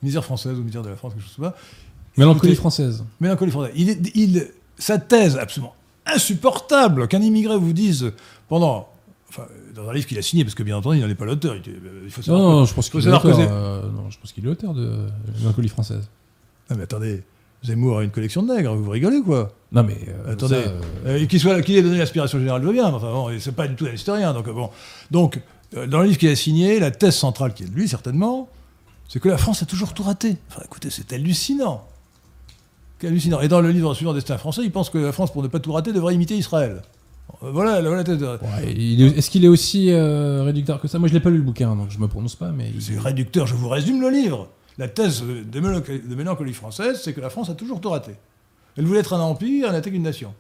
misère 0.03 0.25
française 0.25 0.59
ou 0.59 0.63
misère 0.63 0.83
de 0.83 0.89
la 0.89 0.97
France, 0.97 1.15
quelque 1.15 1.25
chose 1.25 1.37
comme 1.37 1.45
ça. 1.47 1.57
Mélancolie 2.17 2.53
Écoutez, 2.53 2.55
française. 2.61 3.05
Mélancolie 3.21 3.51
française. 3.51 3.73
Il, 3.77 3.91
est- 3.91 4.17
il- 4.17 4.49
sa 4.79 4.99
thèse 4.99 5.37
absolument 5.37 5.75
insupportable 6.07 7.09
qu'un 7.09 7.21
immigré 7.23 7.57
vous 7.57 7.73
dise 7.73 8.13
pendant. 8.49 8.89
Enfin, 9.29 9.47
dans 9.75 9.89
un 9.89 9.93
livre 9.93 10.07
qu'il 10.07 10.17
a 10.19 10.23
signé, 10.23 10.45
parce 10.45 10.55
que 10.55 10.63
bien 10.63 10.77
entendu, 10.77 10.99
il 10.99 11.03
n'en 11.03 11.09
est 11.09 11.15
pas 11.17 11.25
l'auteur. 11.27 11.57
Il, 11.57 11.63
il 12.05 12.11
faut 12.11 12.21
Non, 12.21 12.25
savoir. 12.25 12.41
non, 12.43 12.63
que- 12.63 12.69
je 12.71 12.75
pense 12.75 12.89
qu'il 12.91 13.01
est 13.01 13.11
l'auteur. 13.11 13.39
Euh, 13.53 13.83
non, 13.91 14.09
je 14.11 14.19
pense 14.19 14.33
qu'il 14.33 14.45
est 14.45 14.47
l'auteur 14.49 14.73
de 14.73 15.07
Mélancolie 15.41 15.69
française. 15.69 16.09
Non, 16.71 16.77
mais 16.77 16.85
attendez, 16.85 17.23
Zemmour 17.65 17.99
a 17.99 18.05
une 18.05 18.11
collection 18.11 18.43
de 18.43 18.55
nègres, 18.55 18.75
vous 18.75 18.91
rigolez 18.91 19.21
quoi 19.23 19.51
Non, 19.73 19.83
mais. 19.83 19.97
euh, 20.09 20.33
Attendez. 20.33 20.55
euh, 20.55 20.81
Euh, 21.07 21.27
Qu'il 21.27 21.41
soit- 21.41 21.61
qu'il 21.63 21.77
ait 21.77 21.83
donné 21.83 21.99
l'aspiration 21.99 22.39
générale, 22.39 22.63
je 22.63 22.67
veux 22.67 22.73
bien, 22.73 22.89
mais 22.91 22.97
enfin 22.97 23.11
bon, 23.13 23.31
c'est 23.41 23.55
pas 23.55 23.67
du 23.67 23.75
tout 23.75 23.87
un 23.87 23.93
historien. 23.93 24.33
Donc, 24.33 24.49
bon. 24.49 24.71
donc 25.11 25.41
euh, 25.77 25.87
dans 25.87 25.99
le 26.01 26.07
livre 26.07 26.19
qu'il 26.19 26.29
a 26.29 26.37
signé, 26.37 26.79
la 26.79 26.91
thèse 26.93 27.17
centrale 27.17 27.55
qui 27.55 27.65
est 27.65 27.67
de 27.67 27.75
lui, 27.75 27.89
certainement, 27.89 28.49
c'est 29.09 29.19
que 29.21 29.29
la 29.29 29.39
France 29.39 29.63
a 29.63 29.67
toujours 29.67 29.95
tout 29.95 30.03
raté. 30.05 30.37
Enfin, 30.51 30.63
écoutez, 30.65 30.91
c'est 30.91 31.13
hallucinant. 31.13 31.85
C'est 33.01 33.09
hallucinant. 33.09 33.41
Et 33.41 33.49
dans 33.49 33.61
le 33.61 33.71
livre 33.71 33.93
suivant 33.95 34.15
Destin 34.15 34.39
français, 34.39 34.63
il 34.65 34.71
pense 34.73 34.89
que 34.91 34.99
la 34.99 35.13
France, 35.13 35.33
pour 35.33 35.43
ne 35.43 35.49
pas 35.49 35.59
tout 35.61 35.73
rater, 35.73 35.93
devrait 35.93 36.15
imiter 36.15 36.37
Israël. 36.37 36.83
Voilà, 37.43 37.81
voilà 37.83 37.97
la 37.97 38.05
thèse. 38.05 38.19
de- 38.19 38.27
ouais, 38.27 39.19
Est-ce 39.19 39.29
qu'il 39.31 39.45
est 39.45 39.49
aussi 39.49 39.91
euh, 39.91 40.45
réducteur 40.45 40.81
que 40.81 40.89
ça? 40.89 40.99
Moi, 40.99 41.09
je 41.09 41.13
l'ai 41.15 41.21
pas 41.21 41.29
lu 41.31 41.39
le 41.39 41.43
bouquin, 41.43 41.75
donc 41.75 41.91
je 41.91 41.99
me 41.99 42.07
prononce 42.09 42.37
pas. 42.37 42.51
Mais 42.53 42.73
C'est 42.81 42.99
réducteur, 42.99 43.47
je 43.47 43.55
vous 43.55 43.69
résume 43.69 44.01
le 44.01 44.11
livre. 44.11 44.49
La 44.79 44.89
thèse 44.89 45.23
de 45.23 45.61
mélancolie, 45.61 46.01
de 46.01 46.15
mélancolie 46.15 46.53
française, 46.53 47.01
c'est 47.03 47.13
que 47.15 47.21
la 47.21 47.31
France 47.31 47.49
a 47.51 47.55
toujours 47.55 47.81
tout 47.81 47.91
raté. 47.91 48.13
Elle 48.77 48.85
voulait 48.85 49.01
être 49.01 49.15
un 49.15 49.21
empire, 49.21 49.69
elle 49.71 49.75
n'était 49.77 49.91
qu'une 49.91 50.03
nation. 50.03 50.35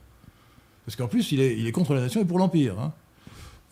Parce 0.85 0.95
qu'en 0.97 1.09
plus, 1.09 1.33
il 1.33 1.41
est, 1.41 1.57
il 1.59 1.67
est 1.67 1.73
contre 1.73 1.95
la 1.95 2.01
nation 2.03 2.21
et 2.21 2.25
pour 2.25 2.39
l'empire. 2.39 2.79
hein. 2.79 2.93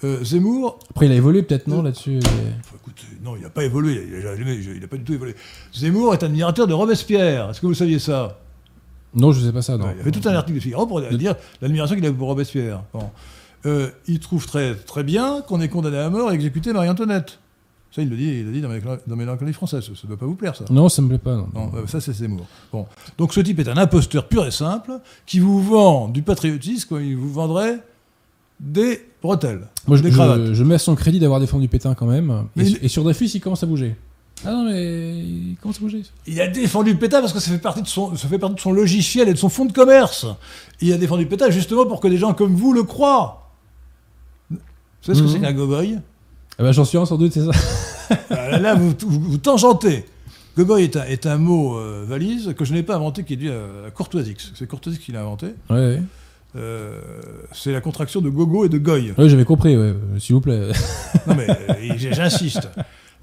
Euh, 0.02 0.24
Zemmour, 0.24 0.78
Après, 0.90 1.06
il 1.06 1.12
a 1.12 1.14
évolué 1.14 1.42
peut-être, 1.42 1.66
non, 1.68 1.82
là-dessus 1.82 2.16
est- 2.16 2.26
Enfin, 2.26 2.76
écoute, 2.76 3.00
non, 3.22 3.36
il 3.36 3.42
n'a 3.42 3.50
pas 3.50 3.64
évolué, 3.64 4.06
il 4.74 4.80
n'a 4.80 4.86
pas 4.88 4.96
du 4.96 5.04
tout 5.04 5.12
évolué. 5.14 5.34
Zemmour 5.72 6.12
est 6.14 6.22
admirateur 6.22 6.66
de 6.66 6.72
Robespierre. 6.74 7.50
Est-ce 7.50 7.60
que 7.60 7.66
vous 7.66 7.74
saviez 7.74 7.98
ça? 7.98 8.40
Non, 9.14 9.30
je 9.32 9.40
sais 9.46 9.52
pas 9.52 9.62
ça. 9.62 9.76
Non. 9.78 9.84
Ouais, 9.86 9.92
Il 9.94 9.98
y 9.98 10.00
avait 10.00 10.10
tout 10.10 10.28
un 10.28 10.32
article 10.34 10.58
de 10.58 10.62
Figaro 10.62 10.86
pour 10.86 11.00
dire 11.00 11.36
l'admiration 11.62 11.94
qu'il 11.94 12.04
avait 12.04 12.14
pour 12.16 12.26
Robespierre. 12.28 12.82
Bon. 12.92 13.10
Euh, 13.66 13.90
il 14.08 14.18
trouve 14.18 14.44
très, 14.46 14.74
très 14.74 15.04
bien 15.04 15.40
qu'on 15.42 15.60
ait 15.60 15.68
condamné 15.68 15.98
à 15.98 16.10
mort 16.10 16.32
et 16.32 16.34
exécuté 16.34 16.72
Marie-Antoinette. 16.72 17.38
Ça, 17.94 18.02
il 18.02 18.08
le 18.08 18.16
dit, 18.16 18.24
il 18.26 18.44
le 18.46 18.52
dit 18.52 18.60
dans, 18.60 18.68
Mélancol- 18.70 18.98
dans 19.06 19.14
Mélancolie 19.16 19.52
française. 19.52 19.84
Ça 19.84 19.92
ne 20.02 20.08
doit 20.08 20.16
pas 20.16 20.26
vous 20.26 20.34
plaire, 20.34 20.56
ça. 20.56 20.64
Non, 20.70 20.88
ça 20.88 21.00
me 21.00 21.08
plaît 21.08 21.18
pas. 21.18 21.36
Non. 21.36 21.46
Non, 21.54 21.70
euh, 21.76 21.86
ça 21.86 22.00
c'est 22.00 22.12
Zemmour. 22.12 22.46
Bon. 22.72 22.86
Donc 23.18 23.32
ce 23.32 23.40
type 23.40 23.60
est 23.60 23.68
un 23.68 23.76
imposteur 23.76 24.26
pur 24.26 24.44
et 24.44 24.50
simple 24.50 24.98
qui 25.26 25.38
vous 25.38 25.62
vend 25.62 26.08
du 26.08 26.22
patriotisme 26.22 26.88
comme 26.88 27.02
il 27.04 27.16
vous 27.16 27.32
vendrait 27.32 27.78
des 28.58 29.00
bretelles, 29.22 29.68
Moi, 29.86 29.96
je, 29.96 30.02
des 30.02 30.10
cravates. 30.10 30.44
je, 30.46 30.54
je 30.54 30.64
mets 30.64 30.74
à 30.74 30.78
son 30.78 30.94
crédit 30.96 31.18
d'avoir 31.20 31.38
défendu 31.40 31.68
Pétain 31.68 31.94
quand 31.94 32.06
même. 32.06 32.44
Et, 32.56 32.62
il- 32.62 32.78
et 32.84 32.88
sur 32.88 33.04
Dreyfus, 33.04 33.26
il 33.34 33.40
commence 33.40 33.62
à 33.62 33.66
bouger. 33.66 33.94
Ah 34.44 34.50
non, 34.52 34.64
mais 34.64 35.18
il 35.18 35.56
commence 35.62 35.76
à 35.76 35.80
bouger. 35.80 36.02
Il 36.26 36.40
a 36.40 36.48
défendu 36.48 36.96
Pétain 36.96 37.20
parce 37.20 37.32
que 37.32 37.38
ça 37.40 37.50
fait, 37.52 37.58
partie 37.58 37.82
de 37.82 37.86
son, 37.86 38.16
ça 38.16 38.26
fait 38.28 38.38
partie 38.38 38.56
de 38.56 38.60
son 38.60 38.72
logiciel 38.72 39.28
et 39.28 39.32
de 39.32 39.38
son 39.38 39.48
fonds 39.48 39.66
de 39.66 39.72
commerce. 39.72 40.26
Il 40.80 40.92
a 40.92 40.98
défendu 40.98 41.26
Pétain 41.26 41.50
justement 41.50 41.86
pour 41.86 42.00
que 42.00 42.08
des 42.08 42.18
gens 42.18 42.34
comme 42.34 42.54
vous 42.56 42.72
le 42.72 42.82
croient. 42.82 43.50
Vous 44.50 44.56
savez 45.02 45.16
ce 45.18 45.22
que 45.22 45.28
Mhm. 45.28 45.34
c'est 45.34 45.40
qu'un 45.40 45.52
gogoï 45.52 45.98
Ah 46.58 46.62
bah, 46.62 46.72
J'en 46.72 46.84
suis 46.84 46.98
un 46.98 47.06
sans 47.06 47.16
doute, 47.16 47.32
c'est 47.32 47.44
ça. 47.44 47.50
Ah, 48.30 48.50
Là, 48.50 48.58
là, 48.58 48.74
vous, 48.74 48.94
vous, 49.06 49.20
vous 49.20 49.38
tangentez. 49.38 50.04
Gogoï 50.56 50.84
est 50.84 50.96
un, 50.96 51.04
est 51.04 51.26
un 51.26 51.36
mot 51.38 51.76
euh, 51.78 52.04
valise 52.06 52.54
que 52.56 52.64
je 52.64 52.72
n'ai 52.74 52.82
pas 52.82 52.94
inventé, 52.96 53.24
qui 53.24 53.32
est 53.32 53.36
dû 53.36 53.50
à, 53.50 53.86
à 53.86 53.90
Courtoisix. 53.90 54.52
C'est 54.54 54.68
Courtoisix 54.68 55.02
qui 55.04 55.10
l'a 55.12 55.22
inventé. 55.22 55.46
Ouais, 55.68 55.76
ouais. 55.76 56.02
Euh, 56.56 57.00
c'est 57.52 57.72
la 57.72 57.80
contraction 57.80 58.20
de 58.20 58.28
gogo 58.30 58.64
et 58.64 58.68
de 58.68 58.78
goy. 58.78 59.12
Ouais, 59.18 59.28
j'avais 59.28 59.44
compris, 59.44 59.76
ouais. 59.76 59.94
S'il 60.20 60.36
vous 60.36 60.40
plaît. 60.40 60.68
Non 61.26 61.34
mais 61.34 61.48
euh, 61.50 61.94
j'insiste. 62.12 62.68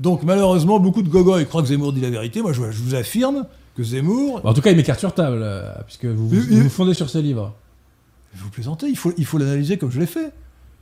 Donc 0.02 0.24
malheureusement, 0.24 0.80
beaucoup 0.80 1.02
de 1.04 1.08
gogoïs 1.08 1.48
croient 1.48 1.62
que 1.62 1.70
Zemmour 1.70 1.94
dit 1.94 2.02
la 2.02 2.10
vérité. 2.10 2.42
Moi, 2.42 2.52
je, 2.52 2.60
je 2.72 2.82
vous 2.84 2.96
affirme 2.96 3.46
que 3.78 3.84
Zemmour... 3.84 4.42
Bah, 4.42 4.50
en 4.50 4.54
tout 4.54 4.60
cas, 4.62 4.72
il 4.72 4.76
met 4.76 4.84
carte 4.84 5.00
sur 5.00 5.14
table, 5.14 5.40
euh, 5.42 5.72
puisque 5.86 6.06
vous 6.06 6.28
vous, 6.28 6.70
fondez 6.70 6.94
sur 6.94 7.10
ses 7.10 7.22
livres. 7.22 7.54
Vous 8.36 8.50
plaisantez, 8.50 8.88
il 8.88 8.98
faut 8.98 9.14
il 9.18 9.26
faut 9.26 9.38
l'analyser 9.38 9.78
comme 9.78 9.92
je 9.92 10.00
l'ai 10.02 10.06
fait. 10.08 10.32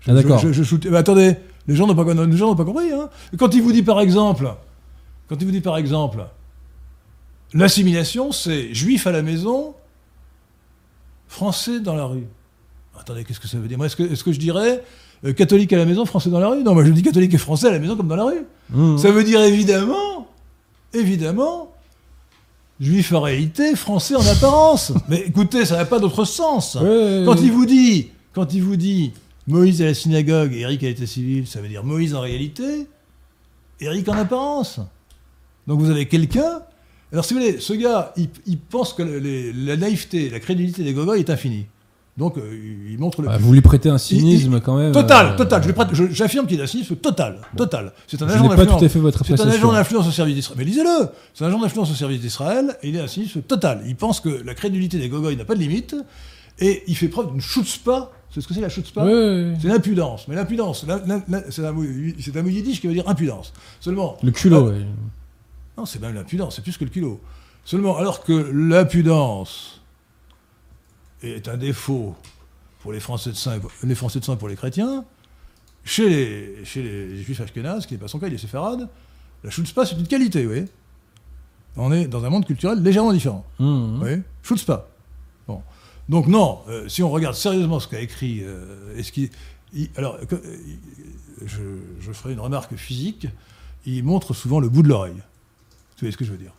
Ah, 0.08 0.14
d'accord. 0.14 0.40
Je, 0.40 0.52
je- 0.52 0.64
je 0.64 0.94
attendez, 0.96 1.36
les 1.70 1.76
gens 1.76 1.86
n'ont 1.86 1.94
pas, 1.94 2.04
les 2.04 2.38
gens 2.38 2.48
n'ont 2.48 2.56
pas 2.56 2.66
compris. 2.66 2.92
Hein. 2.92 3.10
Quand 3.38 3.54
il 3.54 3.62
vous 3.62 3.72
dit 3.72 3.84
par 3.84 4.02
exemple, 4.02 4.52
quand 5.28 5.36
il 5.40 5.46
vous 5.46 5.52
dit 5.52 5.62
par 5.62 5.78
exemple, 5.78 6.26
l'assimilation, 7.54 8.32
c'est 8.32 8.74
juif 8.74 9.06
à 9.06 9.12
la 9.12 9.22
maison, 9.22 9.76
français 11.28 11.80
dans 11.80 11.94
la 11.94 12.06
rue. 12.06 12.26
Attendez, 13.00 13.24
qu'est-ce 13.24 13.40
que 13.40 13.48
ça 13.48 13.60
veut 13.60 13.68
dire? 13.68 13.82
Est-ce 13.86 13.96
que, 14.24 14.32
je 14.32 14.40
dirais 14.40 14.84
euh, 15.24 15.32
catholique 15.32 15.72
à 15.72 15.78
la 15.78 15.86
maison, 15.86 16.06
français 16.08 16.32
dans 16.32 16.40
la 16.40 16.50
rue? 16.50 16.64
Non, 16.64 16.74
moi 16.74 16.84
je 16.84 16.90
dis 16.90 17.04
catholique 17.04 17.36
et 17.36 17.38
français 17.38 17.68
à 17.68 17.72
la 17.72 17.80
maison 17.80 17.96
comme 17.96 18.08
dans 18.08 18.16
la 18.16 18.26
rue. 18.26 18.46
Mmh. 18.72 18.98
Ça 18.98 19.12
veut 19.12 19.24
dire 19.24 19.42
évidemment, 19.44 20.28
évidemment, 20.92 21.72
juif 22.80 23.14
en 23.14 23.22
réalité, 23.22 23.76
français 23.76 24.16
en 24.16 24.26
apparence. 24.26 24.92
Mais 25.08 25.20
écoutez, 25.20 25.66
ça 25.66 25.78
n'a 25.78 25.86
pas 25.86 26.00
d'autre 26.00 26.26
sens. 26.26 26.80
Quand 26.80 27.36
il 27.36 27.52
vous 27.52 27.68
dit, 27.68 28.10
quand 28.34 28.56
il 28.56 28.64
vous 28.64 28.76
dit 28.76 29.14
Moïse 29.50 29.82
à 29.82 29.86
la 29.86 29.94
synagogue, 29.94 30.54
Eric 30.54 30.84
à 30.84 30.88
l'état 30.88 31.06
civil, 31.08 31.48
ça 31.48 31.60
veut 31.62 31.68
dire 31.68 31.84
Moïse 31.84 32.14
en 32.16 32.22
réalité, 32.22 32.88
Eric 33.82 34.08
en 34.10 34.14
apparence. 34.14 34.80
Donc 35.68 35.80
vous 35.80 35.90
avez 35.90 36.08
quelqu'un. 36.08 36.62
Alors 37.12 37.26
si 37.26 37.34
vous 37.34 37.40
voulez, 37.40 37.60
ce 37.60 37.74
gars, 37.74 38.14
il, 38.18 38.30
il 38.46 38.60
pense 38.60 38.94
que 38.94 39.02
les- 39.04 39.52
la 39.54 39.76
naïveté, 39.78 40.30
la 40.30 40.40
crédulité 40.40 40.84
des 40.84 40.94
gogoys 40.94 41.18
est 41.18 41.30
infinie. 41.30 41.66
Donc 42.18 42.38
euh, 42.38 42.88
il 42.92 43.00
montre 43.00 43.22
le. 43.22 43.28
Bah, 43.28 43.38
vous 43.40 43.54
lui 43.54 43.62
prêtez 43.62 43.90
un 43.90 43.98
cynisme 43.98 44.60
quand 44.60 44.76
même. 44.78 44.92
Total, 44.92 45.28
euh, 45.34 45.36
total. 45.38 45.64
Je- 45.94 46.12
J'affirme 46.12 46.46
qu'il 46.48 46.60
a 46.60 46.66
un 46.66 46.68
cynisme 46.68 46.96
total, 46.98 47.40
total. 47.56 47.94
C'est 48.08 48.22
un 48.22 48.26
agent 48.34 48.44
pas 48.50 48.56
d'influence. 48.66 48.82
C'est 49.26 49.34
un 49.42 49.46
agent 49.56 49.72
d'influence 49.74 50.08
au 50.08 50.12
service 50.12 50.36
d'Israël. 50.36 50.58
Mais 50.60 50.66
lisez-le 50.66 51.10
C'est 51.34 51.46
un 51.46 51.48
agent 51.48 51.60
d'influence 51.62 51.92
au 51.92 51.96
service 51.96 52.20
d'Israël 52.20 52.78
et 52.84 52.90
il 52.90 52.96
est 52.98 53.00
un 53.00 53.08
cynisme 53.08 53.42
total. 53.42 53.82
Il 53.88 53.96
pense 53.96 54.20
que 54.20 54.30
la 54.30 54.54
crédulité 54.54 54.98
des 55.00 55.08
gogoys 55.10 55.36
n'a 55.36 55.46
pas 55.46 55.56
de 55.56 55.60
limite 55.62 55.96
et 56.60 56.84
il 56.88 56.96
fait 56.96 57.08
preuve 57.08 57.32
d'une 57.32 57.42
chutzpah. 57.42 58.12
C'est 58.32 58.42
ce 58.42 58.48
que 58.48 58.54
c'est 58.54 58.62
la 58.62 58.70
chutzpah. 58.70 59.06
C'est 59.60 59.68
l'impudence. 59.68 60.28
Mais 60.28 60.36
l'impudence, 60.36 60.86
c'est 61.50 61.66
un 61.66 61.70
un 61.70 61.72
mot 61.72 61.84
yiddish 62.50 62.80
qui 62.82 62.88
veut 62.88 62.94
dire 62.94 63.08
impudence. 63.08 63.54
Seulement. 63.80 64.18
Le 64.22 64.32
culot, 64.32 64.68
Ah, 64.68 64.72
ouais. 64.72 64.86
Non, 65.78 65.86
c'est 65.86 66.00
même 66.00 66.14
l'impudence, 66.14 66.56
c'est 66.58 66.62
plus 66.62 66.78
que 66.78 66.84
le 66.84 66.90
kilo. 66.90 67.20
Seulement, 67.66 67.98
alors 67.98 68.24
que 68.24 68.34
l'impudence 68.54 69.82
est 71.24 71.48
un 71.48 71.58
défaut 71.58 72.16
pour 72.82 72.92
les 72.94 73.00
Français 73.00 73.32
de 73.32 73.60
pour, 73.60 73.72
les 73.84 73.96
Français 73.96 74.20
de 74.20 74.26
sang 74.26 74.34
et 74.36 74.38
pour 74.38 74.50
les 74.50 74.56
chrétiens, 74.56 75.06
chez 75.84 76.10
les, 76.10 76.66
chez 76.66 76.84
les 76.84 77.22
juifs 77.24 77.40
ashkénazes, 77.42 77.86
qui 77.86 77.94
n'est 77.94 78.00
pas 78.00 78.08
son 78.08 78.20
cas, 78.20 78.28
il 78.28 78.34
est 78.34 78.38
séfarade, 78.38 78.88
la 79.44 79.50
chutzpah, 79.50 79.86
c'est 79.86 79.96
une 79.96 80.08
qualité, 80.08 80.46
voyez. 80.46 80.66
On 81.78 81.92
est 81.92 82.08
dans 82.08 82.26
un 82.26 82.30
monde 82.30 82.46
culturel 82.46 82.82
légèrement 82.82 83.14
différent. 83.14 83.46
Mmh. 83.60 84.22
Chutzpah. 84.44 84.88
Donc 86.10 86.26
non, 86.26 86.60
euh, 86.68 86.90
si 86.90 87.04
on 87.04 87.12
regarde 87.12 87.36
sérieusement 87.36 87.80
ce 87.80 87.88
qu'a 87.88 88.02
écrit, 88.02 88.42
euh, 88.42 89.00
alors, 89.96 90.18
euh, 90.34 90.38
je, 91.46 92.12
ferai 92.12 92.34
une 92.34 92.40
remarque 92.40 92.76
physique, 92.76 93.28
il 93.86 94.04
montre 94.04 94.34
souvent 94.34 94.60
le 94.60 94.70
bout 94.70 94.82
de 94.82 94.90
l'oreille. 94.90 95.14
Vous 95.14 96.02
voyez 96.02 96.12
ce 96.12 96.18
que 96.18 96.26
je 96.26 96.32
veux 96.32 96.38
dire? 96.38 96.52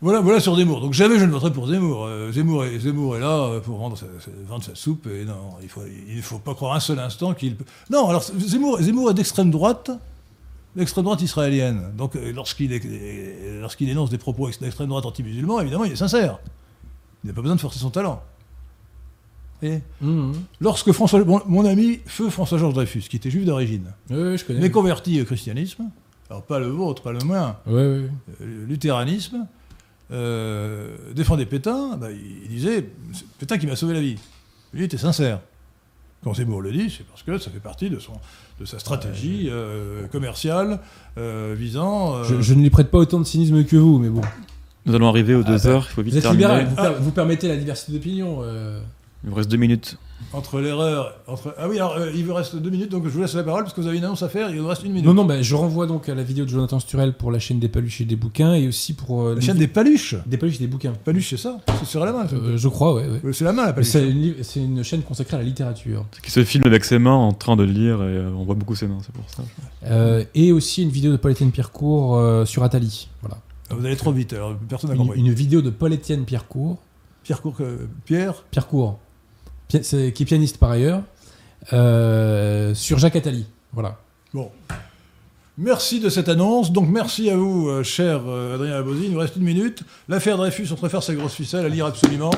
Voilà, 0.00 0.20
voilà 0.20 0.40
sur 0.40 0.54
Zemmour. 0.56 0.80
Donc 0.80 0.92
jamais 0.92 1.18
je 1.18 1.24
ne 1.24 1.30
voterai 1.30 1.52
pour 1.52 1.68
Zemmour. 1.68 2.06
Zemmour, 2.30 2.64
est, 2.64 2.78
Zemmour 2.80 3.16
est 3.16 3.20
là 3.20 3.60
pour 3.60 3.78
vendre 3.78 3.96
sa 3.96 4.74
soupe. 4.74 5.06
Et 5.06 5.24
non, 5.24 5.54
il 5.62 5.68
il 6.14 6.20
faut 6.20 6.38
pas 6.38 6.54
croire 6.54 6.74
un 6.74 6.80
seul 6.80 6.98
instant 6.98 7.32
qu'il 7.32 7.56
peut. 7.56 7.64
Non, 7.88 8.08
alors 8.08 8.22
Zemmour, 8.22 8.82
Zemmour 8.82 9.12
est 9.12 9.14
d'extrême 9.14 9.50
droite, 9.50 9.92
l'extrême 10.76 11.04
droite 11.04 11.22
israélienne. 11.22 11.92
Donc 11.96 12.18
lorsqu'il 12.34 12.70
énonce 13.88 14.10
des 14.10 14.18
propos 14.18 14.48
ex- 14.48 14.60
d'extrême 14.60 14.88
droite 14.88 15.06
anti-musulmans, 15.06 15.60
évidemment, 15.60 15.84
il 15.84 15.92
est 15.92 15.96
sincère. 15.96 16.38
Il 17.24 17.28
n'a 17.28 17.32
pas 17.32 17.40
besoin 17.40 17.56
de 17.56 17.60
forcer 17.60 17.78
son 17.80 17.90
talent. 17.90 18.22
Et 19.62 19.80
Mmh. 20.02 20.32
lorsque 20.60 20.92
François, 20.92 21.24
mon, 21.24 21.40
mon 21.46 21.64
ami 21.64 22.00
feu 22.06 22.28
François-Georges 22.28 22.74
Dreyfus, 22.74 23.02
qui 23.08 23.16
était 23.16 23.30
juif 23.30 23.46
d'origine, 23.46 23.92
je 24.10 24.44
connais. 24.44 24.60
mais 24.60 24.70
converti 24.70 25.20
au 25.22 25.24
christianisme, 25.24 25.84
alors 26.28 26.42
pas 26.42 26.58
le 26.58 26.66
vôtre, 26.66 27.02
pas 27.02 27.12
le 27.12 27.20
mien, 27.20 27.56
ouais. 27.66 27.72
euh, 27.72 28.08
luthéranisme, 28.66 29.46
euh, 30.10 30.96
défendait 31.14 31.46
Pétain, 31.46 31.96
bah, 31.96 32.08
il, 32.10 32.48
disait 32.48 32.90
c'est 33.14 33.26
Pétain 33.38 33.56
qui 33.56 33.66
m'a 33.66 33.76
sauvé 33.76 33.94
la 33.94 34.00
vie. 34.00 34.16
Lui 34.74 34.82
il 34.82 34.84
était 34.84 34.98
sincère. 34.98 35.40
Quand 36.22 36.34
Zemmour 36.34 36.60
le 36.62 36.72
dit, 36.72 36.90
c'est 36.90 37.06
parce 37.06 37.22
que 37.22 37.38
ça 37.38 37.50
fait 37.50 37.60
partie 37.60 37.90
de, 37.90 37.98
son, 37.98 38.14
de 38.58 38.64
sa 38.64 38.78
stratégie 38.78 39.48
euh, 39.50 40.06
commerciale 40.08 40.80
visant. 41.16 42.22
Je, 42.24 42.40
je 42.40 42.54
ne 42.54 42.62
lui 42.62 42.70
prête 42.70 42.90
pas 42.90 42.98
autant 42.98 43.18
de 43.20 43.24
cynisme 43.24 43.64
que 43.64 43.76
vous, 43.76 43.98
mais 43.98 44.08
bon. 44.08 44.22
Nous 44.86 44.94
allons 44.94 45.08
arriver 45.08 45.34
aux 45.34 45.42
deux 45.42 45.56
bah, 45.58 45.66
heures, 45.66 45.86
il 45.90 45.94
faut 45.94 46.02
vite 46.02 46.12
Vous 46.12 46.18
êtes 46.18 46.22
terminer. 46.24 46.44
libéral, 46.44 46.66
vous, 46.66 46.74
Ah. 46.78 46.90
per- 46.90 46.96
vous 47.00 47.10
permettez 47.10 47.48
la 47.48 47.56
diversité 47.56 47.92
d'opinion. 47.92 48.38
euh. 48.42 48.80
Il 49.24 49.30
vous 49.30 49.36
reste 49.36 49.50
deux 49.50 49.56
minutes. 49.56 49.96
Entre 50.34 50.60
l'erreur. 50.60 51.14
Entre... 51.26 51.54
Ah 51.58 51.66
oui, 51.68 51.76
alors 51.78 51.94
euh, 51.96 52.10
il 52.14 52.24
vous 52.26 52.34
reste 52.34 52.56
deux 52.56 52.68
minutes, 52.68 52.90
donc 52.90 53.04
je 53.04 53.08
vous 53.08 53.20
laisse 53.22 53.34
la 53.34 53.42
parole 53.42 53.62
parce 53.62 53.74
que 53.74 53.80
vous 53.80 53.86
avez 53.88 53.96
une 53.96 54.04
annonce 54.04 54.22
à 54.22 54.28
faire, 54.28 54.50
il 54.50 54.60
vous 54.60 54.66
reste 54.66 54.82
une 54.84 54.90
minute. 54.92 55.06
Non, 55.06 55.14
non, 55.14 55.24
bah, 55.24 55.40
je 55.40 55.54
renvoie 55.54 55.86
donc 55.86 56.08
à 56.10 56.14
la 56.14 56.22
vidéo 56.22 56.44
de 56.44 56.50
Jonathan 56.50 56.78
Sturel 56.78 57.14
pour 57.14 57.30
la 57.32 57.38
chaîne 57.38 57.58
des 57.58 57.68
paluches 57.68 58.02
et 58.02 58.04
des 58.04 58.16
bouquins 58.16 58.52
et 58.54 58.68
aussi 58.68 58.92
pour. 58.92 59.22
euh, 59.22 59.34
La 59.34 59.40
chaîne 59.40 59.56
des 59.56 59.66
paluches. 59.68 60.14
des 60.26 60.36
paluches 60.36 60.56
et 60.56 60.60
des 60.60 60.66
bouquins. 60.66 60.92
Paluche, 61.04 61.30
c'est 61.30 61.36
ça 61.38 61.58
C'est 61.80 61.86
sur 61.86 62.04
la 62.04 62.12
main. 62.12 62.26
Euh, 62.34 62.56
je 62.58 62.68
crois, 62.68 62.94
ouais. 62.94 63.06
ouais. 63.22 63.32
C'est 63.32 63.44
la 63.44 63.52
main, 63.54 63.64
la 63.64 63.72
paluche. 63.72 63.88
C'est 63.88 64.06
une, 64.08 64.20
li- 64.20 64.34
c'est 64.42 64.60
une 64.60 64.84
chaîne 64.84 65.02
consacrée 65.02 65.36
à 65.36 65.38
la 65.40 65.44
littérature. 65.46 66.04
Qui 66.22 66.30
se 66.30 66.44
filme 66.44 66.66
avec 66.66 66.84
ses 66.84 66.98
mains 66.98 67.14
en 67.14 67.32
train 67.32 67.56
de 67.56 67.64
lire 67.64 68.02
et 68.02 68.06
euh, 68.16 68.30
on 68.36 68.44
voit 68.44 68.54
beaucoup 68.56 68.74
ses 68.74 68.86
mains, 68.86 68.98
c'est 69.04 69.12
pour 69.12 69.24
ça. 69.30 69.42
Euh, 69.86 70.22
et 70.34 70.52
aussi 70.52 70.82
une 70.82 70.90
vidéo 70.90 71.12
de 71.12 71.16
Paul-Étienne 71.16 71.50
Pierrecourt 71.50 72.16
euh, 72.18 72.44
sur 72.44 72.62
Atali. 72.62 73.08
Voilà. 73.22 73.38
Ah, 73.70 73.74
Vous 73.78 73.84
allez 73.86 73.96
trop 73.96 74.12
vite, 74.12 74.32
alors 74.32 74.54
personne 74.68 74.90
n'a 74.90 74.96
compris. 74.96 75.18
une 75.18 75.32
vidéo 75.32 75.62
de 75.62 75.70
Paul-Étienne 75.70 76.24
Pierrecourt, 76.24 76.78
Pierre 77.22 77.40
Cour... 77.40 77.56
euh, 77.60 77.86
Pierre 78.04 78.44
Pierrecourt 78.50 78.98
c'est- 79.82 80.12
qui 80.12 80.22
est 80.22 80.26
pianiste 80.26 80.58
par 80.58 80.70
ailleurs, 80.70 81.02
euh, 81.72 82.74
sur 82.74 82.98
Jacques 82.98 83.16
Attali. 83.16 83.46
Voilà. 83.72 83.98
Bon. 84.32 84.50
Merci 85.56 86.00
de 86.00 86.08
cette 86.08 86.28
annonce. 86.28 86.72
Donc 86.72 86.88
merci 86.88 87.30
à 87.30 87.36
vous, 87.36 87.68
euh, 87.68 87.82
cher 87.82 88.22
euh, 88.26 88.56
Adrien 88.56 88.74
Abosi. 88.76 89.04
Il 89.06 89.12
nous 89.12 89.18
reste 89.18 89.36
une 89.36 89.44
minute. 89.44 89.82
L'affaire 90.08 90.36
Dreyfus, 90.36 90.66
on 90.72 90.74
préfère 90.76 91.02
sa 91.02 91.14
grosse 91.14 91.34
ficelle 91.34 91.64
à 91.64 91.68
lire 91.68 91.86
absolument. 91.86 92.30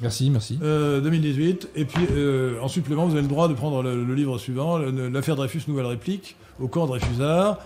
Merci, 0.00 0.28
merci. 0.30 0.58
Euh, 0.62 1.00
2018. 1.00 1.68
Et 1.76 1.84
puis, 1.84 2.04
euh, 2.10 2.58
en 2.60 2.68
supplément, 2.68 3.06
vous 3.06 3.12
avez 3.12 3.22
le 3.22 3.28
droit 3.28 3.48
de 3.48 3.54
prendre 3.54 3.82
le, 3.82 4.04
le 4.04 4.14
livre 4.14 4.36
suivant, 4.38 4.78
le- 4.78 5.08
l'affaire 5.08 5.36
Dreyfus, 5.36 5.62
nouvelle 5.68 5.86
réplique, 5.86 6.36
au 6.60 6.68
camp 6.68 6.86
Dreyfusard. 6.86 7.58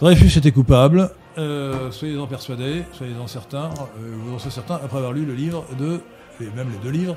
Dreyfus 0.00 0.38
était 0.38 0.52
coupable. 0.52 1.10
Euh, 1.38 1.90
soyez-en 1.92 2.26
persuadés, 2.26 2.84
soyez-en 2.92 3.26
certains. 3.28 3.70
Euh, 3.70 4.16
vous 4.24 4.34
en 4.34 4.38
serez 4.38 4.50
certains 4.50 4.74
après 4.74 4.96
avoir 4.96 5.12
lu 5.12 5.24
le 5.24 5.34
livre 5.34 5.64
de, 5.78 6.00
et 6.40 6.50
même 6.56 6.70
les 6.72 6.78
deux 6.78 6.90
livres, 6.90 7.16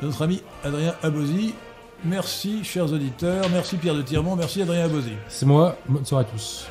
de 0.00 0.06
notre 0.06 0.22
ami 0.22 0.42
Adrien 0.64 0.94
Abosi. 1.02 1.54
Merci, 2.04 2.62
chers 2.62 2.92
auditeurs. 2.92 3.44
Merci, 3.50 3.76
Pierre 3.76 3.94
de 3.94 4.02
Tirmont. 4.02 4.36
Merci, 4.36 4.62
Adrien 4.62 4.84
Abosi. 4.84 5.12
C'est 5.28 5.46
moi. 5.46 5.76
Bonne 5.88 6.04
soirée 6.04 6.24
à 6.24 6.28
tous. 6.28 6.68